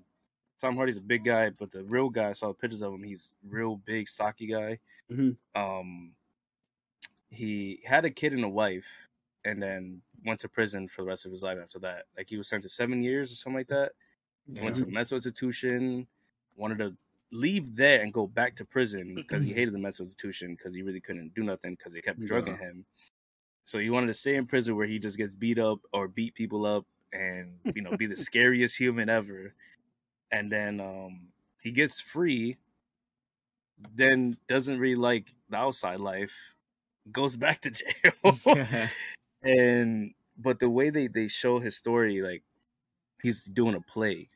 Tom 0.62 0.78
Hardy's 0.78 0.95
a 0.95 1.02
big 1.02 1.26
guy, 1.26 1.50
but 1.50 1.72
the 1.72 1.84
real 1.84 2.10
guy 2.10 2.30
I 2.30 2.32
saw 2.32 2.54
pictures 2.54 2.82
of 2.82 2.93
him. 2.93 3.04
He's 3.04 3.34
real 3.45 3.76
big, 3.76 4.08
stocky 4.08 4.47
guy. 4.47 4.80
Mhm. 5.12 5.36
Um, 5.54 6.16
he 7.30 7.82
had 7.84 8.06
a 8.06 8.10
kid 8.10 8.32
and 8.32 8.45
a 8.45 8.50
wife, 8.50 9.10
and 9.43 9.62
then 9.62 10.02
went 10.26 10.39
to 10.39 10.47
prison 10.47 10.88
for 10.88 11.02
the 11.02 11.10
rest 11.10 11.26
of 11.26 11.32
his 11.34 11.43
life 11.43 11.58
after 11.62 11.80
that. 11.80 12.06
Like 12.16 12.30
he 12.30 12.38
was 12.38 12.47
sentenced 12.47 12.74
to 12.74 12.82
seven 12.82 13.04
years 13.04 13.34
or 13.34 13.36
something 13.36 13.58
like 13.58 13.68
that. 13.68 13.91
Yeah. 14.47 14.64
Went 14.64 14.78
to 14.78 14.86
a 14.86 14.88
mental 14.88 15.18
institution. 15.18 16.08
Wanted 16.56 16.78
to 16.78 16.95
leave 17.32 17.76
there 17.76 18.02
and 18.02 18.14
go 18.14 18.28
back 18.28 18.56
to 18.56 18.66
prison 18.66 19.14
because 19.16 19.44
he 19.44 19.54
hated 19.54 19.74
the 19.74 19.80
mental 19.80 20.06
institution 20.06 20.56
because 20.56 20.74
he 20.74 20.82
really 20.82 21.02
couldn't 21.02 21.34
do 21.34 21.44
nothing 21.44 21.76
because 21.76 21.94
they 21.94 22.02
kept 22.02 22.24
drugging 22.26 22.58
him. 22.58 22.86
So 23.66 23.78
he 23.80 23.90
wanted 23.90 24.08
to 24.08 24.14
stay 24.14 24.36
in 24.36 24.48
prison 24.48 24.76
where 24.76 24.88
he 24.88 24.98
just 25.00 25.18
gets 25.18 25.36
beat 25.36 25.60
up 25.60 25.80
or 25.94 26.08
beat 26.08 26.34
people 26.34 26.66
up 26.66 26.86
and 27.14 27.60
you 27.76 27.82
know 27.82 27.96
be 27.98 28.08
the 28.08 28.18
scariest 28.28 28.78
human 28.78 29.10
ever. 29.10 29.54
And 30.32 30.52
then 30.52 30.80
um 30.80 31.28
he 31.62 31.72
gets 31.72 32.00
free, 32.00 32.58
then 33.94 34.38
doesn't 34.48 34.80
really 34.80 34.96
like 34.96 35.30
the 35.50 35.58
outside 35.58 36.00
life, 36.00 36.34
goes 37.12 37.36
back 37.46 37.62
to 37.62 37.72
jail. 37.72 38.58
and 39.44 40.14
but 40.38 40.60
the 40.60 40.70
way 40.70 40.90
they 40.90 41.08
they 41.08 41.28
show 41.28 41.60
his 41.60 41.76
story 41.78 42.22
like 42.22 42.44
he's 43.22 43.44
doing 43.44 43.76
a 43.76 43.82
play 43.82 44.30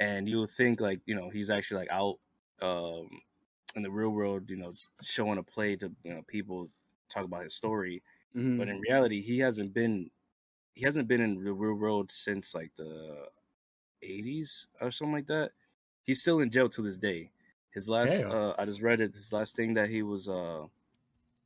and 0.00 0.28
you'll 0.28 0.46
think 0.46 0.80
like 0.80 1.00
you 1.06 1.14
know 1.14 1.30
he's 1.30 1.50
actually 1.50 1.78
like 1.80 1.90
out 1.90 2.18
um 2.62 3.08
in 3.76 3.82
the 3.82 3.90
real 3.90 4.10
world 4.10 4.48
you 4.50 4.56
know 4.56 4.72
showing 5.02 5.38
a 5.38 5.42
play 5.42 5.76
to 5.76 5.92
you 6.04 6.12
know 6.14 6.22
people 6.28 6.70
talk 7.08 7.24
about 7.24 7.42
his 7.44 7.54
story 7.54 8.02
Mhm. 8.34 8.58
but 8.58 8.68
in 8.68 8.80
reality 8.80 9.20
he 9.22 9.40
hasn't 9.40 9.72
been 9.74 10.10
he 10.74 10.84
hasn't 10.84 11.08
been 11.08 11.20
in 11.20 11.44
the 11.44 11.52
real 11.52 11.74
world 11.74 12.10
since 12.10 12.54
like 12.54 12.74
the 12.76 13.28
80s 14.02 14.68
or 14.80 14.90
something 14.90 15.14
like 15.14 15.26
that. 15.28 15.52
He's 16.04 16.20
still 16.20 16.40
in 16.40 16.50
jail 16.50 16.68
to 16.70 16.82
this 16.82 16.98
day. 16.98 17.30
His 17.72 17.88
last 17.88 18.26
uh 18.30 18.54
i 18.58 18.64
just 18.64 18.82
read 18.82 19.00
it 19.00 19.14
his 19.14 19.32
last 19.32 19.56
thing 19.56 19.74
that 19.74 19.90
he 19.90 20.02
was 20.02 20.28
uh 20.28 20.66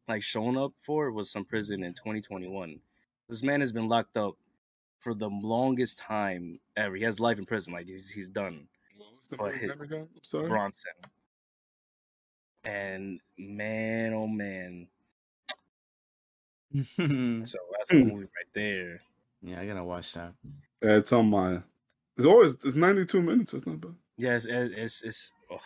like 0.08 0.22
shown 0.22 0.56
up 0.56 0.72
for 0.78 1.10
was 1.12 1.30
some 1.30 1.44
prison 1.44 1.82
in 1.82 1.94
2021 1.94 2.80
this 3.28 3.42
man 3.42 3.60
has 3.60 3.72
been 3.72 3.88
locked 3.88 4.16
up 4.16 4.36
for 4.98 5.14
the 5.14 5.28
longest 5.28 5.98
time 5.98 6.60
ever. 6.76 6.96
He 6.96 7.04
has 7.04 7.20
life 7.20 7.38
in 7.38 7.44
prison 7.46 7.72
like 7.74 7.86
he's 7.86 8.10
he's 8.10 8.28
done 8.28 8.68
was 9.18 9.28
the 9.28 9.36
but 9.36 9.50
first 9.50 9.60
hit- 9.60 9.68
name 9.70 9.80
again? 9.80 10.08
I'm 10.14 10.22
sorry. 10.22 10.48
bronson 10.48 10.92
and 12.64 13.20
man 13.36 14.12
oh 14.14 14.26
man 14.26 14.88
so 16.74 17.58
that's 17.78 17.92
a 17.92 17.94
movie 17.94 18.24
right 18.24 18.52
there 18.54 19.00
yeah, 19.42 19.60
I 19.60 19.66
gotta 19.66 19.84
watch 19.84 20.12
that. 20.14 20.34
Yeah, 20.82 20.96
it's 20.96 21.12
on 21.12 21.30
my. 21.30 21.62
It's 22.16 22.26
always 22.26 22.54
it's 22.64 22.74
92 22.74 23.22
minutes. 23.22 23.54
It's 23.54 23.66
not 23.66 23.80
bad. 23.80 23.94
Yeah, 24.16 24.34
it's 24.34 24.46
it's 24.46 25.02
it's, 25.02 25.32
oh, 25.50 25.60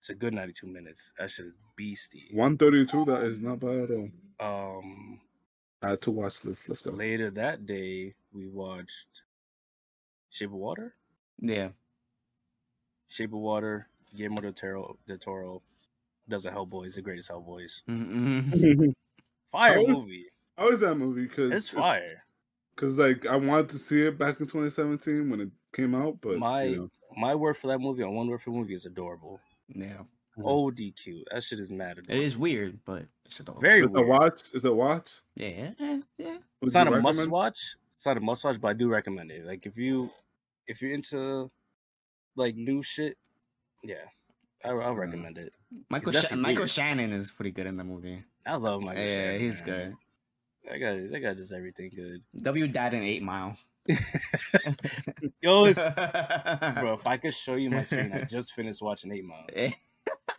it's 0.00 0.10
a 0.10 0.14
good 0.14 0.34
ninety 0.34 0.52
two 0.52 0.66
minutes. 0.66 1.12
That 1.18 1.30
shit 1.30 1.46
is 1.46 1.56
beastie. 1.76 2.28
132. 2.32 3.04
That 3.04 3.22
is 3.22 3.40
not 3.40 3.60
bad 3.60 3.90
at 3.90 3.90
all. 3.90 4.78
Um, 4.80 5.20
Add 5.82 6.00
to 6.02 6.10
watch 6.10 6.44
list. 6.44 6.68
Let's 6.68 6.82
go. 6.82 6.90
later 6.90 7.30
that 7.30 7.66
day 7.66 8.14
we 8.32 8.48
watched 8.48 9.22
Shape 10.30 10.48
of 10.48 10.54
Water. 10.56 10.94
Yeah. 11.38 11.68
Shape 13.08 13.32
of 13.32 13.38
Water. 13.40 13.88
Guillermo 14.14 14.40
del 14.42 14.52
Toro, 14.52 14.96
del 15.08 15.18
Toro 15.18 15.62
does 16.28 16.46
a 16.46 16.50
Hellboy. 16.50 16.84
He's 16.84 16.94
the 16.94 17.02
greatest 17.02 17.30
Hellboys. 17.30 17.82
Mm-hmm. 17.88 18.90
Fire 19.52 19.74
How 19.74 19.82
is- 19.84 19.88
movie. 19.88 20.26
How 20.56 20.68
is 20.68 20.80
that 20.80 20.94
movie? 20.94 21.22
Because 21.22 21.50
It's 21.52 21.68
fire. 21.68 22.22
Because 22.76 22.96
like 22.98 23.26
I 23.26 23.34
wanted 23.36 23.70
to 23.70 23.78
see 23.78 24.02
it 24.06 24.16
back 24.16 24.38
in 24.40 24.46
2017 24.46 25.28
when 25.28 25.40
it 25.40 25.48
came 25.72 25.96
out, 25.96 26.18
but 26.20 26.38
My 26.38 26.62
you 26.64 26.76
know, 26.76 26.90
my 27.16 27.34
word 27.34 27.56
for 27.56 27.66
that 27.68 27.80
movie, 27.80 28.04
on 28.04 28.14
one 28.14 28.28
word 28.28 28.40
for 28.40 28.50
the 28.50 28.56
movie, 28.56 28.74
is 28.74 28.86
adorable. 28.86 29.40
Yeah. 29.68 30.02
OD 30.44 30.78
cute. 30.96 31.26
That 31.32 31.42
shit 31.42 31.58
is 31.60 31.70
mad. 31.70 31.98
It 31.98 32.04
Adorable. 32.04 32.24
is 32.26 32.36
weird, 32.38 32.78
but 32.84 33.04
it's 33.24 33.38
adorable. 33.40 33.62
very 33.62 33.82
is 33.84 33.90
it 33.90 33.96
a 33.96 34.00
weird. 34.00 34.08
watch? 34.08 34.42
Is 34.54 34.64
it 34.64 34.70
a 34.70 34.74
watch? 34.74 35.20
Yeah. 35.36 35.70
Yeah. 35.78 35.98
Yeah. 36.18 36.26
Would 36.26 36.38
It's 36.62 36.74
you 36.74 36.84
not 36.84 36.92
a 36.92 37.00
must 37.00 37.28
watch. 37.30 37.76
It's 37.96 38.06
not 38.06 38.16
a 38.16 38.20
must 38.20 38.44
watch, 38.44 38.60
but 38.60 38.68
I 38.68 38.72
do 38.74 38.88
recommend 38.88 39.30
it. 39.32 39.44
Like 39.44 39.66
if 39.66 39.76
you 39.76 40.10
if 40.68 40.82
you're 40.82 40.92
into 40.94 41.50
like 42.36 42.56
new 42.56 42.82
shit, 42.82 43.16
yeah, 43.82 43.96
I, 44.64 44.70
I'll 44.70 44.94
mm. 44.94 44.98
recommend 44.98 45.38
it. 45.38 45.52
Michael 45.88 46.10
It's 46.10 46.18
Sha- 46.18 46.22
definitely 46.22 46.42
Michael 46.42 46.60
weird. 46.62 46.70
Shannon 46.70 47.12
is 47.12 47.30
pretty 47.30 47.50
good 47.50 47.66
in 47.66 47.76
the 47.76 47.84
movie. 47.84 48.22
I 48.46 48.56
love 48.56 48.82
Michael. 48.82 49.02
yeah, 49.02 49.08
Shannon, 49.08 49.40
he's 49.40 49.56
man. 49.56 49.64
good. 49.64 49.94
That 50.70 50.78
guy, 50.78 51.06
that 51.06 51.20
guy 51.20 51.34
does 51.34 51.52
everything 51.52 51.90
good. 51.94 52.22
W 52.42 52.66
Dad 52.68 52.94
in 52.94 53.02
Eight 53.02 53.22
Mile. 53.22 53.56
Yo, 55.42 55.66
it's, 55.66 55.78
bro. 56.80 56.94
If 56.94 57.06
I 57.06 57.18
could 57.18 57.34
show 57.34 57.56
you 57.56 57.70
my 57.70 57.82
screen, 57.82 58.12
I 58.12 58.24
just 58.24 58.54
finished 58.54 58.80
watching 58.80 59.12
Eight 59.12 59.24
Mile. 59.24 59.46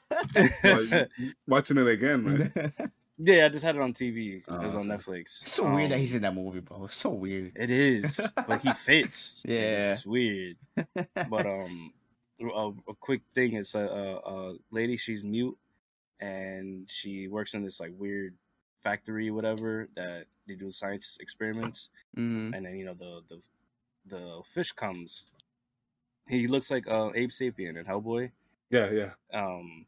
Watching 1.47 1.77
it 1.77 1.87
again, 1.87 2.49
right? 2.55 2.89
Yeah, 3.17 3.45
I 3.45 3.49
just 3.49 3.63
had 3.63 3.75
it 3.75 3.81
on 3.81 3.93
TV. 3.93 4.43
Oh, 4.47 4.55
it 4.55 4.65
was 4.65 4.75
on. 4.75 4.87
Netflix. 4.87 5.41
It's 5.43 5.53
so 5.53 5.73
weird 5.73 5.91
that 5.91 5.95
Um, 5.95 6.01
he's 6.01 6.15
in 6.15 6.21
that 6.23 6.35
movie, 6.35 6.59
bro. 6.59 6.85
It's 6.85 6.95
so 6.97 7.09
weird. 7.11 7.53
It 7.55 7.71
is, 7.71 8.31
but 8.47 8.61
he 8.61 8.71
fits. 8.73 9.41
Yeah. 9.47 9.93
it's 9.93 10.05
weird. 10.05 10.57
But 10.75 11.45
um, 11.45 11.93
a, 12.41 12.71
a 12.89 12.93
quick 12.99 13.21
thing 13.33 13.53
is 13.53 13.73
a, 13.75 13.79
a, 13.79 14.15
a 14.51 14.55
lady. 14.71 14.97
She's 14.97 15.23
mute, 15.23 15.57
and 16.19 16.89
she 16.89 17.27
works 17.27 17.53
in 17.53 17.63
this 17.63 17.79
like 17.79 17.91
weird 17.97 18.35
factory, 18.83 19.31
whatever 19.31 19.87
that 19.95 20.25
they 20.47 20.55
do 20.55 20.71
science 20.71 21.17
experiments, 21.21 21.89
hmm 22.13 22.51
and 22.53 22.65
then 22.65 22.75
you 22.77 22.85
know 22.85 22.93
the 22.93 23.21
the 23.29 23.41
the 24.07 24.41
fish 24.45 24.71
comes. 24.73 25.27
He 26.27 26.47
looks 26.47 26.69
like 26.71 26.87
uh, 26.87 27.11
Abe 27.15 27.29
Sapien 27.29 27.77
in 27.77 27.85
Hellboy. 27.85 28.31
Yeah, 28.71 28.89
yeah. 28.91 29.11
Um, 29.33 29.85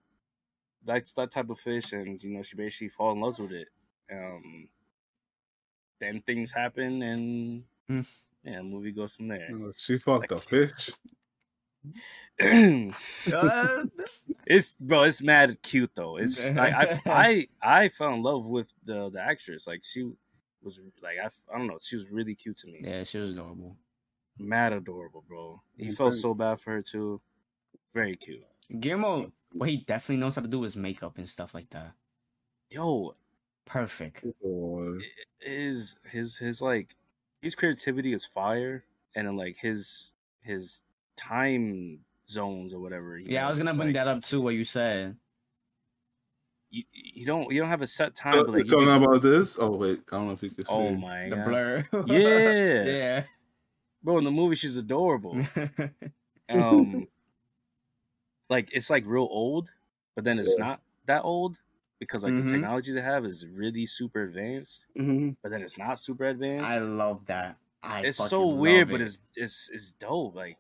that's 0.87 1.13
that 1.13 1.29
type 1.31 1.49
of 1.51 1.59
fish, 1.59 1.93
and 1.93 2.21
you 2.23 2.31
know 2.31 2.41
she 2.41 2.55
basically 2.55 2.89
fall 2.89 3.11
in 3.11 3.21
love 3.21 3.37
with 3.39 3.51
it. 3.51 3.67
Um, 4.11 4.69
then 5.99 6.21
things 6.21 6.51
happen, 6.51 7.01
and 7.03 7.63
Hmm. 7.87 8.01
yeah, 8.43 8.61
movie 8.61 8.91
goes 8.91 9.15
from 9.15 9.27
there. 9.27 9.49
No, 9.51 9.71
She 9.77 9.97
fucked 9.99 10.31
a 10.31 10.39
fish. 10.39 10.89
Uh, 13.33 13.83
it's 14.45 14.71
bro, 14.79 15.03
it's 15.03 15.21
mad 15.21 15.57
cute 15.61 15.91
though. 15.95 16.17
It's 16.17 16.49
like 16.51 16.73
I, 16.73 16.99
I 17.05 17.47
I 17.61 17.89
fell 17.89 18.13
in 18.13 18.21
love 18.23 18.45
with 18.45 18.67
the 18.85 19.09
the 19.09 19.19
actress. 19.21 19.67
Like 19.67 19.83
she 19.83 20.03
was 20.61 20.79
like 21.01 21.17
I, 21.23 21.29
I 21.53 21.57
don't 21.57 21.67
know, 21.67 21.77
she 21.81 21.95
was 21.95 22.09
really 22.09 22.35
cute 22.35 22.57
to 22.57 22.67
me. 22.67 22.81
yeah, 22.83 23.03
she 23.03 23.17
was 23.19 23.33
adorable. 23.33 23.77
Mad 24.39 24.73
adorable, 24.73 25.23
bro. 25.27 25.61
He 25.77 25.91
felt 25.91 26.13
so 26.13 26.33
bad 26.33 26.59
for 26.59 26.71
her 26.73 26.81
too. 26.81 27.19
Very 27.93 28.15
cute. 28.15 28.43
Guillermo, 28.79 29.31
what 29.53 29.69
he 29.69 29.77
definitely 29.77 30.17
knows 30.21 30.35
how 30.35 30.41
to 30.41 30.47
do 30.47 30.63
is 30.63 30.75
makeup 30.75 31.17
and 31.17 31.27
stuff 31.29 31.53
like 31.53 31.69
that. 31.71 31.93
Yo, 32.69 33.15
Perfect. 33.65 34.25
Boy. 34.41 34.97
his 35.39 35.97
his 36.09 36.37
his 36.37 36.61
like 36.61 36.95
his 37.41 37.55
creativity 37.55 38.13
is 38.13 38.25
fire, 38.25 38.83
and 39.15 39.27
then 39.27 39.35
like 39.37 39.57
his 39.57 40.11
his 40.41 40.81
time 41.15 41.99
zones 42.29 42.73
or 42.73 42.79
whatever. 42.79 43.17
he 43.17 43.31
Yeah, 43.31 43.45
I 43.47 43.49
was 43.49 43.57
gonna 43.57 43.73
bring 43.73 43.89
like, 43.89 43.95
that 43.95 44.07
up 44.07 44.21
too. 44.23 44.41
What 44.41 44.53
you 44.55 44.65
said. 44.65 45.17
You, 46.69 46.83
you 46.91 47.25
don't 47.25 47.49
you 47.51 47.59
don't 47.61 47.69
have 47.69 47.81
a 47.81 47.87
set 47.87 48.13
time, 48.15 48.39
Uh, 48.39 48.43
but 48.43 48.47
you 48.51 48.57
like 48.57 48.65
you 48.65 48.69
talking 48.71 48.85
can- 48.87 49.03
about 49.03 49.21
this? 49.21 49.57
Oh 49.59 49.71
wait, 49.71 50.01
I 50.11 50.17
don't 50.17 50.27
know 50.27 50.33
if 50.33 50.43
you 50.43 50.49
can 50.49 50.65
see. 50.65 50.73
oh 50.73 50.91
my 50.95 51.29
The 51.29 51.35
god, 51.37 51.45
blur. 51.45 51.87
Yeah. 52.07 52.83
yeah. 52.85 53.23
bro! 54.03 54.17
In 54.17 54.23
the 54.25 54.31
movie, 54.31 54.55
she's 54.55 54.75
adorable. 54.75 55.37
um 56.49 57.07
like 58.49 58.69
it's 58.73 58.89
like 58.89 59.05
real 59.05 59.27
old 59.31 59.71
but 60.15 60.23
then 60.23 60.39
it's 60.39 60.57
Yeah. 60.57 60.59
not 60.59 60.81
that 61.05 61.23
old 61.23 61.57
because 61.99 62.23
like 62.23 62.35
Mhm. 62.35 62.37
the 62.37 62.43
technology 62.43 62.93
they 62.93 63.01
have 63.01 63.25
is 63.25 63.45
really 63.47 63.85
super 63.85 64.23
advanced 64.23 64.87
hmm 64.95 65.31
but 65.43 65.51
then 65.51 65.61
it's 65.61 65.77
not 65.77 65.99
super 65.99 66.25
advanced 66.25 66.63
I 66.65 66.79
love 66.79 67.25
that. 67.27 67.57
I 67.83 68.03
it's 68.03 68.17
so 68.19 68.45
love 68.47 68.47
weird 68.47 68.89
but 68.89 69.01
it's 69.01 69.19
it's 69.35 69.69
it's 69.69 69.91
dope 69.93 70.35
like 70.35 70.57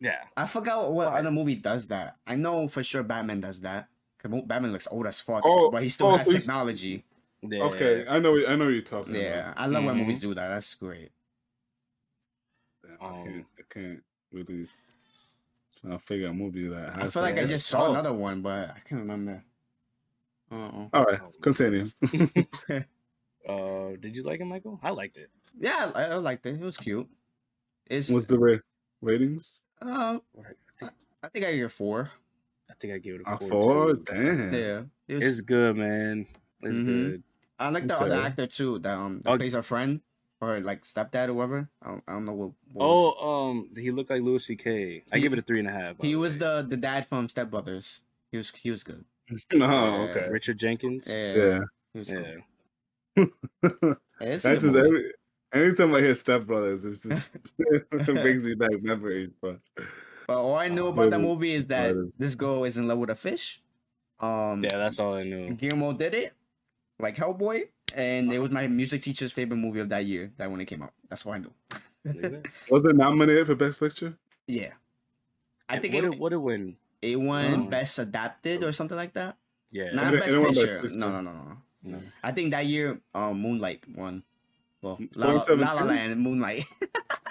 yeah 0.00 0.24
I 0.36 0.46
forgot 0.46 0.92
what 0.92 1.08
Fire. 1.08 1.20
other 1.20 1.30
movie 1.30 1.56
does 1.56 1.88
that. 1.88 2.16
I 2.26 2.36
know 2.36 2.68
for 2.68 2.82
sure 2.82 3.02
Batman 3.02 3.40
does 3.40 3.60
that. 3.62 3.88
'Cause 4.18 4.30
Mo- 4.30 4.42
Batman 4.42 4.72
looks 4.72 4.88
old 4.90 5.06
as 5.06 5.20
fuck, 5.20 5.44
Oh, 5.44 5.70
but 5.70 5.82
he 5.82 5.88
still 5.88 6.10
oh, 6.10 6.16
has 6.16 6.28
so 6.28 6.30
technology. 6.30 7.04
yeah 7.42 7.60
Okay, 7.60 8.06
I 8.08 8.18
know. 8.20 8.36
I 8.46 8.56
know 8.56 8.66
what 8.66 8.72
you're 8.74 8.82
talking 8.82 9.14
Yeah, 9.14 9.20
about. 9.20 9.56
I 9.56 9.66
love 9.66 9.84
when 9.84 9.96
Mhm. 9.96 9.98
movies 9.98 10.20
do 10.20 10.34
that. 10.34 10.48
That's 10.48 10.74
great. 10.74 11.12
Damn, 12.82 12.98
I 13.06 13.12
Um, 13.12 13.14
can't. 13.14 13.46
I 13.58 13.62
can't 13.68 14.04
really 14.32 14.68
trying 15.82 15.98
to 15.98 16.04
figure 16.04 16.28
a 16.28 16.32
movie 16.34 16.68
that 16.68 16.92
has. 16.94 17.04
I 17.04 17.08
feel 17.10 17.22
like 17.22 17.38
I 17.38 17.46
just 17.46 17.66
saw 17.66 17.80
tough. 17.86 17.90
another 17.90 18.12
one, 18.12 18.42
but 18.42 18.70
I 18.70 18.78
can't 18.88 19.00
remember. 19.02 19.42
Uh-uh. 20.52 20.88
All 20.92 21.04
right, 21.04 21.20
continue. 21.40 21.88
uh 23.48 23.96
did 24.00 24.14
you 24.14 24.22
like 24.22 24.38
it 24.38 24.44
michael 24.44 24.78
i 24.82 24.90
liked 24.90 25.16
it 25.16 25.30
Yeah, 25.58 25.90
I, 25.94 26.02
I 26.04 26.14
liked 26.16 26.44
it. 26.46 26.54
It 26.56 26.60
was 26.60 26.76
cute. 26.76 27.08
It's 27.88 28.08
What's 28.10 28.26
the 28.26 28.38
ra- 28.38 28.58
ratings? 29.00 29.62
uh, 29.82 30.18
I 30.38 30.52
think, 30.78 30.92
I 31.24 31.28
think 31.28 31.44
I 31.46 31.52
give 31.56 31.64
it 31.66 31.72
four. 31.72 32.10
I 32.70 32.74
think 32.78 32.92
i 32.94 32.98
give 32.98 33.16
it 33.16 33.22
a 33.26 33.34
A 33.34 33.38
four, 33.38 33.48
four? 33.48 33.94
too. 33.94 34.04
Damn. 34.06 34.54
Yeah, 34.54 34.82
it 35.08 35.14
was, 35.14 35.26
it's 35.26 35.40
good 35.40 35.76
man 35.76 36.26
it's 36.62 36.78
Mhm. 36.78 36.84
good 36.84 37.22
I 37.58 37.70
like 37.70 37.86
the 37.86 37.98
other 37.98 38.14
actor 38.14 38.46
too. 38.46 38.78
That 38.80 38.94
um 38.96 39.20
that 39.24 39.30
Oh. 39.32 39.36
plays 39.38 39.54
a 39.54 39.62
friend 39.62 40.00
or 40.40 40.60
like 40.60 40.84
stepdad 40.84 41.28
or 41.28 41.34
whatever. 41.34 41.68
I 41.82 41.88
don't, 41.88 42.04
I 42.08 42.12
don't 42.14 42.24
know 42.26 42.32
what. 42.32 42.50
what 42.72 42.86
was- 42.88 43.14
oh 43.18 43.48
um 43.50 43.70
he 43.76 43.90
looked 43.90 44.10
like 44.10 44.22
louis 44.22 44.46
ck 44.46 44.66
i 44.66 45.02
He- 45.16 45.20
give 45.20 45.32
it 45.32 45.38
a 45.38 45.42
three 45.42 45.58
and 45.60 45.68
a 45.68 45.72
half 45.72 45.96
he 46.00 46.12
the 46.12 46.16
was 46.16 46.34
way. 46.34 46.38
the 46.38 46.66
the 46.70 46.76
dad 46.76 47.06
from 47.06 47.28
Step 47.28 47.50
Brothers. 47.50 48.02
He 48.32 48.38
was 48.38 48.50
he 48.50 48.70
was 48.70 48.82
good. 48.84 49.04
oh, 49.54 50.08
okay. 50.08 50.28
richard 50.30 50.58
jenkins 50.58 51.06
Yeah, 51.08 51.34
Yeah. 51.34 51.60
he 51.92 51.98
was 51.98 52.10
yeah. 52.10 52.22
cool. 53.16 53.28
It's 54.20 54.44
a 54.44 54.48
That's 54.50 54.62
good 54.64 54.76
every, 54.76 55.12
anytime 55.52 55.94
I 55.94 56.00
hear 56.00 56.14
Step 56.14 56.46
Brothers, 56.46 56.84
it's 56.84 57.00
just 57.00 57.28
it 57.58 57.90
brings 58.06 58.42
me 58.42 58.54
back 58.54 58.82
memories. 58.82 59.30
But 59.40 59.60
But 60.26 60.36
all 60.38 60.54
I 60.54 60.68
knew 60.68 60.86
Oh, 60.86 60.92
about 60.92 61.10
the 61.10 61.18
maybe. 61.18 61.28
movie 61.28 61.54
is 61.54 61.66
that 61.68 61.94
Right. 61.96 62.12
this 62.18 62.34
girl 62.34 62.64
is 62.64 62.76
in 62.76 62.86
love 62.86 62.98
with 62.98 63.10
a 63.10 63.14
fish. 63.14 63.62
Um, 64.20 64.62
Yeah, 64.62 64.76
that's 64.78 64.98
all 65.00 65.14
I 65.14 65.22
knew. 65.24 65.54
Guillermo 65.54 65.92
did 65.94 66.12
it, 66.14 66.34
like 66.98 67.16
Hellboy, 67.16 67.68
and 67.94 68.32
it 68.32 68.38
was 68.38 68.50
my 68.50 68.66
music 68.68 69.02
teacher's 69.02 69.32
favorite 69.32 69.56
movie 69.56 69.80
of 69.80 69.88
that 69.90 70.04
year. 70.04 70.32
That 70.36 70.50
when 70.50 70.60
it 70.60 70.66
came 70.66 70.82
out, 70.82 70.92
that's 71.08 71.24
what 71.24 71.34
I 71.36 71.38
knew. 71.38 71.52
was 72.70 72.84
it 72.84 72.96
nominated 72.96 73.46
for 73.46 73.54
Best 73.54 73.78
Picture? 73.80 74.14
yeah, 74.46 74.72
I 75.68 75.78
think 75.78 75.94
what 75.94 76.04
it, 76.04 76.12
it 76.14 76.18
would 76.18 76.32
have 76.32 76.40
win. 76.40 76.76
it 77.02 77.20
won 77.20 77.54
Oh. 77.54 77.64
best 77.64 77.98
adapted 77.98 78.64
or 78.64 78.72
something 78.72 78.96
like 78.96 79.12
that. 79.14 79.36
Yeah, 79.70 79.92
Not 79.92 80.14
It- 80.14 80.20
best 80.20 80.34
it 80.34 80.38
won 80.38 80.48
Best 80.48 80.60
picture. 80.62 80.80
Picture. 80.82 80.96
No, 80.98 81.10
no, 81.10 81.20
no, 81.20 81.32
no. 81.32 81.56
No. 81.82 82.02
I 82.22 82.32
think 82.32 82.50
that 82.50 82.66
year, 82.66 83.00
um, 83.14 83.40
Moonlight 83.40 83.84
won. 83.96 84.22
Well, 84.82 84.98
La 85.14 85.32
La, 85.32 85.44
La, 85.54 85.72
La 85.74 85.84
Land, 85.84 86.20
Moonlight. 86.20 86.64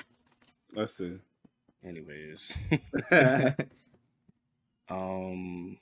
Let's 0.73 0.95
see. 0.97 1.19
Anyways, 1.83 2.57
um, 4.89 5.77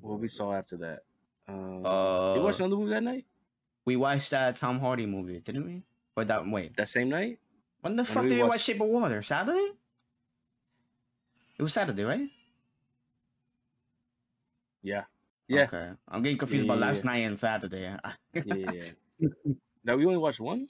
what 0.00 0.20
we 0.20 0.28
saw 0.28 0.54
after 0.54 0.76
that? 0.78 1.00
Uh, 1.48 1.52
uh, 1.52 2.34
you 2.36 2.42
watched 2.42 2.60
another 2.60 2.76
movie 2.76 2.90
that 2.90 3.02
night? 3.02 3.24
we 3.84 3.94
watched 3.96 4.30
that 4.30 4.56
Tom 4.56 4.80
Hardy 4.80 5.06
movie, 5.06 5.38
didn't 5.40 5.64
we? 5.64 5.82
Or 6.16 6.24
that 6.24 6.46
wait, 6.48 6.76
That 6.76 6.88
same 6.88 7.08
night? 7.08 7.38
when 7.82 7.94
the 7.96 8.04
fuck 8.04 8.24
we 8.24 8.30
did 8.30 8.42
we 8.42 8.48
watch 8.48 8.62
Shape 8.62 8.80
of 8.80 8.88
Water? 8.88 9.22
Saturday? 9.22 9.72
It 11.58 11.62
was 11.62 11.72
Saturday, 11.72 12.02
right? 12.04 12.28
Yeah, 14.82 15.04
yeah, 15.48 15.64
Okay, 15.64 15.90
I'm 16.08 16.22
getting 16.22 16.38
confused 16.38 16.64
about 16.64 16.78
Yeah. 16.78 16.86
last 16.86 17.04
night 17.04 17.18
and 17.26 17.38
Saturday. 17.38 17.82
yeah. 18.34 18.70
yeah. 18.72 19.28
now 19.84 19.96
we 19.96 20.04
only 20.06 20.18
watched 20.18 20.40
one. 20.40 20.68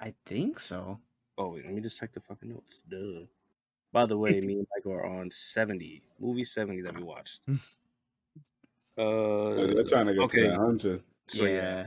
I 0.00 0.14
think 0.26 0.58
so. 0.60 0.98
Oh 1.38 1.50
wait, 1.54 1.64
let 1.64 1.74
me 1.74 1.80
just 1.80 1.98
check 1.98 2.12
the 2.12 2.20
fucking 2.20 2.48
notes. 2.50 2.82
Duh. 2.88 3.26
By 3.92 4.06
the 4.06 4.16
way, 4.18 4.40
me 4.40 4.54
and 4.58 4.66
Michael 4.74 4.92
are 4.92 5.06
on 5.06 5.30
seventy 5.30 6.02
movie 6.18 6.44
seventy 6.44 6.82
that 6.82 6.94
we 6.96 7.02
watched. 7.02 7.40
Uh, 8.96 9.54
They're 9.54 9.84
trying 9.84 10.06
to 10.06 10.14
get 10.14 10.22
okay. 10.24 10.48
to 10.48 10.56
hundred. 10.56 11.02
So 11.26 11.44
yeah. 11.44 11.52
yeah. 11.52 11.86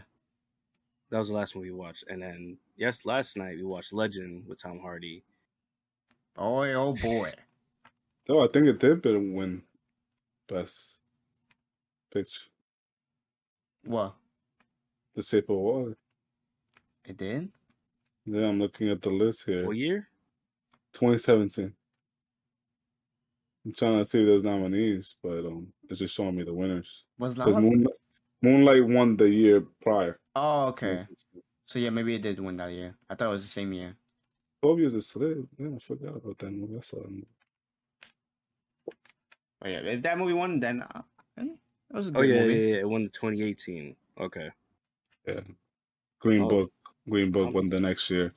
that 1.09 1.19
was 1.19 1.29
the 1.29 1.35
last 1.35 1.55
movie 1.55 1.71
we 1.71 1.77
watched, 1.77 2.05
and 2.07 2.21
then 2.21 2.57
yes, 2.75 3.05
last 3.05 3.37
night 3.37 3.57
we 3.57 3.63
watched 3.63 3.93
Legend 3.93 4.47
with 4.47 4.61
Tom 4.61 4.79
Hardy. 4.79 5.23
Boy, 6.35 6.73
oh 6.73 6.93
boy. 6.93 7.31
Though 8.27 8.43
I 8.43 8.47
think 8.47 8.65
it 8.67 8.79
did 8.79 9.01
better 9.01 9.19
win 9.19 9.61
Best 10.47 10.95
Picture. 12.11 12.49
What? 13.83 14.15
The 15.13 15.21
Shape 15.21 15.49
of 15.49 15.57
Water. 15.57 15.97
It 17.05 17.17
did? 17.17 17.49
Yeah, 18.25 18.47
I'm 18.47 18.59
looking 18.59 18.89
at 18.89 19.01
the 19.01 19.11
list 19.11 19.45
here. 19.45 19.67
What 19.67 19.77
year? 19.77 20.07
2017. 20.93 21.71
I'm 23.65 23.73
trying 23.73 23.97
to 23.97 24.05
see 24.05 24.23
those 24.23 24.43
nominees, 24.43 25.15
but 25.23 25.39
um, 25.39 25.73
it's 25.89 25.99
just 25.99 26.13
showing 26.15 26.35
me 26.35 26.43
the 26.43 26.53
winners. 26.53 27.05
Was 27.17 27.37
La 27.37 27.45
Because 27.45 27.61
Moonlight, 27.61 27.95
Moonlight 28.41 28.85
won 28.85 29.17
the 29.17 29.27
year 29.27 29.61
prior. 29.81 30.19
Oh, 30.35 30.67
okay. 30.67 31.07
So 31.65 31.79
yeah, 31.79 31.89
maybe 31.89 32.13
it 32.15 32.21
did 32.21 32.39
win 32.39 32.57
that 32.57 32.71
year. 32.71 32.95
I 33.09 33.15
thought 33.15 33.29
it 33.29 33.31
was 33.31 33.43
the 33.43 33.49
same 33.49 33.73
year. 33.73 33.95
Twelve 34.61 34.79
Years 34.79 34.93
a 34.93 35.01
Slave. 35.01 35.47
Yeah, 35.57 35.69
I 35.75 35.79
forgot 35.79 36.17
about 36.17 36.37
that 36.37 36.51
movie. 36.51 36.77
I 36.77 36.81
saw 36.81 37.01
that 37.01 37.09
movie. 37.09 37.27
But 39.59 39.71
yeah, 39.71 39.79
if 39.79 40.01
that 40.03 40.17
movie 40.17 40.33
won, 40.33 40.59
then 40.59 40.83
uh, 40.83 41.01
eh, 41.39 41.45
was 41.89 42.09
a 42.09 42.11
good 42.11 42.19
Oh 42.19 42.21
yeah, 42.23 42.41
movie. 42.41 42.53
yeah, 42.53 42.59
yeah, 42.75 42.79
it 42.81 42.89
won 42.89 43.03
the 43.03 43.09
2018. 43.09 43.95
Okay. 44.19 44.49
Yeah. 45.27 45.39
Green 46.19 46.43
Oh. 46.43 46.47
Book. 46.47 46.71
Green 47.09 47.31
Book 47.31 47.47
Um, 47.47 47.53
won 47.53 47.69
the 47.69 47.79
next 47.79 48.09
year. 48.11 48.33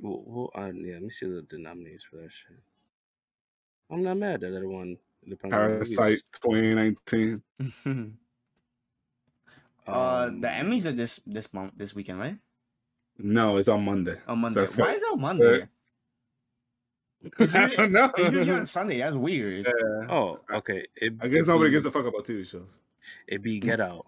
Well, 0.00 0.22
well 0.24 0.50
uh, 0.54 0.70
yeah, 0.72 0.94
let 0.94 1.02
me 1.02 1.10
see 1.10 1.26
the, 1.26 1.44
the 1.48 1.58
nominees 1.58 2.04
for 2.04 2.16
that 2.16 2.30
shit. 2.32 2.58
I'm 3.90 4.02
not 4.02 4.16
mad 4.16 4.40
that 4.40 4.52
it 4.52 4.66
won. 4.66 4.96
independent 5.24 5.72
movies. 5.72 5.96
Parasite 5.96 6.22
2019. 6.42 7.42
uh, 9.86 9.90
Um, 9.90 10.40
the 10.40 10.48
Emmys 10.48 10.84
are 10.86 10.92
this 10.92 11.20
this 11.26 11.52
month, 11.54 11.72
this 11.76 11.94
weekend, 11.94 12.18
right? 12.20 12.36
No, 13.18 13.56
it's 13.56 13.68
on 13.68 13.84
Monday. 13.84 14.16
On 14.28 14.38
Monday. 14.38 14.60
that's 14.60 14.76
Why 14.76 14.92
is 14.92 15.02
it 15.02 15.12
on 15.12 15.20
Monday? 15.20 15.66
It's 17.40 17.52
I 17.56 17.62
usually, 17.64 17.76
don't 17.76 17.92
know. 17.92 18.12
it's 18.16 18.30
usually 18.30 18.56
on 18.60 18.66
Sunday. 18.66 18.98
That's 18.98 19.16
weird. 19.16 19.66
Yeah. 19.66 20.06
Oh, 20.08 20.38
okay. 20.54 20.86
It, 20.94 21.14
I 21.20 21.26
guess 21.26 21.42
it 21.42 21.48
nobody 21.48 21.70
be, 21.70 21.72
gives 21.72 21.84
a 21.84 21.90
fuck 21.90 22.06
about 22.06 22.24
TV 22.24 22.46
shows. 22.46 22.78
It 23.26 23.42
be 23.42 23.58
Get 23.58 23.80
Out. 23.80 24.06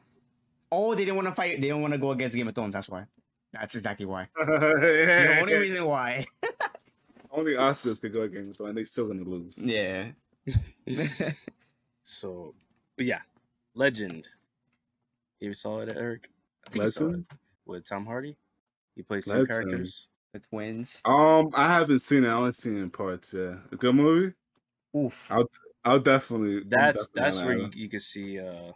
Oh, 0.71 0.95
they 0.95 1.05
didn't 1.05 1.17
want 1.17 1.27
to 1.27 1.35
fight. 1.35 1.57
They 1.61 1.67
didn't 1.69 1.83
want 1.83 1.93
to 1.93 1.99
go 1.99 2.13
against 2.13 2.37
Game 2.37 2.47
of 2.47 2.55
Thrones. 2.55 2.73
That's 2.73 2.89
why. 2.89 3.07
That's 3.53 3.75
exactly 3.75 4.07
why. 4.07 4.29
It's 4.37 5.13
the 5.13 5.41
only 5.41 5.55
reason 5.55 5.85
why. 5.87 6.25
Only 7.33 7.53
Oscars 7.53 8.01
could 8.01 8.13
go 8.13 8.23
against, 8.23 8.59
them, 8.59 8.69
and 8.69 8.77
they 8.77 8.85
still 8.85 9.07
gonna 9.07 9.23
lose. 9.23 9.59
Yeah. 9.59 10.11
So, 12.03 12.55
but 12.97 13.07
yeah, 13.07 13.21
Legend. 13.75 14.27
You 15.39 15.55
saw 15.55 15.81
it, 15.81 15.91
Eric? 15.97 16.29
I 16.67 16.71
think 16.71 16.85
you 16.85 16.91
saw 16.91 17.05
it 17.05 17.07
Legend? 17.07 17.27
with 17.67 17.89
Tom 17.89 18.05
Hardy. 18.05 18.37
He 18.97 19.03
plays 19.03 19.27
two 19.27 19.31
Legend. 19.31 19.49
characters. 19.49 20.09
The 20.33 20.41
twins. 20.41 21.01
Um, 21.05 21.51
I 21.55 21.69
haven't 21.69 22.01
seen 22.01 22.25
it. 22.25 22.29
I 22.29 22.33
only 22.33 22.53
seen 22.53 22.77
it 22.77 22.83
in 22.83 22.91
parts. 22.91 23.33
Yeah, 23.33 23.57
a 23.71 23.77
good 23.77 23.95
movie. 23.95 24.35
Oof. 24.97 25.31
I'll 25.31 25.49
I'll 25.85 26.01
definitely. 26.01 26.65
That's 26.67 27.07
definitely 27.07 27.23
that's 27.23 27.43
where 27.45 27.59
you, 27.59 27.71
you 27.75 27.89
could 27.89 28.03
see 28.03 28.41
uh 28.41 28.73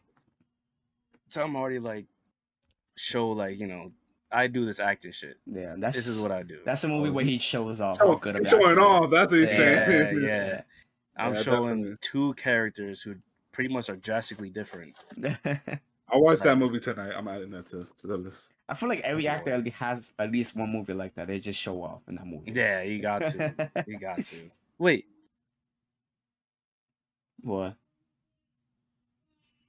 Tom 1.31 1.55
Hardy 1.55 1.81
like 1.81 2.07
show 2.97 3.31
like 3.31 3.59
you 3.59 3.67
know 3.67 3.91
I 4.35 4.47
do 4.49 4.67
this 4.67 4.81
acting 4.81 5.13
shit. 5.13 5.39
Yeah, 5.47 5.77
that's 5.79 5.97
This 5.97 6.07
is 6.07 6.21
what 6.21 6.33
I 6.33 6.43
do. 6.43 6.59
That's 6.65 6.83
a 6.85 6.89
movie 6.89 7.11
oh, 7.11 7.13
where 7.13 7.25
he 7.25 7.39
shows 7.39 7.81
off 7.81 7.97
So, 7.97 8.09
how 8.09 8.15
good 8.17 8.37
of 8.37 8.49
showing 8.49 8.71
actor 8.71 8.81
off. 8.83 9.11
That's 9.11 9.31
what 9.33 9.41
he's 9.41 9.51
yeah, 9.53 9.89
saying. 9.89 10.23
yeah. 10.25 10.63
I'm 11.17 11.35
Yeah, 11.35 11.43
showing 11.43 11.77
definitely. 11.83 11.97
two 12.01 12.35
characters 12.35 13.01
who 13.03 13.15
pretty 13.53 13.73
much 13.73 13.89
are 13.89 13.97
drastically 13.97 14.51
different. 14.51 14.97
I 15.25 16.17
watched 16.17 16.43
that 16.43 16.59
movie 16.59 16.81
tonight. 16.81 17.13
I'm 17.17 17.29
adding 17.29 17.51
that 17.51 17.67
to, 17.67 17.87
to 17.99 18.07
the 18.07 18.17
list. 18.17 18.51
I 18.69 18.75
feel 18.75 18.89
like 18.89 19.01
every 19.01 19.29
actor 19.29 19.63
has 19.79 20.13
at 20.19 20.33
least 20.33 20.57
one 20.57 20.71
movie 20.71 20.95
like 20.95 21.15
that. 21.15 21.29
They 21.29 21.39
just 21.39 21.61
show 21.61 21.83
off 21.83 22.03
in 22.09 22.17
that 22.17 22.27
movie. 22.27 22.53
Yeah, 22.53 22.83
you 22.83 23.01
got 23.01 23.27
to. 23.27 23.71
You 23.87 23.99
got 23.99 24.25
to. 24.25 24.51
Wait, 24.79 25.07
what? 27.41 27.77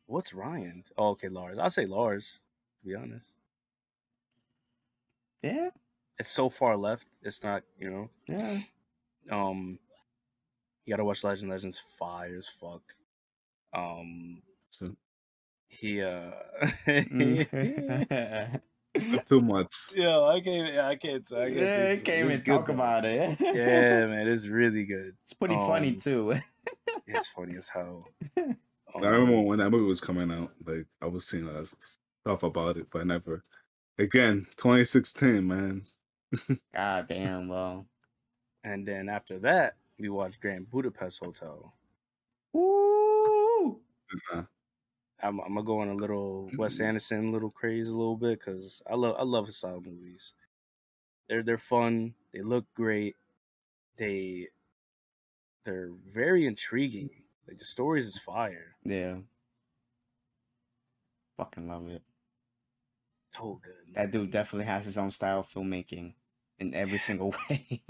what's 0.07 0.33
Ryan? 0.33 0.83
Oh, 0.97 1.09
okay, 1.09 1.29
Lars. 1.29 1.57
I'll 1.57 1.69
say 1.69 1.85
Lars, 1.85 2.39
to 2.81 2.89
be 2.89 2.95
honest. 2.95 3.33
Yeah, 5.45 5.69
It's 6.17 6.29
so 6.31 6.49
far 6.49 6.75
left. 6.75 7.05
It's 7.21 7.43
not, 7.43 7.61
you 7.77 7.89
know. 7.91 8.09
yeah. 8.27 8.59
Um 9.31 9.79
you 10.85 10.91
gotta 10.93 11.05
watch 11.05 11.23
Legend. 11.23 11.49
Legends 11.51 11.79
fire 11.79 12.35
as 12.37 12.47
fuck. 12.47 12.81
Um 13.73 14.41
So, 14.69 14.95
he 15.67 16.01
uh 16.01 16.31
Mm. 16.87 18.61
too 19.29 19.41
much. 19.41 19.75
Yo, 19.95 20.25
I 20.25 20.39
can't 20.41 20.77
I 20.79 20.95
can't 20.95 21.31
I 21.33 21.35
can't 21.35 21.53
yeah, 21.55 21.75
say 21.75 21.85
he 21.87 21.93
it's- 21.93 22.01
can't 22.01 22.29
even 22.31 22.43
talk 22.43 22.67
though. 22.67 22.73
about 22.73 23.05
it. 23.05 23.37
Yeah, 23.39 24.05
man, 24.11 24.27
it's 24.27 24.47
really 24.47 24.85
good. 24.85 25.15
it's 25.23 25.33
pretty 25.33 25.55
funny 25.57 25.89
Um, 25.89 25.99
too. 25.99 26.39
It's 27.07 27.27
funny 27.27 27.57
as 27.57 27.67
hell. 27.69 28.07
I 28.37 28.99
remember 28.99 29.35
Um, 29.37 29.45
when 29.45 29.59
that 29.59 29.69
movie 29.69 29.85
was 29.85 30.01
coming 30.01 30.31
out. 30.31 30.51
Like 30.65 30.87
I 31.01 31.07
was 31.07 31.27
seeing 31.27 31.43
a 31.47 31.51
lot 31.51 31.61
of 31.61 31.75
stuff 31.79 32.43
about 32.43 32.77
it, 32.77 32.87
but 32.91 33.01
I 33.01 33.03
never. 33.03 33.43
Again, 33.97 34.47
2016, 34.57 35.47
man. 35.47 35.83
God 36.73 37.07
damn, 37.07 37.47
bro. 37.47 37.85
and 38.63 38.85
then 38.85 39.07
after 39.07 39.39
that, 39.39 39.75
we 39.97 40.09
watched 40.09 40.41
Grand 40.41 40.69
Budapest 40.69 41.19
Hotel. 41.23 41.73
Ooh. 42.55 43.79
Uh, 44.33 44.43
I'm, 45.21 45.39
I'm 45.39 45.53
gonna 45.53 45.63
go 45.63 45.79
on 45.79 45.89
a 45.89 45.93
little 45.95 46.49
Wes 46.57 46.79
Anderson 46.79 47.31
little 47.31 47.49
craze 47.49 47.89
a 47.89 47.97
little 47.97 48.17
bit 48.17 48.39
because 48.39 48.81
I 48.89 48.95
love 48.95 49.15
I 49.17 49.23
love 49.23 49.47
his 49.47 49.57
style 49.57 49.81
movies. 49.83 50.33
They're 51.29 51.43
they're 51.43 51.57
fun. 51.57 52.13
They 52.33 52.41
look 52.41 52.65
great. 52.75 53.15
They 53.97 54.49
they're 55.63 55.91
very 56.05 56.45
intriguing. 56.45 57.09
Like 57.47 57.57
the 57.57 57.65
stories 57.65 58.07
is 58.07 58.17
fire. 58.17 58.75
Yeah. 58.83 59.17
Fucking 61.37 61.67
love 61.67 61.89
it. 61.89 62.01
So 63.37 63.59
good. 63.61 63.73
That 63.93 64.11
dude 64.11 64.31
definitely 64.31 64.65
has 64.65 64.85
his 64.85 64.97
own 64.97 65.11
style 65.11 65.39
of 65.39 65.47
filmmaking 65.47 66.13
in 66.59 66.73
every 66.73 66.97
single 66.97 67.33
way. 67.49 67.81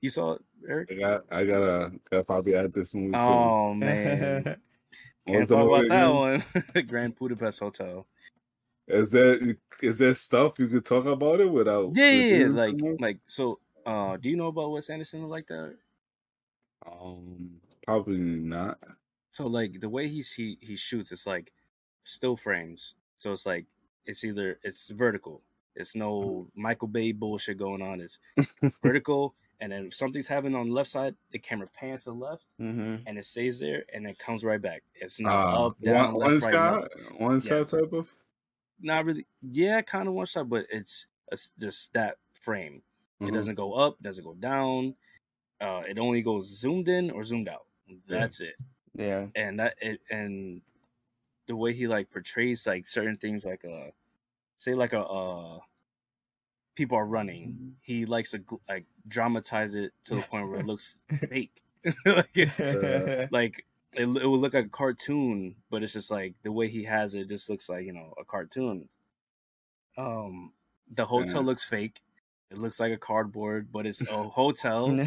You 0.00 0.08
saw 0.08 0.34
it, 0.34 0.42
Eric? 0.68 0.92
I 0.92 0.94
got, 0.94 1.24
I 1.30 1.44
gotta, 1.44 1.92
gotta 2.10 2.24
probably 2.24 2.54
add 2.54 2.72
this 2.72 2.94
movie 2.94 3.12
too. 3.12 3.18
Oh 3.18 3.74
man, 3.74 4.56
can't 5.26 5.48
talk 5.48 5.66
about 5.66 5.88
that 5.88 6.04
again? 6.06 6.14
one. 6.14 6.44
Grand 6.86 7.16
Budapest 7.16 7.60
Hotel. 7.60 8.06
Is 8.88 9.10
there, 9.10 9.38
is 9.82 9.98
there 9.98 10.14
stuff 10.14 10.58
you 10.58 10.68
could 10.68 10.84
talk 10.84 11.06
about 11.06 11.40
it 11.40 11.50
without? 11.50 11.90
Yeah, 11.94 12.10
yeah, 12.10 12.36
yeah, 12.36 12.48
like 12.48 12.78
too 12.78 12.96
like 13.00 13.18
so. 13.26 13.58
Uh, 13.84 14.16
do 14.16 14.28
you 14.28 14.36
know 14.36 14.48
about 14.48 14.70
Wes 14.70 14.90
Anderson 14.90 15.28
like 15.28 15.46
that? 15.48 15.76
um, 16.90 17.60
probably 17.84 18.18
not. 18.18 18.78
So 19.32 19.46
like 19.46 19.80
the 19.80 19.88
way 19.88 20.08
he's 20.08 20.32
he 20.32 20.56
he 20.60 20.76
shoots, 20.76 21.12
it's 21.12 21.26
like 21.26 21.52
still 22.04 22.36
frames. 22.36 22.94
So 23.18 23.32
it's 23.32 23.46
like 23.46 23.66
it's 24.04 24.24
either 24.24 24.58
it's 24.62 24.90
vertical. 24.90 25.42
It's 25.74 25.94
no 25.94 26.46
Michael 26.54 26.88
Bay 26.88 27.12
bullshit 27.12 27.58
going 27.58 27.82
on. 27.82 28.00
It's 28.00 28.18
vertical, 28.82 29.34
and 29.60 29.70
then 29.72 29.86
if 29.86 29.94
something's 29.94 30.26
happening 30.26 30.54
on 30.54 30.68
the 30.68 30.72
left 30.74 30.88
side, 30.90 31.14
the 31.32 31.38
camera 31.38 31.68
pans 31.74 32.04
to 32.04 32.10
the 32.10 32.16
left, 32.16 32.44
hmm 32.58 32.96
and 33.06 33.18
it 33.18 33.24
stays 33.24 33.58
there, 33.58 33.84
and 33.92 34.06
it 34.06 34.18
comes 34.18 34.44
right 34.44 34.60
back. 34.60 34.82
It's 34.94 35.20
not 35.20 35.54
Uh, 35.54 35.66
up, 35.66 35.80
down, 35.80 36.14
one, 36.14 36.14
left, 36.14 36.42
one 36.44 36.52
right. 36.52 36.52
shot, 36.52 36.80
left. 36.80 37.20
one 37.20 37.40
shot 37.40 37.68
type 37.68 37.92
of. 37.92 38.14
Not 38.80 39.04
really. 39.04 39.26
Yeah, 39.42 39.80
kind 39.82 40.06
of 40.08 40.14
one 40.14 40.26
shot, 40.26 40.48
but 40.48 40.66
it's, 40.70 41.06
it's 41.32 41.50
just 41.58 41.92
that 41.94 42.16
frame. 42.42 42.82
It 43.20 43.24
Mhm. 43.24 43.32
doesn't 43.32 43.54
go 43.54 43.72
up, 43.74 44.00
doesn't 44.02 44.24
go 44.24 44.34
down. 44.34 44.94
Uh, 45.60 45.82
it 45.88 45.98
only 45.98 46.20
goes 46.20 46.48
zoomed 46.48 46.88
in 46.88 47.10
or 47.10 47.24
zoomed 47.24 47.48
out. 47.48 47.64
That's 48.06 48.40
it. 48.40 48.56
Yeah. 48.94 49.26
and 49.34 49.60
that 49.60 49.74
it 49.80 50.00
and 50.10 50.62
the 51.46 51.56
way 51.56 51.72
he 51.72 51.86
like 51.86 52.10
portrays 52.10 52.66
like 52.66 52.86
certain 52.88 53.16
things 53.16 53.44
like 53.44 53.64
uh 53.64 53.90
say 54.58 54.74
like 54.74 54.92
a 54.92 55.00
uh 55.04 55.58
people 56.74 56.98
are 56.98 57.06
running 57.06 57.76
he 57.82 58.04
likes 58.06 58.32
to 58.32 58.42
like 58.68 58.84
dramatize 59.08 59.74
it 59.74 59.92
to 60.04 60.16
the 60.16 60.22
point 60.22 60.48
where 60.48 60.60
it 60.60 60.66
looks 60.66 60.98
fake. 61.28 61.62
Like, 62.04 62.28
it, 62.34 63.28
like 63.32 63.64
it, 63.94 64.02
it 64.02 64.26
would 64.26 64.40
look 64.40 64.54
like 64.54 64.66
a 64.66 64.68
cartoon 64.68 65.54
but 65.70 65.82
it's 65.84 65.92
just 65.92 66.10
like 66.10 66.34
the 66.42 66.50
way 66.52 66.66
he 66.68 66.82
has 66.84 67.14
it 67.14 67.28
just 67.28 67.48
looks 67.48 67.68
like 67.68 67.84
you 67.86 67.92
know 67.92 68.12
a 68.18 68.24
cartoon. 68.24 68.88
Um 69.96 70.52
the 70.92 71.04
hotel 71.06 71.40
Yeah. 71.42 71.46
looks 71.46 71.64
fake. 71.64 72.00
It 72.50 72.58
looks 72.58 72.78
like 72.80 72.92
a 72.92 72.96
cardboard 72.98 73.68
but 73.72 73.86
it's 73.86 74.02
a 74.10 74.28
hotel. 74.28 75.06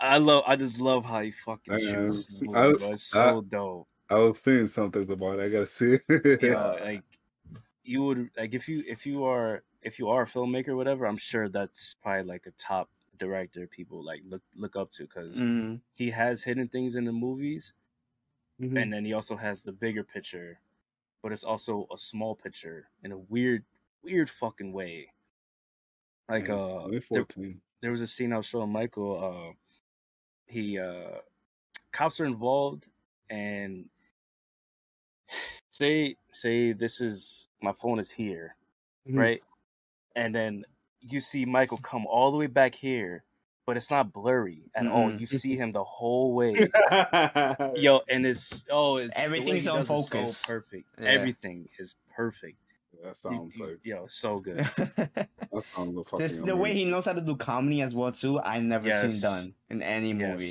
I 0.00 0.18
love 0.18 0.44
i 0.46 0.54
just 0.54 0.80
love 0.80 1.04
how 1.04 1.20
he 1.22 1.32
fucking 1.32 1.74
Yeah, 1.80 1.90
shoots 2.06 2.26
this 2.28 2.42
movie, 2.42 2.58
I- 2.58 2.72
bro. 2.72 2.92
it's 2.92 3.14
I- 3.16 3.30
so 3.32 3.40
dope 3.42 3.88
I 4.10 4.16
was 4.16 4.40
seeing 4.42 4.66
something 4.66 5.10
about 5.10 5.38
it. 5.38 5.42
I 5.44 5.48
gotta 5.48 5.66
see. 5.66 5.98
yeah, 6.40 6.68
like 6.80 7.04
you 7.84 8.02
would 8.04 8.30
like 8.36 8.54
if 8.54 8.68
you 8.68 8.84
if 8.86 9.06
you 9.06 9.24
are 9.24 9.64
if 9.82 9.98
you 9.98 10.08
are 10.10 10.22
a 10.22 10.26
filmmaker 10.26 10.70
or 10.70 10.76
whatever 10.76 11.06
i'm 11.06 11.16
sure 11.18 11.48
that's 11.48 11.94
probably 11.94 12.24
like 12.24 12.46
a 12.46 12.52
top 12.52 12.90
director 13.18 13.66
people 13.66 14.04
like 14.04 14.22
look 14.24 14.42
look 14.54 14.76
up 14.76 14.92
to 14.92 15.04
because 15.04 15.44
Mhm. 15.44 15.80
he 15.94 16.10
has 16.10 16.44
hidden 16.44 16.68
things 16.68 16.96
in 16.96 17.04
the 17.06 17.12
movies 17.12 17.74
Mhm. 18.58 18.82
and 18.82 18.92
then 18.92 19.04
he 19.04 19.12
also 19.12 19.36
has 19.36 19.62
the 19.62 19.72
bigger 19.72 20.04
picture 20.04 20.60
but 21.22 21.32
it's 21.32 21.44
also 21.44 21.86
a 21.92 21.98
small 21.98 22.36
picture 22.36 22.90
in 23.02 23.12
a 23.12 23.18
weird 23.18 23.64
weird 24.02 24.30
fucking 24.30 24.72
way 24.72 25.12
like 26.28 26.48
Yeah, 26.48 26.54
uh 26.54 26.88
there, 27.12 27.26
there 27.80 27.90
was 27.90 28.00
a 28.00 28.06
scene 28.06 28.32
i 28.32 28.36
was 28.36 28.46
showing 28.46 28.70
michael 28.72 29.12
uh 29.24 29.54
he 30.46 30.78
uh 30.78 31.18
cops 31.92 32.20
are 32.20 32.26
involved 32.26 32.88
and 33.30 33.90
say 35.70 36.16
say 36.32 36.72
this 36.72 37.00
is 37.00 37.48
my 37.62 37.72
phone 37.72 37.98
is 37.98 38.10
here 38.10 38.54
Mhm. 39.08 39.16
right 39.18 39.42
and 40.16 40.34
then 40.34 40.64
you 41.00 41.20
see 41.20 41.44
michael 41.44 41.78
come 41.78 42.06
all 42.06 42.30
the 42.30 42.36
way 42.36 42.46
back 42.48 42.74
here 42.74 43.22
but 43.66 43.76
it's 43.76 43.90
not 43.90 44.12
blurry 44.12 44.62
at 44.74 44.86
all 44.86 45.10
Mm-mm. 45.10 45.20
you 45.20 45.26
see 45.26 45.54
him 45.56 45.72
the 45.72 45.84
whole 45.84 46.34
way 46.34 46.54
yo 47.76 48.00
and 48.08 48.26
it's 48.26 48.64
oh 48.70 48.96
it's 48.96 49.18
Everything's 49.22 49.68
on 49.68 49.78
does 49.78 49.90
it 49.90 50.02
so 50.02 50.02
focus. 50.02 50.42
perfect 50.46 50.86
Yeah. 51.00 51.08
everything 51.08 51.68
is 51.78 51.94
perfect 52.14 52.56
that 53.04 53.16
sounds 53.16 53.56
you- 53.56 53.64
like 53.66 53.78
yo 53.84 54.06
so 54.08 54.40
good 54.40 54.58
that 54.76 55.28
sounds 55.74 55.94
like 55.94 56.06
fucking 56.06 56.26
Just 56.26 56.44
the 56.44 56.56
way 56.56 56.74
he 56.74 56.84
knows 56.84 57.06
how 57.06 57.12
to 57.12 57.20
do 57.20 57.36
comedy 57.36 57.80
as 57.82 57.94
well 57.94 58.10
too. 58.10 58.40
I 58.40 58.58
never 58.58 58.90
seen 58.90 59.20
done 59.20 59.54
in 59.70 59.82
any 59.82 60.12
movie. 60.12 60.50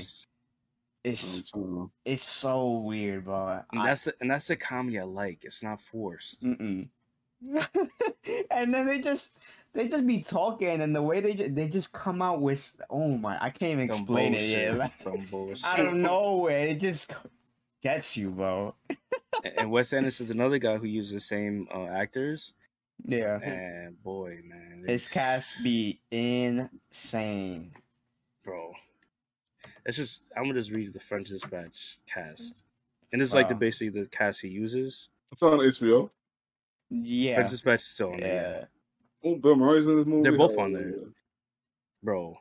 Yes 1.03 1.40
It's 1.40 1.53
Um, 1.53 1.91
it's 2.06 2.24
so 2.24 2.72
weird, 2.80 3.26
bro. 3.26 3.61
and 3.72 3.86
that's 3.86 4.06
the, 4.06 4.14
and 4.22 4.30
that's 4.32 4.48
the 4.48 4.56
comedy 4.56 4.99
i 4.99 5.03
like 5.03 5.44
it's 5.45 5.64
not 5.64 5.80
forced 5.82 6.44
Mm-mm. 6.44 6.90
and 8.52 8.74
then 8.74 8.88
they 8.88 8.99
just 8.99 9.38
they 9.74 9.88
just 9.88 10.07
be 10.07 10.22
talking, 10.24 10.82
and 10.82 10.95
the 10.95 11.02
way 11.03 11.19
they 11.19 11.34
just, 11.36 11.53
they 11.53 11.68
just 11.68 11.94
come 11.94 12.19
out 12.22 12.41
with 12.41 12.76
oh 12.90 13.10
my, 13.18 13.38
I 13.40 13.52
can't 13.52 13.74
even 13.74 13.94
Some 13.94 14.02
explain 14.03 14.34
it. 14.34 14.40
bullshit, 14.40 14.72
Yeah, 14.72 14.78
like, 14.78 14.95
some 14.95 15.26
bullshit. 15.30 15.65
out 15.65 15.86
of 15.86 15.94
nowhere, 15.94 16.68
it 16.69 16.80
just 16.80 17.14
gets 17.84 18.18
you, 18.18 18.32
bro. 18.32 18.74
and 19.57 19.69
Wes 19.69 19.94
is 19.94 20.32
another 20.32 20.57
guy 20.57 20.78
who 20.78 20.88
uses 20.88 21.14
the 21.14 21.19
same 21.19 21.68
uh, 21.72 21.86
actors. 21.86 22.53
Yeah, 23.06 23.40
And 23.44 24.02
boy, 24.02 24.40
man, 24.44 24.84
his 24.88 25.07
cast 25.07 25.61
be 25.61 25.99
insane. 26.10 27.72
bro. 28.44 28.74
It's 29.88 29.97
just 29.97 30.23
I'm 30.35 30.43
gonna 30.43 30.53
just 30.55 30.69
read 30.72 30.93
the 30.93 30.99
French 30.99 31.30
Dispatch 31.30 31.97
cast, 32.05 32.64
and 33.11 33.22
it's 33.22 33.34
like 33.34 33.47
the 33.49 33.55
basically 33.55 34.01
the 34.01 34.07
cast 34.07 34.41
he 34.41 34.49
uses. 34.49 35.09
It's 35.31 35.41
on 35.41 35.57
HBO. 35.59 36.09
Yeah, 36.89 37.35
French 37.35 37.49
Dispatch 37.51 37.80
is 37.80 37.85
still 37.88 38.11
on 38.11 38.19
there. 38.19 38.68
Oh, 39.23 39.35
Bill 39.38 39.55
Murray's 39.55 39.88
in 39.88 39.95
this 39.95 40.05
movie. 40.05 40.23
They're 40.30 40.38
both 40.38 40.55
Oh, 40.57 40.61
on 40.64 40.73
there. 40.73 40.93
bro. 42.03 42.38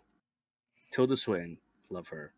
Tilda 0.90 1.16
Swinton, 1.16 1.58
love 1.88 2.08
her. 2.08 2.32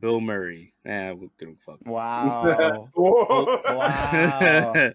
Bill 0.00 0.20
Murray. 0.20 0.72
Eh, 0.84 1.12
we 1.12 1.30
couldn't 1.38 1.60
fuck. 1.60 1.78
Wow. 1.86 2.88
Wow. 2.96 4.92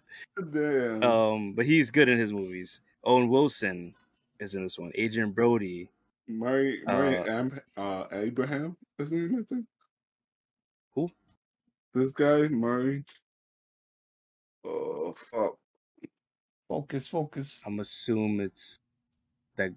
Damn. 0.52 1.04
um, 1.04 1.54
but 1.54 1.66
he's 1.66 1.90
good 1.92 2.10
in 2.10 2.18
his 2.20 2.32
movies. 2.34 2.82
Owen 3.04 3.30
Wilson 3.30 3.96
is 4.40 4.56
in 4.56 4.64
this 4.64 4.78
one. 4.78 4.92
Adrien 4.98 5.32
Brody. 5.32 5.90
Murray, 6.30 6.82
Murray 6.86 7.18
uh, 7.18 7.26
Am, 7.26 7.60
uh, 7.76 8.06
Abraham, 8.12 8.78
his 9.00 9.12
name, 9.12 9.36
I 9.40 9.44
think. 9.54 9.66
Who? 10.94 11.10
This 11.94 12.12
guy, 12.14 12.48
Murray. 12.48 13.04
Oh, 14.64 15.14
fuck. 15.18 15.58
Focus, 16.68 17.08
focus. 17.08 17.62
I'm 17.66 17.80
assume 17.80 18.40
it's 18.42 18.76
that 19.56 19.74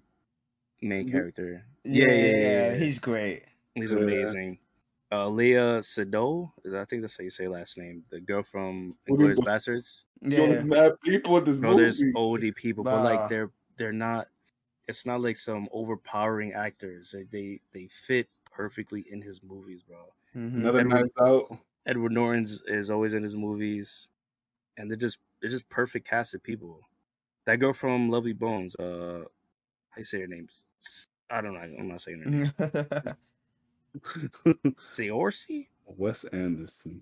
main 0.81 1.09
character. 1.09 1.65
Yeah, 1.83 2.05
yeah, 2.11 2.35
yeah. 2.37 2.73
He's 2.75 2.81
He's 2.81 2.99
great. 2.99 3.43
he's 3.73 3.93
Yeah. 3.93 3.99
amazing. 4.01 4.59
Uh, 5.11 5.25
Léa 5.29 5.79
Seydoux, 5.81 6.51
I 6.75 6.85
think 6.85 7.01
that's 7.01 7.17
how 7.17 7.23
you 7.23 7.29
say 7.29 7.47
last 7.47 7.77
name. 7.77 8.03
The 8.09 8.19
girl 8.19 8.43
from 8.43 8.95
What 9.07 9.17
do 9.19 9.25
Inglourious 9.25 9.37
want? 9.37 9.47
Basterds. 9.49 10.05
Yo, 10.21 10.29
there's 10.47 10.63
Yeah. 10.63 10.69
mad 10.69 10.91
people 11.03 11.37
in 11.37 11.43
this 11.45 11.59
Bro, 11.59 11.77
there's 11.77 12.01
movie. 12.01 12.47
OD 12.49 12.51
people, 12.55 12.83
but 12.83 13.03
like 13.03 13.29
they're 13.29 13.51
they're 13.77 13.91
not. 13.91 14.27
It's 14.87 15.05
not 15.05 15.21
like 15.21 15.37
some 15.37 15.69
overpowering 15.71 16.53
actors. 16.53 17.11
They 17.11 17.23
they, 17.31 17.59
they 17.73 17.87
fit 17.87 18.27
perfectly 18.51 19.05
in 19.09 19.21
his 19.21 19.41
movies, 19.43 19.81
bro. 19.83 19.97
Mhm. 20.35 20.55
Another 20.57 20.79
Edward- 20.79 20.93
Knives 20.93 21.13
Out. 21.21 21.57
Edward 21.85 22.11
Norton's 22.13 22.61
is 22.67 22.89
always 22.91 23.13
in 23.13 23.23
his 23.23 23.35
movies, 23.35 24.07
and 24.77 24.89
they're 24.89 24.97
just 24.97 25.19
they're 25.41 25.49
just 25.49 25.67
perfect 25.69 26.07
casted 26.07 26.43
people. 26.43 26.79
That 27.45 27.57
girl 27.59 27.73
from 27.73 28.09
Lovely 28.09 28.31
Bones, 28.33 28.75
uh, 28.77 29.25
I 29.97 30.01
say 30.01 30.21
her 30.21 30.27
name? 30.27 30.47
I 31.29 31.41
don't 31.41 31.53
know. 31.53 31.59
I'm 31.59 31.87
not 31.89 31.99
saying 32.01 32.21
her 32.21 32.29
name. 32.29 32.53
Saoirse? 34.93 35.67
Wes 35.85 36.23
Anderson. 36.25 37.01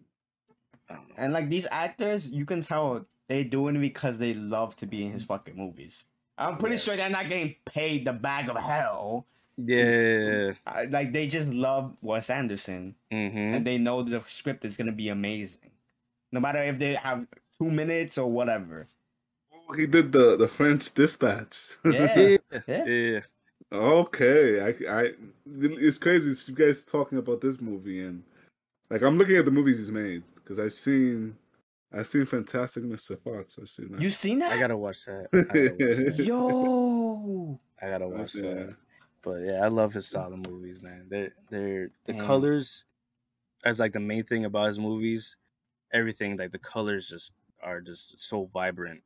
I 0.90 0.95
don't 0.95 1.10
know. 1.10 1.16
and 1.18 1.34
like 1.34 1.49
these 1.49 1.68
actors, 1.72 2.30
you 2.30 2.45
can 2.45 2.62
tell 2.62 3.06
they 3.28 3.44
doing 3.44 3.76
it 3.76 3.80
because 3.80 4.18
they 4.18 4.34
love 4.34 4.76
to 4.78 4.86
be 4.88 5.06
in 5.06 5.12
his 5.12 5.24
fucking 5.24 5.56
movies. 5.56 6.06
I'm 6.47 6.57
pretty 6.57 6.77
sure 6.77 6.95
they're 6.95 7.09
not 7.09 7.30
getting 7.30 7.55
paid 7.65 8.05
the 8.05 8.13
bag 8.13 8.49
of 8.49 8.57
hell. 8.57 9.26
Yeah. 9.57 10.53
Like 10.89 11.11
they 11.13 11.27
just 11.27 11.49
love 11.49 11.95
Wes 12.01 12.30
Anderson, 12.30 12.95
Mm-hmm. 13.11 13.38
and 13.55 13.68
they 13.68 13.77
know 13.77 14.01
the 14.03 14.23
script 14.27 14.65
is 14.65 14.77
gonna 14.77 14.91
be 14.91 15.09
amazing, 15.09 15.69
no 16.31 16.39
matter 16.39 16.63
if 16.63 16.80
they 16.80 16.95
have 16.95 17.27
two 17.59 17.69
minutes 17.69 18.18
or 18.18 18.31
whatever. 18.31 18.88
Oh, 19.53 19.73
he 19.73 19.85
did 19.85 20.11
the 20.11 20.35
the 20.38 20.47
French 20.47 20.93
Dispatch. 20.93 21.77
Yeah. 21.85 22.18
Yeah. 22.19 22.38
Yeah. 22.68 22.85
Yeah. 22.85 23.19
okay, 23.72 24.61
I, 24.61 24.69
I, 25.01 25.11
it's 25.47 25.97
crazy. 25.97 26.34
You 26.51 26.55
guys 26.57 26.84
talking 26.84 27.18
about 27.18 27.41
this 27.41 27.61
movie 27.61 28.01
and 28.01 28.23
like 28.89 29.01
I'm 29.03 29.18
looking 29.18 29.38
at 29.38 29.45
the 29.45 29.51
movies 29.51 29.77
he's 29.77 29.91
made 29.91 30.23
because 30.35 30.59
I've 30.59 30.73
seen, 30.73 31.38
I 31.93 32.03
seen 32.03 32.26
Fantastic 32.26 32.84
Mr. 32.84 33.19
Fox. 33.22 33.57
I 33.61 33.65
seen 33.65 33.91
that. 33.91 34.01
You 34.01 34.09
seen 34.09 34.39
that? 34.39 34.53
I 34.53 34.59
gotta 34.59 34.77
watch 34.77 35.05
that. 35.05 35.27
I 35.34 35.38
gotta 35.43 35.72
watch 35.72 36.18
that. 36.18 36.26
Yo. 36.26 37.59
I 37.81 37.89
gotta 37.89 38.07
watch 38.07 38.35
Yeah. 38.35 38.41
that. 38.53 38.76
But 39.23 39.35
yeah, 39.41 39.63
I 39.63 39.68
love 39.68 39.93
his 39.93 40.07
style 40.07 40.34
of 40.34 40.39
movies, 40.39 40.81
man. 40.81 41.05
They're 41.09 41.34
they're 41.49 41.91
the 42.05 42.13
Damn. 42.13 42.26
colors 42.26 42.85
as 43.65 43.80
like 43.80 43.93
the 43.93 43.99
main 43.99 44.23
thing 44.23 44.45
about 44.45 44.68
his 44.68 44.80
movies. 44.80 45.35
Everything 45.93 46.38
like 46.38 46.51
the 46.53 46.57
colors 46.59 47.09
just 47.09 47.34
are 47.61 47.81
just 47.81 48.18
so 48.19 48.45
vibrant, 48.45 49.03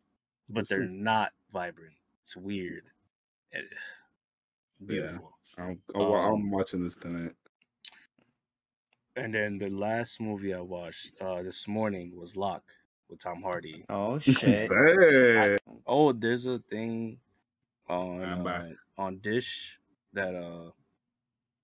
but 0.48 0.62
This 0.62 0.70
they're 0.70 0.84
is- 0.84 0.92
not 0.92 1.32
vibrant. 1.52 1.96
It's 2.24 2.38
weird. 2.38 2.84
It- 3.52 3.66
beautiful. 4.86 5.34
I'm, 5.58 5.80
I'm, 5.96 6.02
I'm 6.02 6.34
Um, 6.34 6.52
watching 6.52 6.84
this 6.84 6.96
tonight. 6.96 7.34
And 9.16 9.34
then 9.34 9.58
the 9.58 9.70
last 9.70 10.20
movie 10.20 10.54
I 10.54 10.60
watched 10.60 11.14
uh 11.22 11.42
this 11.42 11.68
morning 11.68 12.12
was 12.16 12.36
Locke 12.36 12.72
with 13.10 13.20
Tom 13.20 13.42
Hardy. 13.42 13.86
Oh 13.90 14.20
shit. 14.20 14.70
Hey. 14.72 15.58
Oh, 15.88 16.12
there's 16.12 16.46
a 16.46 16.60
thing 16.60 17.20
on 17.88 18.22
uh, 18.24 18.70
on 18.98 19.18
Dish 19.20 19.80
that 20.14 20.36
uh 20.36 20.72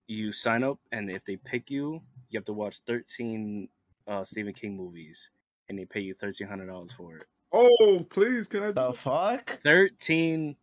you 0.07 0.31
sign 0.31 0.63
up 0.63 0.79
and 0.91 1.09
if 1.09 1.25
they 1.25 1.35
pick 1.37 1.69
you, 1.71 2.01
you 2.29 2.37
have 2.37 2.45
to 2.45 2.53
watch 2.53 2.79
13 2.87 3.67
uh 4.07 4.23
Stephen 4.23 4.53
King 4.53 4.77
movies 4.77 5.29
and 5.67 5.77
they 5.77 5.85
pay 5.85 6.01
you 6.01 6.13
$1300 6.15 6.93
for 6.93 7.17
it. 7.17 7.23
Oh, 7.53 8.05
please, 8.09 8.47
can 8.47 8.63
I? 8.63 8.71
the 8.71 8.93
fuck? 8.93 9.59
13 9.63 10.55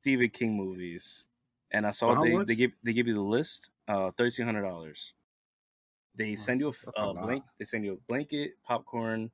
Stephen 0.00 0.28
King 0.30 0.56
movies. 0.56 1.26
And 1.72 1.86
I 1.86 1.90
saw 1.90 2.14
How 2.14 2.22
they 2.22 2.32
much? 2.34 2.46
they 2.46 2.54
give 2.54 2.70
they 2.84 2.92
give 2.92 3.08
you 3.08 3.14
the 3.14 3.20
list, 3.20 3.70
uh 3.88 4.10
$1300. 4.12 5.12
They 6.18 6.36
send 6.36 6.60
you 6.60 6.70
a, 6.70 7.02
a 7.02 7.10
a 7.10 7.14
blank 7.14 7.44
they 7.58 7.66
send 7.66 7.86
you 7.86 7.94
a 7.94 8.08
blanket, 8.08 8.54
popcorn, 8.64 9.32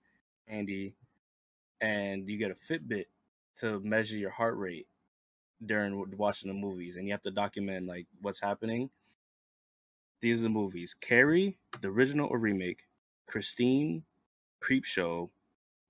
candy, 0.48 0.97
and 1.81 2.28
you 2.28 2.39
get 2.39 2.52
a 2.52 2.55
Fitbit 2.56 3.06
to 3.61 3.81
measure 3.81 4.19
your 4.19 4.31
heart 4.31 4.56
rate 4.59 4.89
during 5.65 5.97
watching 6.19 6.48
the 6.48 6.55
movies, 6.55 6.97
and 6.97 7.06
you 7.06 7.12
have 7.15 7.23
to 7.23 7.32
document 7.32 7.86
like 7.89 8.06
what's 8.23 8.40
happening. 8.40 8.90
These 10.20 10.40
are 10.40 10.44
the 10.44 10.51
movies: 10.51 10.94
Carrie, 11.01 11.59
the 11.82 11.89
original 11.89 12.28
or 12.31 12.39
remake, 12.39 12.85
Christine, 13.27 14.05
Creep 14.61 14.85
Show, 14.85 15.31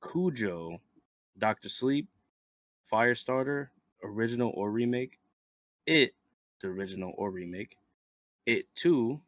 Cujo, 0.03 0.81
Doctor 1.39 1.71
Sleep, 1.71 2.09
Firestarter, 2.93 3.71
original 4.05 4.53
or 4.55 4.71
remake, 4.71 5.21
It, 5.87 6.15
the 6.63 6.69
original 6.69 7.15
or 7.19 7.31
remake, 7.31 7.79
It 8.47 8.67
Two, 8.77 9.23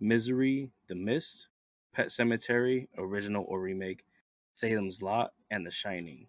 Misery, 0.00 0.70
The 0.88 0.94
Mist, 0.94 1.48
Pet 1.92 2.08
Sematary, 2.08 2.88
original 2.96 3.44
or 3.48 3.60
remake, 3.60 4.04
Salem's 4.54 5.02
Lot, 5.02 5.32
and 5.50 5.66
The 5.66 5.70
Shining. 5.70 6.26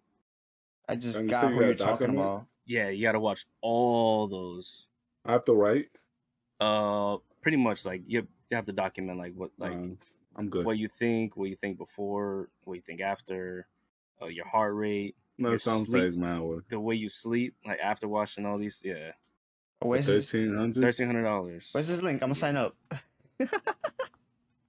I 0.87 0.95
just 0.95 1.17
And 1.17 1.25
you 1.25 1.31
got 1.31 1.41
say 1.41 1.47
who 1.49 1.59
you 1.59 1.65
you're 1.67 1.75
talking 1.75 2.09
about. 2.11 2.45
Yeah, 2.65 2.89
you 2.89 3.03
gotta 3.03 3.19
watch 3.19 3.45
all 3.61 4.27
those. 4.27 4.87
I 5.25 5.31
have 5.33 5.45
to 5.45 5.53
write. 5.53 5.89
Uh, 6.59 7.17
pretty 7.41 7.57
much 7.57 7.85
like 7.85 8.01
you 8.05 8.27
you 8.49 8.55
have 8.55 8.65
to 8.65 8.71
document 8.73 9.17
like 9.19 9.33
what 9.35 9.51
like 9.57 9.71
Um, 9.73 9.97
I'm 10.35 10.49
good. 10.49 10.65
what 10.65 10.77
you 10.77 10.87
think, 10.87 11.37
what 11.37 11.49
you 11.49 11.55
think 11.55 11.77
before, 11.77 12.49
what 12.63 12.73
you 12.75 12.81
think 12.81 13.01
after, 13.01 13.67
uh, 14.21 14.27
your 14.27 14.45
heart 14.45 14.73
rate, 14.75 15.15
no, 15.37 15.49
your 15.49 15.59
sounds 15.59 15.89
sleep- 15.89 16.03
like 16.03 16.13
my 16.15 16.39
work. 16.39 16.67
the 16.69 16.79
way 16.79 16.95
you 16.95 17.09
sleep, 17.09 17.55
like 17.65 17.79
after 17.79 18.07
watching 18.07 18.45
all 18.45 18.57
these. 18.57 18.81
Yeah, 18.83 19.11
Where's 19.81 20.07
this, 20.07 20.29
Thirteen 20.31 20.55
hundred. 20.55 20.81
thirteen 20.81 21.07
hundred 21.07 21.23
dollars. 21.23 21.69
where's 21.71 21.87
this 21.87 22.01
link? 22.01 22.21
I'm 22.21 22.29
gonna 22.29 22.35
sign 22.35 22.57
up. 22.57 22.75
Uh, 23.39 23.45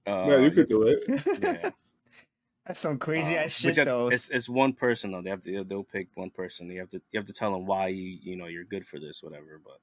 Yeah, 0.07 0.39
you 0.39 0.51
could 0.51 0.69
do 0.69 0.83
it. 0.85 1.05
Yeah, 1.43 1.71
That's 2.67 2.79
some 2.81 2.99
crazy 2.99 3.37
Uh, 3.37 3.43
ass 3.45 3.63
but 3.63 3.69
shit 3.75 3.77
have- 3.79 3.87
though. 3.87 4.09
It's 4.09 4.29
it's 4.31 4.49
one 4.49 4.73
person 4.73 5.13
though. 5.13 5.23
They 5.23 5.31
have 5.31 5.43
to 5.45 5.65
they'll 5.65 5.85
pick 5.85 6.09
one 6.15 6.31
person. 6.31 6.71
You 6.71 6.81
have 6.81 6.89
to 6.91 7.03
you 7.11 7.19
have 7.19 7.27
to 7.27 7.33
tell 7.33 7.53
them 7.53 7.67
why 7.67 7.89
you 7.89 8.19
you 8.23 8.37
know 8.37 8.47
you're 8.47 8.65
good 8.65 8.87
for 8.87 8.99
this 8.99 9.23
whatever. 9.23 9.61
But 9.65 9.79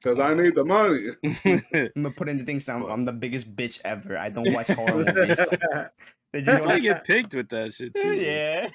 because 0.00 0.18
I 0.18 0.34
need 0.34 0.54
the 0.54 0.64
money. 0.64 1.08
I'm 1.44 1.90
gonna 1.96 2.10
put 2.10 2.28
in 2.28 2.38
the 2.38 2.44
things. 2.44 2.68
I'm, 2.68 2.84
I'm 2.84 3.04
the 3.04 3.12
biggest 3.12 3.54
bitch 3.54 3.80
ever. 3.84 4.16
I 4.16 4.30
don't 4.30 4.52
watch 4.52 4.68
horror 4.70 5.04
movies. 5.16 5.48
They 6.32 6.42
just 6.42 6.62
I 6.62 6.64
wanna 6.64 6.80
get 6.80 7.04
picked 7.04 7.34
with 7.34 7.48
that 7.50 7.72
shit 7.74 7.94
too. 7.94 8.14
yeah. 8.14 8.68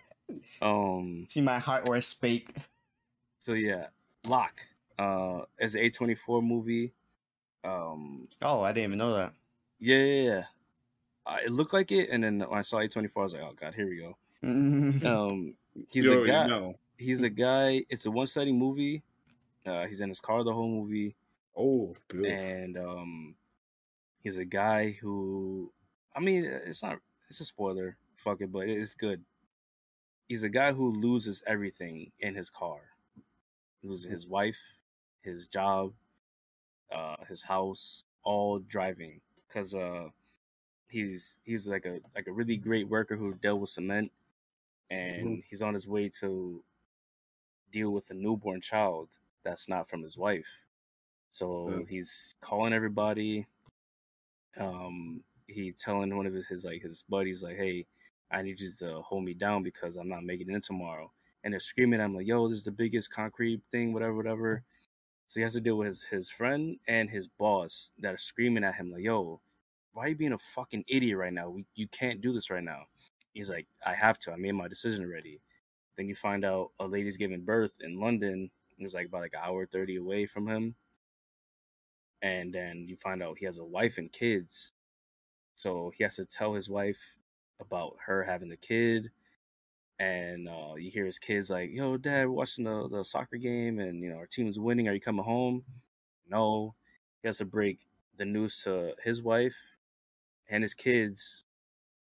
Um. 0.62 1.26
See 1.30 1.42
my 1.42 1.60
heart 1.60 1.88
or 1.90 2.00
spake. 2.02 2.50
So 3.40 3.54
yeah, 3.54 3.88
Locke. 4.26 4.62
Uh, 5.00 5.42
it's 5.58 5.74
an 5.76 5.82
A 5.82 5.90
twenty 5.90 6.16
four 6.16 6.42
movie. 6.42 6.94
Um. 7.64 8.28
Oh, 8.42 8.62
I 8.62 8.72
didn't 8.72 8.86
even 8.90 8.98
know 8.98 9.16
that. 9.16 9.34
Yeah, 9.80 9.98
yeah, 9.98 10.24
yeah. 10.32 10.44
Uh, 11.26 11.38
it 11.46 11.52
looked 11.52 11.74
like 11.74 11.92
it, 11.92 12.10
and 12.10 12.24
then 12.24 12.40
when 12.40 12.60
I 12.60 12.62
saw 12.62 12.80
A 12.80 12.88
twenty 12.88 13.08
four, 13.08 13.24
I 13.24 13.26
was 13.26 13.34
like, 13.34 13.44
oh 13.44 13.54
god, 13.60 13.74
here 13.76 13.88
we 13.88 13.98
go. 13.98 14.18
Um. 14.44 15.56
He's 15.90 16.06
you 16.06 16.24
a 16.24 16.28
guy. 16.28 16.48
know. 16.48 16.76
He's 16.98 17.22
a 17.22 17.30
guy. 17.30 17.84
It's 17.90 18.06
a 18.06 18.12
one 18.12 18.28
sided 18.28 18.54
movie. 18.54 19.04
Uh, 19.66 19.86
he's 19.88 20.02
in 20.02 20.10
his 20.10 20.20
car 20.20 20.44
the 20.44 20.54
whole 20.54 20.70
movie. 20.70 21.16
Oh, 21.56 21.96
beautiful. 22.10 22.36
and 22.38 22.78
um 22.78 23.36
he's 24.24 24.38
a 24.38 24.46
guy 24.46 24.98
who 25.02 25.72
i 26.16 26.20
mean 26.20 26.46
it's 26.46 26.82
not 26.82 26.98
it's 27.30 27.42
a 27.42 27.46
spoiler 27.46 27.96
fuck 28.18 28.42
it 28.42 28.52
but 28.52 28.68
it's 28.68 28.96
good 28.96 29.22
he's 30.28 30.42
a 30.42 30.50
guy 30.50 30.72
who 30.72 30.92
loses 30.94 31.44
everything 31.46 32.12
in 32.20 32.34
his 32.34 32.50
car 32.50 32.80
he 33.82 33.88
loses 33.88 34.10
his 34.10 34.26
wife 34.28 34.58
his 35.22 35.46
job 35.46 35.92
uh 36.94 37.18
his 37.28 37.44
house 37.44 38.04
all 38.24 38.60
driving 38.60 39.22
because 39.48 39.76
uh 39.76 40.10
he's 40.90 41.40
he's 41.44 41.68
like 41.68 41.86
a 41.86 42.02
like 42.16 42.28
a 42.28 42.34
really 42.34 42.58
great 42.58 42.88
worker 42.90 43.18
who 43.18 43.34
dealt 43.36 43.62
with 43.62 43.70
cement 43.72 44.12
and 44.90 45.28
Mhm. 45.28 45.44
he's 45.46 45.62
on 45.64 45.74
his 45.76 45.88
way 45.88 46.10
to 46.10 46.64
deal 47.72 47.92
with 47.92 48.10
a 48.10 48.14
newborn 48.14 48.62
child 48.62 49.10
that's 49.44 49.68
not 49.68 49.88
from 49.90 50.02
his 50.04 50.18
wife 50.18 50.66
so 51.32 51.84
Yeah. 51.84 51.84
he's 51.90 52.36
calling 52.42 52.74
everybody. 52.74 53.48
Um, 54.58 55.24
he 55.48 55.72
telling 55.72 56.16
one 56.16 56.26
of 56.26 56.34
his, 56.34 56.48
his 56.48 56.66
like 56.66 56.82
his 56.82 57.04
buddies 57.04 57.44
like, 57.44 57.58
"Hey, 57.58 57.88
I 58.32 58.42
need 58.42 58.60
you 58.60 58.72
to 58.80 59.02
hold 59.02 59.24
me 59.24 59.34
down 59.34 59.64
because 59.64 59.98
I'm 59.98 60.08
not 60.10 60.24
making 60.24 60.50
it 60.50 60.56
in 60.56 60.62
tomorrow." 60.62 61.12
And 61.44 61.54
they're 61.54 61.60
screaming 61.60 62.00
him 62.00 62.14
like, 62.16 62.28
"Yo, 62.28 62.48
this 62.48 62.60
is 62.60 62.64
the 62.64 62.72
biggest 62.72 63.12
concrete 63.12 63.62
thing, 63.72 63.94
whatever, 63.94 64.14
whatever." 64.16 64.64
So 65.28 65.40
he 65.40 65.44
has 65.44 65.54
to 65.54 65.62
deal 65.62 65.78
with 65.78 65.88
his 65.88 66.04
his 66.04 66.30
friend 66.30 66.78
and 66.88 67.10
his 67.10 67.28
boss 67.28 67.92
that 68.00 68.14
are 68.14 68.18
screaming 68.18 68.64
at 68.64 68.76
him 68.76 68.92
like, 68.92 69.04
"Yo, 69.04 69.42
why 69.94 70.06
are 70.06 70.10
you 70.10 70.16
being 70.16 70.34
a 70.34 70.38
fucking 70.38 70.86
idiot 70.88 71.18
right 71.18 71.34
now? 71.34 71.50
We, 71.50 71.66
you 71.76 71.88
can't 71.88 72.22
do 72.22 72.34
this 72.34 72.50
right 72.50 72.64
now. 72.64 72.84
He's 73.34 73.50
like, 73.50 73.68
I 73.86 73.94
have 73.94 74.20
to. 74.20 74.32
I 74.32 74.36
made 74.36 74.54
my 74.54 74.68
decision 74.68 75.06
already. 75.06 75.40
Then 75.98 76.08
you 76.08 76.16
find 76.16 76.44
out 76.44 76.72
a 76.80 76.86
lady's 76.86 77.18
giving 77.18 77.42
birth 77.46 77.74
in 77.82 78.00
London. 78.00 78.50
It 78.78 78.84
was 78.84 78.96
like 78.96 79.08
about 79.08 79.22
like 79.22 79.34
an 79.34 79.42
hour 79.44 79.66
30 79.66 79.98
away 79.98 80.26
from 80.26 80.48
him. 80.48 80.76
And 82.22 82.54
then 82.54 82.86
you 82.88 82.96
find 82.96 83.22
out 83.22 83.38
he 83.38 83.46
has 83.46 83.60
a 83.60 83.66
wife 83.66 83.98
and 83.98 84.12
kids. 84.12 84.72
So 85.56 85.92
he 85.96 86.04
has 86.04 86.16
to 86.16 86.26
tell 86.26 86.54
his 86.54 86.70
wife 86.70 87.18
about 87.60 87.96
her 88.06 88.24
having 88.24 88.50
the 88.50 88.58
kid. 88.58 89.12
And 90.04 90.50
uh, 90.50 90.76
you 90.76 90.92
hear 90.92 91.06
his 91.06 91.18
kids 91.18 91.50
like, 91.50 91.70
yo, 91.72 91.96
dad, 91.96 92.28
we're 92.28 92.34
watching 92.34 92.66
the, 92.66 92.90
the 92.90 93.06
soccer 93.06 93.38
game 93.38 93.80
and, 93.80 94.04
you 94.04 94.10
know, 94.10 94.18
our 94.18 94.26
team's 94.26 94.60
winning. 94.60 94.90
Are 94.90 94.94
you 94.94 95.00
coming 95.00 95.24
home? 95.24 95.64
No. 96.30 96.76
He 97.22 97.28
has 97.30 97.38
to 97.38 97.46
break 97.46 97.80
the 98.18 98.26
news 98.26 98.62
to 98.64 98.96
his 99.04 99.24
wife 99.24 99.56
and 100.50 100.62
his 100.62 100.74
kids 100.74 101.46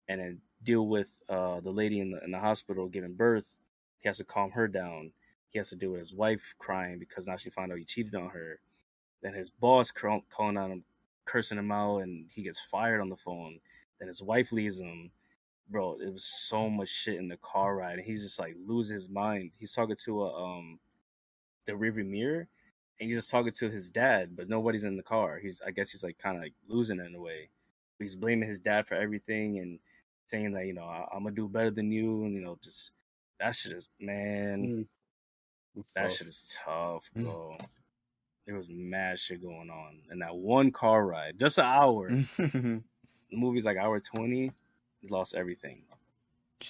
and 0.08 0.22
then 0.22 0.42
deal 0.64 0.88
with 0.88 1.20
uh, 1.28 1.60
the 1.60 1.72
lady 1.72 2.00
in 2.00 2.12
the, 2.12 2.24
in 2.24 2.32
the 2.32 2.40
hospital 2.40 2.88
giving 2.88 3.16
birth. 3.16 3.60
He 4.00 4.08
has 4.08 4.20
to 4.20 4.24
calm 4.24 4.52
her 4.52 4.70
down. 4.70 5.12
He 5.50 5.60
has 5.60 5.70
to 5.70 5.76
deal 5.76 5.92
with 5.92 6.00
his 6.00 6.16
wife 6.16 6.56
crying 6.60 7.00
because 7.00 7.28
now 7.28 7.36
she 7.36 7.50
found 7.50 7.74
out 7.74 7.80
he 7.80 7.86
cheated 7.86 8.16
on 8.16 8.30
her. 8.30 8.62
Then 9.22 9.34
his 9.34 9.50
boss 9.52 9.92
call, 9.92 10.22
calling 10.30 10.58
on 10.58 10.72
him, 10.72 10.84
cursing 11.26 11.58
him 11.58 11.72
out, 11.72 11.98
and 11.98 12.28
he 12.34 12.44
gets 12.44 12.62
fired 12.62 13.02
on 13.02 13.10
the 13.10 13.16
phone. 13.18 13.60
Then 14.00 14.08
his 14.08 14.22
wife 14.22 14.54
leaves 14.54 14.80
him. 14.80 15.12
Bro, 15.70 15.98
it 16.02 16.12
was 16.12 16.26
so 16.26 16.70
much 16.70 16.90
shit 16.90 17.16
in 17.16 17.30
the 17.30 17.38
car 17.38 17.76
ride, 17.76 17.98
and 17.98 18.06
he's 18.06 18.24
just 18.24 18.40
like 18.40 18.56
losing 18.66 18.96
his 18.96 19.10
mind. 19.10 19.52
He's 19.58 19.74
talking 19.74 19.96
to 20.06 20.24
a 20.24 20.44
um 20.58 20.80
the 21.66 21.74
rearview 21.74 22.06
mirror, 22.06 22.48
and 23.00 23.10
he's 23.10 23.18
just 23.18 23.30
talking 23.30 23.54
to 23.54 23.70
his 23.70 23.90
dad, 23.90 24.36
but 24.36 24.50
nobody's 24.50 24.84
in 24.84 24.98
the 24.98 25.04
car. 25.04 25.40
He's 25.42 25.62
I 25.66 25.72
guess 25.72 25.92
he's 25.92 26.04
like 26.04 26.18
kind 26.18 26.36
of 26.38 26.44
like 26.44 26.54
losing 26.68 27.00
it 27.00 27.06
in 27.06 27.16
a 27.16 27.22
way. 27.22 27.50
He's 28.00 28.16
blaming 28.16 28.48
his 28.50 28.60
dad 28.60 28.86
for 28.86 28.96
everything 28.96 29.60
and 29.60 29.80
saying 30.30 30.52
that 30.54 30.66
you 30.66 30.74
know 30.74 30.84
I, 30.84 31.08
am 31.16 31.24
gonna 31.24 31.36
do 31.36 31.48
better 31.48 31.72
than 31.72 31.92
you, 31.92 32.26
and 32.26 32.34
you 32.34 32.42
know 32.42 32.58
just 32.62 32.92
that 33.40 33.56
shit 33.56 33.72
is 33.74 33.90
man, 34.00 34.88
Mm. 35.76 35.94
that 35.96 36.12
shit 36.12 36.28
is 36.28 36.60
tough, 36.64 37.10
bro. 37.16 37.58
There 38.46 38.56
was 38.56 38.68
mad 38.70 39.18
shit 39.20 39.42
going 39.42 39.70
on, 39.70 40.00
and 40.10 40.22
that 40.22 40.36
one 40.36 40.72
car 40.72 41.06
ride, 41.06 41.40
just 41.40 41.58
an 41.58 41.66
hour. 41.66 42.10
the 42.38 42.82
movie's 43.32 43.66
like 43.66 43.78
hour 43.78 44.00
twenty. 44.02 44.52
He 45.04 45.10
lost 45.10 45.36
everything. 45.36 45.84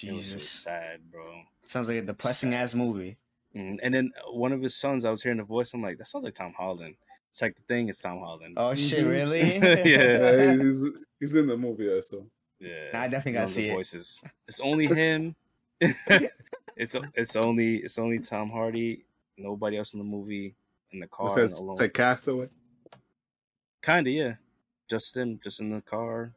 It 0.02 0.12
was 0.12 0.24
Jesus. 0.24 0.50
sad, 0.50 1.08
bro. 1.10 1.42
Sounds 1.62 1.86
like 1.86 1.98
a 1.98 2.02
depressing 2.02 2.52
ass 2.52 2.74
movie. 2.74 3.16
Mm, 3.54 3.78
And 3.80 3.94
then 3.94 4.12
one 4.32 4.52
of 4.52 4.60
his 4.60 4.74
sons, 4.74 5.04
I 5.04 5.10
was 5.10 5.22
hearing 5.22 5.38
the 5.38 5.44
voice. 5.44 5.72
I'm 5.72 5.82
like, 5.82 5.98
that 5.98 6.08
sounds 6.08 6.24
like 6.24 6.34
Tom 6.34 6.52
Holland. 6.56 6.96
Check 7.36 7.54
the 7.54 7.62
thing, 7.62 7.88
it's 7.88 8.00
Tom 8.00 8.18
Holland. 8.18 8.54
Oh 8.56 8.74
shit, 8.74 9.04
Mhm. 9.04 9.08
really? 9.08 9.40
Yeah. 9.58 9.84
Yeah, 10.56 10.62
he's 10.64 10.84
he's 11.20 11.34
in 11.36 11.46
the 11.46 11.56
movie. 11.56 11.84
Yeah, 11.84 12.00
so 12.00 12.26
Yeah, 12.58 12.90
Nah, 12.92 13.02
I 13.02 13.08
definitely 13.08 13.32
gotta 13.32 13.44
one 13.44 13.54
the 13.54 13.54
see 13.54 13.68
it. 13.68 13.72
voices. 13.72 14.22
It's 14.48 14.60
only 14.60 14.86
him. 15.02 15.36
it's 15.80 16.96
it's 17.14 17.36
only 17.36 17.76
it's 17.76 17.98
only 17.98 18.18
Tom 18.18 18.50
Hardy. 18.50 19.04
Nobody 19.38 19.76
else 19.78 19.92
in 19.94 19.98
the 20.00 20.04
movie 20.04 20.54
in 20.92 20.98
the 21.00 21.06
car 21.06 21.28
it 21.28 21.30
says 21.30 21.52
alone. 21.60 21.76
say 21.76 21.88
Castaway. 21.88 22.48
Kinda, 23.82 24.10
yeah. 24.10 24.34
Just 24.88 25.16
him, 25.16 25.40
just 25.42 25.60
in 25.60 25.70
the 25.70 25.80
car, 25.80 26.32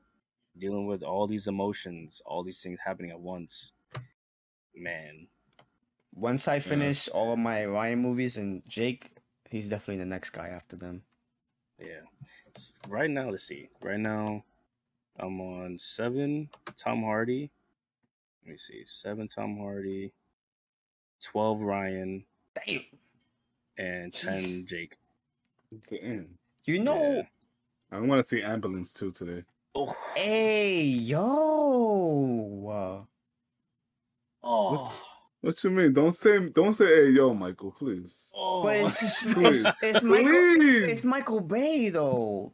dealing 0.60 0.88
with 0.88 1.04
all 1.04 1.28
these 1.28 1.48
emotions, 1.48 2.22
all 2.26 2.44
these 2.44 2.62
things 2.62 2.80
happening 2.84 3.12
at 3.12 3.20
once. 3.20 3.72
Man, 4.76 5.28
Once 6.14 6.48
I 6.48 6.60
finish 6.60 7.08
all 7.10 7.34
of 7.34 7.40
my 7.40 7.66
Ryan 7.66 8.00
movies 8.00 8.38
and 8.38 8.68
Jake, 8.68 9.12
he's 9.50 9.68
definitely 9.68 9.98
the 10.04 10.10
next 10.10 10.32
guy 10.32 10.48
after 10.50 10.76
them. 10.76 11.04
yeah. 11.80 12.02
Right 12.88 13.10
now, 13.10 13.30
let's 13.30 13.44
see. 13.44 13.70
Right 13.82 14.00
now, 14.00 14.44
I'm 15.20 15.40
on 15.42 15.78
seven 15.80 16.50
Tom 16.76 17.04
Hardy. 17.04 17.52
Let 18.44 18.52
me 18.52 18.58
see. 18.58 18.84
Seven 18.86 19.28
Tom 19.28 19.58
Hardy, 19.58 20.12
twelve 21.22 21.62
Ryan, 21.62 22.26
Damn. 22.66 22.82
and 23.78 24.12
Jeez. 24.12 24.22
ten 24.22 24.66
Jake. 24.66 24.98
Damn. 25.88 26.38
You 26.66 26.80
know, 26.80 27.14
Yeah. 27.18 27.22
I 27.92 28.00
want 28.00 28.22
to 28.22 28.28
see 28.28 28.42
Ambulance 28.42 28.92
too 28.94 29.12
today. 29.12 29.44
Oh, 29.80 29.96
hey 30.16 30.82
yo. 30.82 31.18
oh, 34.44 35.04
What 35.42 35.64
you 35.64 35.70
mean? 35.70 35.94
Don't 35.94 36.14
say 36.14 36.50
don't 36.50 36.74
say 36.74 36.88
hey 36.88 37.10
yo, 37.12 37.32
Michael, 37.36 37.76
please. 37.78 38.32
oh. 38.36 38.64
But 38.64 38.78
it's 38.78 39.00
just, 39.00 39.28
Please. 39.36 39.68
it's, 39.68 39.78
it's 39.84 40.04
Michael. 40.04 40.32
Please. 40.32 40.84
It's 40.84 41.04
Michael 41.04 41.42
Bay 41.42 41.90
though. 41.90 42.52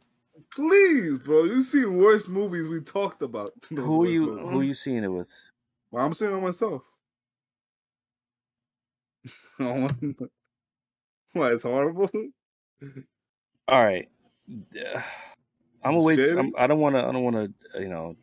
Please, 0.54 1.16
bro. 1.16 1.44
You 1.44 1.62
see 1.62 1.86
worse 1.86 2.28
movies 2.28 2.68
we 2.68 2.82
talked 2.82 3.22
about. 3.22 3.48
who 3.70 4.04
are 4.04 4.06
you? 4.06 4.26
movies. 4.26 4.50
Who 4.50 4.60
are 4.60 4.64
you 4.64 4.74
seeing 4.74 5.02
it 5.02 5.08
with? 5.08 5.30
Well, 5.90 6.04
I'm 6.04 6.12
seeing 6.12 6.36
it 6.36 6.40
myself. 6.42 6.82
Why 9.56 11.52
it's 11.52 11.62
horrible? 11.62 12.10
All 13.66 13.82
right. 13.82 14.10
I'm 15.84 15.92
gonna 15.92 16.02
wait. 16.02 16.18
I'm, 16.18 16.52
I 16.56 16.66
don't 16.66 16.78
want 16.80 16.94
to. 16.96 17.00
I 17.06 17.12
don't 17.12 17.22
want 17.22 17.36
to. 17.36 17.80
You 17.80 17.88
know, 17.88 18.16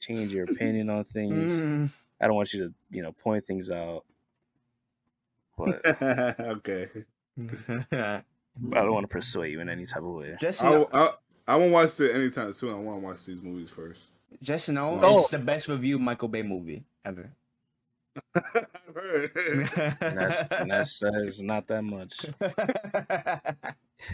change 0.00 0.32
your 0.32 0.44
opinion 0.44 0.90
on 0.90 1.04
things. 1.04 1.52
Mm. 1.58 1.90
I 2.20 2.26
don't 2.26 2.36
want 2.36 2.52
you 2.54 2.68
to. 2.68 2.74
You 2.90 3.02
know, 3.02 3.12
point 3.12 3.44
things 3.44 3.70
out. 3.70 4.04
But 5.58 5.84
okay. 6.02 6.88
I 7.38 8.22
don't 8.72 8.92
want 8.92 9.04
to 9.04 9.08
persuade 9.08 9.52
you 9.52 9.60
in 9.60 9.68
any 9.68 9.86
type 9.86 10.02
of 10.02 10.14
way. 10.14 10.36
just 10.40 10.64
I, 10.64 10.70
know, 10.70 10.88
I, 10.92 11.10
I 11.46 11.56
won't 11.56 11.72
watch 11.72 11.98
it 12.00 12.14
anytime 12.14 12.52
soon. 12.52 12.70
I 12.72 12.78
want 12.78 13.00
to 13.00 13.06
watch 13.06 13.24
these 13.26 13.42
movies 13.42 13.70
first. 13.70 14.02
just 14.42 14.68
know, 14.68 14.98
Oh. 15.02 15.20
it's 15.20 15.30
the 15.30 15.38
best 15.38 15.68
review 15.68 15.98
Michael 15.98 16.28
Bay 16.28 16.42
movie 16.42 16.84
ever. 17.04 17.30
I've 18.34 18.94
heard. 18.94 19.30
And 20.00 20.18
that's 20.18 20.42
and 20.50 20.70
that 20.70 20.86
says 20.86 21.42
not 21.42 21.66
that 21.68 21.82
much. 21.82 22.16
The 22.38 23.56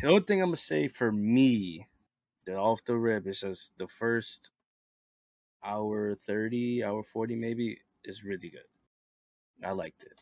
only 0.05 0.21
thing 0.21 0.41
I'm 0.41 0.49
gonna 0.49 0.57
say 0.57 0.87
for 0.87 1.11
me, 1.11 1.79
that 1.81 1.87
off 2.57 2.85
the 2.85 2.97
rip, 2.97 3.27
is 3.27 3.41
just 3.41 3.73
the 3.79 3.87
first 3.87 4.51
hour 5.65 6.15
thirty, 6.15 6.85
hour 6.85 7.03
forty, 7.03 7.35
maybe 7.35 7.79
is 8.05 8.25
really 8.25 8.51
good. 8.51 8.69
I 9.65 9.73
liked 9.73 10.03
it. 10.03 10.21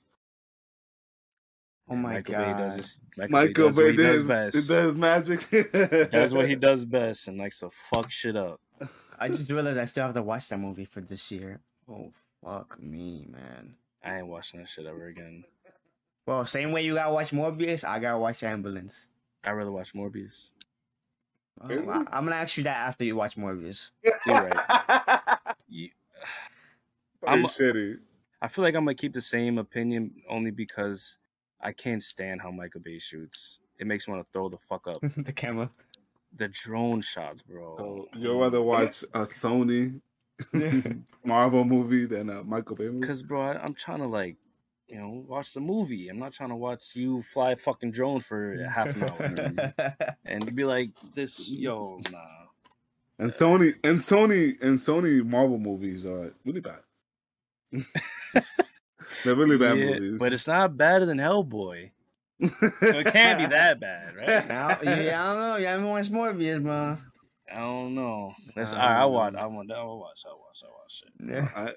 Oh 1.89 1.95
my 1.95 2.15
Michael 2.15 2.35
Bay 2.35 2.53
does 2.59 2.99
God. 3.17 3.31
Michael, 3.31 3.69
Michael 3.69 3.71
Bay 3.71 3.97
Bay 3.97 3.97
does 3.97 4.27
what 4.27 4.43
he 4.43 4.51
does 4.51 4.53
best. 4.53 4.69
does 4.69 4.97
magic. 4.97 6.11
That's 6.11 6.33
what 6.33 6.49
he 6.49 6.57
does 6.57 6.85
best, 6.85 7.29
and 7.29 7.39
likes 7.39 7.61
to 7.61 7.71
fuck 7.71 8.11
shit 8.11 8.37
up. 8.37 8.61
I 9.19 9.29
just 9.29 9.51
realized 9.51 9.79
I 9.79 9.85
still 9.85 10.07
have 10.07 10.15
to 10.15 10.23
watch 10.23 10.49
that 10.49 10.59
movie 10.59 10.85
for 10.85 11.01
this 11.01 11.31
year. 11.31 11.61
Oh 11.89 12.13
fuck 12.43 12.81
me, 12.81 13.27
man. 13.31 13.75
I 14.05 14.19
ain't 14.19 14.27
watching 14.27 14.61
that 14.61 14.69
shit 14.69 14.87
ever 14.87 15.07
again. 15.07 15.45
Well, 16.27 16.45
same 16.45 16.73
way 16.73 16.83
you 16.83 16.95
gotta 16.95 17.13
watch 17.13 17.31
Morbius, 17.31 17.85
I 17.85 18.01
gotta 18.01 18.19
watch 18.19 18.43
Ambulance. 18.43 19.07
I'd 19.45 19.53
rather 19.53 19.71
watch 19.71 19.95
Morbius. 19.95 20.51
Oh, 21.61 21.69
I, 21.69 22.19
am 22.19 22.25
gonna 22.25 22.37
ask 22.37 22.57
you 22.57 22.65
that 22.65 22.77
after 22.77 23.05
you 23.05 23.17
watch 23.17 23.37
Morbius. 23.37 23.91
You're 24.27 24.51
right. 24.51 25.29
You, 25.69 25.91
I'm 27.27 27.47
I'm- 27.47 28.01
I 28.43 28.49
feel 28.49 28.63
like 28.63 28.75
I'm 28.75 28.85
gonna 28.85 28.95
keep 28.95 29.15
the 29.15 29.23
same 29.23 29.59
opinion 29.59 30.23
only 30.29 30.51
because 30.51 31.19
I 31.61 31.73
can't 31.73 32.03
stand 32.03 32.43
how 32.43 32.51
Michael 32.51 32.81
Bay 32.81 32.99
shoots. 32.99 33.59
It 33.79 33.87
makes 33.87 34.07
me 34.07 34.15
want 34.15 34.27
to 34.27 34.33
throw 34.33 34.49
the 34.49 34.59
fuck 34.59 34.87
up. 34.87 35.01
the 35.17 35.33
camera. 35.33 35.71
The 36.37 36.49
drone 36.49 37.01
shots, 37.01 37.43
bro. 37.43 37.77
So 37.79 38.19
you'd 38.19 38.31
oh 38.31 38.41
rather 38.41 38.61
watch 38.61 39.03
a 39.15 39.21
Sony 39.21 40.01
Marvel 41.25 41.65
movie 41.65 42.05
than 42.07 42.29
a 42.29 42.45
Michael 42.45 42.77
Bay 42.77 42.85
movie? 42.85 43.01
Because, 43.01 43.23
bro, 43.23 43.41
I, 43.41 43.63
I'm 43.63 43.75
trying 43.75 44.01
to 44.01 44.07
like, 44.07 44.37
you 44.89 44.99
know, 44.99 45.25
watch 45.27 45.53
the 45.53 45.61
movie. 45.61 46.09
I'm 46.09 46.19
not 46.19 46.33
trying 46.33 46.51
to 46.51 46.57
watch 46.57 46.95
you 46.95 47.23
fly 47.23 47.53
a 47.53 47.57
fucking 47.57 47.91
drone 47.91 48.21
for 48.21 48.57
half 48.73 48.95
an 48.95 49.03
hour 49.05 49.75
and 50.25 50.45
you'd 50.45 50.55
be 50.57 50.65
like, 50.65 50.91
"This, 51.15 51.51
yo, 51.53 52.01
nah." 52.11 52.19
And 53.19 53.31
Sony 53.33 53.75
and 53.83 53.99
Sony 53.99 54.61
and 54.63 54.77
Sony 54.79 55.25
Marvel 55.25 55.59
movies 55.59 56.05
are 56.07 56.33
really 56.45 56.61
bad. 56.61 56.81
They're 59.25 59.35
really 59.35 59.57
bad 59.59 59.79
Yeah, 59.79 59.95
movies. 59.95 60.21
but 60.21 60.33
it's 60.33 60.47
not 60.47 60.77
better 60.77 61.05
than 61.07 61.19
Hellboy, 61.19 61.91
so 62.43 62.99
it 62.99 63.07
can't 63.07 63.39
be 63.39 63.47
that 63.47 63.81
bad, 63.81 64.15
right? 64.17 64.47
now, 64.49 64.79
yeah, 64.83 65.23
I 65.23 65.33
don't 65.33 65.41
know. 65.43 65.57
You 65.57 65.67
haven't 65.67 65.89
watched 65.89 66.13
Morbius, 66.13 66.63
bro. 66.63 66.99
I 67.53 67.61
don't 67.61 67.95
know. 67.95 68.33
That's 68.55 68.73
Um, 68.73 68.79
all 68.81 68.87
right. 68.87 69.01
I 69.03 69.05
watch. 69.07 69.35
I 69.35 69.47
want. 69.47 69.71
I 69.73 69.83
watch. 69.85 70.23
I 70.27 70.33
watch. 70.35 70.63
I 70.65 70.69
watch 70.69 71.03
it. 71.07 71.13
Yeah. 71.33 71.49
I 71.55 71.73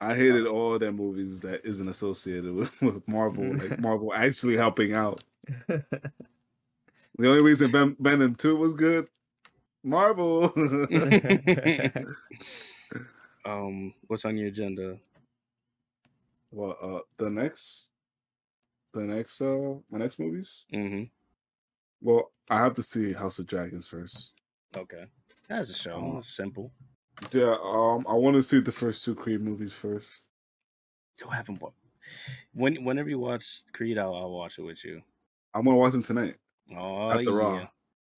I 0.00 0.14
hated 0.14 0.46
all 0.46 0.78
their 0.78 0.92
movies 0.92 1.40
that 1.40 1.64
isn't 1.64 1.88
associated 1.88 2.54
with, 2.54 2.70
with 2.82 3.06
Marvel, 3.08 3.56
like 3.56 3.78
Marvel 3.80 4.14
actually 4.14 4.56
helping 4.56 4.92
out. 4.92 5.24
The 5.66 5.82
only 7.18 7.42
reason 7.42 7.70
ben, 7.72 7.96
Venom 7.98 8.34
2 8.36 8.54
was 8.56 8.74
good, 8.74 9.08
Marvel. 9.82 10.52
um, 13.44 13.92
what's 14.06 14.24
on 14.24 14.36
your 14.36 14.48
agenda? 14.48 14.98
well, 16.50 16.76
uh, 16.80 17.00
the 17.18 17.28
next, 17.28 17.90
the 18.94 19.00
next, 19.02 19.40
uh, 19.40 19.74
my 19.90 19.98
next 19.98 20.18
movies. 20.20 20.64
hmm 20.70 21.04
Well, 22.00 22.30
I 22.48 22.58
have 22.58 22.74
to 22.74 22.82
see 22.82 23.12
House 23.12 23.38
of 23.38 23.46
Dragons 23.46 23.86
first. 23.88 24.34
Okay. 24.76 25.06
That's 25.48 25.70
a 25.70 25.74
show. 25.74 26.16
It's 26.18 26.28
simple. 26.34 26.72
Yeah, 27.32 27.56
um, 27.62 28.06
I 28.08 28.14
want 28.14 28.36
to 28.36 28.42
see 28.42 28.60
the 28.60 28.72
first 28.72 29.04
two 29.04 29.14
Creed 29.14 29.40
movies 29.40 29.72
first. 29.72 30.22
Still 31.16 31.30
haven't 31.30 31.60
watched. 31.60 31.76
When 32.54 32.84
whenever 32.84 33.08
you 33.08 33.18
watch 33.18 33.62
Creed, 33.72 33.98
I'll, 33.98 34.14
I'll 34.14 34.30
watch 34.30 34.58
it 34.58 34.62
with 34.62 34.84
you. 34.84 35.02
I'm 35.54 35.64
gonna 35.64 35.76
watch 35.76 35.92
them 35.92 36.02
tonight. 36.02 36.36
Oh 36.76 37.10
After 37.10 37.30
yeah. 37.30 37.36
Raw. 37.36 37.68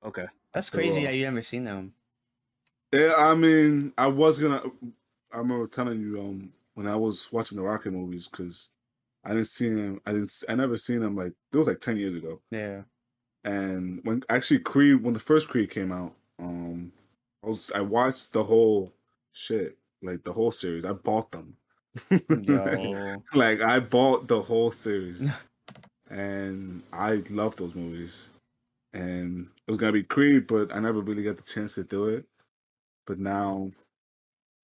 Okay. 0.05 0.27
That's 0.53 0.69
After 0.69 0.79
crazy 0.79 1.05
Raw. 1.05 1.11
that 1.11 1.17
you 1.17 1.25
never 1.25 1.43
seen 1.43 1.65
them. 1.65 1.95
Yeah, 2.93 3.15
I 3.17 3.35
mean, 3.35 3.93
I 3.97 4.07
was 4.09 4.39
gonna. 4.39 4.63
I 5.33 5.39
remember 5.39 5.67
telling 5.67 6.01
you 6.01 6.21
um 6.21 6.53
when 6.75 6.87
I 6.87 6.97
was 6.97 7.33
watching 7.33 7.57
the 7.57 7.65
Rocky 7.65 7.91
movies 7.91 8.29
because 8.29 8.69
I 9.25 9.31
didn't 9.31 9.47
see 9.47 9.69
him. 9.69 10.01
I 10.07 10.13
didn't. 10.13 10.43
I 10.49 10.55
never 10.55 10.77
seen 10.77 11.03
him 11.03 11.17
like 11.17 11.33
it 11.53 11.57
was 11.57 11.69
like 11.69 11.81
ten 11.81 11.97
years 11.97 12.15
ago. 12.15 12.41
Yeah. 12.51 12.83
And 13.45 14.01
when 14.05 14.23
actually 14.29 14.61
Creed, 14.61 15.03
when 15.03 15.15
the 15.15 15.21
first 15.21 15.49
Creed 15.49 15.71
came 15.71 15.93
out, 15.93 16.15
um, 16.39 16.93
I 17.43 17.49
was 17.49 17.73
I 17.73 17.81
watched 17.81 18.33
the 18.33 18.45
whole 18.45 18.93
shit, 19.33 19.79
like 20.03 20.25
the 20.25 20.33
whole 20.33 20.51
series. 20.51 20.85
I 20.85 20.93
bought 20.93 21.31
them. 21.31 21.57
Like 23.35 23.63
I 23.63 23.81
bought 23.81 24.29
the 24.29 24.41
whole 24.41 24.71
series, 24.71 25.31
and 26.11 26.83
I 26.93 27.23
love 27.31 27.57
those 27.57 27.75
movies. 27.75 28.31
And 28.93 29.49
it 29.67 29.71
was 29.71 29.79
gonna 29.79 29.93
be 29.93 30.03
Creed, 30.03 30.47
but 30.47 30.75
I 30.75 30.81
never 30.81 31.01
really 31.01 31.23
got 31.23 31.37
the 31.37 31.43
chance 31.43 31.75
to 31.77 31.85
do 31.85 32.09
it. 32.09 32.25
But 33.07 33.19
now, 33.19 33.71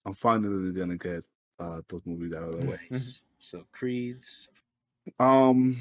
I'm 0.04 0.14
finally 0.14 0.72
gonna 0.72 0.96
get 0.96 1.24
uh 1.58 1.80
those 1.88 2.02
movies 2.04 2.34
out 2.34 2.42
of 2.44 2.58
the 2.60 2.66
way. 2.66 2.78
Nice. 2.90 3.24
so 3.38 3.64
Creeds. 3.72 4.48
Um, 5.20 5.76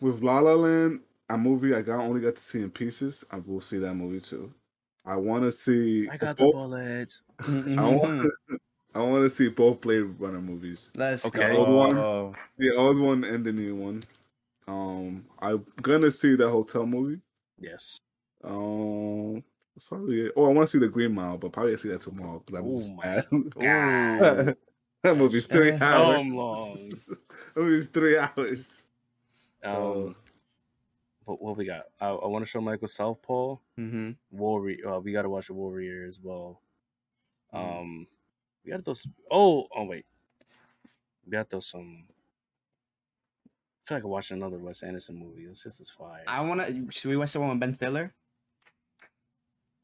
with 0.00 0.22
La 0.22 0.38
La 0.38 0.54
Land, 0.54 1.00
a 1.28 1.36
movie 1.36 1.74
I 1.74 1.82
got 1.82 2.00
only 2.00 2.20
got 2.20 2.36
to 2.36 2.42
see 2.42 2.62
in 2.62 2.70
pieces. 2.70 3.24
I 3.30 3.36
will 3.38 3.60
see 3.60 3.78
that 3.78 3.94
movie 3.94 4.20
too. 4.20 4.52
I 5.08 5.16
want 5.16 5.42
to 5.44 5.50
see. 5.52 6.06
I 6.10 6.18
got 6.18 6.36
the 6.36 6.44
both, 6.44 6.52
bullets. 6.52 7.22
I 7.48 7.88
want. 7.88 8.30
I 8.94 8.98
want 9.00 9.22
to 9.22 9.30
see 9.30 9.48
both 9.48 9.80
Blade 9.80 10.02
Runner 10.18 10.40
movies. 10.40 10.90
Let's 10.94 11.24
Okay. 11.24 11.46
go. 11.46 11.56
Old 11.56 12.34
The 12.58 12.74
old 12.76 12.98
one 12.98 13.24
and 13.24 13.42
the 13.44 13.52
new 13.52 13.74
one. 13.74 14.02
Um, 14.66 15.24
I'm 15.38 15.64
gonna 15.80 16.10
see 16.10 16.36
the 16.36 16.48
hotel 16.50 16.84
movie. 16.84 17.20
Yes. 17.58 17.98
Um, 18.44 19.42
it's 19.76 19.86
probably 19.86 20.26
it. 20.26 20.32
Oh, 20.36 20.44
I 20.44 20.52
want 20.52 20.68
to 20.68 20.72
see 20.72 20.78
the 20.78 20.88
Green 20.88 21.14
Mile, 21.14 21.38
but 21.38 21.52
probably 21.52 21.72
I'll 21.72 21.78
see 21.78 21.88
that 21.88 22.02
tomorrow 22.02 22.42
because 22.44 22.60
that 22.60 22.62
Oh 22.62 22.68
movie's 22.68 22.90
my 22.90 23.02
bad. 23.02 23.26
God. 24.46 24.56
that 25.04 25.16
movie's 25.16 25.46
three 25.46 25.70
Damn 25.70 25.82
hours. 25.82 27.06
that 27.54 27.56
movie's 27.56 27.86
three 27.88 28.18
hours. 28.18 28.88
Um, 29.64 29.74
Oh. 29.74 30.14
But 31.28 31.42
what 31.42 31.58
we 31.58 31.66
got? 31.66 31.82
I, 32.00 32.08
I 32.08 32.26
want 32.26 32.42
to 32.42 32.50
show 32.50 32.60
Michael 32.62 32.88
Southpaw. 32.88 33.56
Mm-hmm. 33.78 34.12
Warrior. 34.30 34.88
Uh, 34.88 34.98
we 35.00 35.12
got 35.12 35.22
to 35.22 35.28
watch 35.28 35.48
the 35.48 35.52
Warrior 35.52 36.06
as 36.08 36.18
well. 36.18 36.62
Mm. 37.54 37.80
Um, 37.80 38.06
we 38.64 38.72
got 38.72 38.82
those. 38.82 39.06
Oh, 39.30 39.66
oh 39.76 39.84
wait, 39.84 40.06
we 41.26 41.30
got 41.32 41.50
those. 41.50 41.66
Some. 41.66 42.04
I 43.44 43.82
feel 43.86 43.96
like 43.98 44.04
I 44.04 44.08
watched 44.08 44.30
another 44.30 44.56
Wes 44.56 44.82
Anderson 44.82 45.16
movie. 45.16 45.42
It's 45.42 45.62
just 45.62 45.82
as 45.82 45.90
fire. 45.90 46.24
I 46.26 46.42
wanna. 46.42 46.90
Should 46.90 47.10
we 47.10 47.18
watch 47.18 47.32
the 47.34 47.40
one 47.40 47.50
with 47.50 47.60
Ben 47.60 47.74
Stiller? 47.74 48.14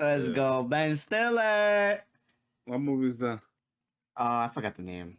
Let's 0.00 0.28
Yeah. 0.28 0.34
go, 0.34 0.62
Ben 0.62 0.96
Stiller. 0.96 2.02
What 2.64 2.80
movie 2.80 3.08
is 3.08 3.18
that? 3.18 3.40
Uh, 4.16 4.48
I 4.48 4.50
forgot 4.54 4.76
the 4.76 4.82
name. 4.82 5.18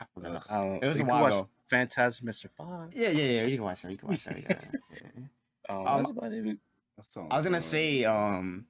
I 0.00 0.04
forgot. 0.14 0.48
I 0.50 0.78
It 0.82 0.86
was 0.86 0.98
a 0.98 1.02
could 1.02 1.10
while 1.10 1.22
watch 1.22 1.32
ago. 1.34 1.48
Fantastic 1.72 2.24
Mr. 2.28 2.48
Fox. 2.50 2.92
Yeah, 2.94 3.08
yeah, 3.10 3.24
yeah. 3.40 3.46
You 3.46 3.56
can 3.56 3.64
watch 3.64 3.82
that. 3.82 3.90
You 3.90 3.98
can 3.98 4.08
watch 4.08 4.24
that. 4.24 4.38
Yeah. 4.42 4.60
yeah. 4.92 5.24
Um, 5.68 5.86
Um, 5.86 5.96
that's 5.98 6.10
about 6.10 6.32
it. 6.32 6.42
We- 6.44 6.58
That 6.98 7.06
sounds 7.06 7.28
I 7.30 7.36
was 7.36 7.44
gonna 7.46 7.60
say, 7.60 8.04
um, 8.04 8.66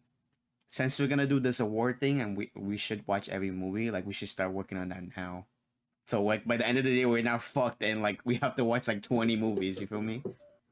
since 0.68 0.98
we're 1.00 1.08
gonna 1.08 1.26
do 1.26 1.40
this 1.40 1.58
award 1.60 1.98
thing 2.00 2.20
and 2.20 2.36
we 2.36 2.52
we 2.54 2.76
should 2.76 3.06
watch 3.08 3.28
every 3.28 3.50
movie, 3.50 3.90
like 3.90 4.06
we 4.06 4.12
should 4.12 4.28
start 4.28 4.52
working 4.52 4.78
on 4.78 4.88
that 4.90 5.02
now. 5.16 5.46
So 6.08 6.22
like 6.22 6.44
by 6.46 6.56
the 6.58 6.66
end 6.66 6.76
of 6.78 6.84
the 6.84 6.94
day, 6.94 7.06
we're 7.06 7.22
not 7.22 7.42
fucked 7.42 7.82
and 7.82 8.02
like 8.02 8.20
we 8.24 8.36
have 8.44 8.56
to 8.56 8.64
watch 8.64 8.86
like 8.88 9.02
twenty 9.02 9.36
movies. 9.36 9.80
You 9.80 9.86
feel 9.86 10.02
me? 10.02 10.22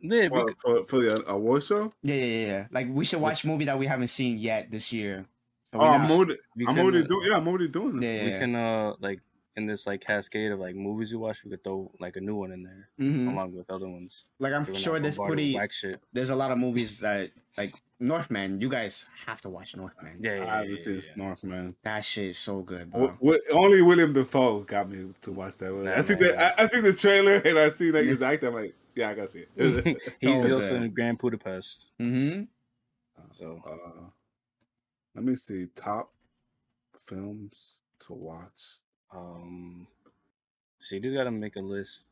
Yeah, 0.01 0.29
we 0.29 0.29
What, 0.29 0.47
could- 0.49 0.57
for, 0.61 0.85
for 0.87 0.99
the 1.03 1.25
uh, 1.27 1.33
award 1.35 1.65
show. 1.65 1.93
Yeah, 2.03 2.15
yeah, 2.15 2.25
yeah, 2.25 2.47
yeah. 2.47 2.67
Like 2.71 2.87
we 2.91 3.05
should 3.05 3.21
watch 3.21 3.45
movie 3.45 3.65
that 3.65 3.79
we 3.79 3.87
haven't 3.87 4.09
seen 4.09 4.39
yet 4.39 4.71
this 4.71 4.93
year. 4.93 5.25
So 5.73 5.79
Oh, 5.79 5.81
we're 5.81 5.89
I'm 5.89 6.11
already, 6.11 6.37
I'm 6.69 6.79
already 6.79 7.05
doing. 7.05 7.27
Yeah, 7.31 7.37
I'm 7.39 7.49
already 7.49 7.69
doing 7.69 7.97
it. 7.97 8.05
Yeah, 8.05 8.13
yeah, 8.13 8.25
we 8.25 8.31
yeah. 8.31 8.39
can 8.39 8.55
uh 8.55 8.93
like 9.01 9.21
in 9.57 9.67
this 9.67 9.87
like 9.87 10.01
cascade 10.01 10.53
of 10.53 10.61
like 10.61 10.75
movies 10.77 11.11
you 11.13 11.19
watch, 11.19 11.45
we 11.45 11.51
could 11.51 11.65
throw 11.65 11.91
like 12.01 12.17
a 12.17 12.21
new 12.21 12.37
one 12.37 12.53
in 12.53 12.63
there 12.63 12.89
Mhm. 13.01 13.33
along 13.33 13.55
with 13.55 13.69
other 13.71 13.89
ones. 13.89 14.25
Like 14.39 14.53
I'm 14.53 14.65
So 14.67 14.73
we're 14.73 14.79
sure 14.79 15.01
there's 15.01 15.19
pretty. 15.19 15.59
shit. 15.71 16.01
There's 16.13 16.31
a 16.31 16.37
lot 16.37 16.51
of 16.53 16.59
movies 16.59 17.01
that 17.01 17.31
like 17.59 17.75
Northman. 17.99 18.61
You 18.61 18.69
guys 18.69 19.07
have 19.27 19.41
to 19.43 19.49
watch 19.51 19.77
Northman. 19.77 20.19
Yeah, 20.21 20.37
yeah, 20.37 20.43
I 20.43 20.45
yeah, 20.45 20.55
haven't 20.57 20.71
yeah, 20.77 20.83
seen 20.85 20.95
yeah. 20.95 21.13
Northman. 21.17 21.77
That 21.83 22.05
shit 22.05 22.27
is 22.27 22.39
so 22.39 22.63
good, 22.63 22.91
bro. 22.91 23.09
W- 23.09 23.19
w- 23.19 23.43
only 23.53 23.83
William 23.83 24.13
Dafoe 24.13 24.61
got 24.61 24.89
me 24.89 25.13
to 25.23 25.33
watch 25.33 25.57
that 25.59 25.71
movie. 25.71 25.87
Nah, 25.87 25.97
I 25.97 26.01
see 26.01 26.15
man. 26.15 26.23
the 26.23 26.61
I, 26.61 26.63
I 26.63 26.67
see 26.67 26.81
the 26.81 26.93
trailer 26.93 27.35
and 27.35 27.59
I 27.59 27.69
see 27.71 27.91
like 27.93 28.05
his 28.07 28.23
acting. 28.23 28.49
I'm 28.51 28.55
like, 28.55 28.75
yeah, 28.95 29.11
I 29.11 29.15
gotta 29.15 29.29
see 29.29 29.45
it. 29.57 30.01
He's 30.21 30.49
Oh, 30.49 30.55
also 30.55 30.77
okay. 30.77 30.85
in 30.85 30.91
Grand 30.93 31.19
Budapest. 31.19 31.91
Mm-hmm. 32.01 32.45
So 33.33 33.61
uh, 33.67 34.05
let 35.15 35.25
me 35.25 35.35
see 35.37 35.67
top 35.75 36.13
films 37.05 37.81
to 38.07 38.13
watch. 38.15 38.79
Um 39.13 39.87
so 40.79 40.95
you 40.95 41.01
just 41.01 41.15
gotta 41.15 41.31
make 41.31 41.57
a 41.57 41.61
list 41.61 42.07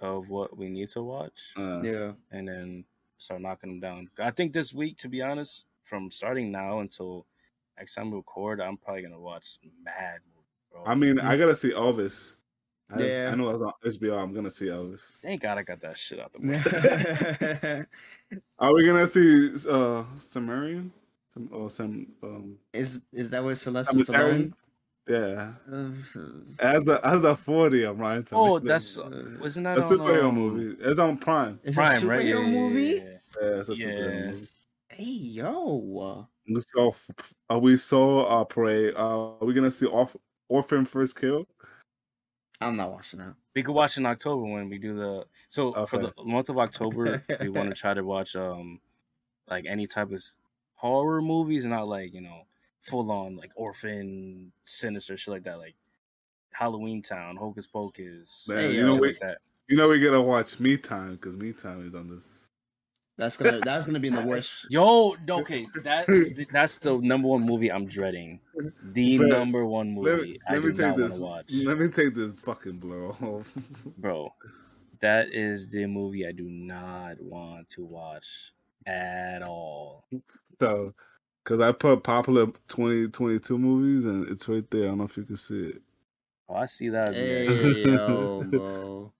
of 0.00 0.30
what 0.30 0.56
we 0.56 0.68
need 0.68 0.88
to 0.90 1.02
watch 1.02 1.52
Uh, 1.56 1.80
Yeah. 1.82 2.12
and 2.30 2.48
then 2.48 2.84
start 3.18 3.40
knocking 3.40 3.70
them 3.70 3.80
down. 3.80 4.10
I 4.18 4.30
think 4.30 4.52
this 4.52 4.72
week, 4.72 4.96
to 4.98 5.08
be 5.08 5.22
honest, 5.22 5.64
from 5.84 6.10
starting 6.10 6.50
now 6.52 6.78
until 6.80 7.26
next 7.76 7.94
time 7.96 8.10
we 8.10 8.16
record, 8.16 8.60
I'm 8.60 8.76
probably 8.76 9.02
gonna 9.02 9.18
watch 9.20 9.58
mad 9.84 10.20
movies, 10.34 10.46
bro. 10.70 10.84
I 10.86 10.94
mean, 10.94 11.18
I 11.18 11.36
gotta 11.36 11.54
see 11.56 11.72
Elvis. 11.72 12.36
I, 12.90 13.02
Yeah. 13.02 13.30
I 13.32 13.34
know 13.34 13.50
it's 13.50 13.60
on 13.60 13.72
HBO. 13.84 14.22
I'm 14.22 14.32
gonna 14.32 14.48
see 14.50 14.66
Elvis. 14.66 15.18
Thank 15.20 15.42
God 15.42 15.58
I 15.58 15.62
got 15.62 15.80
that 15.80 15.98
shit 15.98 16.20
out 16.20 16.32
the 16.32 17.86
way. 18.30 18.38
Are 18.58 18.72
we 18.74 18.86
gonna 18.86 19.06
see 19.06 19.50
uh 19.68 20.04
Samaritan? 20.16 20.92
Some, 21.34 21.48
or 21.52 21.68
some 21.70 22.06
um 22.22 22.58
is 22.72 23.02
is 23.12 23.28
that 23.30 23.44
with 23.44 23.58
Sylvester 23.58 24.02
Cemetery? 24.04 24.52
Stallone? 25.08 25.56
yeah. 25.66 25.72
Uh, 25.72 26.54
As 26.60 26.86
a 26.88 27.00
as 27.06 27.24
a 27.24 27.36
forty, 27.36 27.84
I'm 27.84 27.98
right. 27.98 28.26
oh, 28.32 28.58
that's 28.58 28.98
wasn't 29.38 29.64
that 29.64 29.78
a 29.78 29.82
on, 29.82 29.98
superhero 29.98 30.28
um, 30.28 30.34
movie. 30.34 30.76
It's 30.82 30.98
on 30.98 31.18
Prime. 31.18 31.60
it's 31.62 31.76
Prime, 31.76 32.04
a 32.04 32.08
right? 32.08 32.24
Yeah, 32.24 32.34
superhero 32.34 32.42
yeah, 32.44 32.50
movie. 32.50 32.94
yeah, 32.94 33.02
yeah. 33.04 33.18
Yeah, 33.40 33.60
it's 33.60 33.68
a 33.68 33.72
Yeah. 33.72 33.76
superhero 33.76 34.14
movie. 34.16 34.48
Hey 34.90 35.04
yo, 35.04 36.28
We 36.48 36.60
saw 36.60 36.92
uh, 37.50 37.58
we 37.58 37.76
saw 37.76 38.40
uh 38.40 38.44
parade. 38.44 38.94
Uh, 38.96 39.36
are 39.38 39.44
we 39.44 39.54
gonna 39.54 39.70
see 39.70 39.86
Orph- 39.86 40.16
Orphan 40.48 40.84
First 40.84 41.16
Kill? 41.20 41.44
I'm 42.60 42.76
not 42.76 42.90
watching 42.90 43.20
that. 43.20 43.36
We 43.54 43.62
could 43.62 43.74
watch 43.74 43.96
in 43.98 44.06
October 44.06 44.42
when 44.42 44.68
we 44.68 44.78
do 44.78 44.94
the. 44.96 45.26
So 45.48 45.78
for 45.84 45.98
the 45.98 46.12
month 46.24 46.48
of 46.48 46.58
October, 46.58 47.22
we 47.40 47.48
want 47.48 47.68
to 47.74 47.74
try 47.80 47.94
to 47.94 48.02
watch 48.04 48.34
um, 48.36 48.80
like 49.48 49.66
any 49.66 49.86
type 49.88 50.12
of 50.12 50.24
horror 50.74 51.22
movies, 51.22 51.66
not 51.66 51.88
like 51.88 52.14
you 52.14 52.22
know 52.22 52.47
full 52.82 53.10
on 53.10 53.36
like 53.36 53.52
orphan, 53.56 54.52
sinister 54.64 55.16
shit 55.16 55.32
like 55.32 55.44
that, 55.44 55.58
like 55.58 55.74
Halloween 56.52 57.02
Town, 57.02 57.36
Hocus 57.36 57.66
Pocus, 57.66 58.46
Man, 58.48 58.58
Hey, 58.58 58.72
you 58.74 58.86
know 58.86 58.96
we 58.96 59.08
like 59.08 59.20
that. 59.20 59.38
you 59.68 59.76
know 59.76 59.88
we 59.88 60.00
gotta 60.00 60.20
watch 60.20 60.58
Me 60.60 60.76
Time 60.76 61.12
because 61.12 61.36
Me 61.36 61.52
Time 61.52 61.86
is 61.86 61.94
on 61.94 62.08
this. 62.08 62.50
That's 63.16 63.36
gonna 63.36 63.60
that's 63.60 63.84
gonna 63.84 63.98
be 64.00 64.08
in 64.08 64.14
the 64.14 64.22
worst. 64.22 64.66
Yo, 64.70 65.16
okay, 65.28 65.66
that 65.82 66.08
is 66.08 66.34
the, 66.34 66.46
that's 66.52 66.78
the 66.78 66.96
number 66.98 67.26
one 67.28 67.42
movie 67.42 67.70
I'm 67.70 67.86
dreading. 67.86 68.38
The 68.92 69.18
But 69.18 69.26
number 69.28 69.66
one 69.66 69.88
Let, 70.00 70.18
movie 70.18 70.32
me- 70.34 70.38
I 70.48 70.52
let 70.54 70.62
do 70.62 70.66
me 70.68 70.72
take 70.72 70.80
not 70.86 70.98
want 70.98 71.10
this. 71.10 71.18
to 71.18 71.24
watch, 71.24 71.52
Let 71.52 71.78
me 71.78 71.88
take 71.88 72.14
this 72.14 72.32
fucking 72.40 72.78
blur 72.78 73.08
off. 73.08 73.52
bro. 73.98 74.32
That 75.00 75.32
is 75.32 75.68
the 75.68 75.86
movie 75.86 76.26
I 76.26 76.32
do 76.32 76.44
not 76.48 77.20
want 77.20 77.68
to 77.70 77.84
watch 77.84 78.52
at 78.86 79.42
all. 79.42 80.06
so, 80.60 80.92
because 81.48 81.62
I 81.62 81.72
put 81.72 82.02
popular 82.02 82.44
2022 82.68 83.56
movies 83.58 84.04
and 84.04 84.28
it's 84.28 84.46
right 84.50 84.70
there. 84.70 84.84
I 84.84 84.88
don't 84.88 84.98
know 84.98 85.04
if 85.04 85.16
you 85.16 85.24
can 85.24 85.38
see 85.38 85.60
it. 85.60 85.82
Oh, 86.46 86.56
I 86.56 86.66
see 86.66 86.90
that. 86.90 87.14
Hey 87.14 87.84
yo, 87.86 88.42
bro. 88.46 89.12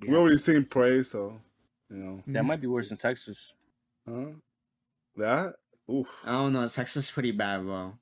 We 0.00 0.14
already 0.14 0.38
seen 0.38 0.64
Prey, 0.64 1.02
so 1.02 1.40
you 1.90 1.96
know. 1.96 2.22
That 2.28 2.44
might 2.44 2.60
be 2.60 2.68
worse 2.68 2.90
than 2.90 2.98
Texas. 2.98 3.54
Huh? 4.08 4.26
That? 5.16 5.54
Oof. 5.90 6.06
I 6.24 6.30
don't 6.32 6.52
know. 6.52 6.68
Texas 6.68 7.06
is 7.06 7.10
pretty 7.10 7.32
bad, 7.32 7.64
bro. 7.64 7.94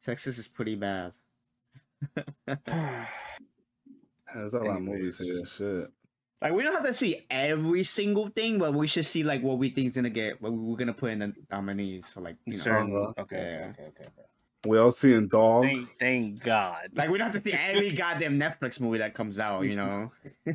Texas 0.00 0.38
is 0.38 0.46
pretty 0.46 0.76
bad. 0.76 1.12
There's 4.32 4.54
a 4.54 4.58
lot 4.60 4.76
of 4.76 4.82
movies 4.82 5.18
here. 5.18 5.44
Shit. 5.44 5.90
Like 6.40 6.52
we 6.52 6.62
don't 6.62 6.72
have 6.74 6.84
to 6.84 6.94
see 6.94 7.26
every 7.30 7.82
single 7.84 8.28
thing, 8.28 8.58
but 8.58 8.72
we 8.74 8.86
should 8.86 9.04
see 9.06 9.24
like 9.24 9.42
what 9.42 9.58
we 9.58 9.70
think's 9.70 9.96
gonna 9.96 10.08
get, 10.10 10.40
what 10.40 10.52
we're 10.52 10.76
gonna 10.76 10.92
put 10.92 11.10
in 11.10 11.18
the 11.18 11.32
nominees. 11.50 12.06
So 12.06 12.20
like, 12.20 12.36
you 12.46 12.52
know, 12.52 12.58
Certain. 12.58 12.94
uh, 13.16 13.20
Okay, 13.22 13.36
Yeah. 13.36 13.66
okay, 13.70 13.82
okay, 13.88 14.04
okay. 14.04 14.08
We 14.66 14.78
all 14.78 14.92
seeing 14.92 15.28
Dog. 15.28 15.64
Thank, 15.64 15.98
thank 15.98 16.42
God. 16.42 16.90
like 16.94 17.10
we 17.10 17.18
don't 17.18 17.32
have 17.32 17.42
to 17.42 17.48
see 17.48 17.56
every 17.56 17.90
goddamn 18.02 18.38
Netflix 18.38 18.80
movie 18.80 18.98
that 18.98 19.14
comes 19.14 19.38
out. 19.38 19.62
You 19.62 19.76
know, 19.76 20.12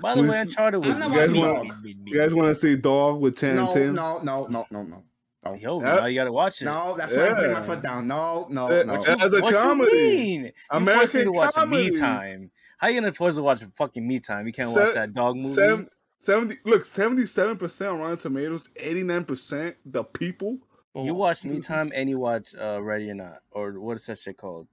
By 0.00 0.14
the 0.14 0.22
Who's- 0.22 0.32
way, 0.34 0.40
Uncharted 0.40 0.84
was. 0.84 0.94
I'm 0.94 0.98
not 1.00 1.10
You 1.12 1.16
guys 1.18 1.28
watching 1.30 1.40
want- 1.54 1.68
Dog. 1.68 1.84
You 1.84 2.18
guys 2.18 2.34
want 2.34 2.48
to 2.48 2.54
see 2.54 2.76
Dog 2.76 3.20
with 3.20 3.38
Channing 3.38 3.56
no, 3.64 3.72
Tatum? 3.72 3.94
no, 3.94 4.18
no, 4.22 4.46
no, 4.48 4.66
no, 4.70 4.82
no. 4.82 5.04
Oh. 5.44 5.54
Yo, 5.54 5.80
Yeah. 5.80 5.96
now 5.96 6.06
you 6.06 6.14
gotta 6.14 6.30
watch 6.32 6.60
it. 6.62 6.66
No, 6.66 6.94
that's 6.96 7.16
why 7.16 7.28
I'm 7.28 7.34
putting 7.36 7.52
my 7.52 7.62
foot 7.62 7.82
down. 7.82 8.06
No, 8.06 8.46
no, 8.50 8.68
no. 8.84 8.94
As 8.94 9.32
a 9.32 9.40
what 9.40 9.54
comedy. 9.54 9.96
you 9.96 10.06
mean? 10.08 10.44
You 10.44 10.50
forced 10.86 11.14
me 11.14 11.22
American 11.22 11.24
to 11.24 11.32
watch 11.32 11.54
comedy. 11.54 11.90
Me 11.90 11.96
Time. 11.98 12.50
How 12.82 12.88
you 12.88 13.00
gonna 13.00 13.12
force 13.12 13.36
to 13.36 13.42
watch 13.44 13.62
fucking 13.76 14.04
Me 14.06 14.18
Time? 14.18 14.44
You 14.48 14.52
can't 14.52 14.72
Se- 14.74 14.80
watch 14.80 14.94
that 14.94 15.14
dog 15.14 15.36
movie. 15.36 15.54
Seven, 15.54 15.88
70 16.18 16.56
look 16.64 16.82
77% 16.82 17.92
on 17.92 18.00
Rotten 18.00 18.16
Tomatoes 18.18 18.68
89% 18.76 19.74
the 19.86 20.02
people 20.02 20.58
You 20.96 21.14
watch 21.14 21.44
Me 21.44 21.60
Time 21.60 21.92
and 21.94 22.10
you 22.10 22.18
watch 22.18 22.56
uh, 22.60 22.82
Ready 22.82 23.08
or 23.10 23.14
Not, 23.14 23.38
or 23.52 23.78
what 23.78 23.96
is 23.96 24.06
that 24.06 24.18
shit 24.18 24.36
called? 24.36 24.66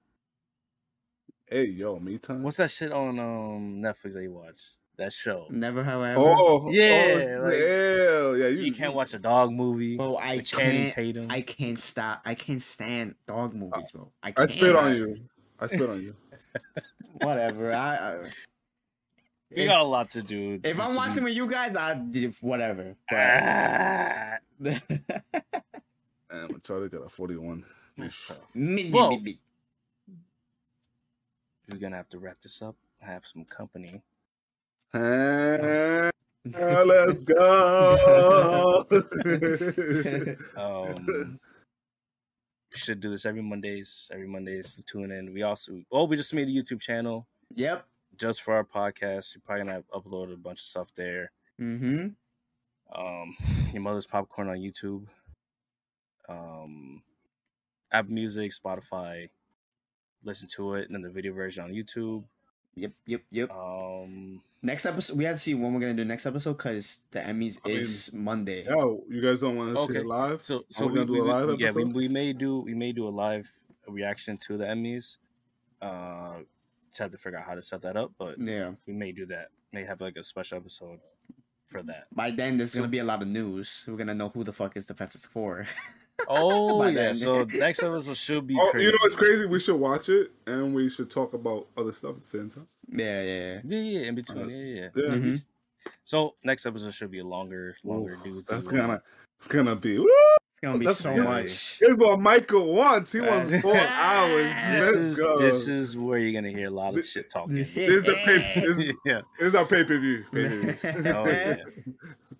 hey 1.48 1.65
yo 1.65 1.98
me 1.99 2.18
time 2.18 2.41
What's 2.44 2.57
that 2.57 2.69
shit 2.72 2.91
on 2.91 3.19
um 3.19 3.81
Netflix 3.81 4.14
that 4.14 4.23
you 4.23 4.34
watch? 4.34 4.61
That 4.98 5.14
show. 5.14 5.45
Never, 5.49 5.84
however. 5.84 6.19
oh 6.19 6.69
Yeah, 6.72 7.38
oh, 7.38 7.44
like- 7.44 7.53
hell 7.53 8.38
yeah 8.38 8.48
you, 8.48 8.61
You 8.64 8.73
can't 8.73 8.94
watch 8.95 9.14
a 9.14 9.19
dog 9.19 9.52
movie. 9.53 9.98
Bro, 9.98 10.18
I 10.18 10.40
can't. 10.40 10.91
Tatum. 10.91 11.27
I 11.31 11.41
can't 11.41 11.80
stop. 11.80 12.22
I 12.26 12.34
can't 12.36 12.61
stand 12.61 13.15
dog 13.27 13.53
movies, 13.53 13.91
bro. 13.91 14.11
I, 14.23 14.30
I 14.30 14.31
can't. 14.31 14.49
spit 14.52 14.76
on 14.76 14.95
you 14.95 15.15
I 15.60 15.68
spit 15.68 15.90
on 15.90 16.02
you 16.02 16.15
Whatever. 17.22 17.74
I, 17.74 17.96
I 17.96 18.18
we 19.56 19.66
got 19.66 19.80
a 19.80 19.84
lot 19.84 20.12
to 20.12 20.22
do. 20.22 20.60
if 20.64 20.80
I'm 20.80 20.88
this 20.88 20.96
watching 20.96 21.16
week. 21.16 21.24
with 21.26 21.34
you 21.34 21.48
guys, 21.48 21.76
I 21.76 21.96
do 21.96 22.32
whatever. 22.42 22.96
Ah. 23.12 24.38
But 24.60 24.82
Damn, 26.30 26.62
Charlie 26.64 26.90
got 26.90 27.06
a 27.06 27.10
41 27.10 27.66
me, 28.54 28.90
Whoa. 28.90 29.10
me, 29.12 29.18
me, 29.18 29.24
me. 29.24 29.40
We're 31.68 31.78
gonna 31.78 31.98
have 31.98 32.10
to 32.10 32.20
wrap 32.20 32.38
this 32.42 32.62
up. 32.62 32.76
Have 33.00 33.26
some 33.26 33.46
company. 33.46 34.02
Ah, 34.94 36.10
let's 36.86 37.26
go 37.26 38.86
Um, 40.58 40.96
we 41.08 41.49
should 42.78 43.00
do 43.00 43.10
this 43.10 43.26
every 43.26 43.41
Mondays. 43.41 44.10
Every 44.14 44.28
Mondays 44.28 44.76
to 44.76 44.84
tune 44.84 45.12
in. 45.12 45.34
We 45.34 45.41
also 45.44 45.82
oh 45.91 46.06
we 46.06 46.16
just 46.16 46.34
made 46.34 46.48
a 46.48 46.52
YouTube 46.52 46.80
channel 46.80 47.28
Yep. 47.56 47.86
just 48.18 48.41
for 48.44 48.54
our 48.54 48.64
podcast. 48.64 49.34
you're 49.36 49.41
probably 49.46 49.66
gonna 49.66 49.84
upload 49.94 50.32
a 50.34 50.38
bunch 50.38 50.60
of 50.60 50.66
stuff 50.66 50.94
there. 50.96 51.32
Mm-hmm. 51.60 52.10
Um, 53.00 53.36
your 53.74 53.82
mother's 53.82 54.08
popcorn 54.08 54.50
on 54.50 54.58
YouTube. 54.58 55.06
Um, 56.28 57.02
Apple 57.91 58.14
Music, 58.14 58.52
Spotify. 58.52 59.30
Listen 60.24 60.48
to 60.50 60.74
it, 60.76 60.86
and 60.88 60.96
then 60.96 61.02
the 61.02 61.10
video 61.10 61.34
version 61.34 61.64
on 61.64 61.72
YouTube. 61.72 62.24
Yep. 62.76 62.91
Yep. 63.06 63.22
Yep. 63.32 63.52
Um, 63.52 64.41
Next 64.62 64.86
episode, 64.86 65.18
we 65.18 65.24
have 65.24 65.36
to 65.38 65.41
see 65.41 65.54
when 65.54 65.74
we're 65.74 65.80
gonna 65.80 65.94
do 65.94 66.04
next 66.04 66.26
episode 66.26 66.58
because 66.58 67.00
the 67.12 67.20
Emmys 67.20 67.60
I 67.64 67.70
mean, 67.70 67.78
is 67.78 68.14
Monday. 68.14 68.66
yo 68.66 69.04
you 69.10 69.22
guys 69.22 69.40
don't 69.40 69.56
want 69.56 69.70
to 69.74 69.78
see 69.86 69.90
Okay. 69.91 70.00
it 70.00 70.06
live 70.06 70.44
so 70.44 70.66
so 70.70 70.86
we 70.88 71.00
we, 71.00 71.06
do 71.06 71.24
a 71.24 71.24
live 71.24 71.48
we- 71.48 71.58
yeah 71.64 71.72
we, 71.72 71.86
we 71.86 72.08
may 72.10 72.34
do 72.34 72.60
we 72.60 72.74
may 72.74 72.91
do 72.91 73.08
a 73.08 73.10
live 73.10 73.50
reaction 73.88 74.38
to 74.40 74.58
the 74.58 74.66
Emmys. 74.66 75.16
Uh, 75.82 76.40
just 76.90 77.00
have 77.00 77.10
to 77.12 77.18
figure 77.18 77.40
out 77.40 77.46
how 77.46 77.56
to 77.56 77.62
set 77.62 77.82
that 77.84 77.96
up, 77.96 78.12
but 78.20 78.36
Yeah. 78.38 78.72
we 78.86 78.91
may 78.94 79.14
do 79.14 79.26
that. 79.28 79.48
May 79.72 79.86
have 79.86 80.02
like 80.02 80.18
a 80.18 80.24
special 80.24 80.58
episode 80.58 81.00
for 81.68 81.82
that. 81.84 82.08
By 82.14 82.32
then, 82.32 82.58
there's 82.58 82.76
gonna 82.76 82.90
be 82.90 83.00
a 83.00 83.04
lot 83.06 83.22
of 83.22 83.30
news. 83.30 83.86
We're 83.88 83.96
gonna 83.96 84.14
know 84.14 84.28
who 84.28 84.44
the 84.44 84.52
fuck 84.52 84.76
is 84.76 84.88
the 84.88 84.94
Fantastic 84.94 85.32
Four. 85.32 85.66
Oh 86.28 86.86
yeah, 86.86 86.91
then. 86.94 87.16
so 87.16 87.44
next 87.46 87.82
episode 87.84 88.18
should 88.18 88.48
be. 88.48 88.58
oh 88.60 88.70
crazy. 88.72 88.86
you 88.86 88.91
know 88.91 88.98
what's 89.02 89.16
crazy 89.16 89.46
we 89.46 89.60
should 89.60 89.76
watch 89.80 90.10
it 90.10 90.32
and 90.48 90.74
we 90.76 90.90
should 90.90 91.10
talk 91.10 91.34
about 91.34 91.68
other 91.78 91.91
stuff 91.91 92.16
at 92.16 92.22
the 92.22 92.28
same 92.28 92.50
time 92.50 92.68
yeah, 92.91 93.22
yeah. 93.22 93.60
Yeah, 93.64 93.80
yeah, 93.80 94.00
in 94.08 94.16
between. 94.16 94.46
Uh, 94.46 94.48
yeah, 94.48 94.58
yeah. 94.58 94.90
yeah. 94.96 95.04
yeah 95.04 95.16
Mhm. 95.16 95.41
So 96.04 96.36
next 96.44 96.66
episode 96.66 96.94
should 96.94 97.12
be 97.12 97.20
a 97.20 97.24
longer, 97.26 97.76
longer 97.84 98.14
Ooh, 98.14 98.24
dudes. 98.24 98.48
that's 98.48 98.68
gonna 98.68 99.02
it's 99.38 99.48
gonna 99.48 99.76
be 99.76 99.98
woo! 100.00 100.08
It's 100.52 100.60
gonna 100.60 100.78
be 100.78 100.86
That's 100.88 100.98
so 101.00 101.14
good. 101.16 101.24
much. 101.24 101.80
Here's 101.80 101.98
what 101.98 102.20
Michael 102.20 102.74
wants. 102.74 103.14
He 103.14 103.22
wants 103.22 103.50
four 103.62 103.78
hours. 103.78 104.44
This 104.72 104.86
Let's 104.86 104.98
is 104.98 105.20
go. 105.20 105.38
this 105.40 105.68
is 105.70 105.98
where 105.98 106.20
you're 106.20 106.34
gonna 106.41 106.54
hear 106.54 106.68
a 106.68 106.72
lot 106.72 106.90
of 106.90 106.96
This- 106.96 107.12
shit 107.12 107.30
talking. 107.30 107.56
This 107.56 107.78
is 107.78 108.04
the 108.04 108.16
pay. 108.26 108.60
This, 108.60 108.78
is- 108.80 108.94
yeah. 109.06 109.22
this 109.40 109.48
is 109.50 109.56
our 109.56 109.66
pay 109.66 109.84
per 109.86 109.98
view. 110.00 110.26
Pay-per-view. 110.34 110.78
Oh 111.14 111.28
yeah. 111.30 111.56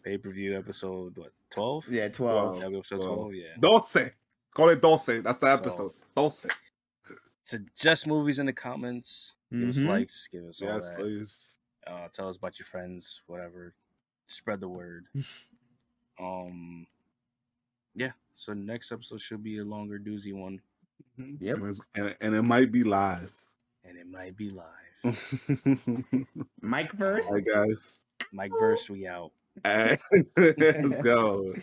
Pay 0.04 0.18
per 0.18 0.30
view 0.30 0.58
episode 0.58 1.18
what 1.18 1.32
twelve? 1.50 1.86
Yeah, 1.90 2.08
twelve. 2.10 2.58
Yeah, 2.60 2.68
episode 2.78 3.02
Twelve. 3.02 3.16
twelve. 3.18 3.34
Yeah. 3.36 3.56
Doce. 3.60 4.12
Call 4.54 4.70
it 4.70 4.82
Doce. 4.82 5.22
That's 5.24 5.38
the 5.38 5.48
episode. 5.48 5.76
So, 5.78 5.86
episode. 5.88 5.94
Doce. 6.16 6.48
Suggest 7.46 8.08
movies 8.08 8.40
in 8.40 8.46
the 8.46 8.54
comments. 8.54 9.34
Give 9.52 9.70
us 9.70 9.80
Mhm. 9.80 9.88
likes. 9.88 10.28
Give 10.28 10.46
us 10.46 10.62
all 10.62 10.70
Yes, 10.70 10.90
that. 10.90 10.98
please. 11.00 11.60
Uh, 11.88 12.08
tell 12.10 12.28
us 12.30 12.38
about 12.38 12.60
your 12.60 12.66
friends. 12.68 13.22
Whatever. 13.28 13.74
Spread 14.28 14.60
the 14.60 14.70
word. 14.70 15.08
um. 16.20 16.86
Yeah. 17.96 18.12
So 18.36 18.54
next 18.54 18.92
episode 18.92 19.20
should 19.22 19.44
be 19.44 19.58
a 19.58 19.66
longer 19.66 20.00
doozy 20.00 20.34
one, 20.34 20.62
Yep. 21.18 21.58
And, 21.58 21.64
it's- 21.70 21.82
and, 21.96 22.16
and 22.22 22.36
it 22.36 22.44
might 22.44 22.72
be 22.72 22.84
live. 22.84 23.34
and 23.84 23.98
it 23.98 24.08
might 24.08 24.38
be 24.38 24.50
live. 24.52 24.66
All 25.04 26.36
Mike 26.62 26.92
first. 26.98 27.32
right, 27.32 27.44
guys. 27.46 28.04
Mike 28.32 28.52
Verse, 28.60 28.90
we 28.90 29.08
out. 29.08 29.32
Let's 30.38 31.02
go. 31.04 31.60